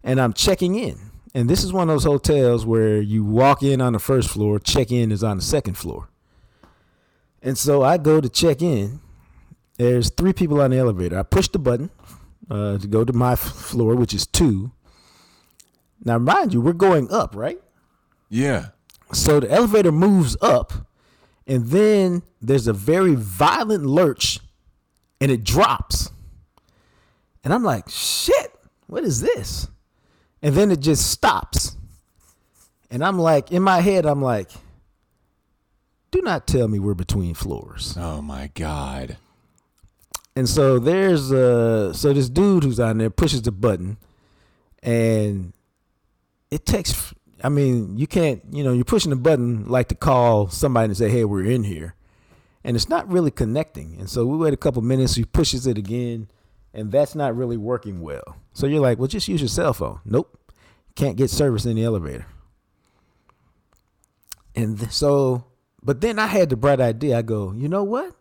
and 0.03 0.21
I'm 0.21 0.33
checking 0.33 0.75
in. 0.75 1.10
And 1.35 1.49
this 1.49 1.63
is 1.63 1.73
one 1.73 1.89
of 1.89 1.95
those 1.95 2.05
hotels 2.05 2.67
where 2.67 3.01
you 3.01 3.25
walk 3.25 3.63
in 3.63 3.81
on 3.81 3.93
the 3.93 3.99
first 3.99 4.29
floor, 4.29 4.59
check 4.59 4.91
in 4.91 5.13
is 5.13 5.23
on 5.23 5.37
the 5.37 5.43
second 5.43 5.75
floor. 5.75 6.09
And 7.43 7.57
so 7.57 7.83
I 7.83 7.99
go 7.99 8.21
to 8.21 8.29
check 8.29 8.63
in. 8.63 9.01
There's 9.79 10.11
three 10.11 10.33
people 10.33 10.61
on 10.61 10.73
the 10.73 10.79
elevator. 10.79 11.19
I 11.19 11.23
push 11.23 11.49
the 11.49 11.59
button 11.59 11.91
uh, 12.51 12.79
to 12.79 12.87
go 12.87 13.05
to 13.05 13.13
my 13.13 13.37
floor, 13.37 13.95
which 13.95 14.13
is 14.13 14.27
two. 14.27 14.73
Now, 16.05 16.19
mind 16.19 16.53
you, 16.53 16.61
we're 16.61 16.73
going 16.73 17.11
up, 17.11 17.35
right? 17.37 17.59
Yeah. 18.29 18.69
So 19.13 19.41
the 19.41 19.51
elevator 19.51 19.93
moves 19.93 20.37
up, 20.41 20.73
and 21.47 21.67
then 21.67 22.23
there's 22.41 22.67
a 22.67 22.73
very 22.73 23.15
violent 23.15 23.87
lurch, 23.87 24.41
and 25.21 25.31
it 25.31 25.45
drops. 25.45 26.11
And 27.43 27.55
I'm 27.55 27.65
like, 27.65 27.89
shit, 27.89 28.55
what 28.87 29.05
is 29.05 29.21
this? 29.21 29.69
And 30.43 30.55
then 30.55 30.71
it 30.71 30.81
just 30.81 31.11
stops. 31.11 31.77
And 32.91 33.05
I'm 33.05 33.19
like, 33.19 33.53
in 33.53 33.63
my 33.63 33.81
head, 33.81 34.07
I'm 34.07 34.23
like, 34.23 34.51
do 36.11 36.23
not 36.23 36.47
tell 36.47 36.67
me 36.67 36.79
we're 36.79 36.95
between 36.95 37.35
floors. 37.35 37.95
Oh 37.99 38.21
my 38.21 38.51
God. 38.55 39.17
And 40.35 40.49
so 40.49 40.79
there's 40.79 41.33
uh 41.33 41.93
so 41.93 42.13
this 42.13 42.29
dude 42.29 42.65
who's 42.65 42.81
on 42.81 42.99
there 42.99 43.11
pushes 43.11 43.43
the 43.43 43.53
button 43.53 43.97
and 44.83 45.53
it 46.51 46.67
takes. 46.67 47.15
I 47.43 47.49
mean, 47.49 47.97
you 47.97 48.07
can't. 48.07 48.43
You 48.51 48.65
know, 48.65 48.73
you're 48.73 48.85
pushing 48.85 49.11
the 49.11 49.17
button 49.17 49.69
like 49.69 49.89
to 49.89 49.95
call 49.95 50.49
somebody 50.49 50.87
and 50.87 50.97
say, 50.97 51.09
"Hey, 51.09 51.25
we're 51.25 51.45
in 51.45 51.65
here," 51.65 51.95
and 52.65 52.77
it's 52.77 52.89
not 52.89 53.11
really 53.11 53.31
connecting. 53.31 53.97
And 53.99 54.09
so 54.11 54.27
we 54.27 54.37
wait 54.37 54.53
a 54.53 54.59
couple 54.59 54.83
minutes. 54.83 55.15
He 55.15 55.25
pushes 55.25 55.67
it 55.67 55.79
again, 55.79 56.29
and 56.73 56.93
that's 56.93 57.15
not 57.15 57.37
really 57.37 57.57
working 57.57 58.01
well. 58.01 58.37
So 58.53 58.67
you're 58.67 58.81
like, 58.81 58.99
"Well, 58.99 59.09
just 59.09 59.29
use 59.29 59.41
your 59.41 59.49
cell 59.49 59.73
phone." 59.73 60.01
Nope, 60.05 60.39
can't 60.95 61.17
get 61.17 61.31
service 61.31 61.67
in 61.67 61.77
the 61.77 61.85
elevator. 61.85 62.27
And 64.55 64.93
so, 64.93 65.45
but 65.83 66.01
then 66.01 66.19
I 66.19 66.27
had 66.27 66.51
the 66.51 66.57
bright 66.57 66.81
idea. 66.81 67.19
I 67.19 67.23
go, 67.23 67.53
you 67.53 67.69
know 67.69 67.85
what? 67.85 68.15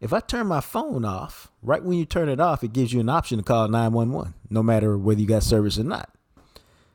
If 0.00 0.12
I 0.12 0.20
turn 0.20 0.46
my 0.46 0.60
phone 0.60 1.04
off, 1.04 1.52
right 1.62 1.82
when 1.82 1.98
you 1.98 2.06
turn 2.06 2.28
it 2.30 2.40
off, 2.40 2.64
it 2.64 2.72
gives 2.72 2.92
you 2.92 3.00
an 3.00 3.10
option 3.10 3.38
to 3.38 3.44
call 3.44 3.68
911, 3.68 4.34
no 4.48 4.62
matter 4.62 4.96
whether 4.96 5.20
you 5.20 5.26
got 5.26 5.42
service 5.42 5.78
or 5.78 5.84
not. 5.84 6.10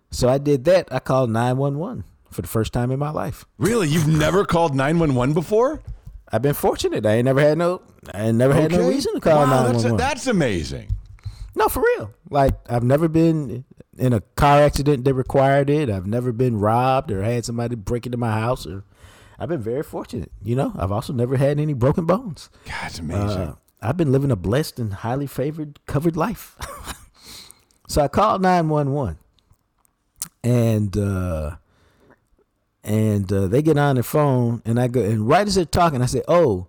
So 0.09 0.27
I 0.27 0.39
did 0.39 0.65
that. 0.65 0.91
I 0.91 0.99
called 0.99 1.29
911 1.29 2.03
for 2.31 2.41
the 2.41 2.47
first 2.47 2.73
time 2.73 2.91
in 2.91 2.97
my 2.97 3.11
life. 3.11 3.45
Really? 3.57 3.87
You've 3.87 4.07
never 4.07 4.43
called 4.43 4.73
911 4.73 5.33
before? 5.35 5.81
I've 6.35 6.41
been 6.41 6.53
fortunate. 6.53 7.05
I 7.05 7.13
ain't 7.13 7.25
never 7.25 7.39
had 7.39 7.57
no, 7.57 7.81
I 8.13 8.27
ain't 8.27 8.37
never 8.37 8.53
had 8.53 8.69
no 8.69 8.89
reason 8.89 9.13
to 9.13 9.21
call 9.21 9.43
wow, 9.43 9.63
that's, 9.71 9.83
911. 9.83 9.97
that's 9.97 10.27
amazing. 10.27 10.89
No, 11.55 11.69
for 11.69 11.81
real. 11.81 12.11
Like 12.29 12.55
I've 12.69 12.83
never 12.83 13.07
been 13.07 13.63
in 13.97 14.11
a 14.11 14.19
car 14.19 14.61
accident 14.61 15.05
that 15.05 15.13
required 15.13 15.69
it. 15.69 15.89
I've 15.89 16.05
never 16.05 16.33
been 16.33 16.59
robbed 16.59 17.09
or 17.09 17.23
had 17.23 17.45
somebody 17.45 17.77
break 17.77 18.05
into 18.05 18.17
my 18.17 18.31
house 18.31 18.67
or 18.67 18.83
I've 19.39 19.47
been 19.47 19.61
very 19.61 19.81
fortunate. 19.81 20.33
You 20.43 20.57
know, 20.57 20.73
I've 20.77 20.91
also 20.91 21.13
never 21.13 21.37
had 21.37 21.57
any 21.57 21.71
broken 21.71 22.05
bones. 22.05 22.49
God, 22.65 22.87
it's 22.87 22.99
amazing. 22.99 23.29
Uh, 23.29 23.55
I've 23.81 23.95
been 23.95 24.11
living 24.11 24.29
a 24.29 24.35
blessed 24.35 24.77
and 24.77 24.93
highly 24.93 25.27
favored 25.27 25.79
covered 25.85 26.17
life. 26.17 26.57
so 27.87 28.01
I 28.01 28.09
called 28.09 28.41
911 28.41 29.19
and 30.43 30.97
uh 30.97 31.55
and 32.85 33.31
uh, 33.33 33.47
they 33.47 33.61
get 33.61 33.77
on 33.77 33.95
the 33.95 34.03
phone 34.03 34.61
and 34.63 34.79
I 34.79 34.87
go 34.87 35.01
and 35.01 35.27
right 35.27 35.45
as 35.45 35.55
they're 35.55 35.65
talking 35.65 36.01
I 36.01 36.05
say, 36.05 36.21
"Oh, 36.27 36.67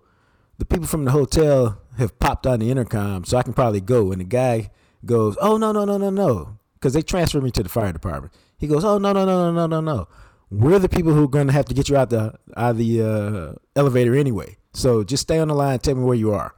the 0.59 0.65
people 0.65 0.87
from 0.87 1.05
the 1.05 1.11
hotel 1.11 1.81
have 1.99 2.19
popped 2.19 2.47
on 2.47 2.61
the 2.61 2.71
intercom, 2.71 3.25
so 3.25 3.37
I 3.37 3.43
can 3.43 3.53
probably 3.53 3.81
go." 3.81 4.11
And 4.11 4.21
the 4.21 4.25
guy 4.25 4.71
goes, 5.05 5.37
"Oh, 5.41 5.59
no, 5.59 5.73
no, 5.73 5.85
no, 5.85 5.99
no, 5.99 6.11
no." 6.11 6.59
Cuz 6.81 6.95
they 6.95 7.03
transferred 7.03 7.45
me 7.45 7.51
to 7.53 7.63
the 7.63 7.69
fire 7.69 7.93
department. 7.93 8.33
He 8.59 8.67
goes, 8.67 8.85
"Oh, 8.85 8.99
no, 8.99 9.13
no, 9.13 9.25
no, 9.27 9.53
no, 9.53 9.53
no, 9.53 9.67
no, 9.67 9.81
no. 9.81 10.09
We're 10.51 10.79
the 10.79 10.89
people 10.89 11.13
who 11.13 11.25
are 11.25 11.29
going 11.29 11.49
to 11.49 11.53
have 11.53 11.67
to 11.67 11.75
get 11.75 11.89
you 11.89 11.97
out 11.97 12.11
the 12.11 12.35
out 12.57 12.71
of 12.73 12.79
the 12.79 13.03
uh, 13.03 13.53
elevator 13.75 14.17
anyway. 14.17 14.57
So 14.73 15.05
just 15.05 15.23
stay 15.23 15.39
on 15.39 15.49
the 15.49 15.55
line, 15.55 15.79
tell 15.79 15.95
me 15.95 16.05
where 16.05 16.17
you 16.17 16.33
are." 16.33 16.55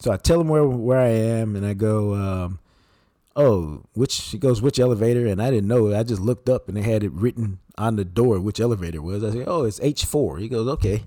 So 0.00 0.10
I 0.10 0.16
tell 0.16 0.40
him 0.40 0.48
where 0.48 0.66
where 0.66 0.98
I 0.98 1.10
am 1.10 1.54
and 1.54 1.64
I 1.64 1.74
go 1.74 2.14
um 2.14 2.58
oh, 3.36 3.82
which 3.94 4.14
he 4.30 4.38
goes, 4.38 4.60
which 4.60 4.78
elevator? 4.78 5.26
And 5.26 5.42
I 5.42 5.50
didn't 5.50 5.68
know. 5.68 5.94
I 5.94 6.02
just 6.02 6.20
looked 6.20 6.48
up 6.48 6.68
and 6.68 6.76
they 6.76 6.82
had 6.82 7.02
it 7.02 7.12
written 7.12 7.60
on 7.78 7.96
the 7.96 8.04
door 8.04 8.38
which 8.40 8.60
elevator 8.60 9.00
was. 9.02 9.24
I 9.24 9.30
said, 9.30 9.44
oh, 9.46 9.64
it's 9.64 9.80
H4. 9.80 10.40
He 10.40 10.48
goes, 10.48 10.68
okay. 10.68 11.04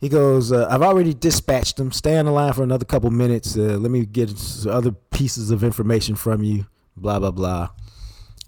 He 0.00 0.08
goes, 0.08 0.50
uh, 0.50 0.66
I've 0.68 0.82
already 0.82 1.14
dispatched 1.14 1.76
them. 1.76 1.92
Stay 1.92 2.16
on 2.18 2.24
the 2.26 2.32
line 2.32 2.52
for 2.52 2.62
another 2.64 2.84
couple 2.84 3.10
minutes. 3.10 3.56
Uh, 3.56 3.78
let 3.78 3.90
me 3.90 4.04
get 4.04 4.30
some 4.36 4.72
other 4.72 4.90
pieces 4.90 5.50
of 5.50 5.62
information 5.62 6.16
from 6.16 6.42
you. 6.42 6.66
Blah 6.96 7.20
blah 7.20 7.30
blah. 7.30 7.70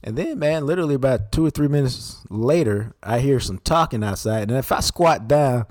And 0.02 0.18
then, 0.18 0.38
man, 0.38 0.66
literally 0.66 0.94
about 0.96 1.32
two 1.32 1.46
or 1.46 1.50
three 1.50 1.68
minutes 1.68 2.24
later, 2.28 2.92
I 3.02 3.20
hear 3.20 3.40
some 3.40 3.58
talking 3.58 4.04
outside. 4.04 4.50
And 4.50 4.58
if 4.58 4.70
I 4.70 4.80
squat 4.80 5.26
down, 5.28 5.64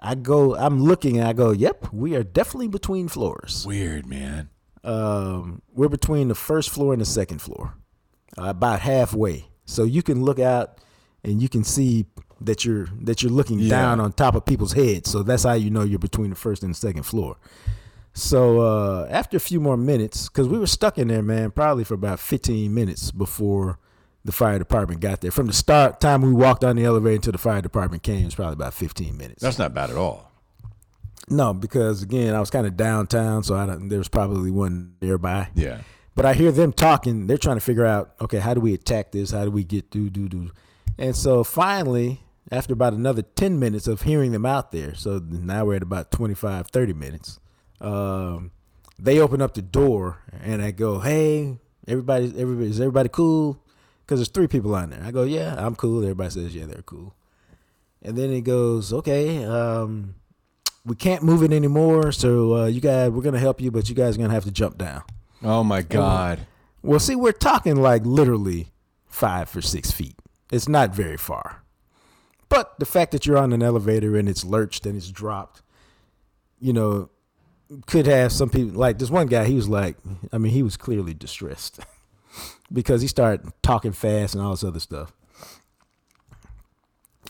I 0.00 0.14
go, 0.14 0.56
I'm 0.56 0.82
looking 0.82 1.18
and 1.18 1.28
I 1.28 1.34
go, 1.34 1.50
yep, 1.50 1.92
we 1.92 2.14
are 2.16 2.22
definitely 2.22 2.68
between 2.68 3.08
floors 3.08 3.64
Weird, 3.66 4.06
man. 4.06 4.48
um, 4.84 5.60
we're 5.74 5.88
between 5.90 6.28
the 6.28 6.34
first 6.34 6.70
floor 6.70 6.92
and 6.94 7.02
the 7.02 7.06
second 7.06 7.42
floor, 7.42 7.74
uh, 8.38 8.44
about 8.44 8.80
halfway. 8.80 9.48
So 9.66 9.84
you 9.84 10.02
can 10.02 10.24
look 10.24 10.38
out 10.38 10.78
and 11.24 11.40
you 11.42 11.48
can 11.48 11.64
see 11.64 12.06
that 12.40 12.64
you're 12.64 12.86
that 13.02 13.22
you're 13.22 13.32
looking 13.32 13.58
Yeah. 13.58 13.70
down 13.70 14.00
on 14.00 14.12
top 14.12 14.34
of 14.34 14.44
people's 14.44 14.72
heads. 14.72 15.10
So 15.10 15.22
that's 15.22 15.44
how 15.44 15.54
you 15.54 15.70
know 15.70 15.82
you're 15.82 15.98
between 15.98 16.30
the 16.30 16.36
first 16.36 16.62
and 16.62 16.72
the 16.74 16.78
second 16.78 17.04
floor. 17.04 17.36
So 18.12 18.60
uh, 18.60 19.08
after 19.10 19.36
a 19.36 19.40
few 19.40 19.60
more 19.60 19.76
minutes, 19.76 20.28
because 20.28 20.48
we 20.48 20.58
were 20.58 20.66
stuck 20.66 20.96
in 20.98 21.08
there, 21.08 21.22
man, 21.22 21.50
probably 21.50 21.84
for 21.84 21.94
about 21.94 22.18
15 22.18 22.72
minutes 22.72 23.10
before 23.10 23.78
the 24.24 24.32
fire 24.32 24.58
department 24.58 25.00
got 25.00 25.20
there. 25.20 25.30
From 25.30 25.46
the 25.46 25.52
start 25.52 26.00
time 26.00 26.22
we 26.22 26.32
walked 26.32 26.64
on 26.64 26.76
the 26.76 26.84
elevator 26.84 27.16
until 27.16 27.32
the 27.32 27.38
fire 27.38 27.60
department 27.60 28.02
came, 28.02 28.22
it 28.22 28.24
was 28.24 28.34
probably 28.34 28.54
about 28.54 28.74
15 28.74 29.16
minutes. 29.16 29.42
That's 29.42 29.58
not 29.58 29.74
bad 29.74 29.90
at 29.90 29.96
all. 29.96 30.32
no, 31.28 31.52
because 31.54 32.02
again, 32.02 32.34
I 32.34 32.40
was 32.40 32.50
kind 32.50 32.66
of 32.66 32.76
downtown, 32.76 33.42
so 33.42 33.54
I 33.54 33.66
don't, 33.66 33.88
there 33.88 33.98
was 33.98 34.08
probably 34.08 34.50
one 34.50 34.94
nearby. 35.02 35.48
Yeah. 35.54 35.80
But 36.14 36.24
I 36.24 36.32
hear 36.34 36.50
them 36.50 36.72
talking. 36.72 37.26
They're 37.26 37.36
trying 37.36 37.56
to 37.56 37.60
figure 37.60 37.84
out, 37.84 38.14
okay, 38.20 38.38
how 38.38 38.54
do 38.54 38.60
we 38.60 38.72
attack 38.72 39.12
this? 39.12 39.30
How 39.32 39.44
do 39.44 39.50
we 39.50 39.62
get 39.64 39.90
do 39.90 40.08
do 40.08 40.28
do? 40.28 40.50
And 40.98 41.14
so 41.14 41.44
finally, 41.44 42.20
after 42.50 42.72
about 42.72 42.92
another 42.92 43.22
10 43.22 43.58
minutes 43.58 43.86
of 43.86 44.02
hearing 44.02 44.32
them 44.32 44.46
out 44.46 44.72
there, 44.72 44.94
so 44.94 45.18
now 45.18 45.64
we're 45.64 45.76
at 45.76 45.82
about 45.82 46.10
25, 46.10 46.68
30 46.68 46.92
minutes, 46.92 47.40
um, 47.80 48.50
they 48.98 49.18
open 49.18 49.42
up 49.42 49.54
the 49.54 49.62
door 49.62 50.22
and 50.42 50.62
I 50.62 50.70
go, 50.70 51.00
hey, 51.00 51.58
everybody, 51.86 52.32
everybody, 52.38 52.70
is 52.70 52.80
everybody 52.80 53.08
cool? 53.10 53.62
Because 54.04 54.20
there's 54.20 54.28
three 54.28 54.46
people 54.46 54.74
on 54.74 54.90
there. 54.90 55.02
I 55.04 55.10
go, 55.10 55.24
yeah, 55.24 55.54
I'm 55.58 55.74
cool. 55.74 56.02
Everybody 56.02 56.30
says, 56.30 56.54
yeah, 56.54 56.66
they're 56.66 56.82
cool. 56.82 57.14
And 58.02 58.16
then 58.16 58.30
he 58.30 58.40
goes, 58.40 58.92
okay, 58.92 59.44
um, 59.44 60.14
we 60.84 60.94
can't 60.94 61.22
move 61.24 61.42
it 61.42 61.52
anymore. 61.52 62.12
So 62.12 62.54
uh, 62.54 62.66
you 62.66 62.80
guys, 62.80 63.10
we're 63.10 63.22
going 63.22 63.34
to 63.34 63.40
help 63.40 63.60
you, 63.60 63.70
but 63.70 63.88
you 63.88 63.94
guys 63.94 64.14
are 64.14 64.18
going 64.18 64.30
to 64.30 64.34
have 64.34 64.44
to 64.44 64.52
jump 64.52 64.78
down. 64.78 65.02
Oh 65.42 65.64
my 65.64 65.82
God. 65.82 66.46
Well, 66.82 67.00
see, 67.00 67.16
we're 67.16 67.32
talking 67.32 67.76
like 67.76 68.06
literally 68.06 68.68
five 69.06 69.54
or 69.56 69.60
six 69.60 69.90
feet. 69.90 70.14
It's 70.50 70.68
not 70.68 70.94
very 70.94 71.16
far. 71.16 71.62
But 72.48 72.78
the 72.78 72.86
fact 72.86 73.12
that 73.12 73.26
you're 73.26 73.38
on 73.38 73.52
an 73.52 73.62
elevator 73.62 74.16
and 74.16 74.28
it's 74.28 74.44
lurched 74.44 74.86
and 74.86 74.96
it's 74.96 75.10
dropped, 75.10 75.62
you 76.60 76.72
know, 76.72 77.10
could 77.86 78.06
have 78.06 78.32
some 78.32 78.48
people 78.48 78.78
like 78.78 78.98
this 78.98 79.10
one 79.10 79.26
guy. 79.26 79.44
He 79.46 79.54
was 79.54 79.68
like, 79.68 79.96
I 80.32 80.38
mean, 80.38 80.52
he 80.52 80.62
was 80.62 80.76
clearly 80.76 81.14
distressed 81.14 81.80
because 82.72 83.02
he 83.02 83.08
started 83.08 83.52
talking 83.62 83.92
fast 83.92 84.34
and 84.34 84.44
all 84.44 84.52
this 84.52 84.62
other 84.62 84.80
stuff. 84.80 85.12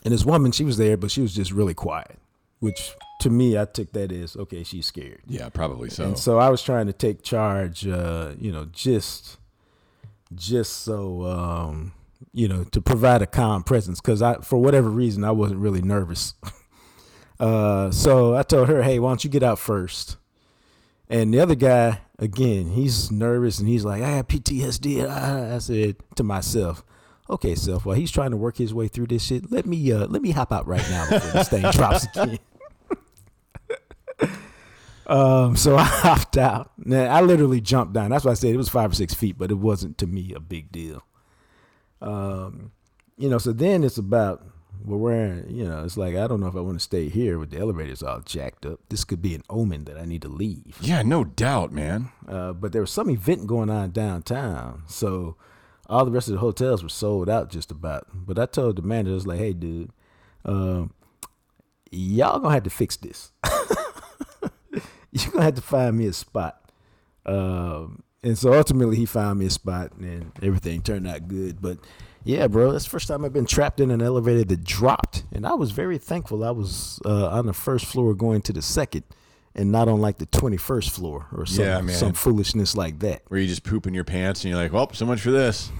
And 0.05 0.13
this 0.13 0.23
woman, 0.23 0.51
she 0.51 0.63
was 0.63 0.77
there, 0.77 0.95
but 0.95 1.09
she 1.11 1.21
was 1.21 1.33
just 1.33 1.51
really 1.51 1.73
quiet, 1.73 2.19
which 2.59 2.93
to 3.21 3.31
me, 3.31 3.57
I 3.57 3.65
took 3.65 3.91
that 3.93 4.11
as 4.11 4.35
okay, 4.35 4.63
she's 4.63 4.85
scared. 4.85 5.21
Yeah, 5.27 5.49
probably 5.49 5.89
so. 5.89 6.05
And 6.05 6.19
so 6.19 6.37
I 6.37 6.49
was 6.49 6.61
trying 6.61 6.85
to 6.85 6.93
take 6.93 7.23
charge, 7.23 7.87
uh, 7.87 8.33
you 8.39 8.51
know, 8.51 8.65
just, 8.71 9.37
just 10.35 10.83
so, 10.83 11.25
um, 11.25 11.93
you 12.37 12.47
know, 12.47 12.63
to 12.65 12.79
provide 12.79 13.23
a 13.23 13.25
calm 13.25 13.63
presence 13.63 13.99
because 13.99 14.21
I, 14.21 14.35
for 14.41 14.59
whatever 14.59 14.89
reason, 14.89 15.23
I 15.23 15.31
wasn't 15.31 15.59
really 15.59 15.81
nervous. 15.81 16.35
uh, 17.39 17.89
so 17.89 18.35
I 18.35 18.43
told 18.43 18.69
her, 18.69 18.83
hey, 18.83 18.99
why 18.99 19.09
don't 19.09 19.23
you 19.23 19.29
get 19.31 19.41
out 19.41 19.57
first? 19.57 20.17
And 21.09 21.33
the 21.33 21.39
other 21.39 21.55
guy, 21.55 22.01
again, 22.19 22.67
he's 22.67 23.09
nervous 23.09 23.57
and 23.57 23.67
he's 23.67 23.83
like, 23.83 24.03
I 24.03 24.09
have 24.09 24.27
PTSD. 24.27 25.09
I 25.55 25.57
said 25.57 25.95
to 26.15 26.23
myself, 26.23 26.83
okay, 27.27 27.55
self, 27.55 27.87
while 27.87 27.95
he's 27.95 28.11
trying 28.11 28.31
to 28.31 28.37
work 28.37 28.57
his 28.57 28.71
way 28.71 28.87
through 28.87 29.07
this 29.07 29.23
shit, 29.23 29.51
let 29.51 29.65
me, 29.65 29.91
uh, 29.91 30.05
let 30.05 30.21
me 30.21 30.29
hop 30.29 30.51
out 30.51 30.67
right 30.67 30.87
now 30.91 31.09
before 31.09 31.31
this 31.31 31.49
thing 31.49 31.63
drops 31.71 32.05
again. 32.05 32.37
Um, 35.07 35.55
so 35.55 35.77
I 35.77 35.83
hopped 35.83 36.37
out. 36.37 36.71
Now, 36.77 37.05
I 37.05 37.21
literally 37.21 37.61
jumped 37.61 37.93
down. 37.93 38.09
That's 38.09 38.25
why 38.25 38.31
I 38.31 38.33
said 38.33 38.53
it 38.53 38.57
was 38.57 38.67
five 38.67 38.91
or 38.91 38.93
six 38.93 39.13
feet, 39.13 39.37
but 39.37 39.51
it 39.51 39.57
wasn't 39.57 39.97
to 39.99 40.05
me 40.05 40.33
a 40.33 40.41
big 40.41 40.69
deal. 40.69 41.01
Um, 42.01 42.71
you 43.17 43.29
know, 43.29 43.37
so 43.37 43.51
then 43.51 43.83
it's 43.83 43.97
about 43.97 44.45
well, 44.85 44.99
where 44.99 45.43
you 45.47 45.67
know, 45.67 45.83
it's 45.83 45.97
like 45.97 46.15
I 46.15 46.27
don't 46.27 46.39
know 46.39 46.47
if 46.47 46.55
I 46.55 46.61
want 46.61 46.77
to 46.77 46.83
stay 46.83 47.09
here 47.09 47.39
with 47.39 47.51
the 47.51 47.59
elevators 47.59 48.03
all 48.03 48.21
jacked 48.21 48.65
up. 48.65 48.79
This 48.89 49.03
could 49.03 49.21
be 49.21 49.35
an 49.35 49.43
omen 49.49 49.85
that 49.85 49.97
I 49.97 50.05
need 50.05 50.21
to 50.21 50.29
leave. 50.29 50.77
yeah, 50.81 51.01
no 51.01 51.23
doubt, 51.23 51.71
man. 51.71 52.11
Uh, 52.27 52.53
but 52.53 52.71
there 52.71 52.81
was 52.81 52.91
some 52.91 53.09
event 53.09 53.47
going 53.47 53.69
on 53.69 53.91
downtown, 53.91 54.83
so 54.87 55.35
all 55.87 56.05
the 56.05 56.11
rest 56.11 56.27
of 56.27 56.35
the 56.35 56.39
hotels 56.39 56.83
were 56.83 56.89
sold 56.89 57.29
out 57.29 57.49
just 57.49 57.71
about. 57.71 58.07
But 58.13 58.39
I 58.39 58.45
told 58.45 58.77
the 58.77 58.81
manager, 58.81 59.11
I 59.11 59.15
was 59.15 59.27
like, 59.27 59.39
"Hey, 59.39 59.53
dude, 59.53 59.91
um, 60.45 60.93
y'all 61.91 62.39
gonna 62.39 62.53
have 62.53 62.63
to 62.63 62.69
fix 62.69 62.97
this. 62.97 63.31
You're 65.11 65.31
gonna 65.31 65.45
have 65.45 65.55
to 65.55 65.61
find 65.61 65.97
me 65.97 66.07
a 66.07 66.13
spot." 66.13 66.71
Um, 67.25 68.03
and 68.23 68.37
so 68.37 68.53
ultimately, 68.53 68.97
he 68.97 69.05
found 69.05 69.39
me 69.39 69.45
a 69.45 69.49
spot, 69.49 69.93
and 69.93 70.31
everything 70.41 70.81
turned 70.81 71.07
out 71.07 71.27
good. 71.27 71.61
But 71.61 71.77
yeah, 72.23 72.47
bro, 72.47 72.71
that's 72.71 72.83
the 72.83 72.89
first 72.89 73.07
time 73.07 73.23
I've 73.23 73.33
been 73.33 73.45
trapped 73.45 73.79
in 73.79 73.91
an 73.91 74.01
elevator 74.01 74.43
that 74.43 74.63
dropped, 74.63 75.23
and 75.31 75.45
I 75.45 75.53
was 75.53 75.71
very 75.71 75.97
thankful. 75.97 76.43
I 76.43 76.51
was 76.51 76.99
uh, 77.05 77.29
on 77.29 77.45
the 77.45 77.53
first 77.53 77.85
floor 77.85 78.13
going 78.13 78.41
to 78.43 78.53
the 78.53 78.61
second, 78.61 79.03
and 79.55 79.71
not 79.71 79.87
on 79.87 80.01
like 80.01 80.17
the 80.17 80.25
twenty 80.25 80.57
first 80.57 80.89
floor 80.91 81.27
or 81.31 81.45
some 81.45 81.65
Yeah, 81.65 81.81
some 81.93 82.13
foolishness 82.13 82.75
like 82.75 82.99
that. 82.99 83.21
Where 83.27 83.39
you 83.39 83.47
just 83.47 83.63
poop 83.63 83.87
in 83.87 83.93
your 83.93 84.03
pants 84.03 84.43
and 84.43 84.51
you're 84.51 84.61
like, 84.61 84.73
well, 84.73 84.91
so 84.93 85.05
much 85.05 85.21
for 85.21 85.31
this. 85.31 85.71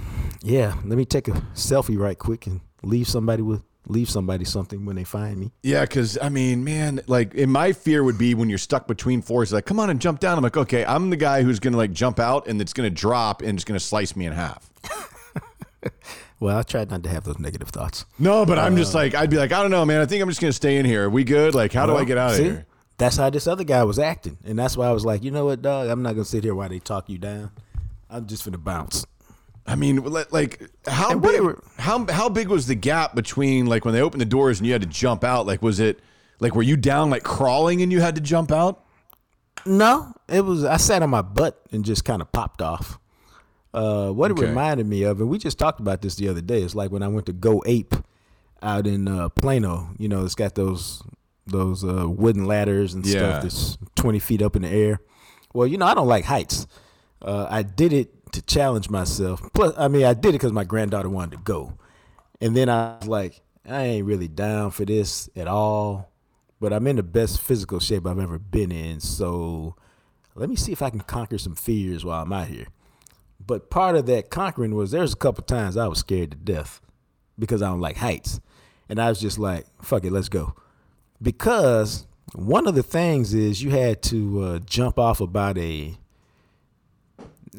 Yeah, 0.44 0.76
let 0.86 0.98
me 0.98 1.06
take 1.06 1.28
a 1.28 1.32
selfie 1.54 1.98
right 1.98 2.18
quick 2.18 2.48
and 2.48 2.62
leave 2.84 3.08
somebody 3.08 3.42
with 3.42 3.64
leave 3.88 4.10
somebody 4.10 4.46
something 4.46 4.86
when 4.86 4.96
they 4.96 5.04
find 5.04 5.40
me. 5.40 5.52
Yeah, 5.64 5.82
because 5.82 6.18
I 6.22 6.30
mean, 6.30 6.64
man, 6.64 7.02
like, 7.08 7.34
and 7.36 7.52
my 7.52 7.72
fear 7.72 8.04
would 8.04 8.18
be 8.18 8.34
when 8.34 8.50
you're 8.50 8.58
stuck 8.58 8.88
between 8.88 9.22
floors, 9.22 9.54
like, 9.54 9.66
come 9.66 9.80
on 9.80 9.90
and 9.90 10.00
jump 10.00 10.20
down. 10.20 10.38
I'm 10.38 10.44
like, 10.44 10.58
okay, 10.58 10.86
I'm 10.86 11.10
the 11.10 11.16
guy 11.16 11.44
who's 11.44 11.60
gonna 11.60 11.78
like 11.78 11.92
jump 11.92 12.20
out 12.20 12.48
and 12.48 12.62
it's 12.62 12.74
gonna 12.74 12.90
drop 12.90 13.42
and 13.42 13.58
it's 13.58 13.64
gonna 13.64 13.80
slice 13.80 14.16
me 14.16 14.26
in 14.26 14.34
half. 14.34 14.70
Well, 16.40 16.58
I 16.58 16.62
tried 16.62 16.92
not 16.92 17.04
to 17.04 17.10
have 17.10 17.24
those 17.24 17.40
negative 17.40 17.70
thoughts. 17.70 18.06
No, 18.20 18.46
but 18.46 18.60
I'm 18.60 18.78
just 18.78 18.94
uh, 18.94 19.00
like 19.00 19.16
I'd 19.16 19.30
be 19.30 19.38
like 19.38 19.52
I 19.52 19.62
don't 19.62 19.72
know, 19.72 19.86
man. 19.86 20.02
I 20.02 20.06
think 20.06 20.22
I'm 20.22 20.30
just 20.30 20.40
gonna 20.40 20.54
stay 20.54 20.78
in 20.78 20.86
here. 20.86 21.06
Are 21.06 21.10
we 21.10 21.24
good? 21.24 21.56
Like, 21.56 21.74
how 21.74 21.86
do 21.86 21.96
I 21.96 22.04
get 22.04 22.18
out 22.18 22.34
of 22.34 22.38
here? 22.38 22.66
That's 22.98 23.18
how 23.18 23.30
this 23.30 23.48
other 23.48 23.64
guy 23.64 23.84
was 23.84 24.00
acting, 24.00 24.38
and 24.46 24.58
that's 24.58 24.78
why 24.78 24.88
I 24.88 24.92
was 24.92 25.06
like, 25.06 25.24
you 25.24 25.32
know 25.32 25.46
what, 25.46 25.62
dog? 25.62 25.90
I'm 25.90 26.02
not 26.04 26.14
gonna 26.14 26.26
sit 26.26 26.44
here 26.44 26.54
while 26.54 26.70
they 26.70 26.80
talk 26.80 27.10
you 27.10 27.18
down. 27.18 27.52
I'm 28.10 28.28
just 28.28 28.46
gonna 28.46 28.58
bounce. 28.58 29.06
I 29.68 29.76
mean, 29.76 29.98
like 30.32 30.62
how 30.88 31.12
And 31.12 31.22
big? 31.22 31.32
whatever- 31.42 31.64
How 31.78 32.06
how 32.10 32.30
big 32.30 32.48
was 32.48 32.68
the 32.68 32.76
gap 32.76 33.16
between 33.16 33.66
like 33.66 33.84
when 33.86 33.94
they 33.94 34.02
opened 34.02 34.22
the 34.22 34.26
doors 34.26 34.60
and 34.60 34.66
you 34.68 34.72
had 34.74 34.82
to 34.82 34.88
jump 34.88 35.24
out? 35.24 35.46
Like, 35.46 35.62
was 35.62 35.80
it 35.80 36.00
like 36.40 36.56
were 36.56 36.64
you 36.64 36.78
down 36.78 37.10
like 37.10 37.24
crawling 37.24 37.82
and 37.82 37.92
you 37.92 38.00
had 38.00 38.16
to 38.16 38.22
jump 38.22 38.52
out? 38.52 38.84
No, 39.66 40.14
it 40.30 40.42
was. 40.46 40.64
I 40.64 40.78
sat 40.78 41.02
on 41.04 41.10
my 41.10 41.22
butt 41.22 41.62
and 41.72 41.84
just 41.84 42.06
kind 42.06 42.22
of 42.22 42.32
popped 42.32 42.62
off. 42.62 42.98
Uh, 43.74 44.10
what 44.12 44.32
Okay. 44.32 44.44
it 44.44 44.48
reminded 44.50 44.88
me 44.88 45.04
of, 45.04 45.20
and 45.20 45.30
we 45.30 45.38
just 45.38 45.60
talked 45.60 45.80
about 45.80 46.02
this 46.02 46.16
the 46.16 46.30
other 46.30 46.42
day. 46.42 46.62
It's 46.62 46.74
like 46.74 46.90
when 46.92 47.04
I 47.04 47.08
went 47.10 47.26
to 47.26 47.34
Go 47.34 47.62
Ape 47.66 47.94
out 48.64 48.88
in 48.88 49.08
uh, 49.08 49.30
Plano. 49.30 49.90
You 49.98 50.08
know, 50.08 50.24
it's 50.24 50.36
got 50.36 50.56
those 50.56 51.04
those 51.46 51.84
uh, 51.84 52.08
wooden 52.10 52.46
ladders 52.46 52.94
and 52.94 53.06
Yeah. 53.06 53.12
stuff 53.40 53.44
that's 53.44 53.78
twenty 53.96 54.20
feet 54.20 54.42
up 54.42 54.56
in 54.56 54.62
the 54.62 54.70
air. 54.70 55.00
Well, 55.54 55.68
you 55.68 55.78
know, 55.78 55.86
I 55.86 55.94
don't 55.94 56.08
like 56.08 56.26
heights. 56.26 56.68
Uh, 57.22 57.48
I 57.50 57.64
did 57.64 57.92
it 57.94 58.14
to 58.38 58.46
challenge 58.46 58.90
myself. 58.90 59.42
Plus, 59.54 59.74
I 59.78 59.88
mean, 59.88 60.06
I 60.06 60.14
did 60.14 60.30
it 60.30 60.34
because 60.34 60.52
my 60.52 60.64
granddaughter 60.64 61.10
wanted 61.10 61.38
to 61.38 61.44
go, 61.44 61.74
and 62.42 62.56
then 62.56 62.70
I 62.70 62.98
was 63.00 63.08
like, 63.08 63.42
I 63.68 63.84
ain't 63.84 64.06
really 64.06 64.28
down 64.28 64.72
for 64.72 64.86
this 64.86 65.30
at 65.36 65.48
all. 65.48 66.12
But 66.60 66.74
I'm 66.74 66.88
in 66.88 66.96
the 66.96 67.04
best 67.04 67.40
physical 67.40 67.80
shape 67.80 68.08
I've 68.08 68.18
ever 68.18 68.40
been 68.40 68.72
in, 68.72 69.00
so 69.00 69.76
let 70.34 70.50
me 70.50 70.56
see 70.56 70.72
if 70.72 70.82
I 70.82 70.90
can 70.90 71.02
conquer 71.02 71.38
some 71.38 71.56
fears 71.56 72.04
while 72.04 72.24
I'm 72.24 72.34
out 72.34 72.48
here. 72.48 72.68
But 73.46 73.70
part 73.70 73.96
of 73.96 74.06
that 74.08 74.30
conquering 74.30 74.76
was 74.76 74.92
there's 74.92 75.14
a 75.14 75.18
couple 75.18 75.44
times 75.44 75.78
I 75.78 75.88
was 75.88 76.00
scared 76.00 76.32
to 76.32 76.38
death 76.38 76.82
because 77.38 77.62
I 77.62 77.70
don't 77.70 77.80
like 77.80 77.98
heights. 77.98 78.40
And 78.90 79.00
I 79.00 79.10
was 79.10 79.20
just 79.20 79.38
like, 79.38 79.66
fuck 79.82 80.04
it, 80.04 80.12
let's 80.12 80.30
go. 80.30 80.56
Because 81.22 82.08
one 82.34 82.68
of 82.68 82.76
the 82.76 82.84
things 82.84 83.34
is 83.34 83.64
you 83.64 83.70
had 83.72 84.02
to 84.04 84.44
uh, 84.44 84.60
jump 84.60 85.00
off 85.00 85.22
about 85.22 85.58
a, 85.58 85.98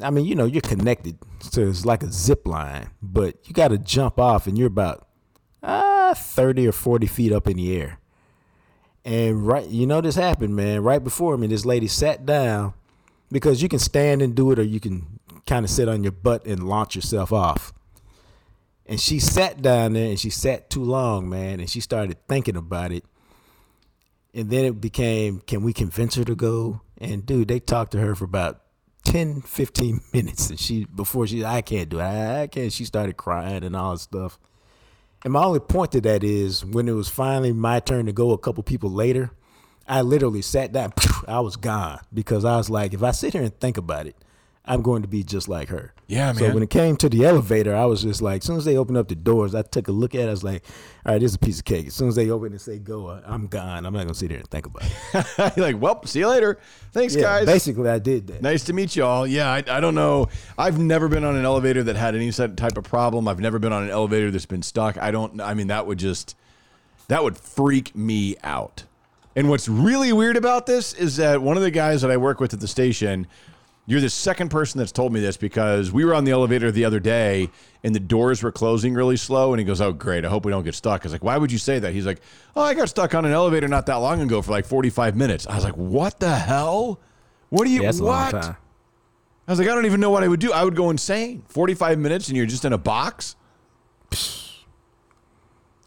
I 0.01 0.09
mean, 0.09 0.25
you 0.25 0.35
know, 0.35 0.45
you're 0.45 0.61
connected. 0.61 1.17
So 1.41 1.61
it's 1.61 1.85
like 1.85 2.03
a 2.03 2.11
zip 2.11 2.47
line, 2.47 2.89
but 3.01 3.35
you 3.45 3.53
got 3.53 3.69
to 3.69 3.77
jump 3.77 4.19
off 4.19 4.47
and 4.47 4.57
you're 4.57 4.67
about 4.67 5.07
uh, 5.61 6.13
30 6.13 6.67
or 6.67 6.71
40 6.71 7.07
feet 7.07 7.31
up 7.31 7.47
in 7.47 7.57
the 7.57 7.75
air. 7.75 7.99
And 9.05 9.45
right, 9.47 9.67
you 9.67 9.87
know, 9.87 10.01
this 10.01 10.15
happened, 10.15 10.55
man. 10.55 10.83
Right 10.83 11.03
before 11.03 11.37
me, 11.37 11.47
this 11.47 11.65
lady 11.65 11.87
sat 11.87 12.25
down 12.25 12.73
because 13.31 13.61
you 13.61 13.69
can 13.69 13.79
stand 13.79 14.21
and 14.21 14.35
do 14.35 14.51
it, 14.51 14.59
or 14.59 14.63
you 14.63 14.79
can 14.79 15.19
kind 15.45 15.63
of 15.63 15.69
sit 15.71 15.87
on 15.87 16.03
your 16.03 16.11
butt 16.11 16.45
and 16.45 16.67
launch 16.67 16.95
yourself 16.95 17.31
off. 17.31 17.73
And 18.85 18.99
she 18.99 19.19
sat 19.19 19.61
down 19.61 19.93
there 19.93 20.09
and 20.09 20.19
she 20.19 20.29
sat 20.29 20.69
too 20.69 20.83
long, 20.83 21.29
man. 21.29 21.59
And 21.59 21.69
she 21.69 21.79
started 21.79 22.17
thinking 22.27 22.55
about 22.55 22.91
it. 22.91 23.05
And 24.33 24.49
then 24.49 24.65
it 24.65 24.81
became, 24.81 25.41
can 25.41 25.63
we 25.63 25.73
convince 25.73 26.15
her 26.15 26.25
to 26.25 26.35
go? 26.35 26.81
And 26.97 27.25
dude, 27.25 27.47
they 27.47 27.59
talked 27.59 27.91
to 27.93 27.99
her 27.99 28.15
for 28.15 28.25
about 28.25 28.61
10, 29.09 29.41
15 29.41 30.01
minutes. 30.13 30.49
And 30.49 30.59
she, 30.59 30.85
before 30.85 31.27
she, 31.27 31.43
I 31.43 31.61
can't 31.61 31.89
do 31.89 31.99
it. 31.99 32.03
I, 32.03 32.43
I 32.43 32.47
can't. 32.47 32.71
She 32.71 32.85
started 32.85 33.17
crying 33.17 33.63
and 33.63 33.75
all 33.75 33.93
that 33.93 33.99
stuff. 33.99 34.39
And 35.23 35.33
my 35.33 35.43
only 35.43 35.59
point 35.59 35.91
to 35.93 36.01
that 36.01 36.23
is 36.23 36.63
when 36.63 36.87
it 36.87 36.93
was 36.93 37.09
finally 37.09 37.51
my 37.51 37.79
turn 37.79 38.05
to 38.05 38.13
go 38.13 38.31
a 38.31 38.37
couple 38.37 38.63
people 38.63 38.89
later, 38.89 39.31
I 39.87 40.01
literally 40.01 40.43
sat 40.43 40.71
down, 40.71 40.93
I 41.27 41.39
was 41.39 41.55
gone 41.55 41.99
because 42.13 42.45
I 42.45 42.55
was 42.55 42.69
like, 42.69 42.93
if 42.93 43.03
I 43.03 43.11
sit 43.11 43.33
here 43.33 43.41
and 43.41 43.59
think 43.59 43.77
about 43.77 44.05
it, 44.05 44.15
I'm 44.69 44.81
going 44.83 45.01
to 45.01 45.07
be 45.07 45.23
just 45.23 45.49
like 45.49 45.67
her. 45.69 45.93
Yeah, 46.07 46.27
man. 46.27 46.35
So 46.35 46.53
when 46.53 46.63
it 46.63 46.69
came 46.69 46.95
to 46.97 47.09
the 47.09 47.25
elevator, 47.25 47.75
I 47.75 47.85
was 47.85 48.03
just 48.03 48.21
like, 48.21 48.41
as 48.41 48.45
soon 48.47 48.57
as 48.57 48.65
they 48.65 48.77
opened 48.77 48.97
up 48.97 49.07
the 49.07 49.15
doors, 49.15 49.53
I 49.55 49.63
took 49.63 49.87
a 49.87 49.91
look 49.91 50.13
at 50.15 50.21
it. 50.21 50.27
I 50.27 50.31
was 50.31 50.43
like, 50.43 50.63
all 51.05 51.13
right, 51.13 51.19
this 51.21 51.31
is 51.31 51.35
a 51.35 51.39
piece 51.39 51.59
of 51.59 51.65
cake. 51.65 51.87
As 51.87 51.93
soon 51.95 52.07
as 52.07 52.15
they 52.15 52.29
open 52.29 52.51
and 52.51 52.61
say 52.61 52.77
go, 52.79 53.09
I- 53.09 53.21
I'm 53.25 53.47
gone. 53.47 53.85
I'm 53.85 53.93
not 53.93 53.99
going 53.99 54.07
to 54.09 54.13
sit 54.13 54.29
here 54.31 54.39
and 54.39 54.49
think 54.49 54.67
about 54.67 54.83
it. 54.85 55.25
You're 55.57 55.65
like, 55.65 55.81
well, 55.81 56.05
see 56.05 56.19
you 56.19 56.27
later. 56.27 56.57
Thanks, 56.93 57.15
Yeah, 57.15 57.21
guys. 57.23 57.45
basically, 57.45 57.89
I 57.89 57.99
did 57.99 58.27
that. 58.27 58.41
Nice 58.41 58.63
to 58.65 58.73
meet 58.73 58.95
you 58.95 59.03
all. 59.03 59.25
Yeah, 59.27 59.51
I, 59.51 59.57
I 59.67 59.79
don't 59.79 59.95
know. 59.95 60.29
I've 60.57 60.79
never 60.79 61.07
been 61.09 61.23
on 61.23 61.35
an 61.35 61.45
elevator 61.45 61.83
that 61.83 61.95
had 61.95 62.15
any 62.15 62.31
set- 62.31 62.55
type 62.55 62.77
of 62.77 62.83
problem. 62.83 63.27
I've 63.27 63.39
never 63.39 63.59
been 63.59 63.73
on 63.73 63.83
an 63.83 63.89
elevator 63.89 64.29
that's 64.31 64.45
been 64.45 64.61
stuck. 64.63 64.97
I 64.97 65.11
don't. 65.11 65.41
I 65.41 65.53
mean, 65.55 65.67
that 65.67 65.87
would 65.87 65.97
just 65.99 66.35
that 67.07 67.23
would 67.23 67.37
freak 67.37 67.95
me 67.95 68.35
out. 68.43 68.83
And 69.35 69.49
what's 69.49 69.67
really 69.69 70.11
weird 70.13 70.37
about 70.37 70.65
this 70.65 70.93
is 70.93 71.17
that 71.17 71.41
one 71.41 71.55
of 71.57 71.63
the 71.63 71.71
guys 71.71 72.01
that 72.01 72.11
I 72.11 72.17
work 72.17 72.39
with 72.39 72.53
at 72.53 72.59
the 72.59 72.67
station, 72.67 73.25
you're 73.89 73.99
the 73.99 74.09
second 74.09 74.49
person 74.49 74.77
that's 74.77 74.91
told 74.91 75.11
me 75.11 75.19
this 75.19 75.35
because 75.35 75.91
we 75.91 76.05
were 76.05 76.13
on 76.13 76.23
the 76.23 76.29
elevator 76.29 76.71
the 76.71 76.85
other 76.85 76.99
day 76.99 77.49
and 77.83 77.95
the 77.95 77.99
doors 77.99 78.43
were 78.43 78.51
closing 78.51 78.93
really 78.93 79.17
slow. 79.17 79.51
And 79.51 79.59
he 79.59 79.65
goes, 79.65 79.81
Oh, 79.81 79.91
great. 79.91 80.23
I 80.23 80.29
hope 80.29 80.45
we 80.45 80.51
don't 80.51 80.63
get 80.63 80.75
stuck. 80.75 81.01
I 81.01 81.05
was 81.05 81.11
like, 81.11 81.23
Why 81.23 81.35
would 81.37 81.51
you 81.51 81.57
say 81.57 81.79
that? 81.79 81.91
He's 81.91 82.05
like, 82.05 82.21
Oh, 82.55 82.61
I 82.61 82.75
got 82.75 82.87
stuck 82.87 83.15
on 83.15 83.25
an 83.25 83.31
elevator 83.31 83.67
not 83.67 83.87
that 83.87 83.95
long 83.95 84.21
ago 84.21 84.43
for 84.43 84.51
like 84.51 84.67
45 84.67 85.15
minutes. 85.15 85.47
I 85.47 85.55
was 85.55 85.63
like, 85.63 85.73
What 85.73 86.19
the 86.19 86.35
hell? 86.35 86.99
What 87.49 87.65
do 87.65 87.71
you, 87.71 87.81
Yeah, 87.81 87.91
what? 87.93 88.35
I 88.35 88.55
was 89.47 89.57
like, 89.57 89.67
I 89.67 89.73
don't 89.73 89.87
even 89.87 89.99
know 89.99 90.11
what 90.11 90.23
I 90.23 90.27
would 90.27 90.39
do. 90.39 90.53
I 90.53 90.63
would 90.63 90.75
go 90.75 90.91
insane. 90.91 91.41
45 91.47 91.97
minutes 91.97 92.27
and 92.27 92.37
you're 92.37 92.45
just 92.45 92.65
in 92.65 92.73
a 92.73 92.77
box? 92.77 93.35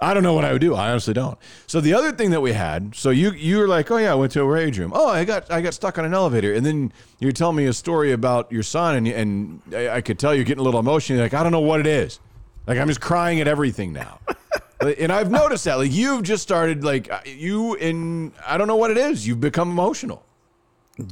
I 0.03 0.15
don't 0.15 0.25
know 0.25 0.35
what 0.35 0.45
I 0.45 0.53
would 0.53 0.61
do. 0.61 0.75
I 0.75 0.91
honestly 0.91 1.15
don't. 1.15 1.39
So 1.69 1.81
the 1.81 1.95
other 1.95 2.11
thing 2.11 2.31
that 2.31 2.41
we 2.41 2.53
had, 2.53 2.95
so 2.95 3.11
you 3.11 3.31
you 3.33 3.59
were 3.59 3.69
like, 3.69 3.91
oh 3.91 3.99
yeah, 3.99 4.13
I 4.13 4.15
went 4.17 4.33
to 4.33 4.43
a 4.43 4.45
rage 4.45 4.79
room. 4.79 4.91
Oh, 4.95 5.09
I 5.09 5.25
got 5.25 5.51
I 5.51 5.61
got 5.61 5.75
stuck 5.75 5.97
on 5.97 6.05
an 6.05 6.13
elevator, 6.13 6.53
and 6.53 6.67
then 6.67 6.93
you 7.21 7.29
were 7.29 7.33
telling 7.33 7.57
me 7.57 7.67
a 7.67 7.73
story 7.73 8.11
about 8.13 8.51
your 8.51 8.65
son, 8.65 8.97
and 8.97 9.07
and 9.07 9.63
I, 9.73 9.89
I 9.97 10.01
could 10.01 10.19
tell 10.19 10.35
you're 10.35 10.45
getting 10.45 10.61
a 10.61 10.65
little 10.65 10.81
emotional. 10.81 11.19
You're 11.19 11.27
like, 11.27 11.35
I 11.35 11.43
don't 11.45 11.53
know 11.53 11.61
what 11.61 11.79
it 11.79 11.87
is. 11.87 12.19
Like 12.67 12.79
I'm 12.79 12.89
just 12.89 13.01
crying 13.01 13.41
at 13.41 13.47
everything 13.47 13.93
now. 13.93 14.19
and 14.99 15.13
I've 15.13 15.31
noticed 15.31 15.65
that. 15.67 15.77
Like 15.77 15.93
you've 15.93 16.25
just 16.25 16.43
started 16.43 16.83
like 16.83 17.11
uh, 17.11 17.21
you 17.25 17.75
in 17.75 18.33
I 18.47 18.59
don't 18.59 18.67
know 18.67 18.77
what 18.77 18.91
it 18.91 18.97
is. 18.97 19.27
You've 19.27 19.41
become 19.41 19.71
emotional. 19.71 20.25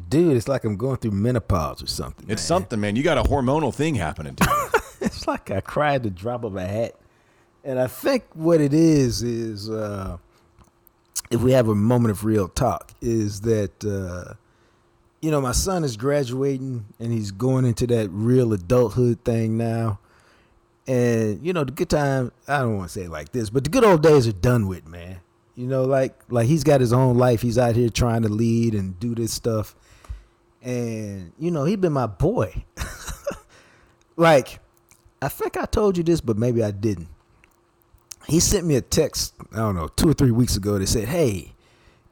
Dude, 0.09 0.37
it's 0.37 0.49
like 0.49 0.65
I'm 0.65 0.77
going 0.77 0.99
through 0.99 1.13
menopause 1.13 1.83
or 1.83 1.87
something. 1.87 2.25
It's 2.25 2.43
man. 2.43 2.47
something, 2.47 2.81
man. 2.81 2.97
You 2.97 3.03
got 3.03 3.19
a 3.19 3.23
hormonal 3.23 3.75
thing 3.75 3.95
happening 3.95 4.35
to 4.37 4.45
you. 4.45 4.81
it's 5.07 5.27
like 5.27 5.51
I 5.51 5.61
cried 5.61 6.03
the 6.03 6.11
drop 6.11 6.45
of 6.45 6.57
a 6.57 6.67
hat. 6.67 7.00
And 7.65 7.79
I 7.79 7.87
think 7.87 8.25
what 8.35 8.61
it 8.61 8.73
is 8.73 9.23
is 9.23 9.69
uh, 9.69 10.17
if 11.31 11.41
we 11.41 11.53
have 11.53 11.69
a 11.69 11.75
moment 11.75 12.13
of 12.13 12.25
real 12.25 12.49
talk, 12.49 12.93
is 13.01 13.43
that 13.43 13.85
uh, 13.85 14.35
you 15.21 15.31
know 15.31 15.41
my 15.41 15.53
son 15.53 15.85
is 15.85 15.97
graduating 15.97 16.87
and 16.99 17.13
he's 17.13 17.31
going 17.31 17.65
into 17.65 17.87
that 17.89 18.09
real 18.11 18.53
adulthood 18.53 19.25
thing 19.25 19.59
now. 19.59 19.99
And 20.87 21.45
you 21.45 21.53
know 21.53 21.65
the 21.65 21.73
good 21.73 21.91
time 21.91 22.33
I 22.49 22.61
don't 22.61 22.79
want 22.79 22.91
to 22.91 23.01
say 23.01 23.09
like 23.09 23.33
this, 23.33 23.51
but 23.51 23.65
the 23.65 23.71
good 23.71 23.85
old 23.85 24.03
days 24.03 24.27
are 24.27 24.33
done 24.33 24.67
with, 24.67 24.87
man. 24.87 25.21
You 25.55 25.67
know, 25.67 25.85
like 25.85 26.19
like 26.31 26.47
he's 26.47 26.65
got 26.65 26.81
his 26.81 26.93
own 26.93 27.19
life. 27.19 27.43
He's 27.43 27.59
out 27.59 27.77
here 27.77 27.91
trying 27.91 28.23
to 28.23 28.31
lead 28.31 28.75
and 28.75 28.99
do 28.99 29.15
this 29.15 29.33
stuff. 29.33 29.77
And 30.63 31.33
you 31.39 31.51
know, 31.51 31.65
he 31.65 31.77
been 31.77 31.93
my 31.93 32.07
boy. 32.07 32.65
like 34.17 34.61
I 35.21 35.29
think 35.29 35.59
I 35.59 35.67
told 35.67 35.99
you 35.99 36.03
this, 36.03 36.23
but 36.23 36.39
maybe 36.39 36.63
I 36.63 36.71
didn't. 36.71 37.09
He 38.31 38.41
sent 38.41 38.65
me 38.65 38.77
a 38.77 38.81
text, 38.81 39.35
I 39.53 39.57
don't 39.57 39.75
know, 39.75 39.89
two 39.89 40.09
or 40.09 40.13
three 40.15 40.31
weeks 40.31 40.57
ago 40.57 40.79
that 40.79 40.87
said, 40.87 41.09
Hey, 41.09 41.53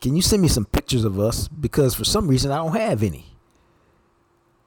can 0.00 0.16
you 0.16 0.22
send 0.22 0.42
me 0.42 0.48
some 0.48 0.64
pictures 0.64 1.04
of 1.04 1.18
us? 1.18 1.48
Because 1.48 1.94
for 1.94 2.04
some 2.04 2.28
reason 2.28 2.50
I 2.50 2.56
don't 2.56 2.76
have 2.76 3.02
any. 3.02 3.26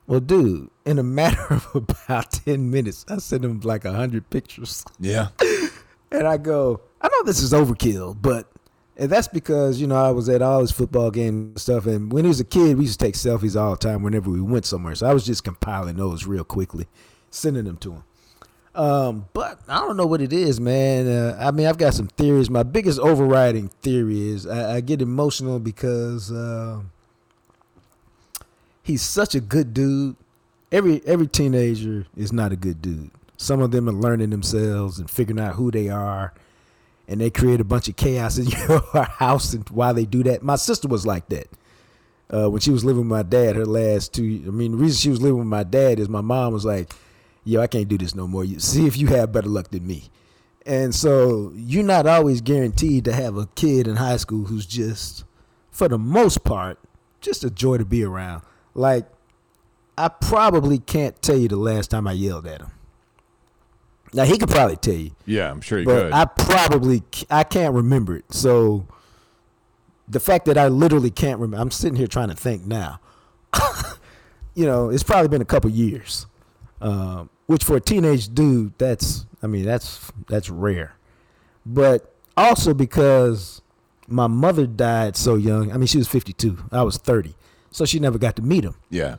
Well, 0.08 0.20
dude, 0.20 0.70
in 0.86 0.98
a 1.00 1.04
matter 1.20 1.46
of 1.50 1.68
about 1.74 2.32
10 2.32 2.72
minutes, 2.72 3.06
I 3.10 3.18
sent 3.18 3.46
him 3.46 3.60
like 3.62 3.84
100 3.84 4.30
pictures. 4.30 4.84
yeah. 5.00 5.30
And 6.14 6.28
I 6.28 6.36
go, 6.36 6.82
I 7.00 7.08
know 7.08 7.24
this 7.24 7.42
is 7.42 7.54
overkill, 7.54 8.22
but 8.22 8.52
and 8.98 9.10
that's 9.10 9.30
because, 9.30 9.80
you 9.80 9.88
know, 9.88 9.96
I 9.96 10.12
was 10.12 10.28
at 10.28 10.42
all 10.42 10.60
his 10.60 10.72
football 10.72 11.10
games 11.10 11.34
and 11.34 11.60
stuff. 11.62 11.86
And 11.86 12.12
when 12.12 12.26
he 12.26 12.28
was 12.28 12.42
a 12.42 12.44
kid, 12.44 12.78
we 12.78 12.84
used 12.84 13.00
to 13.00 13.06
take 13.06 13.16
selfies 13.16 13.60
all 13.60 13.72
the 13.72 13.78
time 13.78 14.04
whenever 14.04 14.30
we 14.30 14.42
went 14.42 14.66
somewhere. 14.66 14.94
So 14.94 15.08
I 15.08 15.14
was 15.14 15.26
just 15.26 15.46
compiling 15.46 15.96
those 15.96 16.28
real 16.28 16.44
quickly, 16.44 16.88
sending 17.30 17.64
them 17.64 17.78
to 17.78 17.94
him. 17.94 18.04
Um, 18.74 19.28
but 19.34 19.60
I 19.68 19.80
don't 19.80 19.98
know 19.98 20.06
what 20.06 20.22
it 20.22 20.32
is, 20.32 20.60
man. 20.60 21.08
Uh, 21.08 21.38
I 21.40 21.52
mean, 21.52 21.68
I've 21.68 21.78
got 21.78 21.94
some 21.94 22.08
theories. 22.08 22.50
My 22.50 22.64
biggest 22.64 23.00
overriding 23.00 23.68
theory 23.82 24.30
is 24.30 24.48
I, 24.48 24.78
I 24.78 24.82
get 24.82 25.02
emotional 25.02 25.60
because 25.60 26.32
uh, 26.32 26.80
he's 28.82 29.02
such 29.02 29.36
a 29.36 29.42
good 29.42 29.74
dude. 29.74 30.16
Every 30.72 31.02
every 31.06 31.28
teenager 31.28 32.06
is 32.16 32.32
not 32.32 32.54
a 32.54 32.56
good 32.56 32.82
dude. 32.82 33.12
Some 33.36 33.60
of 33.60 33.72
them 33.72 33.90
are 33.90 33.94
learning 33.94 34.30
themselves 34.30 35.00
and 35.00 35.10
figuring 35.10 35.40
out 35.44 35.56
who 35.56 35.70
they 35.70 35.90
are, 35.90 36.34
and 37.10 37.20
they 37.20 37.30
create 37.30 37.60
a 37.60 37.66
bunch 37.66 37.90
of 37.90 37.98
chaos 37.98 38.38
in 38.38 38.46
your 38.70 39.04
house. 39.04 39.54
And 39.54 39.68
why 39.70 39.92
they 39.92 40.06
do 40.06 40.24
that, 40.24 40.44
my 40.44 40.56
sister 40.56 40.88
was 40.88 41.06
like 41.06 41.28
that 41.28 41.48
uh, 42.34 42.50
when 42.50 42.62
she 42.62 42.72
was 42.72 42.86
living 42.86 43.02
with 43.02 43.10
my 43.10 43.24
dad. 43.24 43.58
Her 43.58 43.66
last 43.66 44.14
two, 44.14 44.44
I 44.48 44.52
mean, 44.52 44.72
the 44.72 44.78
reason 44.78 44.98
she 44.98 45.10
was 45.10 45.22
living 45.22 45.40
with 45.40 45.48
my 45.48 45.64
dad 45.64 46.00
is 46.00 46.08
my 46.08 46.22
mom 46.22 46.54
was 46.54 46.64
like, 46.64 46.94
"Yo, 47.44 47.62
I 47.62 47.68
can't 47.68 47.88
do 47.88 47.98
this 47.98 48.16
no 48.16 48.28
more. 48.28 48.44
You 48.44 48.60
see 48.60 48.88
if 48.88 48.98
you 48.98 49.08
have 49.08 49.32
better 49.32 49.50
luck 49.50 49.70
than 49.70 49.86
me." 49.86 50.10
And 50.66 50.94
so 50.94 51.52
you're 51.56 51.84
not 51.84 52.06
always 52.06 52.42
guaranteed 52.42 53.06
to 53.06 53.14
have 53.14 53.36
a 53.36 53.48
kid 53.56 53.88
in 53.88 53.96
high 53.96 54.18
school 54.18 54.46
who's 54.46 54.66
just, 54.66 55.24
for 55.72 55.88
the 55.88 55.98
most 55.98 56.44
part, 56.44 56.78
just 57.20 57.44
a 57.44 57.50
joy 57.50 57.78
to 57.78 57.86
be 57.86 58.04
around. 58.04 58.44
Like, 58.76 59.08
I 59.98 60.08
probably 60.08 60.78
can't 60.78 61.20
tell 61.22 61.38
you 61.38 61.48
the 61.48 61.56
last 61.58 61.90
time 61.90 62.08
I 62.08 62.14
yelled 62.14 62.46
at 62.46 62.62
him. 62.62 62.72
Now 64.14 64.26
he 64.26 64.38
could 64.38 64.50
probably 64.50 64.76
tell 64.76 64.94
you, 64.94 65.12
Yeah, 65.26 65.50
I'm 65.50 65.62
sure 65.62 65.80
he 65.80 65.86
but 65.86 66.04
could. 66.04 66.12
I 66.12 66.26
probably 66.26 67.02
I 67.30 67.44
can't 67.44 67.74
remember 67.74 68.16
it. 68.18 68.34
So 68.34 68.86
the 70.08 70.20
fact 70.20 70.46
that 70.46 70.58
I 70.58 70.68
literally 70.68 71.12
can't 71.12 71.40
remember, 71.40 71.62
I'm 71.62 71.72
sitting 71.72 71.96
here 71.96 72.08
trying 72.08 72.30
to 72.30 72.36
think 72.36 72.66
now. 72.66 73.00
you 74.54 74.66
know, 74.66 74.90
it's 74.90 75.04
probably 75.04 75.30
been 75.30 75.42
a 75.42 75.46
couple 75.46 75.70
years, 75.70 76.26
um, 76.82 77.30
which 77.46 77.64
for 77.64 77.78
a 77.78 77.82
teenage 77.82 78.34
dude, 78.34 78.78
that's 78.78 79.26
I 79.42 79.48
mean 79.48 79.66
that's 79.66 80.12
that's 80.28 80.50
rare. 80.50 80.96
But 81.66 82.14
also 82.36 82.74
because 82.74 83.62
my 84.08 84.28
mother 84.28 84.68
died 84.68 85.16
so 85.16 85.36
young. 85.36 85.72
I 85.72 85.78
mean, 85.78 85.88
she 85.88 85.98
was 85.98 86.08
52. 86.08 86.58
I 86.72 86.84
was 86.84 86.98
30, 86.98 87.36
so 87.72 87.86
she 87.86 88.00
never 88.00 88.18
got 88.18 88.36
to 88.36 88.42
meet 88.42 88.64
him 88.64 88.76
yeah. 88.90 89.18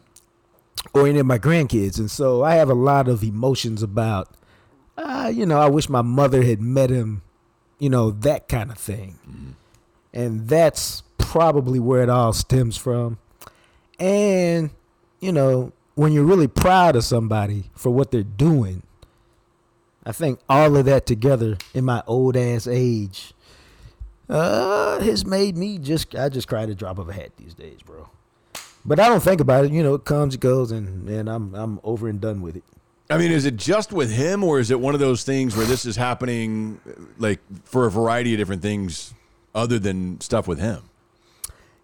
or 0.92 1.06
any 1.06 1.18
of 1.18 1.26
my 1.26 1.38
grandkids. 1.38 1.98
And 1.98 2.10
so 2.10 2.42
I 2.42 2.56
have 2.56 2.68
a 2.68 2.74
lot 2.74 3.08
of 3.08 3.22
emotions 3.22 3.82
about, 3.82 4.28
uh, 4.96 5.30
you 5.32 5.46
know, 5.46 5.58
I 5.58 5.68
wish 5.68 5.88
my 5.88 6.02
mother 6.02 6.42
had 6.42 6.60
met 6.60 6.90
him, 6.90 7.22
you 7.78 7.88
know, 7.88 8.10
that 8.10 8.48
kind 8.48 8.70
of 8.70 8.78
thing. 8.78 9.56
And 10.12 10.48
that's 10.48 11.02
probably 11.16 11.78
where 11.78 12.02
it 12.02 12.10
all 12.10 12.34
stems 12.34 12.76
from. 12.76 13.18
And, 13.98 14.70
you 15.20 15.32
know, 15.32 15.72
when 15.95 16.12
you're 16.12 16.24
really 16.24 16.49
proud 16.49 16.97
of 16.97 17.05
somebody 17.05 17.70
for 17.74 17.90
what 17.90 18.11
they're 18.11 18.22
doing, 18.22 18.82
I 20.05 20.12
think 20.12 20.40
all 20.49 20.76
of 20.76 20.84
that 20.86 21.07
together 21.07 21.59
in 21.74 21.84
my 21.84 22.03
old 22.07 22.36
ass 22.36 22.66
age 22.66 23.34
uh, 24.28 25.01
has 25.01 25.24
made 25.24 25.57
me 25.57 25.78
just, 25.78 26.14
I 26.14 26.28
just 26.28 26.49
cry 26.49 26.66
the 26.66 26.74
drop 26.74 26.99
of 26.99 27.09
a 27.09 27.12
hat 27.12 27.36
these 27.36 27.55
days, 27.55 27.82
bro. 27.82 28.09
But 28.84 28.99
I 28.99 29.09
don't 29.09 29.22
think 29.22 29.40
about 29.40 29.64
it. 29.64 29.72
You 29.72 29.82
know, 29.82 29.95
it 29.95 30.05
comes, 30.05 30.34
it 30.34 30.40
goes, 30.40 30.72
and, 30.72 31.09
and 31.09 31.28
I'm 31.28 31.55
I'm 31.55 31.80
over 31.84 32.09
and 32.09 32.20
done 32.20 32.43
with 32.43 32.57
it. 32.57 32.64
I 33.09 33.18
mean, 33.18 33.30
is 33.30 33.45
it 33.45 33.57
just 33.57 33.93
with 33.93 34.11
him, 34.11 34.43
or 34.43 34.59
is 34.59 34.70
it 34.70 34.80
one 34.80 34.95
of 34.95 35.01
those 35.01 35.22
things 35.22 35.57
where 35.57 35.66
this 35.66 35.84
is 35.84 35.97
happening, 35.97 36.80
like 37.18 37.40
for 37.64 37.86
a 37.86 37.90
variety 37.90 38.34
of 38.34 38.38
different 38.38 38.62
things, 38.62 39.14
other 39.55 39.78
than 39.78 40.20
stuff 40.20 40.49
with 40.49 40.59
him? 40.59 40.82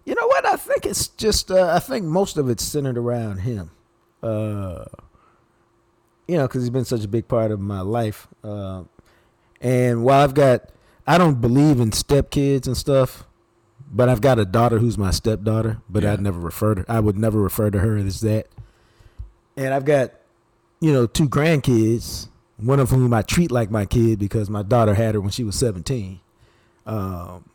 You 0.05 0.15
know 0.15 0.27
what? 0.27 0.45
I 0.45 0.55
think 0.55 0.85
it's 0.85 1.07
just. 1.07 1.51
Uh, 1.51 1.71
I 1.73 1.79
think 1.79 2.03
most 2.03 2.35
of 2.37 2.49
it's 2.49 2.63
centered 2.63 2.97
around 2.97 3.39
him. 3.39 3.71
Uh, 4.21 4.85
you 6.27 6.37
know, 6.37 6.47
because 6.47 6.63
he's 6.63 6.69
been 6.69 6.85
such 6.85 7.03
a 7.03 7.07
big 7.07 7.27
part 7.27 7.51
of 7.51 7.59
my 7.59 7.81
life. 7.81 8.27
Uh, 8.43 8.83
and 9.61 10.03
while 10.03 10.21
I've 10.23 10.33
got, 10.33 10.69
I 11.07 11.17
don't 11.17 11.41
believe 11.41 11.79
in 11.79 11.91
stepkids 11.91 12.67
and 12.67 12.77
stuff, 12.77 13.25
but 13.91 14.09
I've 14.09 14.21
got 14.21 14.37
a 14.37 14.45
daughter 14.45 14.77
who's 14.77 14.97
my 14.97 15.11
stepdaughter. 15.11 15.81
But 15.89 16.03
Yeah. 16.03 16.13
I'd 16.13 16.21
never 16.21 16.39
refer 16.39 16.75
to. 16.75 16.85
I 16.87 16.99
would 16.99 17.17
never 17.17 17.39
refer 17.41 17.71
to 17.71 17.79
her 17.79 17.97
as 17.97 18.21
that. 18.21 18.47
And 19.57 19.73
I've 19.73 19.85
got, 19.85 20.11
you 20.79 20.93
know, 20.93 21.05
two 21.07 21.27
grandkids. 21.27 22.27
One 22.57 22.79
of 22.79 22.89
whom 22.89 23.13
I 23.13 23.21
treat 23.21 23.51
like 23.51 23.71
my 23.71 23.85
kid 23.85 24.19
because 24.19 24.49
my 24.49 24.63
daughter 24.63 24.93
had 24.93 25.15
her 25.15 25.21
when 25.21 25.31
she 25.31 25.45
was 25.45 25.55
seventeen. 25.57 26.19
Um, 26.85 27.49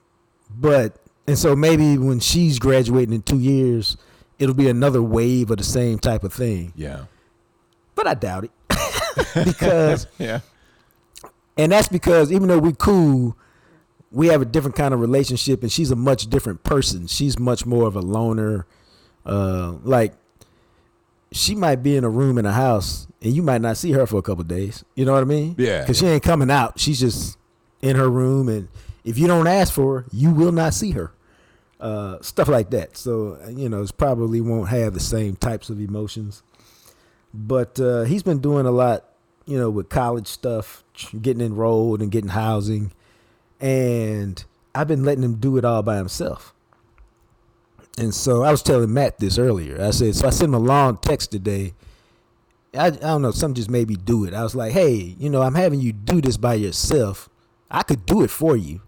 but 0.51 0.97
and 1.27 1.39
so 1.39 1.55
maybe 1.55 1.99
when 1.99 2.21
she's 2.21 2.59
graduating 2.59 3.15
in 3.15 3.21
two 3.23 3.39
years, 3.39 3.99
it'll 4.39 4.55
be 4.55 4.69
another 4.69 5.03
wave 5.03 5.51
of 5.51 5.59
the 5.59 5.65
same 5.65 5.99
type 5.99 6.25
of 6.25 6.33
thing. 6.33 6.73
Yeah. 6.77 7.05
But 7.95 8.07
I 8.09 8.15
doubt 8.15 8.45
it 8.45 8.51
because, 9.45 10.07
Yeah. 10.19 10.41
and 11.57 11.71
that's 11.73 11.89
because 11.89 12.33
even 12.33 12.49
though 12.49 12.59
we 12.59 12.73
cool, 12.73 13.37
we 14.11 14.29
have 14.29 14.43
a 14.43 14.45
different 14.45 14.77
kind 14.77 14.93
of 14.95 15.01
relationship, 15.01 15.63
and 15.63 15.71
she's 15.71 15.91
a 15.91 15.97
much 15.97 16.29
different 16.29 16.63
person. 16.65 17.07
She's 17.07 17.39
much 17.39 17.65
more 17.67 17.87
of 17.87 17.97
a 17.97 18.01
loner. 18.01 18.67
Uh, 19.27 19.75
like 19.85 20.13
she 21.33 21.55
might 21.55 21.77
be 21.83 21.97
in 21.97 22.05
a 22.05 22.11
room 22.11 22.39
in 22.39 22.47
a 22.47 22.53
house, 22.53 23.07
and 23.23 23.33
you 23.33 23.43
might 23.43 23.61
not 23.61 23.77
see 23.77 23.93
her 23.93 24.07
for 24.07 24.19
a 24.19 24.23
couple 24.23 24.45
days. 24.45 24.85
You 24.95 25.05
know 25.05 25.13
what 25.13 25.23
I 25.23 25.25
mean? 25.25 25.55
Yeah, 25.59 25.81
Because 25.81 25.99
she 25.99 26.07
ain't 26.07 26.23
coming 26.23 26.51
out. 26.51 26.79
She's 26.79 27.01
just 27.01 27.39
in 27.83 27.97
her 27.97 28.09
room, 28.11 28.49
and 28.49 28.69
if 29.05 29.19
you 29.19 29.27
don't 29.27 29.47
ask 29.47 29.73
for 29.73 30.01
her, 30.01 30.07
you 30.13 30.31
will 30.31 30.53
not 30.53 30.75
see 30.75 30.93
her. 30.93 31.13
Uh, 31.85 32.17
stuff 32.23 32.49
like 32.49 32.71
that. 32.71 32.97
So 32.97 33.39
you 33.51 33.69
know, 33.69 33.83
it's 33.83 33.93
probably 33.93 34.41
won't 34.41 34.71
have 34.71 34.95
the 34.95 35.01
same 35.01 35.37
types 35.37 35.69
of 35.69 35.79
emotions. 35.79 36.43
But 37.35 37.79
uh, 37.79 38.05
he's 38.05 38.23
been 38.23 38.39
doing 38.39 38.65
a 38.65 38.71
lot, 38.71 39.05
you 39.45 39.59
know, 39.59 39.69
with 39.69 39.91
college 39.91 40.27
stuff, 40.27 40.83
getting 41.21 41.45
enrolled 41.45 42.01
and 42.01 42.11
getting 42.11 42.31
housing, 42.31 42.93
and 43.61 44.43
I've 44.75 44.89
been 44.89 45.05
letting 45.05 45.25
him 45.25 45.35
do 45.35 45.59
it 45.59 45.65
all 45.67 45.83
by 45.83 45.97
himself. 45.97 46.55
And 47.99 48.15
so 48.15 48.43
I 48.43 48.51
was 48.51 48.63
telling 48.63 48.95
Matt 48.95 49.19
this 49.19 49.37
earlier. 49.37 49.79
I 49.81 49.91
said, 49.91 50.17
so 50.17 50.27
I 50.27 50.31
sent 50.31 50.49
him 50.49 50.55
a 50.55 50.59
long 50.59 50.97
text 50.97 51.31
today. 51.31 51.75
I, 52.73 52.87
I 52.87 52.91
don't 52.91 53.21
know, 53.23 53.31
something 53.31 53.57
just 53.57 53.71
made 53.71 53.89
me 53.89 53.97
do 53.97 54.25
it. 54.25 54.33
I 54.33 54.43
was 54.43 54.55
like, 54.55 54.73
hey, 54.73 55.15
you 55.19 55.29
know, 55.29 55.43
I'm 55.43 55.55
having 55.55 55.81
you 55.81 55.93
do 55.93 56.23
this 56.23 56.39
by 56.39 56.55
yourself. 56.55 57.29
I 57.71 57.83
could 57.83 58.07
do 58.07 58.23
it 58.23 58.31
for 58.31 58.57
you, 58.57 58.81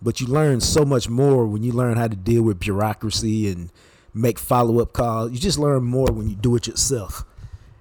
but 0.00 0.20
you 0.20 0.26
learn 0.26 0.60
so 0.60 0.84
much 0.84 1.08
more 1.08 1.46
when 1.46 1.62
you 1.62 1.72
learn 1.72 1.96
how 1.96 2.08
to 2.08 2.16
deal 2.16 2.42
with 2.42 2.60
bureaucracy 2.60 3.50
and 3.50 3.70
make 4.14 4.38
follow 4.38 4.80
up 4.80 4.92
calls. 4.92 5.32
You 5.32 5.38
just 5.38 5.58
learn 5.58 5.84
more 5.84 6.06
when 6.06 6.28
you 6.28 6.36
do 6.36 6.54
it 6.56 6.66
yourself. 6.66 7.24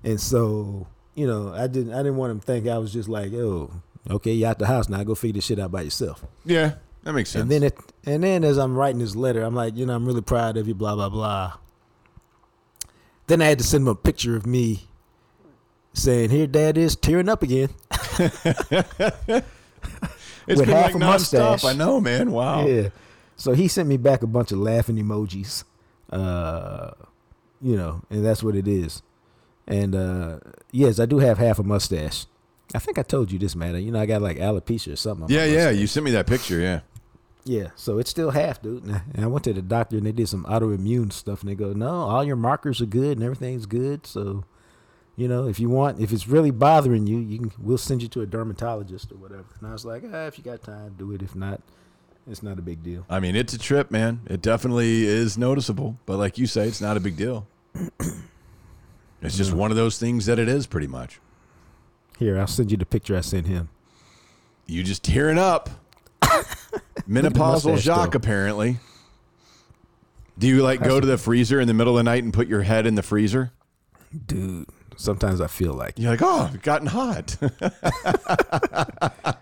And 0.03 0.20
so, 0.20 0.88
you 1.15 1.28
know, 1.28 1.53
I 1.53 1.68
didn't 1.68 1.93
I 1.93 1.97
didn't 1.97 2.18
want 2.18 2.32
him 2.32 2.39
to 2.39 2.45
think 2.45 2.68
I 2.68 2.78
was 2.78 2.91
just 2.93 3.09
like, 3.09 3.34
oh, 3.34 3.72
okay, 4.09 4.32
you're 4.32 4.49
out 4.49 4.59
the 4.59 4.68
house 4.68 4.89
now, 4.89 5.03
go 5.03 5.15
figure 5.15 5.34
this 5.34 5.45
shit 5.45 5.59
out 5.59 5.72
by 5.72 5.82
yourself. 5.82 6.24
Yeah. 6.45 6.76
That 7.03 7.13
makes 7.13 7.30
sense. 7.30 7.43
And 7.43 7.51
then 7.51 7.63
it, 7.63 7.78
and 8.05 8.24
then 8.24 8.43
as 8.43 8.57
I'm 8.57 8.76
writing 8.76 8.99
this 8.99 9.15
letter, 9.15 9.41
I'm 9.43 9.55
like, 9.55 9.78
you 9.78 9.86
know, 9.86 9.95
I'm 9.95 10.05
really 10.05 10.22
proud 10.22 10.57
of 10.57 10.68
you, 10.68 10.76
blah 10.76 10.95
blah 10.95 11.09
blah. 11.09 11.53
Then 13.28 13.41
I 13.41 13.45
had 13.45 13.59
to 13.59 13.63
send 13.63 13.84
him 13.84 13.89
a 13.89 13.95
picture 13.95 14.36
of 14.36 14.45
me 14.45 14.88
saying, 15.93 16.32
"Here, 16.32 16.47
Dad 16.47 16.78
is 16.78 16.95
tearing 16.95 17.30
up 17.30 17.43
again." 17.43 17.70
it's 20.48 20.60
with 20.60 20.68
been 20.68 20.76
half 20.78 20.86
like 20.93 20.95
a 20.95 20.98
nonstop. 21.00 21.50
mustache. 21.52 21.66
I 21.66 21.74
know, 21.74 22.00
man. 22.02 22.32
Wow. 22.32 22.66
Yeah. 22.66 22.89
So 23.36 23.54
he 23.54 23.68
sent 23.68 23.88
me 23.88 23.98
back 23.98 24.24
a 24.24 24.28
bunch 24.28 24.52
of 24.52 24.58
laughing 24.60 24.95
emojis. 24.95 25.64
Uh, 26.12 26.91
you 27.62 27.76
know, 27.76 28.02
and 28.10 28.26
that's 28.26 28.41
what 28.43 28.56
it 28.56 28.68
is. 28.68 29.02
And 29.68 29.95
uh, 29.95 30.39
yes, 30.72 31.00
I 31.00 31.06
do 31.06 31.20
have 31.20 31.38
half 31.38 31.60
a 31.60 31.64
mustache. 31.64 32.26
I 32.74 32.80
think 32.80 32.98
I 32.98 33.04
told 33.04 33.32
you 33.32 33.39
this, 33.39 33.56
man. 33.56 33.76
You 33.84 33.91
know, 33.91 34.00
I 34.00 34.06
got 34.06 34.22
like 34.22 34.38
alopecia 34.38 34.93
or 34.93 34.95
something. 34.95 35.28
Yeah, 35.30 35.45
yeah. 35.45 35.70
You 35.70 35.88
sent 35.88 36.04
me 36.06 36.12
that 36.12 36.28
picture. 36.28 36.60
Yeah. 36.60 36.82
Yeah, 37.43 37.70
so 37.78 37.98
it's 37.98 38.10
still 38.10 38.32
half, 38.32 38.62
dude. 38.62 38.84
And 38.84 38.95
I- 38.95 39.02
and 39.14 39.24
I 39.24 39.28
went 39.28 39.45
to 39.45 39.54
the 39.54 39.62
doctor 39.62 39.95
and 39.95 40.06
they 40.06 40.12
did 40.12 40.28
some 40.28 40.43
autoimmune 40.45 41.14
stuff 41.14 41.41
and 41.41 41.50
they 41.50 41.56
go, 41.56 41.72
no, 41.72 41.88
all 41.89 42.24
your 42.26 42.36
markers 42.36 42.82
are 42.82 42.86
good 42.86 43.18
and 43.18 43.24
everything's 43.24 43.66
good. 43.66 44.06
So, 44.06 44.43
you 45.18 45.28
know, 45.28 45.47
if 45.47 45.59
you 45.59 45.68
want, 45.70 45.99
if 45.99 46.13
it's 46.13 46.28
really 46.28 46.51
bothering 46.51 47.07
you, 47.07 47.18
you 47.18 47.39
can, 47.39 47.51
we'll 47.59 47.78
send 47.78 48.01
you 48.03 48.07
to 48.09 48.22
a 48.22 48.26
dermatologist 48.26 49.11
or 49.11 49.15
whatever. 49.15 49.45
And 49.59 49.68
I 49.68 49.74
was 49.74 49.84
like, 49.84 50.03
ah, 50.13 50.28
if 50.28 50.38
you 50.38 50.43
got 50.43 50.61
time, 50.63 50.95
do 50.97 51.11
it. 51.11 51.24
If 51.24 51.36
not, 51.36 51.59
it's 52.30 52.43
not 52.43 52.59
a 52.59 52.61
big 52.61 52.84
deal. 52.84 53.03
I 53.09 53.20
mean, 53.20 53.36
it's 53.36 53.51
a 53.53 53.57
trip, 53.57 53.89
man. 53.89 54.22
It 54.28 54.43
definitely 54.43 55.05
is 55.05 55.38
noticeable. 55.38 55.97
But 56.05 56.18
like 56.18 56.38
you 56.38 56.45
say, 56.45 56.68
it's 56.68 56.80
not 56.80 56.95
a 56.95 57.01
big 57.01 57.18
deal. 57.18 57.47
It's 59.20 59.36
just 59.36 59.51
one 59.51 59.72
of 59.72 59.78
those 59.78 59.97
things 59.97 60.28
that 60.28 60.38
it 60.38 60.47
is, 60.47 60.68
pretty 60.68 60.86
much. 60.86 61.20
Here, 62.20 62.39
I'll 62.39 62.45
send 62.45 62.70
you 62.70 62.78
the 62.78 62.86
picture 62.86 63.18
I 63.18 63.22
sent 63.22 63.47
him. 63.47 63.70
You 64.68 64.84
just 64.84 65.03
tearing 65.03 65.39
up. 65.39 65.70
Menopausal 67.09 67.80
Jacques, 67.80 68.13
apparently. 68.13 68.78
Do 70.38 70.47
you 70.47 70.61
like 70.61 70.84
go 70.84 70.99
to 70.99 71.07
the 71.07 71.18
freezer 71.18 71.59
in 71.59 71.68
the 71.68 71.74
middle 71.74 71.97
of 71.97 72.05
the 72.05 72.09
night 72.09 72.24
and 72.24 72.32
put 72.32 72.47
your 72.47 72.61
head 72.61 72.86
in 72.86 72.93
the 72.93 73.01
freezer? 73.01 73.51
Dude, 74.28 74.68
sometimes 74.98 75.39
I 75.39 75.48
feel 75.48 75.74
like. 75.74 75.98
You're 75.98 76.12
like, 76.12 76.22
oh, 76.22 76.50
it's 76.54 76.64
gotten 76.64 76.88
hot. 76.88 77.38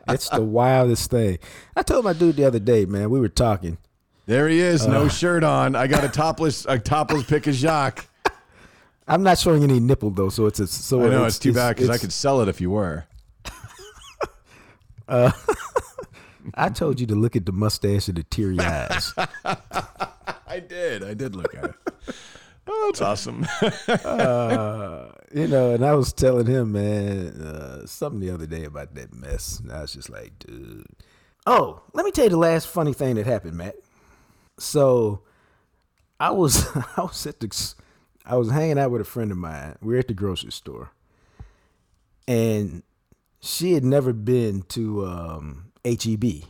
it's 0.07 0.29
the 0.29 0.41
wildest 0.41 1.09
thing. 1.09 1.39
I 1.75 1.81
told 1.81 2.05
my 2.05 2.13
dude 2.13 2.35
the 2.35 2.45
other 2.45 2.59
day, 2.59 2.85
man, 2.85 3.09
we 3.09 3.19
were 3.19 3.29
talking. 3.29 3.79
there 4.27 4.47
he 4.47 4.59
is, 4.59 4.85
no 4.85 5.05
uh. 5.05 5.09
shirt 5.09 5.43
on. 5.43 5.75
I 5.75 5.87
got 5.87 6.03
a 6.03 6.09
topless, 6.09 6.65
a 6.67 6.77
topless 6.77 7.23
pic 7.23 7.47
of 7.47 7.55
Jacques. 7.55 8.05
I'm 9.07 9.23
not 9.23 9.37
showing 9.37 9.63
any 9.63 9.79
nipple 9.79 10.09
though, 10.09 10.29
so 10.29 10.47
it's 10.47 10.59
a 10.59 10.67
so 10.67 11.05
I 11.05 11.09
know 11.09 11.25
it's, 11.25 11.37
too 11.37 11.53
bad 11.53 11.75
because 11.75 11.89
I 11.89 11.97
could 11.97 12.11
sell 12.11 12.41
it 12.41 12.47
if 12.47 12.61
you 12.61 12.71
were. 12.71 13.05
Uh, 15.07 15.31
I 16.55 16.69
told 16.69 16.99
you 16.99 17.05
to 17.05 17.13
look 17.13 17.35
at 17.35 17.45
the 17.45 17.51
mustache 17.51 18.07
and 18.07 18.17
the 18.17 18.23
teary 18.23 18.59
eyes. 18.59 19.13
I 20.47 20.59
did. 20.59 21.03
I 21.03 21.13
did 21.13 21.35
look 21.35 21.53
at 21.53 21.65
it. 21.65 21.75
Oh, 22.67 22.91
that's 22.91 23.01
awesome. 23.01 23.45
you 25.33 25.47
know, 25.47 25.73
and 25.73 25.85
I 25.85 25.93
was 25.93 26.13
telling 26.13 26.47
him, 26.47 26.71
man, 26.71 27.27
uh, 27.41 27.85
something 27.85 28.19
the 28.19 28.31
other 28.31 28.47
day 28.47 28.63
about 28.63 28.95
that 28.95 29.13
mess. 29.13 29.59
And 29.59 29.71
I 29.71 29.81
was 29.81 29.93
just 29.93 30.09
like, 30.09 30.37
dude. 30.39 30.85
Oh, 31.45 31.83
let 31.93 32.05
me 32.05 32.11
tell 32.11 32.23
you 32.25 32.31
the 32.31 32.37
last 32.37 32.67
funny 32.67 32.93
thing 32.93 33.15
that 33.15 33.27
happened, 33.27 33.55
Matt. 33.57 33.75
So, 34.57 35.21
I 36.19 36.31
was 36.31 36.65
I 36.97 37.01
was 37.01 37.25
at 37.27 37.39
the 37.39 37.73
I 38.25 38.37
was 38.37 38.49
hanging 38.49 38.79
out 38.79 38.91
with 38.91 39.01
a 39.01 39.05
friend 39.05 39.31
of 39.31 39.37
mine. 39.37 39.77
We 39.81 39.93
were 39.93 39.99
at 39.99 40.07
the 40.07 40.13
grocery 40.13 40.51
store, 40.51 40.91
and 42.27 42.83
she 43.39 43.73
had 43.73 43.83
never 43.83 44.13
been 44.13 44.63
to 44.69 45.05
um, 45.05 45.71
HEB, 45.83 46.45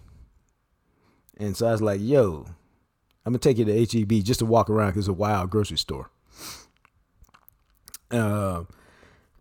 and 1.38 1.58
so 1.58 1.68
I 1.68 1.72
was 1.72 1.82
like, 1.82 2.00
"Yo, 2.02 2.46
I'm 3.26 3.32
gonna 3.34 3.40
take 3.40 3.58
you 3.58 3.66
to 3.66 3.86
HEB 3.86 4.24
just 4.24 4.40
to 4.40 4.46
walk 4.46 4.70
around 4.70 4.90
because 4.90 5.06
it's 5.06 5.10
a 5.10 5.14
wild 5.14 5.50
grocery 5.50 5.78
store." 5.78 6.10
Uh, 8.12 8.64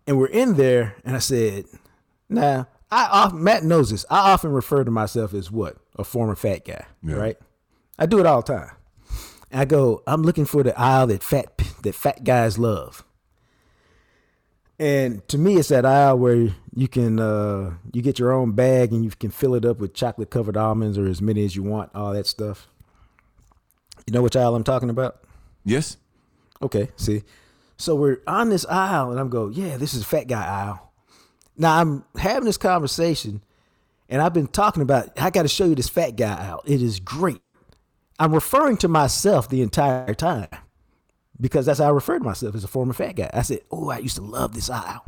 and 0.06 0.18
we're 0.18 0.26
in 0.26 0.54
there, 0.54 0.96
and 1.04 1.14
I 1.16 1.18
said, 1.18 1.66
"Now 2.28 2.66
I 2.90 3.30
Matt 3.32 3.64
knows 3.64 3.90
this. 3.90 4.04
I 4.10 4.32
often 4.32 4.52
refer 4.52 4.84
to 4.84 4.90
myself 4.90 5.34
as 5.34 5.50
what 5.50 5.76
a 5.96 6.04
former 6.04 6.34
fat 6.36 6.64
guy, 6.64 6.86
Yeah. 7.02 7.16
right? 7.16 7.36
I 7.98 8.06
do 8.06 8.18
it 8.18 8.26
all 8.26 8.42
the 8.42 8.52
time. 8.54 8.70
I 9.52 9.64
go, 9.64 10.02
I'm 10.06 10.22
looking 10.22 10.46
for 10.46 10.62
the 10.64 10.78
aisle 10.78 11.06
that 11.08 11.22
fat 11.22 11.56
that 11.82 11.94
fat 11.94 12.24
guys 12.24 12.58
love. 12.58 13.04
And 14.78 15.26
to 15.28 15.38
me, 15.38 15.56
it's 15.56 15.68
that 15.68 15.86
aisle 15.86 16.18
where 16.18 16.48
you 16.74 16.88
can 16.88 17.20
uh, 17.20 17.74
you 17.92 18.02
get 18.02 18.18
your 18.18 18.32
own 18.32 18.52
bag 18.52 18.92
and 18.92 19.04
you 19.04 19.10
can 19.10 19.30
fill 19.30 19.54
it 19.54 19.64
up 19.64 19.78
with 19.78 19.94
chocolate 19.94 20.30
covered 20.30 20.56
almonds 20.56 20.98
or 20.98 21.06
as 21.06 21.22
many 21.22 21.44
as 21.44 21.54
you 21.54 21.62
want, 21.62 21.90
all 21.94 22.12
that 22.12 22.26
stuff. 22.26 22.66
You 24.06 24.12
know 24.12 24.22
which 24.22 24.36
aisle 24.36 24.54
I'm 24.54 24.64
talking 24.64 24.90
about? 24.90 25.22
Yes. 25.64 25.96
Okay, 26.62 26.90
see. 26.96 27.22
So 27.76 27.94
we're 27.94 28.20
on 28.26 28.50
this 28.50 28.64
aisle, 28.66 29.10
and 29.10 29.18
I'm 29.18 29.28
go, 29.28 29.48
yeah, 29.48 29.76
this 29.76 29.94
is 29.94 30.02
a 30.02 30.06
fat 30.06 30.28
guy 30.28 30.44
aisle. 30.44 30.92
Now 31.56 31.80
I'm 31.80 32.04
having 32.16 32.44
this 32.44 32.56
conversation, 32.56 33.42
and 34.08 34.20
I've 34.22 34.34
been 34.34 34.46
talking 34.46 34.82
about. 34.82 35.10
I 35.20 35.30
got 35.30 35.42
to 35.42 35.48
show 35.48 35.64
you 35.64 35.74
this 35.74 35.88
fat 35.88 36.16
guy 36.16 36.34
aisle. 36.34 36.62
It 36.64 36.82
is 36.82 37.00
great. 37.00 37.40
I'm 38.18 38.32
referring 38.32 38.76
to 38.78 38.88
myself 38.88 39.48
the 39.48 39.62
entire 39.62 40.14
time 40.14 40.48
because 41.40 41.66
that's 41.66 41.80
how 41.80 41.86
I 41.86 41.90
refer 41.90 42.18
to 42.18 42.24
myself 42.24 42.54
as 42.54 42.64
a 42.64 42.68
former 42.68 42.92
fat 42.92 43.16
guy. 43.16 43.30
I 43.32 43.42
said, 43.42 43.60
oh, 43.70 43.90
I 43.90 43.98
used 43.98 44.16
to 44.16 44.22
love 44.22 44.54
this 44.54 44.70
aisle. 44.70 45.04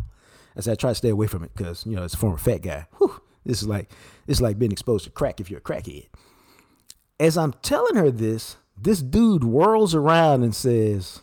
I 0.57 0.61
said 0.61 0.73
I 0.73 0.75
try 0.75 0.91
to 0.91 0.95
stay 0.95 1.11
away 1.11 1.27
from 1.27 1.45
it 1.45 1.53
because 1.55 1.87
you 1.87 1.95
know 1.95 2.05
it's 2.05 2.15
a 2.15 2.19
former 2.19 2.39
fat 2.39 2.63
guy. 2.63 2.87
Whew, 2.99 3.21
this 3.45 3.63
is 3.63 3.69
like 3.69 3.91
this 4.27 4.39
is 4.39 4.43
like 4.43 4.59
being 4.59 4.73
exposed 4.73 5.05
to 5.05 5.11
crack 5.11 5.41
if 5.41 5.51
you're 5.51 5.59
a 5.59 5.63
crackhead. 5.63 6.07
As 7.21 7.39
I'm 7.39 7.53
telling 7.63 7.97
her 7.97 8.11
this, 8.11 8.57
this 8.77 9.01
dude 9.01 9.43
whirls 9.43 9.95
around 9.95 10.43
and 10.43 10.55
says, 10.55 11.23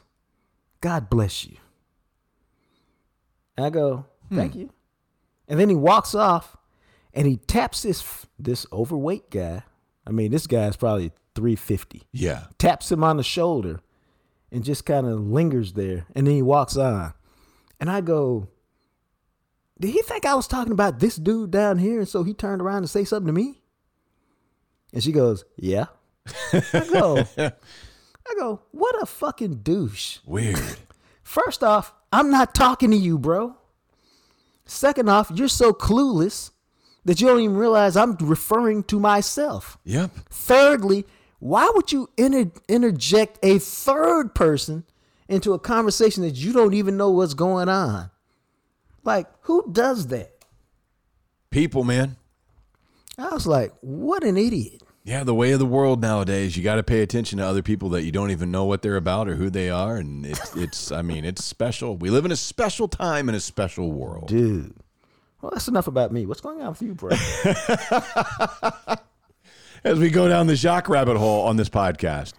God 0.82 1.10
bless 1.10 1.45
you. 1.45 1.58
And 3.56 3.66
I 3.66 3.70
go, 3.70 4.06
hmm. 4.30 4.38
thank 4.38 4.56
you. 4.56 4.72
And 5.47 5.60
then 5.60 5.70
he 5.70 5.76
walks 5.76 6.16
off 6.16 6.58
and 7.14 7.28
he 7.28 7.38
taps 7.38 7.84
this 7.84 8.26
this 8.39 8.66
overweight 8.72 9.30
guy. 9.30 9.64
I 10.06 10.12
mean, 10.12 10.32
this 10.32 10.47
guy's 10.47 10.76
probably 10.76 11.12
350. 11.36 12.04
Yeah. 12.12 12.45
Taps 12.58 12.91
him 12.91 13.04
on 13.04 13.18
the 13.18 13.24
shoulder 13.24 13.80
and 14.51 14.64
just 14.64 14.86
kind 14.86 15.08
of 15.08 15.20
lingers 15.20 15.74
there. 15.74 16.06
And 16.16 16.28
then 16.28 16.36
he 16.36 16.41
walks 16.41 16.78
on. 16.78 17.14
And 17.80 17.89
I 17.89 18.01
go, 18.01 18.49
Did 19.80 19.91
he 19.91 20.01
think 20.01 20.26
I 20.26 20.36
was 20.36 20.47
talking 20.47 20.74
about 20.74 20.99
this 20.99 21.16
dude 21.16 21.51
down 21.51 21.78
here? 21.78 21.99
And 21.99 22.08
so 22.08 22.24
he 22.24 22.34
turned 22.34 22.62
around 22.62 22.84
to 22.84 22.88
say 22.88 23.04
something 23.04 23.28
to 23.28 23.34
me? 23.34 23.62
And 24.93 25.04
she 25.04 25.12
goes, 25.12 25.45
Yeah. 25.56 25.86
I 26.54 26.88
go, 26.92 27.26
I 27.38 28.34
go, 28.38 28.62
what 28.72 29.02
a 29.02 29.06
fucking 29.06 29.56
douche. 29.64 30.20
Weird. 30.26 30.60
First 31.24 31.64
off, 31.64 31.94
I'm 32.12 32.30
not 32.30 32.54
talking 32.54 32.92
to 32.92 32.98
you, 32.98 33.18
bro. 33.18 33.56
Second 34.66 35.10
off, 35.10 35.32
you're 35.34 35.48
so 35.48 35.74
clueless 35.74 36.52
that 37.06 37.20
you 37.20 37.28
don't 37.28 37.42
even 37.42 37.58
realize 37.58 37.98
I'm 37.98 38.16
referring 38.16 38.84
to 38.84 39.00
myself. 39.00 39.78
Yep. 39.84 40.12
Thirdly, 40.30 41.06
why 41.40 41.70
would 41.74 41.92
you 41.92 42.10
inter- 42.16 42.52
interject 42.70 43.40
a 43.44 43.60
third 43.60 44.34
person 44.34 44.86
into 45.28 45.54
a 45.54 45.60
conversation 45.60 46.24
that 46.24 46.36
you 46.36 46.54
don't 46.54 46.74
even 46.74 46.96
know 46.96 47.10
what's 47.10 47.34
going 47.34 47.68
on? 47.68 48.10
Like, 49.04 49.28
who 49.42 49.70
does 49.72 50.08
that? 50.08 50.32
People, 51.50 51.84
man. 51.84 52.16
I 53.18 53.34
was 53.34 53.46
like, 53.46 53.74
what 53.82 54.24
an 54.24 54.38
idiot. 54.38 54.83
Yeah, 55.06 55.26
the 55.26 55.36
way 55.36 55.51
of 55.51 55.60
the 55.60 55.66
world 55.66 56.01
nowadays, 56.01 56.56
you 56.56 56.64
got 56.64 56.76
to 56.76 56.84
pay 56.84 57.01
attention 57.01 57.39
to 57.39 57.45
other 57.45 57.62
people 57.62 57.89
that 57.89 58.04
you 58.04 58.12
don't 58.12 58.32
even 58.32 58.51
know 58.51 58.64
what 58.64 58.82
they're 58.82 58.95
about 58.95 59.28
or 59.28 59.36
who 59.36 59.49
they 59.49 59.70
are, 59.70 59.97
and 59.97 60.26
it's 60.26 60.56
it's. 60.56 60.93
I 60.93 61.01
mean, 61.01 61.26
it's 61.26 61.43
special. 61.43 61.97
We 61.97 62.10
live 62.10 62.24
in 62.24 62.32
a 62.32 62.38
special 62.38 62.88
time 62.88 63.28
in 63.28 63.36
a 63.36 63.41
special 63.41 63.91
world. 63.91 64.30
Dude. 64.30 64.74
Well, 65.41 65.51
that's 65.51 65.68
enough 65.68 65.88
about 65.88 66.14
me. 66.14 66.26
What's 66.26 66.39
going 66.39 66.62
on 66.62 66.70
with 66.70 66.82
you, 66.82 66.95
bro? 66.95 67.10
As 69.84 69.99
we 69.99 70.10
go 70.10 70.30
down 70.30 70.47
the 70.47 70.56
shock 70.56 70.88
rabbit 70.88 71.18
hole 71.18 71.45
on 71.45 71.58
this 71.58 71.68
podcast, 71.68 72.32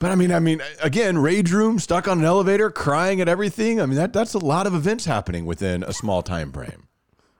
but 0.00 0.10
I 0.10 0.16
mean, 0.16 0.32
I 0.32 0.40
mean, 0.40 0.60
again, 0.82 1.18
rage 1.18 1.52
room, 1.52 1.78
stuck 1.78 2.08
on 2.08 2.18
an 2.18 2.24
elevator, 2.24 2.68
crying 2.68 3.20
at 3.20 3.28
everything. 3.28 3.80
I 3.80 3.86
mean, 3.86 3.94
that 3.94 4.12
that's 4.12 4.34
a 4.34 4.44
lot 4.44 4.66
of 4.66 4.74
events 4.74 5.04
happening 5.04 5.46
within 5.46 5.84
a 5.84 5.92
small 5.92 6.22
time 6.22 6.50
frame. 6.50 6.87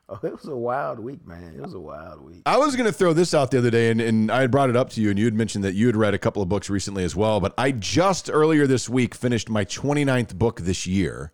Oh, 0.08 0.18
it 0.26 0.32
was 0.32 0.46
a 0.46 0.56
wild 0.56 0.98
week, 0.98 1.26
man. 1.26 1.54
It 1.56 1.62
was 1.62 1.74
a 1.74 1.80
wild 1.80 2.20
week. 2.22 2.42
I 2.46 2.58
was 2.58 2.76
going 2.76 2.86
to 2.86 2.92
throw 2.92 3.12
this 3.12 3.34
out 3.34 3.50
the 3.50 3.58
other 3.58 3.70
day, 3.70 3.90
and, 3.90 4.00
and 4.00 4.30
I 4.30 4.40
had 4.40 4.50
brought 4.50 4.70
it 4.70 4.76
up 4.76 4.90
to 4.90 5.00
you, 5.00 5.10
and 5.10 5.18
you 5.18 5.24
had 5.24 5.34
mentioned 5.34 5.64
that 5.64 5.74
you 5.74 5.86
had 5.86 5.96
read 5.96 6.14
a 6.14 6.18
couple 6.18 6.42
of 6.42 6.48
books 6.48 6.70
recently 6.70 7.04
as 7.04 7.14
well. 7.14 7.40
But 7.40 7.54
I 7.58 7.72
just 7.72 8.30
earlier 8.30 8.66
this 8.66 8.88
week 8.88 9.14
finished 9.14 9.48
my 9.48 9.64
29th 9.64 10.34
book 10.34 10.60
this 10.60 10.86
year. 10.86 11.32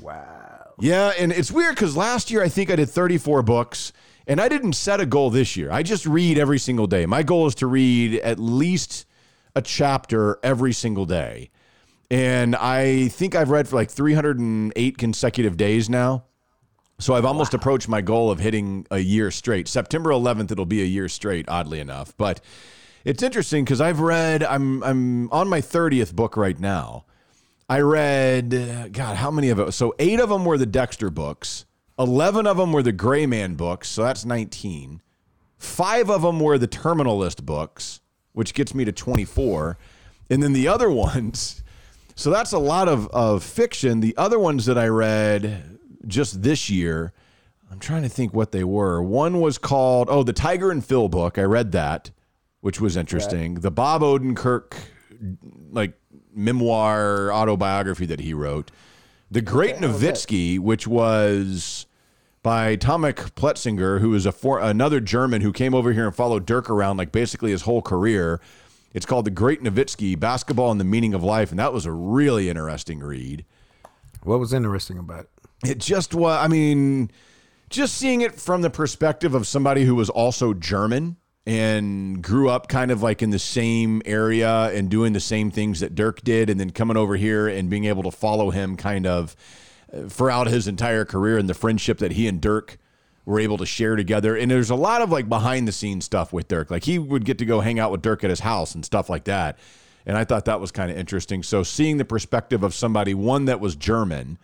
Wow. 0.00 0.74
Yeah, 0.80 1.12
and 1.18 1.32
it's 1.32 1.50
weird 1.50 1.74
because 1.74 1.96
last 1.96 2.30
year 2.30 2.42
I 2.42 2.48
think 2.48 2.70
I 2.70 2.76
did 2.76 2.88
34 2.88 3.42
books, 3.42 3.92
and 4.26 4.40
I 4.40 4.48
didn't 4.48 4.74
set 4.74 5.00
a 5.00 5.06
goal 5.06 5.30
this 5.30 5.56
year. 5.56 5.70
I 5.70 5.82
just 5.82 6.06
read 6.06 6.38
every 6.38 6.58
single 6.58 6.86
day. 6.86 7.04
My 7.06 7.22
goal 7.22 7.46
is 7.46 7.54
to 7.56 7.66
read 7.66 8.20
at 8.20 8.38
least 8.38 9.06
a 9.56 9.62
chapter 9.62 10.38
every 10.42 10.72
single 10.72 11.04
day. 11.04 11.50
And 12.10 12.54
I 12.56 13.08
think 13.08 13.34
I've 13.34 13.50
read 13.50 13.68
for 13.68 13.76
like 13.76 13.90
308 13.90 14.96
consecutive 14.96 15.56
days 15.56 15.90
now. 15.90 16.24
So 17.00 17.14
I've 17.14 17.24
almost 17.24 17.54
approached 17.54 17.88
my 17.88 18.00
goal 18.00 18.30
of 18.30 18.40
hitting 18.40 18.84
a 18.90 18.98
year 18.98 19.30
straight. 19.30 19.68
September 19.68 20.10
11th, 20.10 20.50
it'll 20.50 20.66
be 20.66 20.82
a 20.82 20.86
year 20.86 21.08
straight, 21.08 21.48
oddly 21.48 21.78
enough. 21.78 22.12
But 22.16 22.40
it's 23.04 23.22
interesting 23.22 23.64
because 23.64 23.80
I've 23.80 24.00
read, 24.00 24.42
I'm, 24.42 24.82
I'm 24.82 25.30
on 25.32 25.48
my 25.48 25.60
30th 25.60 26.14
book 26.14 26.36
right 26.36 26.58
now. 26.58 27.04
I 27.68 27.80
read, 27.80 28.52
uh, 28.52 28.88
God, 28.88 29.16
how 29.16 29.30
many 29.30 29.48
of 29.50 29.60
it? 29.60 29.72
So 29.72 29.94
eight 30.00 30.18
of 30.18 30.28
them 30.28 30.44
were 30.44 30.58
the 30.58 30.66
Dexter 30.66 31.08
books. 31.08 31.66
11 32.00 32.48
of 32.48 32.56
them 32.56 32.72
were 32.72 32.82
the 32.82 32.92
Gray 32.92 33.26
Man 33.26 33.54
books. 33.54 33.88
So 33.88 34.02
that's 34.02 34.24
19. 34.24 35.00
Five 35.56 36.10
of 36.10 36.22
them 36.22 36.40
were 36.40 36.58
the 36.58 36.66
Terminal 36.66 37.18
List 37.18 37.46
books, 37.46 38.00
which 38.32 38.54
gets 38.54 38.74
me 38.74 38.84
to 38.84 38.92
24. 38.92 39.78
And 40.30 40.42
then 40.42 40.52
the 40.52 40.66
other 40.66 40.90
ones, 40.90 41.62
so 42.16 42.30
that's 42.30 42.52
a 42.52 42.58
lot 42.58 42.88
of, 42.88 43.06
of 43.08 43.44
fiction. 43.44 44.00
The 44.00 44.16
other 44.16 44.38
ones 44.38 44.66
that 44.66 44.78
I 44.78 44.88
read 44.88 45.77
just 46.06 46.42
this 46.42 46.70
year, 46.70 47.12
I'm 47.70 47.78
trying 47.78 48.02
to 48.02 48.08
think 48.08 48.32
what 48.32 48.52
they 48.52 48.64
were. 48.64 49.02
One 49.02 49.40
was 49.40 49.58
called, 49.58 50.08
oh, 50.10 50.22
the 50.22 50.32
Tiger 50.32 50.70
and 50.70 50.84
Phil 50.84 51.08
book. 51.08 51.38
I 51.38 51.42
read 51.42 51.72
that, 51.72 52.10
which 52.60 52.80
was 52.80 52.96
interesting. 52.96 53.54
The 53.56 53.70
Bob 53.70 54.02
Odenkirk, 54.02 54.74
like, 55.70 55.94
memoir 56.32 57.32
autobiography 57.32 58.06
that 58.06 58.20
he 58.20 58.32
wrote. 58.32 58.70
The 59.30 59.42
Great 59.42 59.76
Nowitzki, 59.76 60.58
which 60.58 60.86
was 60.86 61.86
by 62.42 62.76
Tomek 62.76 63.32
Pletzinger, 63.32 64.00
who 64.00 64.14
is 64.14 64.24
a 64.24 64.32
for, 64.32 64.60
another 64.60 65.00
German 65.00 65.42
who 65.42 65.52
came 65.52 65.74
over 65.74 65.92
here 65.92 66.06
and 66.06 66.14
followed 66.14 66.46
Dirk 66.46 66.70
around 66.70 66.96
like 66.96 67.12
basically 67.12 67.50
his 67.50 67.62
whole 67.62 67.82
career. 67.82 68.40
It's 68.94 69.04
called 69.04 69.26
The 69.26 69.30
Great 69.30 69.60
Nowitzki: 69.62 70.18
Basketball 70.18 70.70
and 70.70 70.80
the 70.80 70.84
Meaning 70.84 71.12
of 71.12 71.22
Life, 71.22 71.50
and 71.50 71.58
that 71.58 71.74
was 71.74 71.84
a 71.84 71.92
really 71.92 72.48
interesting 72.48 73.00
read. 73.00 73.44
What 74.22 74.38
was 74.38 74.54
interesting 74.54 74.96
about 74.96 75.24
it? 75.24 75.30
It 75.64 75.78
just 75.78 76.14
was, 76.14 76.38
I 76.38 76.48
mean, 76.48 77.10
just 77.70 77.96
seeing 77.96 78.20
it 78.20 78.34
from 78.34 78.62
the 78.62 78.70
perspective 78.70 79.34
of 79.34 79.46
somebody 79.46 79.84
who 79.84 79.94
was 79.94 80.08
also 80.08 80.54
German 80.54 81.16
and 81.46 82.22
grew 82.22 82.50
up 82.50 82.68
kind 82.68 82.90
of 82.90 83.02
like 83.02 83.22
in 83.22 83.30
the 83.30 83.38
same 83.38 84.02
area 84.04 84.70
and 84.74 84.90
doing 84.90 85.14
the 85.14 85.20
same 85.20 85.50
things 85.50 85.80
that 85.80 85.94
Dirk 85.94 86.20
did, 86.22 86.50
and 86.50 86.60
then 86.60 86.70
coming 86.70 86.96
over 86.96 87.16
here 87.16 87.48
and 87.48 87.70
being 87.70 87.86
able 87.86 88.02
to 88.02 88.10
follow 88.10 88.50
him 88.50 88.76
kind 88.76 89.06
of 89.06 89.34
uh, 89.92 90.02
throughout 90.08 90.46
his 90.46 90.68
entire 90.68 91.04
career 91.04 91.38
and 91.38 91.48
the 91.48 91.54
friendship 91.54 91.98
that 91.98 92.12
he 92.12 92.28
and 92.28 92.40
Dirk 92.40 92.78
were 93.24 93.40
able 93.40 93.56
to 93.58 93.66
share 93.66 93.96
together. 93.96 94.36
And 94.36 94.50
there's 94.50 94.70
a 94.70 94.74
lot 94.74 95.02
of 95.02 95.10
like 95.10 95.28
behind 95.28 95.66
the 95.66 95.72
scenes 95.72 96.04
stuff 96.04 96.32
with 96.32 96.48
Dirk. 96.48 96.70
Like 96.70 96.84
he 96.84 96.98
would 96.98 97.24
get 97.24 97.38
to 97.38 97.44
go 97.44 97.60
hang 97.60 97.78
out 97.78 97.90
with 97.90 98.02
Dirk 98.02 98.24
at 98.24 98.30
his 98.30 98.40
house 98.40 98.74
and 98.74 98.84
stuff 98.84 99.10
like 99.10 99.24
that. 99.24 99.58
And 100.06 100.16
I 100.16 100.24
thought 100.24 100.46
that 100.46 100.60
was 100.60 100.70
kind 100.70 100.90
of 100.90 100.96
interesting. 100.96 101.42
So 101.42 101.62
seeing 101.62 101.98
the 101.98 102.04
perspective 102.04 102.62
of 102.62 102.74
somebody, 102.74 103.12
one 103.14 103.46
that 103.46 103.60
was 103.60 103.76
German, 103.76 104.38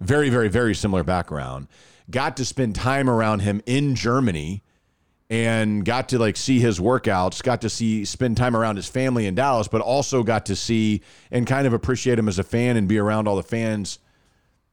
very, 0.00 0.30
very, 0.30 0.48
very 0.48 0.74
similar 0.74 1.04
background, 1.04 1.68
got 2.10 2.36
to 2.38 2.44
spend 2.44 2.74
time 2.74 3.08
around 3.08 3.40
him 3.40 3.62
in 3.66 3.94
Germany 3.94 4.62
and 5.28 5.84
got 5.84 6.08
to 6.08 6.18
like 6.18 6.36
see 6.36 6.58
his 6.58 6.80
workouts, 6.80 7.42
got 7.42 7.60
to 7.60 7.70
see 7.70 8.04
spend 8.04 8.36
time 8.36 8.56
around 8.56 8.76
his 8.76 8.88
family 8.88 9.26
in 9.26 9.34
Dallas, 9.36 9.68
but 9.68 9.80
also 9.80 10.24
got 10.24 10.46
to 10.46 10.56
see 10.56 11.02
and 11.30 11.46
kind 11.46 11.66
of 11.66 11.72
appreciate 11.72 12.18
him 12.18 12.28
as 12.28 12.38
a 12.38 12.42
fan 12.42 12.76
and 12.76 12.88
be 12.88 12.98
around 12.98 13.28
all 13.28 13.36
the 13.36 13.42
fans 13.42 14.00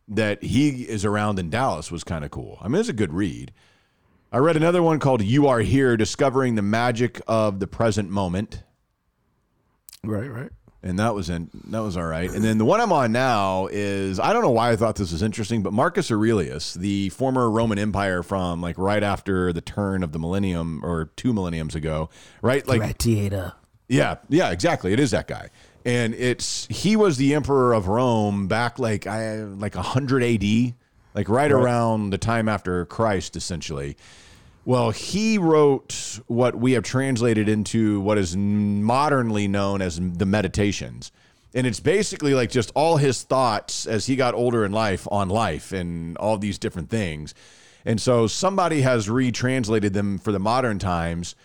that 0.08 0.42
he 0.42 0.84
is 0.84 1.06
around 1.06 1.38
in 1.38 1.50
Dallas 1.50 1.92
was 1.92 2.04
kind 2.04 2.26
of 2.26 2.32
cool. 2.32 2.58
I 2.62 2.70
mean, 2.70 2.80
it's 2.80 2.90
a 2.90 2.94
good 2.94 3.14
read. 3.14 3.52
I 4.32 4.40
read 4.40 4.58
another 4.58 4.82
one 4.82 5.00
called 5.00 5.22
You 5.22 5.48
Are 5.48 5.60
Here 5.60 5.96
Discovering 5.96 6.56
the 6.56 6.62
Magic 6.62 7.22
of 7.28 7.60
the 7.60 7.68
Present 7.68 8.10
Moment. 8.10 8.64
Right, 10.04 10.30
right. 10.30 10.52
And 10.88 10.98
that 11.00 11.14
was 11.14 11.30
in 11.30 11.50
that 11.66 11.80
was 11.80 11.98
all 11.98 12.06
right. 12.06 12.32
And 12.32 12.42
then 12.42 12.58
the 12.58 12.64
one 12.64 12.80
I'm 12.80 12.94
on 12.94 13.12
now 13.12 13.68
is 13.70 14.22
I 14.22 14.32
don't 14.32 14.42
know 14.42 14.52
why 14.52 14.72
I 14.72 14.78
thought 14.78 14.96
this 14.96 15.12
was 15.12 15.22
interesting, 15.22 15.62
but 15.62 15.74
Marcus 15.74 16.10
Aurelius, 16.10 16.76
the 16.76 17.10
former 17.10 17.52
Roman 17.52 17.78
Empire 17.78 18.24
from 18.24 18.62
like 18.62 18.78
right 18.78 19.04
after 19.04 19.52
the 19.52 19.60
turn 19.60 20.02
of 20.02 20.14
the 20.14 20.20
millennium 20.20 20.86
or 20.86 21.10
two 21.18 21.34
millenniums 21.34 21.76
ago, 21.76 22.10
right? 22.42 22.66
Like 22.66 22.80
Gladiator. 22.80 23.52
yeah, 23.90 24.16
yeah, 24.30 24.52
exactly. 24.52 24.94
It 24.94 25.00
is 25.02 25.12
that 25.12 25.28
guy. 25.28 25.50
And 25.84 26.14
it's 26.16 26.68
he 26.70 26.96
was 26.96 27.18
the 27.18 27.34
emperor 27.34 27.74
of 27.74 27.90
Rome 27.90 28.48
back 28.48 28.80
like 28.80 29.08
I 29.08 29.44
like 29.44 29.76
100 29.76 30.24
AD, 30.24 30.74
like 31.14 31.28
right, 31.28 31.52
around 31.52 32.12
the 32.12 32.18
time 32.18 32.48
after 32.48 32.86
Christ 32.86 33.36
essentially. 33.36 33.98
Well, 34.68 34.91
he 34.91 35.38
wrote 35.38 36.20
what 36.28 36.53
we 36.53 36.74
have 36.74 36.84
translated 36.84 37.47
into 37.47 38.01
what 38.01 38.18
is 38.18 38.36
modernly 38.36 39.47
known 39.47 39.82
as 39.82 39.97
the 39.97 40.26
Meditations. 40.26 41.13
And 41.53 41.65
it's 41.65 41.80
basically 41.80 42.34
like 42.34 42.49
just 42.49 42.74
all 42.76 42.97
his 42.97 43.24
thoughts 43.24 43.86
as 43.86 44.07
he 44.07 44.18
got 44.18 44.34
older 44.34 44.65
in 44.65 44.74
life 44.74 45.07
on 45.09 45.30
life 45.30 45.72
and 45.72 46.18
all 46.18 46.38
these 46.38 46.57
different 46.57 46.89
things. 46.89 47.34
And 47.86 48.01
so 48.01 48.28
somebody 48.28 48.82
has 48.82 49.09
retranslated 49.09 49.93
them 49.93 50.18
for 50.18 50.34
the 50.34 50.38
modern 50.38 50.80
times 50.80 51.36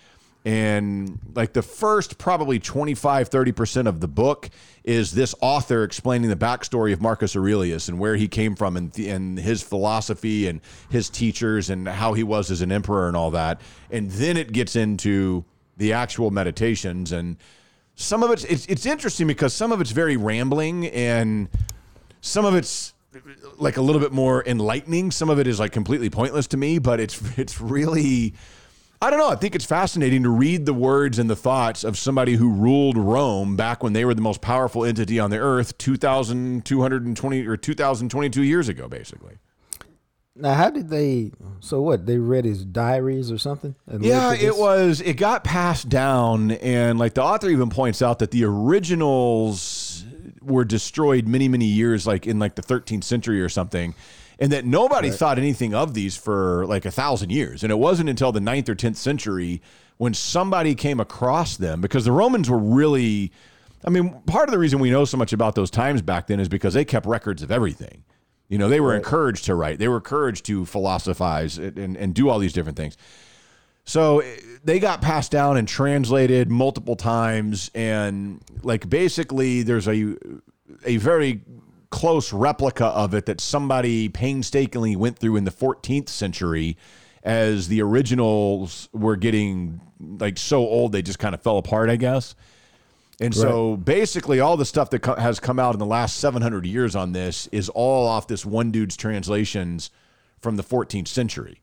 and 0.45 1.21
like 1.35 1.53
the 1.53 1.63
first 1.63 2.19
probably 2.19 2.59
25 2.59 3.31
30% 3.31 3.87
of 3.87 4.01
the 4.01 4.09
book 4.09 4.51
is 4.83 5.13
this 5.13 5.35
author 5.41 5.85
explaining 5.85 6.29
the 6.29 6.37
backstory 6.37 6.93
of 6.93 7.01
marcus 7.01 7.37
aurelius 7.37 7.89
and 7.89 7.99
where 7.99 8.17
he 8.17 8.27
came 8.27 8.57
from 8.57 8.77
and, 8.77 8.99
and 8.99 9.39
his 9.39 9.63
philosophy 9.63 10.49
and 10.49 10.61
his 10.91 11.09
teachers 11.09 11.71
and 11.71 11.87
how 11.89 12.13
he 12.13 12.25
was 12.25 12.51
as 12.51 12.61
an 12.63 12.73
emperor 12.73 13.07
and 13.07 13.17
all 13.17 13.31
that. 13.31 13.61
And 13.91 14.11
then 14.11 14.37
it 14.37 14.53
gets 14.53 14.75
into 14.75 15.45
the 15.77 15.93
actual 15.93 16.31
meditations. 16.31 17.13
And 17.13 17.37
some 17.95 18.23
of 18.23 18.31
it's 18.31 18.45
it's, 18.45 18.67
it's 18.67 18.87
interesting 18.87 19.27
because 19.27 19.55
some 19.55 19.71
of 19.71 19.81
it's 19.81 19.93
very 19.93 20.17
rambling 20.17 20.87
and 20.89 21.49
some 22.21 22.45
of 22.45 22.55
it's 22.55 22.95
like 23.59 23.77
a 23.77 23.83
little 23.83 24.01
bit 24.01 24.13
more 24.13 24.43
enlightening. 24.47 25.11
Some 25.11 25.31
of 25.31 25.39
it 25.39 25.47
is 25.47 25.61
like 25.61 25.73
completely 25.73 26.11
pointless 26.11 26.49
to 26.49 26.57
me 26.57 26.79
but 26.79 26.99
it's 26.99 27.21
it's 27.39 27.61
really 27.61 28.35
I 29.03 29.11
don't 29.11 29.19
know. 29.19 29.31
I 29.31 29.35
think 29.35 29.57
it's 29.57 29.65
fascinating 29.65 30.23
to 30.23 30.31
read 30.31 30.65
the 30.65 30.73
words 30.73 31.19
and 31.19 31.29
the 31.29 31.35
thoughts 31.35 31.83
of 31.83 31.99
somebody 31.99 32.37
who 32.37 32.53
ruled 32.53 32.97
Rome 32.97 33.57
back 33.57 33.83
when 33.83 33.95
they 33.95 34.05
were 34.05 34.15
the 34.15 34.23
most 34.23 34.41
powerful 34.41 34.85
entity 34.85 35.19
on 35.19 35.31
the 35.31 35.39
earth 35.39 35.77
2,220 35.79 37.47
or 37.49 37.57
2,022 37.57 38.43
years 38.45 38.69
ago, 38.69 38.87
basically. 38.87 39.39
Now, 40.37 40.55
how 40.55 40.71
did 40.71 40.89
they? 40.89 41.33
So 41.59 41.83
what? 41.83 42.07
They 42.07 42.19
read 42.19 42.45
his 42.45 42.65
diaries 42.65 43.33
or 43.33 43.39
something? 43.39 43.75
Yeah, 44.01 44.35
it 44.35 44.57
was. 44.57 45.01
It 45.01 45.15
got 45.15 45.43
passed 45.43 45.89
down, 45.89 46.53
and 46.53 46.97
like 46.97 47.15
the 47.15 47.25
author 47.25 47.49
even 47.49 47.71
points 47.71 48.03
out 48.03 48.21
that 48.21 48.31
the 48.31 48.45
originals 48.45 50.05
were 50.41 50.65
destroyed 50.65 51.27
many, 51.27 51.49
many 51.49 51.67
years, 51.67 52.07
like 52.07 52.29
in 52.29 52.39
like 52.39 52.55
the 52.55 52.63
13th 52.63 53.03
century 53.03 53.43
or 53.43 53.49
something, 53.49 53.97
and 54.43 54.51
that 54.51 54.65
nobody 54.65 55.09
thought 55.09 55.39
anything 55.39 55.73
of 55.73 55.95
these 55.95 56.17
for 56.17 56.67
like 56.67 56.85
a 56.85 56.91
thousand 56.91 57.31
years. 57.31 57.63
And 57.63 57.71
it 57.71 57.77
wasn't 57.77 58.09
until 58.09 58.33
the 58.33 58.41
9th 58.41 58.69
or 58.69 58.75
10th 58.75 58.97
century 58.97 59.63
when 59.99 60.15
somebody 60.15 60.75
came 60.75 60.99
across 60.99 61.57
them 61.57 61.81
because 61.81 62.05
the 62.05 62.13
Romans 62.13 62.51
were 62.51 62.59
really. 62.59 63.31
I 63.85 63.91
mean, 63.91 64.21
part 64.27 64.49
of 64.49 64.53
the 64.53 64.59
reason 64.59 64.81
we 64.81 64.91
know 64.91 65.05
so 65.05 65.17
much 65.17 65.33
about 65.33 65.55
those 65.55 65.71
times 65.71 66.03
back 66.03 66.27
then 66.27 66.41
is 66.41 66.49
because 66.49 66.75
they 66.75 66.85
kept 66.85 67.07
records 67.07 67.43
of 67.43 67.53
everything. 67.53 68.05
You 68.49 68.59
know, 68.59 68.69
they 68.69 68.81
were 68.81 68.95
encouraged 68.97 69.45
to 69.45 69.55
write. 69.55 69.79
They 69.79 69.89
were 69.89 69.97
encouraged 69.97 70.45
to 70.47 70.67
philosophize 70.67 71.59
and, 71.59 71.79
and, 71.79 71.97
and 71.97 72.15
do 72.15 72.29
all 72.29 72.39
these 72.39 72.53
different 72.53 72.77
things. 72.77 72.97
So 73.85 74.21
eh, 74.21 74.37
they 74.65 74.81
got 74.81 75.03
passed 75.03 75.31
down 75.31 75.57
and 75.57 75.69
translated 75.69 76.51
multiple 76.51 76.97
times, 76.97 77.71
and 77.75 78.41
like 78.63 78.89
basically, 78.89 79.63
there's 79.63 79.87
a 79.87 80.17
a 80.85 80.97
very 80.97 81.43
close 81.93 82.33
replica 82.33 82.87
of 82.87 83.15
it 83.15 83.27
that 83.27 83.41
somebody 83.41 84.09
painstakingly 84.09 84.97
went 84.97 85.19
through 85.19 85.37
in 85.37 85.45
the 85.45 85.53
14th 85.53 86.09
century, 86.09 86.77
as 87.23 87.69
the 87.69 87.81
originals 87.81 88.89
were 88.93 89.15
getting 89.15 89.81
like 90.19 90.37
so 90.39 90.59
old 90.59 90.91
they 90.91 91.03
just 91.03 91.21
kind 91.21 91.35
of 91.35 91.43
fell 91.43 91.59
apart, 91.59 91.89
I 91.89 91.97
guess. 91.97 92.35
And 93.21 93.33
so 93.33 93.77
basically, 93.77 94.41
all 94.41 94.57
the 94.57 94.65
stuff 94.65 94.91
that 94.91 95.01
co- 95.01 95.15
has 95.15 95.39
come 95.39 95.61
out 95.61 95.75
in 95.75 95.79
the 95.79 95.87
last 95.87 96.17
700 96.17 96.67
years 96.67 96.97
on 96.97 97.13
this 97.13 97.47
is 97.53 97.69
all 97.69 98.09
off 98.09 98.27
this 98.27 98.45
one 98.45 98.73
dude's 98.73 98.97
translations 98.97 99.91
from 100.41 100.57
the 100.57 100.65
14th 100.65 101.07
century. 101.07 101.61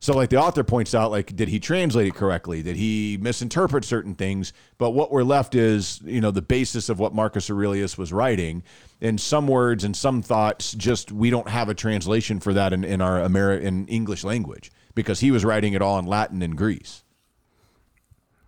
So, 0.00 0.14
like 0.14 0.30
the 0.30 0.36
author 0.36 0.62
points 0.62 0.94
out, 0.94 1.10
like, 1.10 1.34
did 1.34 1.48
he 1.48 1.58
translate 1.58 2.06
it 2.06 2.14
correctly? 2.14 2.62
Did 2.62 2.76
he 2.76 3.18
misinterpret 3.20 3.84
certain 3.84 4.14
things? 4.14 4.52
But 4.78 4.90
what 4.90 5.10
we're 5.10 5.24
left 5.24 5.56
is, 5.56 6.00
you 6.04 6.20
know, 6.20 6.30
the 6.30 6.42
basis 6.42 6.88
of 6.88 7.00
what 7.00 7.14
Marcus 7.14 7.50
Aurelius 7.50 7.98
was 7.98 8.12
writing. 8.12 8.62
And 9.00 9.20
some 9.20 9.48
words 9.48 9.82
and 9.82 9.96
some 9.96 10.22
thoughts, 10.22 10.72
just 10.72 11.10
we 11.10 11.30
don't 11.30 11.48
have 11.48 11.68
a 11.68 11.74
translation 11.74 12.38
for 12.38 12.52
that 12.54 12.72
in, 12.72 12.84
in 12.84 13.00
our 13.00 13.20
American 13.20 13.88
English 13.88 14.22
language 14.22 14.70
because 14.94 15.18
he 15.20 15.32
was 15.32 15.44
writing 15.44 15.72
it 15.72 15.82
all 15.82 15.98
in 15.98 16.06
Latin 16.06 16.42
and 16.42 16.56
Greece. 16.56 17.02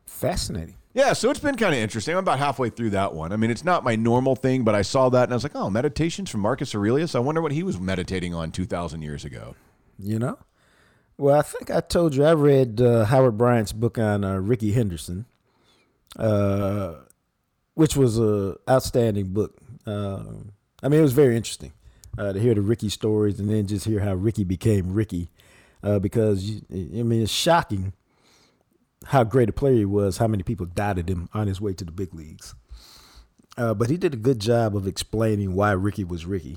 fascinating. 0.07 0.77
Yeah, 0.93 1.13
so 1.13 1.31
it's 1.31 1.39
been 1.41 1.57
kind 1.57 1.73
of 1.73 1.81
interesting. 1.81 2.15
I'm 2.15 2.19
about 2.19 2.41
halfway 2.41 2.69
through 2.69 2.91
that 2.91 3.15
one. 3.15 3.33
I 3.33 3.37
mean, 3.37 3.51
it's 3.51 3.65
not 3.65 3.85
my 3.85 3.95
normal 3.95 4.35
thing, 4.35 4.65
but 4.65 4.75
I 4.75 4.83
saw 4.83 5.09
that 5.11 5.25
and 5.25 5.33
I 5.33 5.37
was 5.37 5.45
like, 5.45 5.55
oh, 5.55 5.71
meditations 5.71 6.31
from 6.31 6.41
Marcus 6.41 6.75
Aurelius. 6.75 7.15
I 7.15 7.21
wonder 7.21 7.41
what 7.41 7.53
he 7.53 7.63
was 7.63 7.79
meditating 7.79 8.35
on 8.35 8.51
2,000 8.51 9.03
years 9.03 9.25
ago. 9.25 9.55
You 9.99 10.19
know. 10.19 10.39
Well, 11.21 11.39
I 11.39 11.43
think 11.43 11.71
I 11.71 11.81
told 11.81 12.15
you 12.15 12.25
I 12.25 12.33
read 12.33 12.81
uh, 12.81 13.05
Howard 13.05 13.37
Bryant's 13.37 13.75
book 13.75 13.99
on 13.99 14.25
uh, 14.25 14.37
Rickey 14.37 14.73
Henderson, 14.73 15.27
uh, 16.17 16.95
which 17.75 17.95
was 17.95 18.19
a 18.19 18.57
outstanding 18.67 19.35
book. 19.35 19.55
Uh, 19.87 20.23
I 20.83 20.89
mean, 20.89 20.99
it 20.99 21.03
was 21.03 21.13
very 21.13 21.37
interesting 21.37 21.75
uh, 22.17 22.33
to 22.33 22.41
hear 22.41 22.55
the 22.55 22.63
Rickey 22.63 22.89
stories 22.89 23.39
and 23.39 23.51
then 23.51 23.67
just 23.67 23.85
hear 23.85 24.01
how 24.01 24.15
Rickey 24.15 24.45
became 24.45 24.95
Rickey, 24.95 25.29
uh, 25.83 25.99
because 25.99 26.63
I 26.73 27.03
mean, 27.03 27.21
it's 27.21 27.31
shocking 27.31 27.93
how 29.05 29.23
great 29.23 29.51
a 29.51 29.53
player 29.53 29.75
he 29.75 29.85
was, 29.85 30.17
how 30.17 30.27
many 30.27 30.43
people 30.43 30.65
doubted 30.65 31.11
him 31.11 31.29
on 31.35 31.49
his 31.49 31.61
way 31.61 31.75
to 31.75 31.85
the 31.85 31.93
big 31.93 32.15
leagues. 32.15 32.55
But 33.59 33.91
he 33.91 33.99
did 33.99 34.15
a 34.15 34.17
good 34.17 34.39
job 34.39 34.75
of 34.75 34.87
explaining 34.87 35.53
why 35.55 35.73
Rickey 35.73 36.03
was 36.03 36.25
Rickey. 36.25 36.57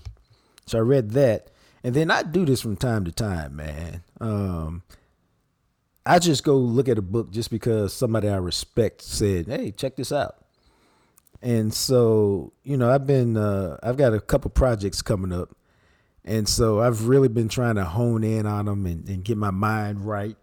So 0.66 0.78
I 0.78 0.82
read 0.84 1.11
that, 1.11 1.49
and 1.84 1.93
then 1.93 2.11
I 2.11 2.23
do 2.23 2.45
this 2.45 2.61
from 2.61 2.75
time 2.75 3.05
to 3.05 3.11
time, 3.11 3.55
man. 3.55 4.03
Um, 4.21 4.84
I 6.05 6.19
just 6.19 6.43
go 6.43 6.55
look 6.57 6.88
at 6.88 6.97
a 6.97 7.01
book 7.01 7.31
just 7.31 7.49
because 7.49 7.93
somebody 7.93 8.29
I 8.29 8.38
respect 8.38 9.01
said, 9.01 9.47
"Hey, 9.47 9.71
check 9.71 9.95
this 9.95 10.11
out." 10.11 10.38
And 11.41 11.73
so, 11.73 12.53
you 12.63 12.77
know, 12.77 12.89
I've 12.89 13.05
been 13.05 13.36
uh, 13.36 13.77
I've 13.84 13.97
got 13.97 14.13
a 14.13 14.19
couple 14.21 14.49
projects 14.49 15.01
coming 15.01 15.34
up, 15.34 15.55
and 16.23 16.47
so 16.47 16.81
I've 16.81 17.07
really 17.07 17.27
been 17.27 17.49
trying 17.49 17.75
to 17.75 17.86
hone 17.86 18.23
in 18.23 18.45
on 18.45 18.65
them 18.65 18.86
and, 18.86 19.07
and 19.09 19.23
get 19.23 19.38
my 19.38 19.51
mind 19.51 20.05
right, 20.05 20.38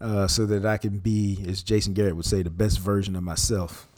uh, 0.00 0.26
so 0.26 0.44
that 0.46 0.66
I 0.66 0.76
can 0.78 0.98
be, 0.98 1.44
as 1.48 1.62
Jason 1.62 1.94
Garrett 1.94 2.16
would 2.16 2.26
say, 2.26 2.42
the 2.42 2.50
best 2.50 2.80
version 2.80 3.16
of 3.16 3.22
myself. 3.22 3.88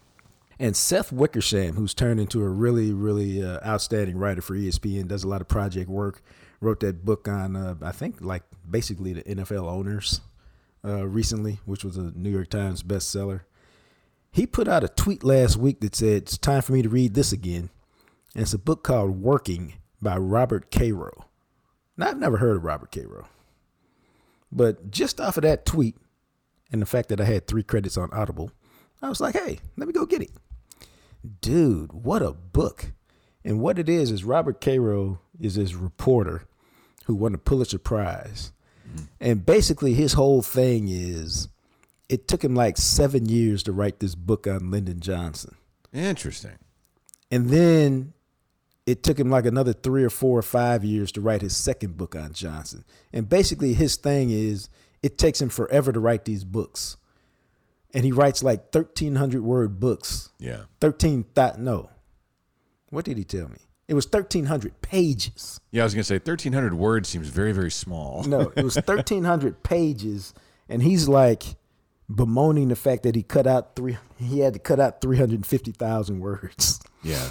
And 0.59 0.76
Seth 0.76 1.11
Wickersham, 1.11 1.74
who's 1.74 1.95
turned 1.95 2.20
into 2.20 2.42
a 2.42 2.49
really, 2.49 2.92
really 2.92 3.42
uh, 3.42 3.59
outstanding 3.66 4.16
writer 4.16 4.40
for 4.40 4.55
ESPN, 4.55 5.09
does 5.09 5.24
a 5.24 5.28
lot 5.28 5.40
of 5.40 5.49
project 5.49 5.90
work. 5.90 6.22
Wrote 6.64 6.80
that 6.80 7.04
book 7.04 7.28
on, 7.28 7.57
uh, 7.57 7.74
I 7.82 7.92
think, 7.92 8.22
like 8.22 8.42
basically 8.68 9.12
the 9.12 9.22
NFL 9.22 9.70
owners 9.70 10.22
uh, 10.82 11.07
recently, 11.07 11.61
which 11.66 11.84
was 11.84 11.99
a 11.99 12.11
New 12.16 12.30
York 12.30 12.49
Times 12.49 12.82
bestseller. 12.82 13.42
He 14.32 14.46
put 14.46 14.66
out 14.66 14.82
a 14.82 14.88
tweet 14.88 15.22
last 15.22 15.58
week 15.58 15.80
that 15.80 15.95
said, 15.95 16.22
It's 16.22 16.38
time 16.38 16.62
for 16.62 16.72
me 16.72 16.80
to 16.80 16.88
read 16.88 17.12
this 17.12 17.32
again. 17.32 17.68
And 18.34 18.45
it's 18.45 18.54
a 18.54 18.58
book 18.58 18.82
called 18.82 19.20
Working 19.20 19.74
by 20.00 20.16
Robert 20.16 20.70
Caro. 20.70 21.26
Now, 21.99 22.08
I've 22.08 22.18
never 22.18 22.38
heard 22.38 22.57
of 22.57 22.64
Robert 22.64 22.91
Caro. 22.91 23.28
But 24.50 24.91
just 24.91 25.20
off 25.20 25.36
of 25.36 25.42
that 25.42 25.66
tweet 25.66 25.96
and 26.72 26.80
the 26.80 26.86
fact 26.86 27.11
that 27.11 27.20
I 27.20 27.24
had 27.24 27.46
three 27.46 27.62
credits 27.62 27.99
on 27.99 28.08
Audible, 28.11 28.50
I 29.03 29.11
was 29.11 29.20
like, 29.20 29.34
hey, 29.34 29.58
let 29.76 29.86
me 29.86 29.92
go 29.92 30.07
get 30.07 30.22
it. 30.22 30.30
Dude, 31.42 31.92
what 31.92 32.22
a 32.22 32.32
book. 32.32 32.92
And 33.45 33.61
what 33.61 33.78
it 33.78 33.91
is, 33.91 34.11
is 34.11 34.24
Robert 34.24 34.62
Caro 34.62 35.20
is 35.38 35.57
this 35.57 35.74
reporter 35.74 36.46
who 37.05 37.14
won 37.14 37.33
the 37.33 37.39
Pulitzer 37.39 37.79
Prize. 37.79 38.53
Mm-hmm. 38.89 39.05
And 39.21 39.47
basically, 39.47 39.95
his 39.95 40.14
whole 40.14 40.43
thing 40.43 40.89
is 40.89 41.49
it 42.09 42.29
took 42.29 42.45
him 42.45 42.55
like 42.55 42.76
seven 42.76 43.26
years 43.26 43.63
to 43.64 43.72
write 43.72 44.01
this 44.01 44.14
book 44.14 44.47
on 44.47 44.71
Lyndon 44.71 45.01
Johnson. 45.01 45.57
Interesting. 45.93 46.59
And 47.31 47.49
then 47.49 48.13
it 48.87 49.03
took 49.03 49.18
him 49.18 49.31
like 49.31 49.47
another 49.47 49.72
three 49.72 50.05
or 50.05 50.11
four 50.11 50.39
or 50.39 50.43
five 50.43 50.85
years 50.85 51.11
to 51.13 51.21
write 51.21 51.43
his 51.43 51.57
second 51.57 51.97
book 51.97 52.14
on 52.14 52.33
Johnson. 52.33 52.85
And 53.13 53.29
basically, 53.29 53.75
his 53.75 53.97
thing 53.97 54.31
is 54.31 54.68
it 55.03 55.18
takes 55.18 55.41
him 55.41 55.49
forever 55.49 55.93
to 55.93 56.01
write 56.01 56.25
these 56.25 56.45
books. 56.45 56.97
And 57.95 58.05
he 58.05 58.13
writes 58.13 58.43
like 58.43 58.75
1,300 58.75 59.43
word 59.43 59.79
books. 59.79 60.31
Yeah. 60.39 60.63
13, 60.81 61.25
th- 61.35 61.57
no. 61.59 61.91
What 62.91 63.05
did 63.05 63.18
he 63.18 63.25
tell 63.25 63.49
me? 63.49 63.59
It 63.86 63.94
was 63.94 64.06
1,300 64.06 64.80
pages. 64.80 65.61
Yeah, 65.70 65.82
I 65.82 65.84
was 65.84 65.94
going 65.94 66.00
to 66.02 66.04
say 66.06 66.14
1,300 66.14 66.72
words 66.74 67.08
seems 67.08 67.28
very, 67.28 67.52
very 67.52 67.70
small. 67.70 68.24
No, 68.24 68.52
it 68.56 68.64
was 68.64 68.74
1,300 68.86 69.62
pages. 69.62 70.32
And 70.68 70.82
he's 70.82 71.06
like 71.08 71.42
bemoaning 72.14 72.68
the 72.68 72.76
fact 72.76 73.02
that 73.02 73.14
he 73.14 73.22
cut 73.22 73.46
out 73.46 73.76
three, 73.76 73.98
he 74.18 74.38
had 74.40 74.54
to 74.54 74.58
cut 74.58 74.80
out 74.80 75.00
350,000 75.02 76.20
words. 76.20 76.80
Yeah. 77.02 77.30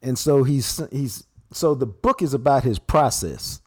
and 0.00 0.16
so 0.18 0.44
he's 0.44 0.80
he's 0.92 1.24
so 1.52 1.74
the 1.74 1.86
book 1.86 2.22
is 2.22 2.34
about 2.34 2.62
his 2.62 2.78
process 2.78 3.60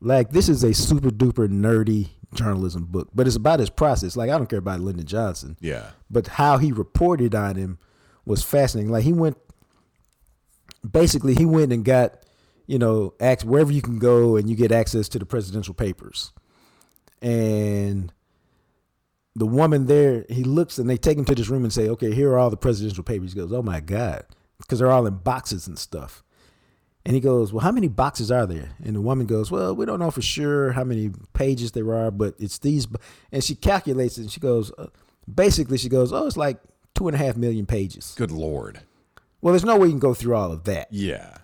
like 0.00 0.30
this 0.30 0.48
is 0.48 0.64
a 0.64 0.72
super 0.74 1.10
duper 1.10 1.46
nerdy 1.48 2.08
journalism 2.34 2.84
book 2.86 3.08
but 3.14 3.26
it's 3.26 3.36
about 3.36 3.60
his 3.60 3.70
process 3.70 4.16
like 4.16 4.28
i 4.30 4.36
don't 4.38 4.48
care 4.48 4.58
about 4.58 4.80
lyndon 4.80 5.06
johnson 5.06 5.56
Yeah. 5.60 5.90
but 6.10 6.26
how 6.26 6.56
he 6.58 6.72
reported 6.72 7.34
on 7.34 7.56
him 7.56 7.78
was 8.24 8.42
fascinating 8.42 8.90
like 8.90 9.04
he 9.04 9.12
went 9.12 9.36
basically 10.90 11.34
he 11.34 11.44
went 11.44 11.72
and 11.72 11.84
got 11.84 12.22
you 12.66 12.78
know 12.78 13.14
wherever 13.44 13.72
you 13.72 13.82
can 13.82 13.98
go 13.98 14.36
and 14.36 14.48
you 14.48 14.56
get 14.56 14.72
access 14.72 15.08
to 15.08 15.18
the 15.18 15.26
presidential 15.26 15.74
papers 15.74 16.32
and 17.22 18.12
the 19.36 19.46
woman 19.46 19.86
there, 19.86 20.24
he 20.30 20.42
looks 20.44 20.78
and 20.78 20.88
they 20.88 20.96
take 20.96 21.18
him 21.18 21.24
to 21.26 21.34
this 21.34 21.48
room 21.48 21.62
and 21.62 21.72
say, 21.72 21.88
"Okay, 21.90 22.12
here 22.14 22.32
are 22.32 22.38
all 22.38 22.50
the 22.50 22.56
presidential 22.56 23.04
papers." 23.04 23.34
He 23.34 23.38
goes, 23.38 23.52
"Oh 23.52 23.62
my 23.62 23.80
god," 23.80 24.24
because 24.58 24.78
they're 24.78 24.90
all 24.90 25.06
in 25.06 25.16
boxes 25.16 25.66
and 25.66 25.78
stuff. 25.78 26.24
And 27.04 27.14
he 27.14 27.20
goes, 27.20 27.52
"Well, 27.52 27.62
how 27.62 27.70
many 27.70 27.88
boxes 27.88 28.30
are 28.30 28.46
there?" 28.46 28.70
And 28.82 28.96
the 28.96 29.00
woman 29.02 29.26
goes, 29.26 29.50
"Well, 29.50 29.76
we 29.76 29.84
don't 29.84 30.00
know 30.00 30.10
for 30.10 30.22
sure 30.22 30.72
how 30.72 30.84
many 30.84 31.10
pages 31.34 31.72
there 31.72 31.92
are, 31.92 32.10
but 32.10 32.34
it's 32.38 32.58
these." 32.58 32.88
And 33.30 33.44
she 33.44 33.54
calculates 33.54 34.16
it. 34.16 34.22
and 34.22 34.30
she 34.30 34.40
goes, 34.40 34.72
uh, 34.78 34.86
basically, 35.32 35.76
she 35.76 35.90
goes, 35.90 36.12
"Oh, 36.14 36.26
it's 36.26 36.38
like 36.38 36.58
two 36.94 37.06
and 37.06 37.14
a 37.14 37.18
half 37.18 37.36
million 37.36 37.66
pages." 37.66 38.14
Good 38.16 38.32
lord. 38.32 38.80
Well, 39.46 39.52
there's 39.52 39.64
no 39.64 39.76
way 39.76 39.86
you 39.86 39.92
can 39.92 40.00
go 40.00 40.12
through 40.12 40.34
all 40.34 40.50
of 40.50 40.64
that. 40.64 40.88
Yeah. 40.90 41.38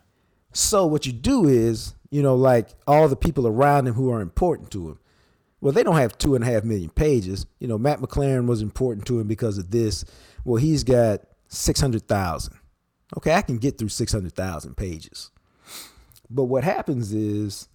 So 0.52 0.86
what 0.86 1.06
you 1.06 1.12
do 1.12 1.46
is, 1.46 1.94
you 2.10 2.20
know, 2.20 2.34
like 2.34 2.70
all 2.84 3.06
the 3.06 3.14
people 3.14 3.46
around 3.46 3.86
him 3.86 3.94
who 3.94 4.10
are 4.10 4.20
important 4.20 4.72
to 4.72 4.88
him. 4.88 4.98
Well, 5.60 5.72
they 5.72 5.84
don't 5.84 5.94
have 5.94 6.18
two 6.18 6.34
and 6.34 6.42
a 6.42 6.48
half 6.48 6.64
million 6.64 6.90
pages. 6.90 7.46
You 7.60 7.68
know, 7.68 7.78
Matt 7.78 8.00
McLaren 8.00 8.48
was 8.48 8.60
important 8.60 9.06
to 9.06 9.20
him 9.20 9.28
because 9.28 9.56
of 9.56 9.70
this. 9.70 10.04
Well, 10.44 10.56
he's 10.56 10.82
got 10.82 11.20
six 11.46 11.80
hundred 11.80 12.08
thousand. 12.08 12.58
Okay, 13.18 13.34
I 13.34 13.40
can 13.40 13.58
get 13.58 13.78
through 13.78 13.90
six 13.90 14.10
hundred 14.10 14.32
thousand 14.32 14.76
pages. 14.76 15.30
But 16.28 16.46
what 16.46 16.64
happens 16.64 17.12
is 17.12 17.68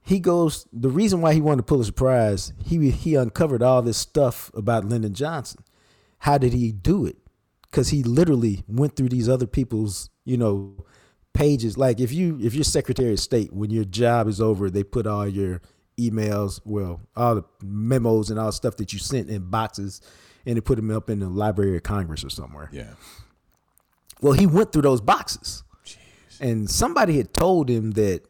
he 0.00 0.18
goes 0.18 0.66
the 0.72 0.90
reason 0.90 1.20
why 1.20 1.34
he 1.34 1.40
wanted 1.40 1.58
to 1.58 1.66
Pulitzer 1.66 1.92
Prize, 1.92 2.52
he 2.64 2.90
he 2.90 3.14
uncovered 3.14 3.62
all 3.62 3.80
this 3.80 3.96
stuff 3.96 4.50
about 4.54 4.86
Lyndon 4.86 5.14
Johnson. 5.14 5.62
How 6.18 6.36
did 6.36 6.52
he 6.52 6.72
do 6.72 7.06
it? 7.06 7.18
Because 7.72 7.88
he 7.88 8.02
literally 8.02 8.62
went 8.68 8.94
through 8.94 9.08
these 9.08 9.28
other 9.28 9.46
people's, 9.46 10.10
you 10.26 10.36
know, 10.36 10.76
pages. 11.32 11.78
Like 11.78 11.98
if 11.98 12.12
you 12.12 12.38
if 12.40 12.54
you're 12.54 12.64
Secretary 12.64 13.14
of 13.14 13.18
State, 13.18 13.52
when 13.52 13.70
your 13.70 13.84
job 13.84 14.28
is 14.28 14.40
over, 14.40 14.70
they 14.70 14.84
put 14.84 15.06
all 15.06 15.26
your 15.26 15.62
emails, 15.98 16.60
well, 16.64 17.00
all 17.16 17.36
the 17.36 17.44
memos 17.64 18.30
and 18.30 18.38
all 18.38 18.46
the 18.46 18.52
stuff 18.52 18.76
that 18.76 18.92
you 18.92 18.98
sent 18.98 19.30
in 19.30 19.50
boxes, 19.50 20.02
and 20.44 20.56
they 20.56 20.60
put 20.60 20.76
them 20.76 20.90
up 20.90 21.08
in 21.08 21.20
the 21.20 21.28
Library 21.28 21.76
of 21.76 21.82
Congress 21.82 22.22
or 22.22 22.30
somewhere. 22.30 22.68
Yeah. 22.72 22.92
Well, 24.20 24.34
he 24.34 24.46
went 24.46 24.72
through 24.72 24.82
those 24.82 25.00
boxes. 25.00 25.64
And 26.40 26.68
somebody 26.68 27.18
had 27.18 27.32
told 27.32 27.68
him 27.68 27.92
that, 27.92 28.22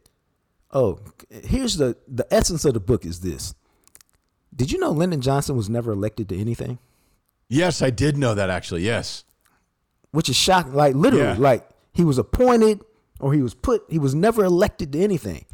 oh, 0.71 1.01
here's 1.31 1.79
the 1.79 1.97
the 2.07 2.27
essence 2.33 2.65
of 2.65 2.75
the 2.75 2.81
book 2.81 3.05
is 3.05 3.21
this. 3.21 3.55
Did 4.55 4.71
you 4.71 4.79
know 4.79 4.91
Lyndon 4.91 5.21
Johnson 5.21 5.57
was 5.57 5.69
never 5.69 5.93
elected 5.93 6.29
to 6.29 6.39
anything? 6.39 6.79
Yes, 7.49 7.83
I 7.83 7.91
did 7.91 8.17
know 8.17 8.35
that 8.35 8.51
actually. 8.51 8.83
Yes. 8.83 9.25
Which 10.13 10.29
is 10.29 10.37
shocking. 10.37 10.75
Like 10.75 10.95
literally, 10.95 11.25
Yeah. 11.27 11.37
like 11.39 11.69
he 11.93 12.05
was 12.05 12.19
appointed 12.19 12.81
or 13.21 13.33
he 13.35 13.43
was 13.43 13.55
put, 13.55 13.85
he 13.89 13.99
was 13.99 14.15
never 14.15 14.45
elected 14.45 14.93
to 14.93 15.01
anything. 15.01 15.45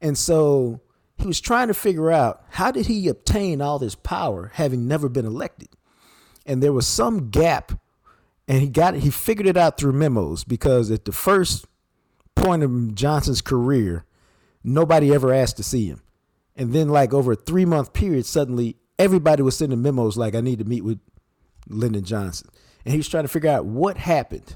And 0.00 0.16
so 0.16 0.80
he 1.18 1.26
was 1.26 1.40
trying 1.40 1.68
to 1.68 1.74
figure 1.74 2.10
out 2.10 2.42
how 2.50 2.70
did 2.70 2.86
he 2.86 3.08
obtain 3.08 3.60
all 3.60 3.78
this 3.78 3.94
power 3.94 4.50
having 4.54 4.86
never 4.86 5.08
been 5.08 5.24
elected? 5.26 5.68
And 6.44 6.62
there 6.62 6.72
was 6.72 6.86
some 6.86 7.30
gap 7.30 7.72
and 8.46 8.60
he 8.60 8.68
got 8.68 8.94
it, 8.94 9.00
he 9.02 9.10
figured 9.10 9.46
it 9.48 9.56
out 9.56 9.76
through 9.78 9.92
memos 9.92 10.44
because 10.44 10.90
at 10.90 11.04
the 11.04 11.12
first 11.12 11.66
point 12.36 12.62
of 12.62 12.94
Johnson's 12.94 13.40
career, 13.40 14.04
nobody 14.62 15.12
ever 15.12 15.32
asked 15.32 15.56
to 15.56 15.62
see 15.64 15.86
him. 15.86 16.02
And 16.54 16.72
then 16.72 16.88
like 16.88 17.12
over 17.14 17.32
a 17.32 17.36
three 17.36 17.64
month 17.64 17.92
period, 17.92 18.26
suddenly 18.26 18.76
everybody 18.98 19.42
was 19.42 19.56
sending 19.56 19.82
memos 19.82 20.16
like 20.16 20.34
I 20.34 20.40
need 20.40 20.58
to 20.58 20.64
meet 20.64 20.84
with 20.84 21.00
Lyndon 21.68 22.04
Johnson. 22.04 22.48
And 22.86 22.92
he 22.92 22.98
was 22.98 23.08
trying 23.08 23.24
to 23.24 23.28
figure 23.28 23.50
out 23.50 23.66
what 23.66 23.96
happened. 23.96 24.54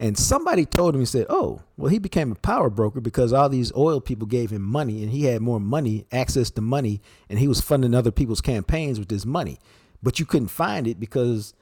And 0.00 0.16
somebody 0.16 0.64
told 0.64 0.94
him, 0.94 1.02
he 1.02 1.04
said, 1.04 1.26
Oh, 1.28 1.60
well, 1.76 1.90
he 1.90 1.98
became 1.98 2.32
a 2.32 2.36
power 2.36 2.70
broker 2.70 3.02
because 3.02 3.34
all 3.34 3.50
these 3.50 3.70
oil 3.76 4.00
people 4.00 4.26
gave 4.26 4.50
him 4.50 4.62
money 4.62 5.02
and 5.02 5.12
he 5.12 5.24
had 5.24 5.42
more 5.42 5.60
money, 5.60 6.06
access 6.10 6.50
to 6.52 6.62
money, 6.62 7.02
and 7.28 7.38
he 7.38 7.46
was 7.46 7.60
funding 7.60 7.94
other 7.94 8.10
people's 8.10 8.40
campaigns 8.40 8.98
with 8.98 9.08
this 9.08 9.26
money. 9.26 9.58
But 10.02 10.18
you 10.18 10.24
couldn't 10.24 10.48
find 10.48 10.86
it 10.86 10.98
because 10.98 11.52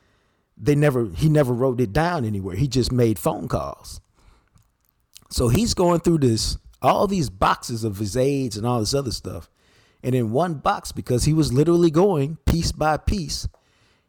they 0.56 0.76
never 0.76 1.06
he 1.06 1.28
never 1.28 1.52
wrote 1.52 1.80
it 1.80 1.92
down 1.92 2.24
anywhere. 2.24 2.54
He 2.54 2.68
just 2.68 2.92
made 2.92 3.18
phone 3.18 3.48
calls. 3.48 4.00
So 5.30 5.48
he's 5.48 5.74
going 5.74 5.98
through 5.98 6.18
this, 6.18 6.58
all 6.80 7.08
these 7.08 7.28
boxes 7.28 7.82
of 7.82 7.98
his 7.98 8.16
aides 8.16 8.56
and 8.56 8.64
all 8.64 8.78
this 8.78 8.94
other 8.94 9.10
stuff. 9.10 9.50
And 10.04 10.14
in 10.14 10.30
one 10.30 10.54
box, 10.54 10.92
because 10.92 11.24
he 11.24 11.32
was 11.32 11.52
literally 11.52 11.90
going 11.90 12.36
piece 12.46 12.70
by 12.70 12.98
piece, 12.98 13.48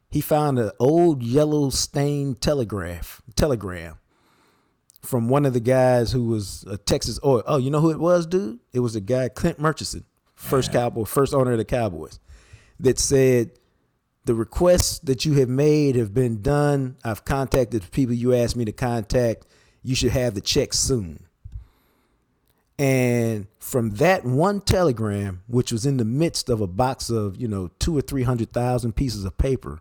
he 0.09 0.21
found 0.21 0.57
an 0.59 0.71
old 0.79 1.21
yellow 1.21 1.69
stained 1.69 2.41
telegraph 2.41 3.21
telegram 3.35 3.97
from 5.01 5.29
one 5.29 5.45
of 5.45 5.53
the 5.53 5.59
guys 5.59 6.11
who 6.11 6.25
was 6.27 6.63
a 6.69 6.77
Texas 6.77 7.19
oil. 7.23 7.43
Oh, 7.45 7.57
you 7.57 7.69
know 7.69 7.81
who 7.81 7.91
it 7.91 7.99
was, 7.99 8.25
dude? 8.25 8.59
It 8.73 8.79
was 8.79 8.95
a 8.95 9.01
guy, 9.01 9.29
Clint 9.29 9.59
Murchison, 9.59 10.05
first 10.35 10.71
cowboy, 10.71 11.05
first 11.05 11.33
owner 11.33 11.51
of 11.51 11.57
the 11.57 11.65
Cowboys, 11.65 12.19
that 12.79 12.99
said, 12.99 13.51
the 14.25 14.35
requests 14.35 14.99
that 14.99 15.23
you 15.23 15.35
have 15.35 15.47
made 15.47 15.95
have 15.95 16.13
been 16.13 16.41
done. 16.41 16.97
I've 17.01 17.23
contacted 17.23 17.81
the 17.81 17.89
people 17.89 18.13
you 18.13 18.35
asked 18.35 18.57
me 18.57 18.65
to 18.65 18.73
contact. 18.73 19.47
You 19.83 19.95
should 19.95 20.11
have 20.11 20.33
the 20.33 20.41
check 20.41 20.73
soon. 20.73 21.25
And 22.77 23.47
from 23.57 23.91
that 23.91 24.25
one 24.25 24.59
telegram, 24.59 25.43
which 25.47 25.71
was 25.71 25.85
in 25.85 25.95
the 25.95 26.03
midst 26.03 26.49
of 26.49 26.59
a 26.59 26.67
box 26.67 27.09
of, 27.09 27.37
you 27.37 27.47
know, 27.47 27.69
two 27.79 27.97
or 27.97 28.01
three 28.01 28.23
hundred 28.23 28.51
thousand 28.51 28.97
pieces 28.97 29.23
of 29.23 29.37
paper, 29.37 29.79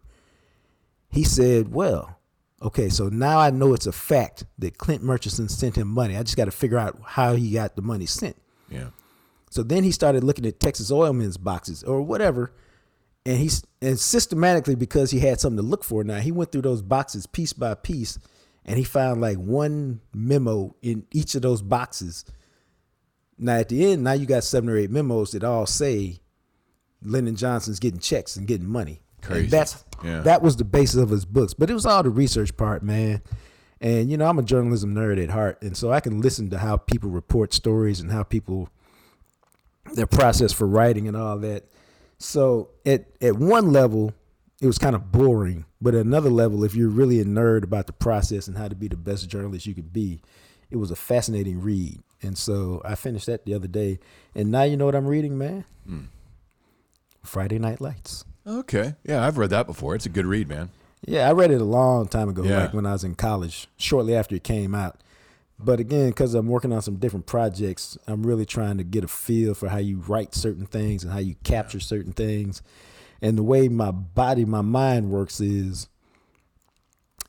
he 1.10 1.24
said, 1.24 1.72
Well, 1.72 2.18
okay, 2.62 2.88
so 2.88 3.08
now 3.08 3.38
I 3.38 3.50
know 3.50 3.74
it's 3.74 3.86
a 3.86 3.92
fact 3.92 4.44
that 4.58 4.78
Clint 4.78 5.02
Murchison 5.02 5.48
sent 5.48 5.76
him 5.76 5.88
money. 5.88 6.16
I 6.16 6.22
just 6.22 6.36
got 6.36 6.46
to 6.46 6.50
figure 6.50 6.78
out 6.78 6.98
how 7.04 7.34
he 7.34 7.52
got 7.52 7.76
the 7.76 7.82
money 7.82 8.06
sent. 8.06 8.36
Yeah. 8.68 8.88
So 9.50 9.62
then 9.62 9.84
he 9.84 9.92
started 9.92 10.24
looking 10.24 10.46
at 10.46 10.60
Texas 10.60 10.90
Oilman's 10.90 11.38
boxes 11.38 11.82
or 11.82 12.02
whatever, 12.02 12.52
and 13.24 13.38
he's 13.38 13.64
and 13.80 13.98
systematically 13.98 14.74
because 14.74 15.10
he 15.10 15.20
had 15.20 15.40
something 15.40 15.56
to 15.58 15.62
look 15.62 15.84
for 15.84 16.04
now, 16.04 16.18
he 16.18 16.32
went 16.32 16.52
through 16.52 16.62
those 16.62 16.82
boxes 16.82 17.26
piece 17.26 17.52
by 17.52 17.74
piece, 17.74 18.18
and 18.64 18.76
he 18.76 18.84
found 18.84 19.20
like 19.20 19.38
one 19.38 20.00
memo 20.12 20.74
in 20.82 21.06
each 21.12 21.34
of 21.34 21.42
those 21.42 21.62
boxes. 21.62 22.24
Now 23.38 23.58
at 23.58 23.68
the 23.68 23.92
end, 23.92 24.04
now 24.04 24.12
you 24.12 24.26
got 24.26 24.44
seven 24.44 24.68
or 24.68 24.76
eight 24.76 24.90
memos 24.90 25.32
that 25.32 25.44
all 25.44 25.66
say 25.66 26.20
Lyndon 27.02 27.36
Johnson's 27.36 27.80
getting 27.80 28.00
checks 28.00 28.36
and 28.36 28.46
getting 28.46 28.68
money. 28.68 29.00
And 29.30 29.50
that's 29.50 29.84
Yeah. 30.04 30.20
that 30.20 30.42
was 30.42 30.56
the 30.56 30.64
basis 30.64 30.96
of 30.96 31.10
his 31.10 31.24
books, 31.24 31.54
but 31.54 31.70
it 31.70 31.74
was 31.74 31.86
all 31.86 32.02
the 32.02 32.10
research 32.10 32.56
part, 32.56 32.82
man. 32.82 33.22
And 33.80 34.10
you 34.10 34.16
know, 34.16 34.26
I'm 34.26 34.38
a 34.38 34.42
journalism 34.42 34.94
nerd 34.94 35.22
at 35.22 35.30
heart, 35.30 35.60
and 35.62 35.76
so 35.76 35.92
I 35.92 36.00
can 36.00 36.20
listen 36.20 36.50
to 36.50 36.58
how 36.58 36.76
people 36.76 37.10
report 37.10 37.52
stories 37.52 38.00
and 38.00 38.10
how 38.10 38.22
people 38.22 38.68
their 39.94 40.06
process 40.06 40.52
for 40.52 40.66
writing 40.66 41.06
and 41.08 41.16
all 41.16 41.38
that. 41.38 41.64
So 42.18 42.70
at 42.84 43.06
at 43.20 43.36
one 43.36 43.72
level, 43.72 44.12
it 44.60 44.66
was 44.66 44.78
kind 44.78 44.96
of 44.96 45.12
boring, 45.12 45.66
but 45.80 45.94
at 45.94 46.04
another 46.06 46.30
level, 46.30 46.64
if 46.64 46.74
you're 46.74 46.88
really 46.88 47.20
a 47.20 47.24
nerd 47.24 47.62
about 47.62 47.86
the 47.86 47.92
process 47.92 48.48
and 48.48 48.56
how 48.56 48.68
to 48.68 48.74
be 48.74 48.88
the 48.88 48.96
best 48.96 49.28
journalist 49.28 49.66
you 49.66 49.74
could 49.74 49.92
be, 49.92 50.20
it 50.70 50.76
was 50.78 50.90
a 50.90 50.96
fascinating 50.96 51.60
read. 51.60 52.00
And 52.22 52.38
so 52.38 52.80
I 52.84 52.94
finished 52.94 53.26
that 53.26 53.44
the 53.44 53.52
other 53.52 53.68
day, 53.68 53.98
and 54.34 54.50
now 54.50 54.62
you 54.62 54.76
know 54.78 54.86
what 54.86 54.94
I'm 54.94 55.06
reading, 55.06 55.36
man. 55.36 55.66
Hmm. 55.86 56.04
Friday 57.22 57.58
Night 57.58 57.80
Lights. 57.80 58.24
Okay. 58.46 58.94
Yeah, 59.04 59.26
I've 59.26 59.38
read 59.38 59.50
that 59.50 59.66
before. 59.66 59.94
It's 59.94 60.06
a 60.06 60.10
good 60.10 60.26
read, 60.26 60.48
man. 60.48 60.70
Yeah, 61.04 61.28
I 61.28 61.32
read 61.32 61.50
it 61.50 61.60
a 61.60 61.64
long 61.64 62.06
time 62.08 62.28
ago, 62.28 62.42
Yeah. 62.44 62.58
like 62.62 62.74
when 62.74 62.86
I 62.86 62.92
was 62.92 63.04
in 63.04 63.14
college, 63.14 63.68
shortly 63.76 64.14
after 64.14 64.34
it 64.34 64.44
came 64.44 64.74
out. 64.74 65.02
But 65.58 65.80
again, 65.80 66.10
because 66.10 66.34
I'm 66.34 66.48
working 66.48 66.72
on 66.72 66.82
some 66.82 66.96
different 66.96 67.26
projects, 67.26 67.96
I'm 68.06 68.24
really 68.26 68.44
trying 68.44 68.76
to 68.78 68.84
get 68.84 69.04
a 69.04 69.08
feel 69.08 69.54
for 69.54 69.68
how 69.68 69.78
you 69.78 69.98
write 70.06 70.34
certain 70.34 70.66
things 70.66 71.02
and 71.02 71.12
how 71.12 71.18
you 71.18 71.34
capture 71.44 71.80
certain 71.80 72.12
things. 72.12 72.62
And 73.22 73.38
the 73.38 73.42
way 73.42 73.68
my 73.68 73.90
body, 73.90 74.44
my 74.44 74.60
mind 74.60 75.10
works 75.10 75.40
is 75.40 75.88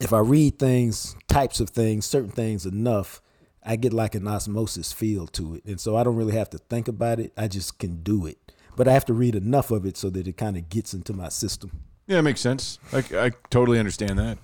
if 0.02 0.12
I 0.12 0.20
read 0.20 0.60
things, 0.60 1.16
types 1.28 1.60
of 1.60 1.70
things, 1.70 2.06
certain 2.06 2.32
things 2.32 2.66
enough, 2.66 3.22
I 3.64 3.76
get 3.76 3.94
like 3.94 4.14
an 4.16 4.28
osmosis 4.28 4.92
feel 4.92 5.28
to 5.28 5.56
it. 5.56 5.66
And 5.66 5.80
so 5.80 5.96
I 5.96 6.04
don't 6.04 6.16
really 6.16 6.36
have 6.36 6.50
to 6.52 6.58
think 6.58 6.88
about 6.88 7.20
it. 7.20 7.32
I 7.38 7.48
just 7.48 7.80
can 7.80 8.04
do 8.04 8.26
it. 8.26 8.47
But 8.78 8.88
I 8.88 8.94
have 8.94 9.04
to 9.06 9.14
read 9.14 9.36
enough 9.36 9.72
of 9.72 9.86
it 9.86 9.98
so 9.98 10.10
that 10.12 10.28
it 10.28 10.38
kind 10.38 10.56
of 10.56 10.70
gets 10.70 10.94
into 10.94 11.12
my 11.12 11.28
system. 11.28 11.84
Yeah, 12.06 12.20
it 12.20 12.22
makes 12.22 12.40
sense. 12.40 12.80
I, 12.94 13.00
I 13.14 13.32
totally 13.50 13.80
understand 13.80 14.18
that. 14.20 14.38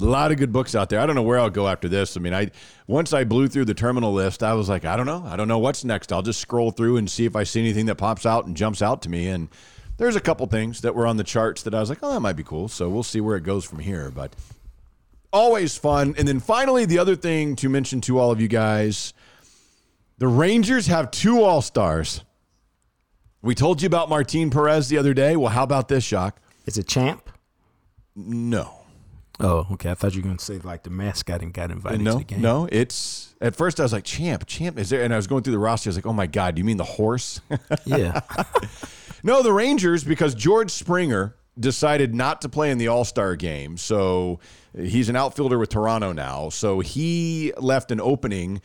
A 0.00 0.04
lot 0.04 0.32
of 0.32 0.38
good 0.38 0.52
books 0.52 0.74
out 0.74 0.90
there. 0.90 1.00
I 1.00 1.06
don't 1.06 1.14
know 1.14 1.22
where 1.22 1.38
I'll 1.38 1.48
go 1.48 1.68
after 1.68 1.88
this. 1.88 2.16
I 2.16 2.20
mean, 2.20 2.34
I 2.34 2.50
once 2.86 3.12
I 3.12 3.24
blew 3.24 3.48
through 3.48 3.64
the 3.64 3.74
terminal 3.74 4.12
list, 4.12 4.42
I 4.42 4.52
was 4.54 4.68
like, 4.68 4.84
I 4.84 4.96
don't 4.96 5.06
know. 5.06 5.24
I 5.24 5.36
don't 5.36 5.48
know 5.48 5.60
what's 5.60 5.84
next. 5.84 6.12
I'll 6.12 6.20
just 6.20 6.40
scroll 6.40 6.72
through 6.72 6.96
and 6.96 7.08
see 7.08 7.24
if 7.24 7.36
I 7.36 7.44
see 7.44 7.60
anything 7.60 7.86
that 7.86 7.94
pops 7.94 8.26
out 8.26 8.44
and 8.44 8.56
jumps 8.56 8.82
out 8.82 9.00
to 9.02 9.08
me. 9.08 9.28
And 9.28 9.48
there's 9.96 10.16
a 10.16 10.20
couple 10.20 10.44
things 10.48 10.80
that 10.80 10.94
were 10.94 11.06
on 11.06 11.16
the 11.16 11.24
charts 11.24 11.62
that 11.62 11.74
I 11.74 11.80
was 11.80 11.88
like, 11.88 12.00
oh, 12.02 12.12
that 12.12 12.20
might 12.20 12.34
be 12.34 12.42
cool. 12.42 12.66
So 12.68 12.90
we'll 12.90 13.04
see 13.04 13.20
where 13.20 13.36
it 13.36 13.44
goes 13.44 13.64
from 13.64 13.78
here. 13.78 14.10
But 14.10 14.34
always 15.32 15.78
fun. 15.78 16.16
And 16.18 16.26
then 16.26 16.40
finally, 16.40 16.84
the 16.84 16.98
other 16.98 17.14
thing 17.14 17.54
to 17.56 17.68
mention 17.68 18.00
to 18.02 18.18
all 18.18 18.32
of 18.32 18.40
you 18.40 18.48
guys 18.48 19.14
the 20.18 20.28
Rangers 20.28 20.86
have 20.86 21.10
two 21.10 21.42
All 21.42 21.60
Stars. 21.60 22.22
We 23.44 23.54
told 23.54 23.82
you 23.82 23.86
about 23.86 24.08
Martin 24.08 24.48
Perez 24.50 24.88
the 24.88 24.96
other 24.98 25.12
day. 25.12 25.36
Well, 25.36 25.52
how 25.52 25.62
about 25.64 25.88
this, 25.88 26.02
Shock? 26.02 26.40
Is 26.66 26.78
it 26.78 26.88
champ. 26.88 27.28
No. 28.16 28.80
Oh, 29.38 29.66
okay. 29.72 29.90
I 29.90 29.94
thought 29.94 30.14
you 30.14 30.22
were 30.22 30.26
going 30.26 30.38
to 30.38 30.44
say 30.44 30.58
like 30.60 30.82
the 30.84 30.90
mascot 30.90 31.42
and 31.42 31.52
got 31.52 31.70
invited 31.70 31.98
to 31.98 32.04
No, 32.04 32.18
the 32.18 32.24
game. 32.24 32.40
no, 32.40 32.68
it's 32.72 33.34
at 33.40 33.54
first 33.54 33.80
I 33.80 33.82
was 33.82 33.92
like, 33.92 34.04
champ, 34.04 34.46
champ, 34.46 34.78
is 34.78 34.88
there? 34.88 35.02
And 35.02 35.12
I 35.12 35.16
was 35.16 35.26
going 35.26 35.42
through 35.42 35.52
the 35.52 35.58
roster. 35.58 35.88
I 35.88 35.90
was 35.90 35.96
like, 35.96 36.06
oh 36.06 36.12
my 36.12 36.26
God, 36.26 36.54
do 36.54 36.60
you 36.60 36.64
mean 36.64 36.76
the 36.78 36.84
horse? 36.84 37.40
Yeah. 37.84 38.20
No, 39.26 39.42
the 39.42 39.54
Rangers, 39.54 40.04
because 40.04 40.34
George 40.34 40.70
Springer 40.70 41.34
decided 41.58 42.14
not 42.14 42.42
to 42.42 42.48
play 42.50 42.70
in 42.70 42.76
the 42.76 42.88
All 42.88 43.06
Star 43.06 43.36
game. 43.36 43.78
So 43.78 44.38
he's 44.78 45.08
an 45.08 45.16
outfielder 45.16 45.58
with 45.58 45.70
Toronto 45.70 46.12
now. 46.12 46.50
So 46.50 46.80
he 46.80 47.54
left 47.56 47.90
an 47.90 48.02
opening 48.02 48.60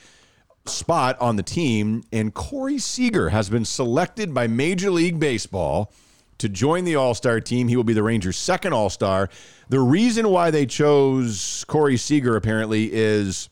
spot 0.70 1.20
on 1.20 1.36
the 1.36 1.44
team, 1.44 2.04
and 2.12 2.34
Corey 2.34 2.78
Seager 2.78 3.30
has 3.30 3.50
been 3.50 3.66
selected 3.66 4.34
by 4.34 4.48
Major 4.48 4.92
League 4.92 5.20
Baseball 5.20 5.92
to 6.38 6.50
join 6.50 6.86
the 6.86 6.96
All 6.96 7.14
Star 7.14 7.40
team. 7.40 7.68
He 7.68 7.76
will 7.76 7.84
be 7.84 7.94
the 7.94 8.04
Rangers' 8.04 8.38
second 8.38 8.74
All 8.74 8.90
Star. 8.90 9.30
The 9.70 9.80
reason 9.80 10.30
why 10.30 10.52
they 10.52 10.66
chose 10.66 11.64
Corey 11.68 11.98
Seager 11.98 12.36
apparently 12.36 12.92
is 12.92 13.50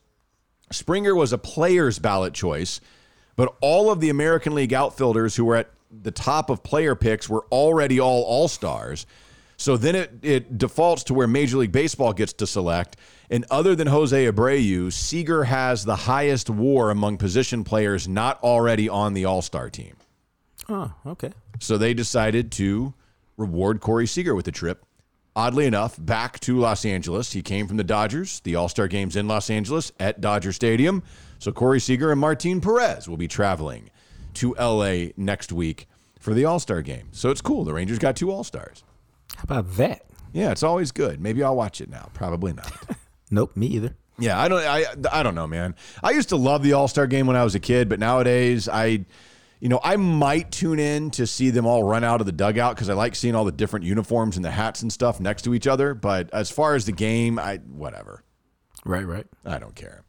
Springer 0.71 1.15
was 1.15 1.33
a 1.33 1.37
player's 1.37 1.99
ballot 1.99 2.33
choice, 2.33 2.81
but 3.35 3.55
all 3.61 3.91
of 3.91 3.99
the 3.99 4.09
American 4.09 4.55
League 4.55 4.73
outfielders 4.73 5.35
who 5.35 5.45
were 5.45 5.55
at 5.57 5.69
the 5.89 6.11
top 6.11 6.49
of 6.49 6.63
player 6.63 6.95
picks 6.95 7.29
were 7.29 7.45
already 7.51 7.99
all 7.99 8.23
All 8.23 8.47
Stars. 8.47 9.05
So 9.57 9.75
then 9.75 9.95
it, 9.95 10.11
it 10.21 10.57
defaults 10.57 11.03
to 11.05 11.15
where 11.15 11.27
Major 11.27 11.57
League 11.57 11.71
Baseball 11.71 12.13
gets 12.13 12.31
to 12.33 12.47
select. 12.47 12.95
And 13.29 13.43
other 13.49 13.75
than 13.75 13.87
Jose 13.87 14.31
Abreu, 14.31 14.93
Seager 14.93 15.43
has 15.43 15.83
the 15.83 15.95
highest 15.95 16.49
WAR 16.49 16.91
among 16.91 17.17
position 17.17 17.63
players 17.63 18.07
not 18.07 18.41
already 18.43 18.87
on 18.87 19.13
the 19.13 19.25
All 19.25 19.41
Star 19.41 19.69
team. 19.69 19.97
Oh, 20.69 20.93
okay. 21.05 21.31
So 21.59 21.77
they 21.77 21.93
decided 21.93 22.51
to 22.53 22.93
reward 23.35 23.81
Corey 23.81 24.05
Seager 24.07 24.35
with 24.35 24.47
a 24.47 24.51
trip. 24.51 24.85
Oddly 25.35 25.65
enough, 25.65 25.97
back 25.99 26.39
to 26.41 26.57
Los 26.57 26.85
Angeles. 26.85 27.33
He 27.33 27.41
came 27.41 27.67
from 27.67 27.77
the 27.77 27.83
Dodgers. 27.83 28.39
The 28.41 28.55
All 28.55 28.69
Star 28.69 28.87
game's 28.87 29.15
in 29.15 29.27
Los 29.27 29.49
Angeles 29.49 29.91
at 29.99 30.21
Dodger 30.21 30.51
Stadium. 30.51 31.03
So 31.39 31.51
Corey 31.51 31.79
Seager 31.79 32.11
and 32.11 32.21
Martin 32.21 32.61
Perez 32.61 33.07
will 33.07 33.17
be 33.17 33.27
traveling 33.27 33.89
to 34.35 34.53
LA 34.55 35.07
next 35.17 35.51
week 35.51 35.87
for 36.19 36.33
the 36.33 36.45
All 36.45 36.59
Star 36.59 36.81
game. 36.83 37.09
So 37.11 37.31
it's 37.31 37.41
cool. 37.41 37.63
The 37.63 37.73
Rangers 37.73 37.99
got 37.99 38.15
two 38.15 38.31
All 38.31 38.43
Stars. 38.43 38.83
How 39.37 39.43
about 39.43 39.71
that? 39.77 40.03
Yeah, 40.33 40.51
it's 40.51 40.63
always 40.63 40.91
good. 40.91 41.21
Maybe 41.21 41.41
I'll 41.43 41.55
watch 41.55 41.79
it 41.81 41.89
now. 41.89 42.09
Probably 42.13 42.53
not. 42.53 42.71
Nope, 43.29 43.57
me 43.57 43.67
either. 43.67 43.93
yeah, 44.17 44.39
I 44.39 44.47
don't. 44.47 44.61
I 44.63 44.85
I 45.11 45.21
don't 45.21 45.35
know, 45.35 45.47
man. 45.47 45.75
I 46.01 46.11
used 46.11 46.29
to 46.29 46.37
love 46.37 46.63
the 46.63 46.71
All 46.71 46.87
Star 46.87 47.07
game 47.07 47.27
when 47.27 47.35
I 47.35 47.43
was 47.43 47.55
a 47.55 47.59
kid, 47.59 47.89
but 47.89 47.99
nowadays 47.99 48.69
I, 48.69 49.05
you 49.59 49.67
know, 49.67 49.81
I 49.83 49.97
might 49.97 50.49
tune 50.49 50.79
in 50.79 51.11
to 51.11 51.27
see 51.27 51.49
them 51.49 51.65
all 51.65 51.83
run 51.83 52.05
out 52.05 52.21
of 52.21 52.25
the 52.25 52.31
dugout 52.31 52.75
because 52.75 52.89
I 52.89 52.93
like 52.93 53.15
seeing 53.15 53.35
all 53.35 53.43
the 53.43 53.51
different 53.51 53.85
uniforms 53.85 54.37
and 54.37 54.45
the 54.45 54.51
hats 54.51 54.81
and 54.81 54.93
stuff 54.93 55.19
next 55.19 55.41
to 55.41 55.53
each 55.53 55.67
other. 55.67 55.93
But 55.93 56.29
as 56.33 56.49
far 56.49 56.73
as 56.75 56.85
the 56.85 56.93
game, 56.93 57.37
I 57.37 57.57
whatever. 57.57 58.23
Right, 58.85 59.05
right. 59.05 59.27
I 59.45 59.59
don't 59.59 59.75
care. 59.75 60.05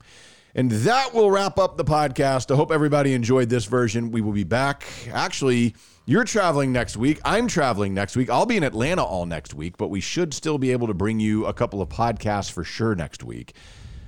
And 0.54 0.70
that 0.70 1.12
will 1.12 1.32
wrap 1.32 1.58
up 1.58 1.76
the 1.76 1.84
podcast. 1.84 2.52
I 2.52 2.56
hope 2.56 2.70
everybody 2.70 3.14
enjoyed 3.14 3.48
this 3.48 3.64
version. 3.64 4.12
We 4.12 4.20
will 4.20 4.30
be 4.32 4.44
back. 4.44 4.86
Actually, 5.12 5.74
you're 6.08 6.24
traveling 6.24 6.72
next 6.72 6.96
week. 6.96 7.20
I'm 7.22 7.48
traveling 7.48 7.92
next 7.92 8.16
week. 8.16 8.30
I'll 8.30 8.46
be 8.46 8.56
in 8.56 8.62
Atlanta 8.62 9.04
all 9.04 9.26
next 9.26 9.52
week, 9.52 9.76
but 9.76 9.88
we 9.88 10.00
should 10.00 10.32
still 10.32 10.56
be 10.56 10.72
able 10.72 10.86
to 10.86 10.94
bring 10.94 11.20
you 11.20 11.44
a 11.44 11.52
couple 11.52 11.82
of 11.82 11.90
podcasts 11.90 12.50
for 12.50 12.64
sure 12.64 12.94
next 12.94 13.22
week. 13.22 13.54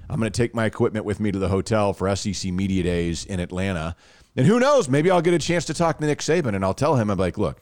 I'm 0.09 0.19
going 0.19 0.33
to 0.33 0.37
take 0.37 0.55
my 0.55 0.65
equipment 0.65 1.05
with 1.05 1.21
me 1.21 1.31
to 1.31 1.39
the 1.39 1.51
hotel 1.51 1.93
for 1.93 2.17
SEC 2.17 2.53
Media 2.53 2.83
Days 2.83 3.27
in 3.27 3.39
Atlanta. 3.39 3.97
And 4.35 4.47
who 4.47 4.59
knows, 4.59 4.89
maybe 4.89 5.11
I'll 5.11 5.21
get 5.21 5.35
a 5.35 5.39
chance 5.39 5.67
to 5.67 5.75
talk 5.75 5.99
to 5.99 6.07
Nick 6.07 6.21
Saban 6.21 6.55
and 6.55 6.65
I'll 6.65 6.73
tell 6.73 6.97
him, 6.97 7.11
I'm 7.11 7.19
like, 7.19 7.37
look, 7.37 7.61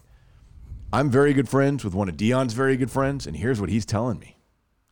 I'm 0.93 1.11
very 1.11 1.35
good 1.35 1.49
friends 1.49 1.83
with 1.83 1.95
one 1.95 2.09
of 2.09 2.17
Deion's 2.17 2.53
very 2.53 2.77
good 2.77 2.93
friends, 2.93 3.27
and 3.27 3.37
here's 3.37 3.61
what 3.61 3.71
he's 3.71 3.85
telling 3.85 4.21
me. 4.21 4.39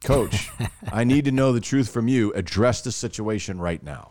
Coach, 0.02 0.50
I 0.92 1.04
need 1.04 1.24
to 1.26 1.30
know 1.30 1.52
the 1.52 1.60
truth 1.60 1.88
from 1.88 2.08
you. 2.08 2.32
Address 2.32 2.82
the 2.82 2.90
situation 2.90 3.60
right 3.60 3.82
now. 3.82 4.10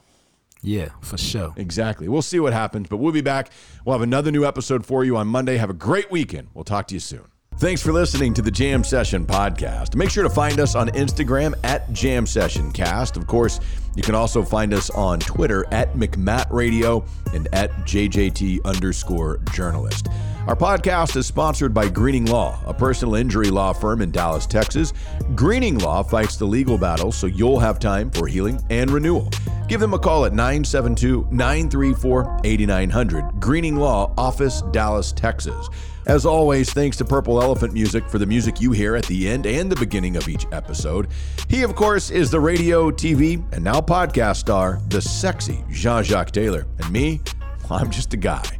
Yeah, 0.66 0.90
for 1.02 1.18
sure. 1.18 1.54
Exactly. 1.58 2.08
We'll 2.08 2.24
see 2.24 2.40
what 2.40 2.52
happens, 2.52 2.88
but 2.90 2.98
we'll 2.98 3.14
be 3.14 3.22
back. 3.22 3.52
We'll 3.86 3.94
have 3.94 4.02
another 4.02 4.32
new 4.32 4.46
episode 4.46 4.84
for 4.84 5.04
you 5.04 5.16
on 5.16 5.28
Monday. 5.28 5.58
Have 5.58 5.70
a 5.70 5.74
great 5.76 6.10
weekend. 6.10 6.48
We'll 6.56 6.64
talk 6.64 6.88
to 6.88 6.96
you 6.96 7.00
soon. 7.00 7.26
Thanks 7.58 7.82
for 7.82 7.94
listening 7.94 8.34
to 8.34 8.42
the 8.42 8.52
Jam 8.52 8.84
Session 8.84 9.26
podcast. 9.26 9.96
Make 9.96 10.10
sure 10.10 10.24
to 10.24 10.30
find 10.30 10.60
us 10.60 10.76
on 10.76 10.90
Instagram 10.90 11.54
at 11.64 11.94
Jam 11.94 12.26
Session 12.26 12.72
Cast. 12.72 13.16
Of 13.16 13.28
course, 13.28 13.62
you 13.96 14.02
can 14.04 14.16
also 14.16 14.44
find 14.44 14.74
us 14.74 14.90
on 14.90 15.20
Twitter 15.20 15.66
at 15.72 15.94
McMatt 15.94 16.52
Radio 16.52 17.06
and 17.34 17.48
at 17.54 17.72
JJT 17.86 18.66
underscore 18.66 19.38
journalist. 19.54 20.08
Our 20.48 20.56
podcast 20.56 21.16
is 21.16 21.26
sponsored 21.26 21.74
by 21.74 21.90
Greening 21.90 22.26
Law, 22.26 22.60
a 22.68 22.74
personal 22.74 23.16
injury 23.16 23.50
law 23.50 23.74
firm 23.74 24.04
in 24.04 24.12
Dallas, 24.12 24.46
Texas. 24.46 24.94
Greening 25.34 25.80
Law 25.80 26.04
fights 26.04 26.38
the 26.38 26.46
legal 26.46 26.78
battle 26.78 27.12
so 27.12 27.26
you'll 27.26 27.60
have 27.60 27.80
time 27.80 28.12
for 28.12 28.28
healing 28.28 28.62
and 28.70 28.92
renewal. 28.92 29.32
Give 29.68 29.80
them 29.80 29.96
a 29.96 30.00
call 30.00 30.24
at 30.26 30.34
972 30.34 31.28
934 31.32 32.42
8900. 32.44 33.40
Greening 33.40 33.76
Law, 33.78 34.14
Office, 34.20 34.62
Dallas, 34.72 35.12
Texas. 35.12 35.68
As 36.06 36.28
always, 36.28 36.72
thanks 36.72 36.96
to 36.98 37.06
Purple 37.06 37.42
Elephant 37.42 37.74
Music 37.74 38.08
for 38.08 38.20
the 38.20 38.28
music 38.28 38.62
you 38.62 38.72
hear 38.72 38.96
at 38.96 39.06
the 39.08 39.28
end 39.28 39.48
and 39.48 39.72
the 39.72 39.76
beginning 39.76 40.16
of 40.16 40.28
each 40.28 40.46
episode. 40.52 41.08
He, 41.50 41.64
of 41.64 41.74
course, 41.74 42.12
is 42.12 42.30
the 42.30 42.40
radio, 42.40 42.92
TV, 42.92 43.44
and 43.52 43.64
now 43.64 43.82
podcast 43.82 44.36
star, 44.36 44.80
the 44.90 45.02
sexy 45.02 45.64
Jean 45.72 46.04
Jacques 46.04 46.30
Taylor. 46.30 46.68
And 46.78 46.92
me, 46.92 47.22
I'm 47.72 47.90
just 47.90 48.14
a 48.14 48.18
guy, 48.18 48.60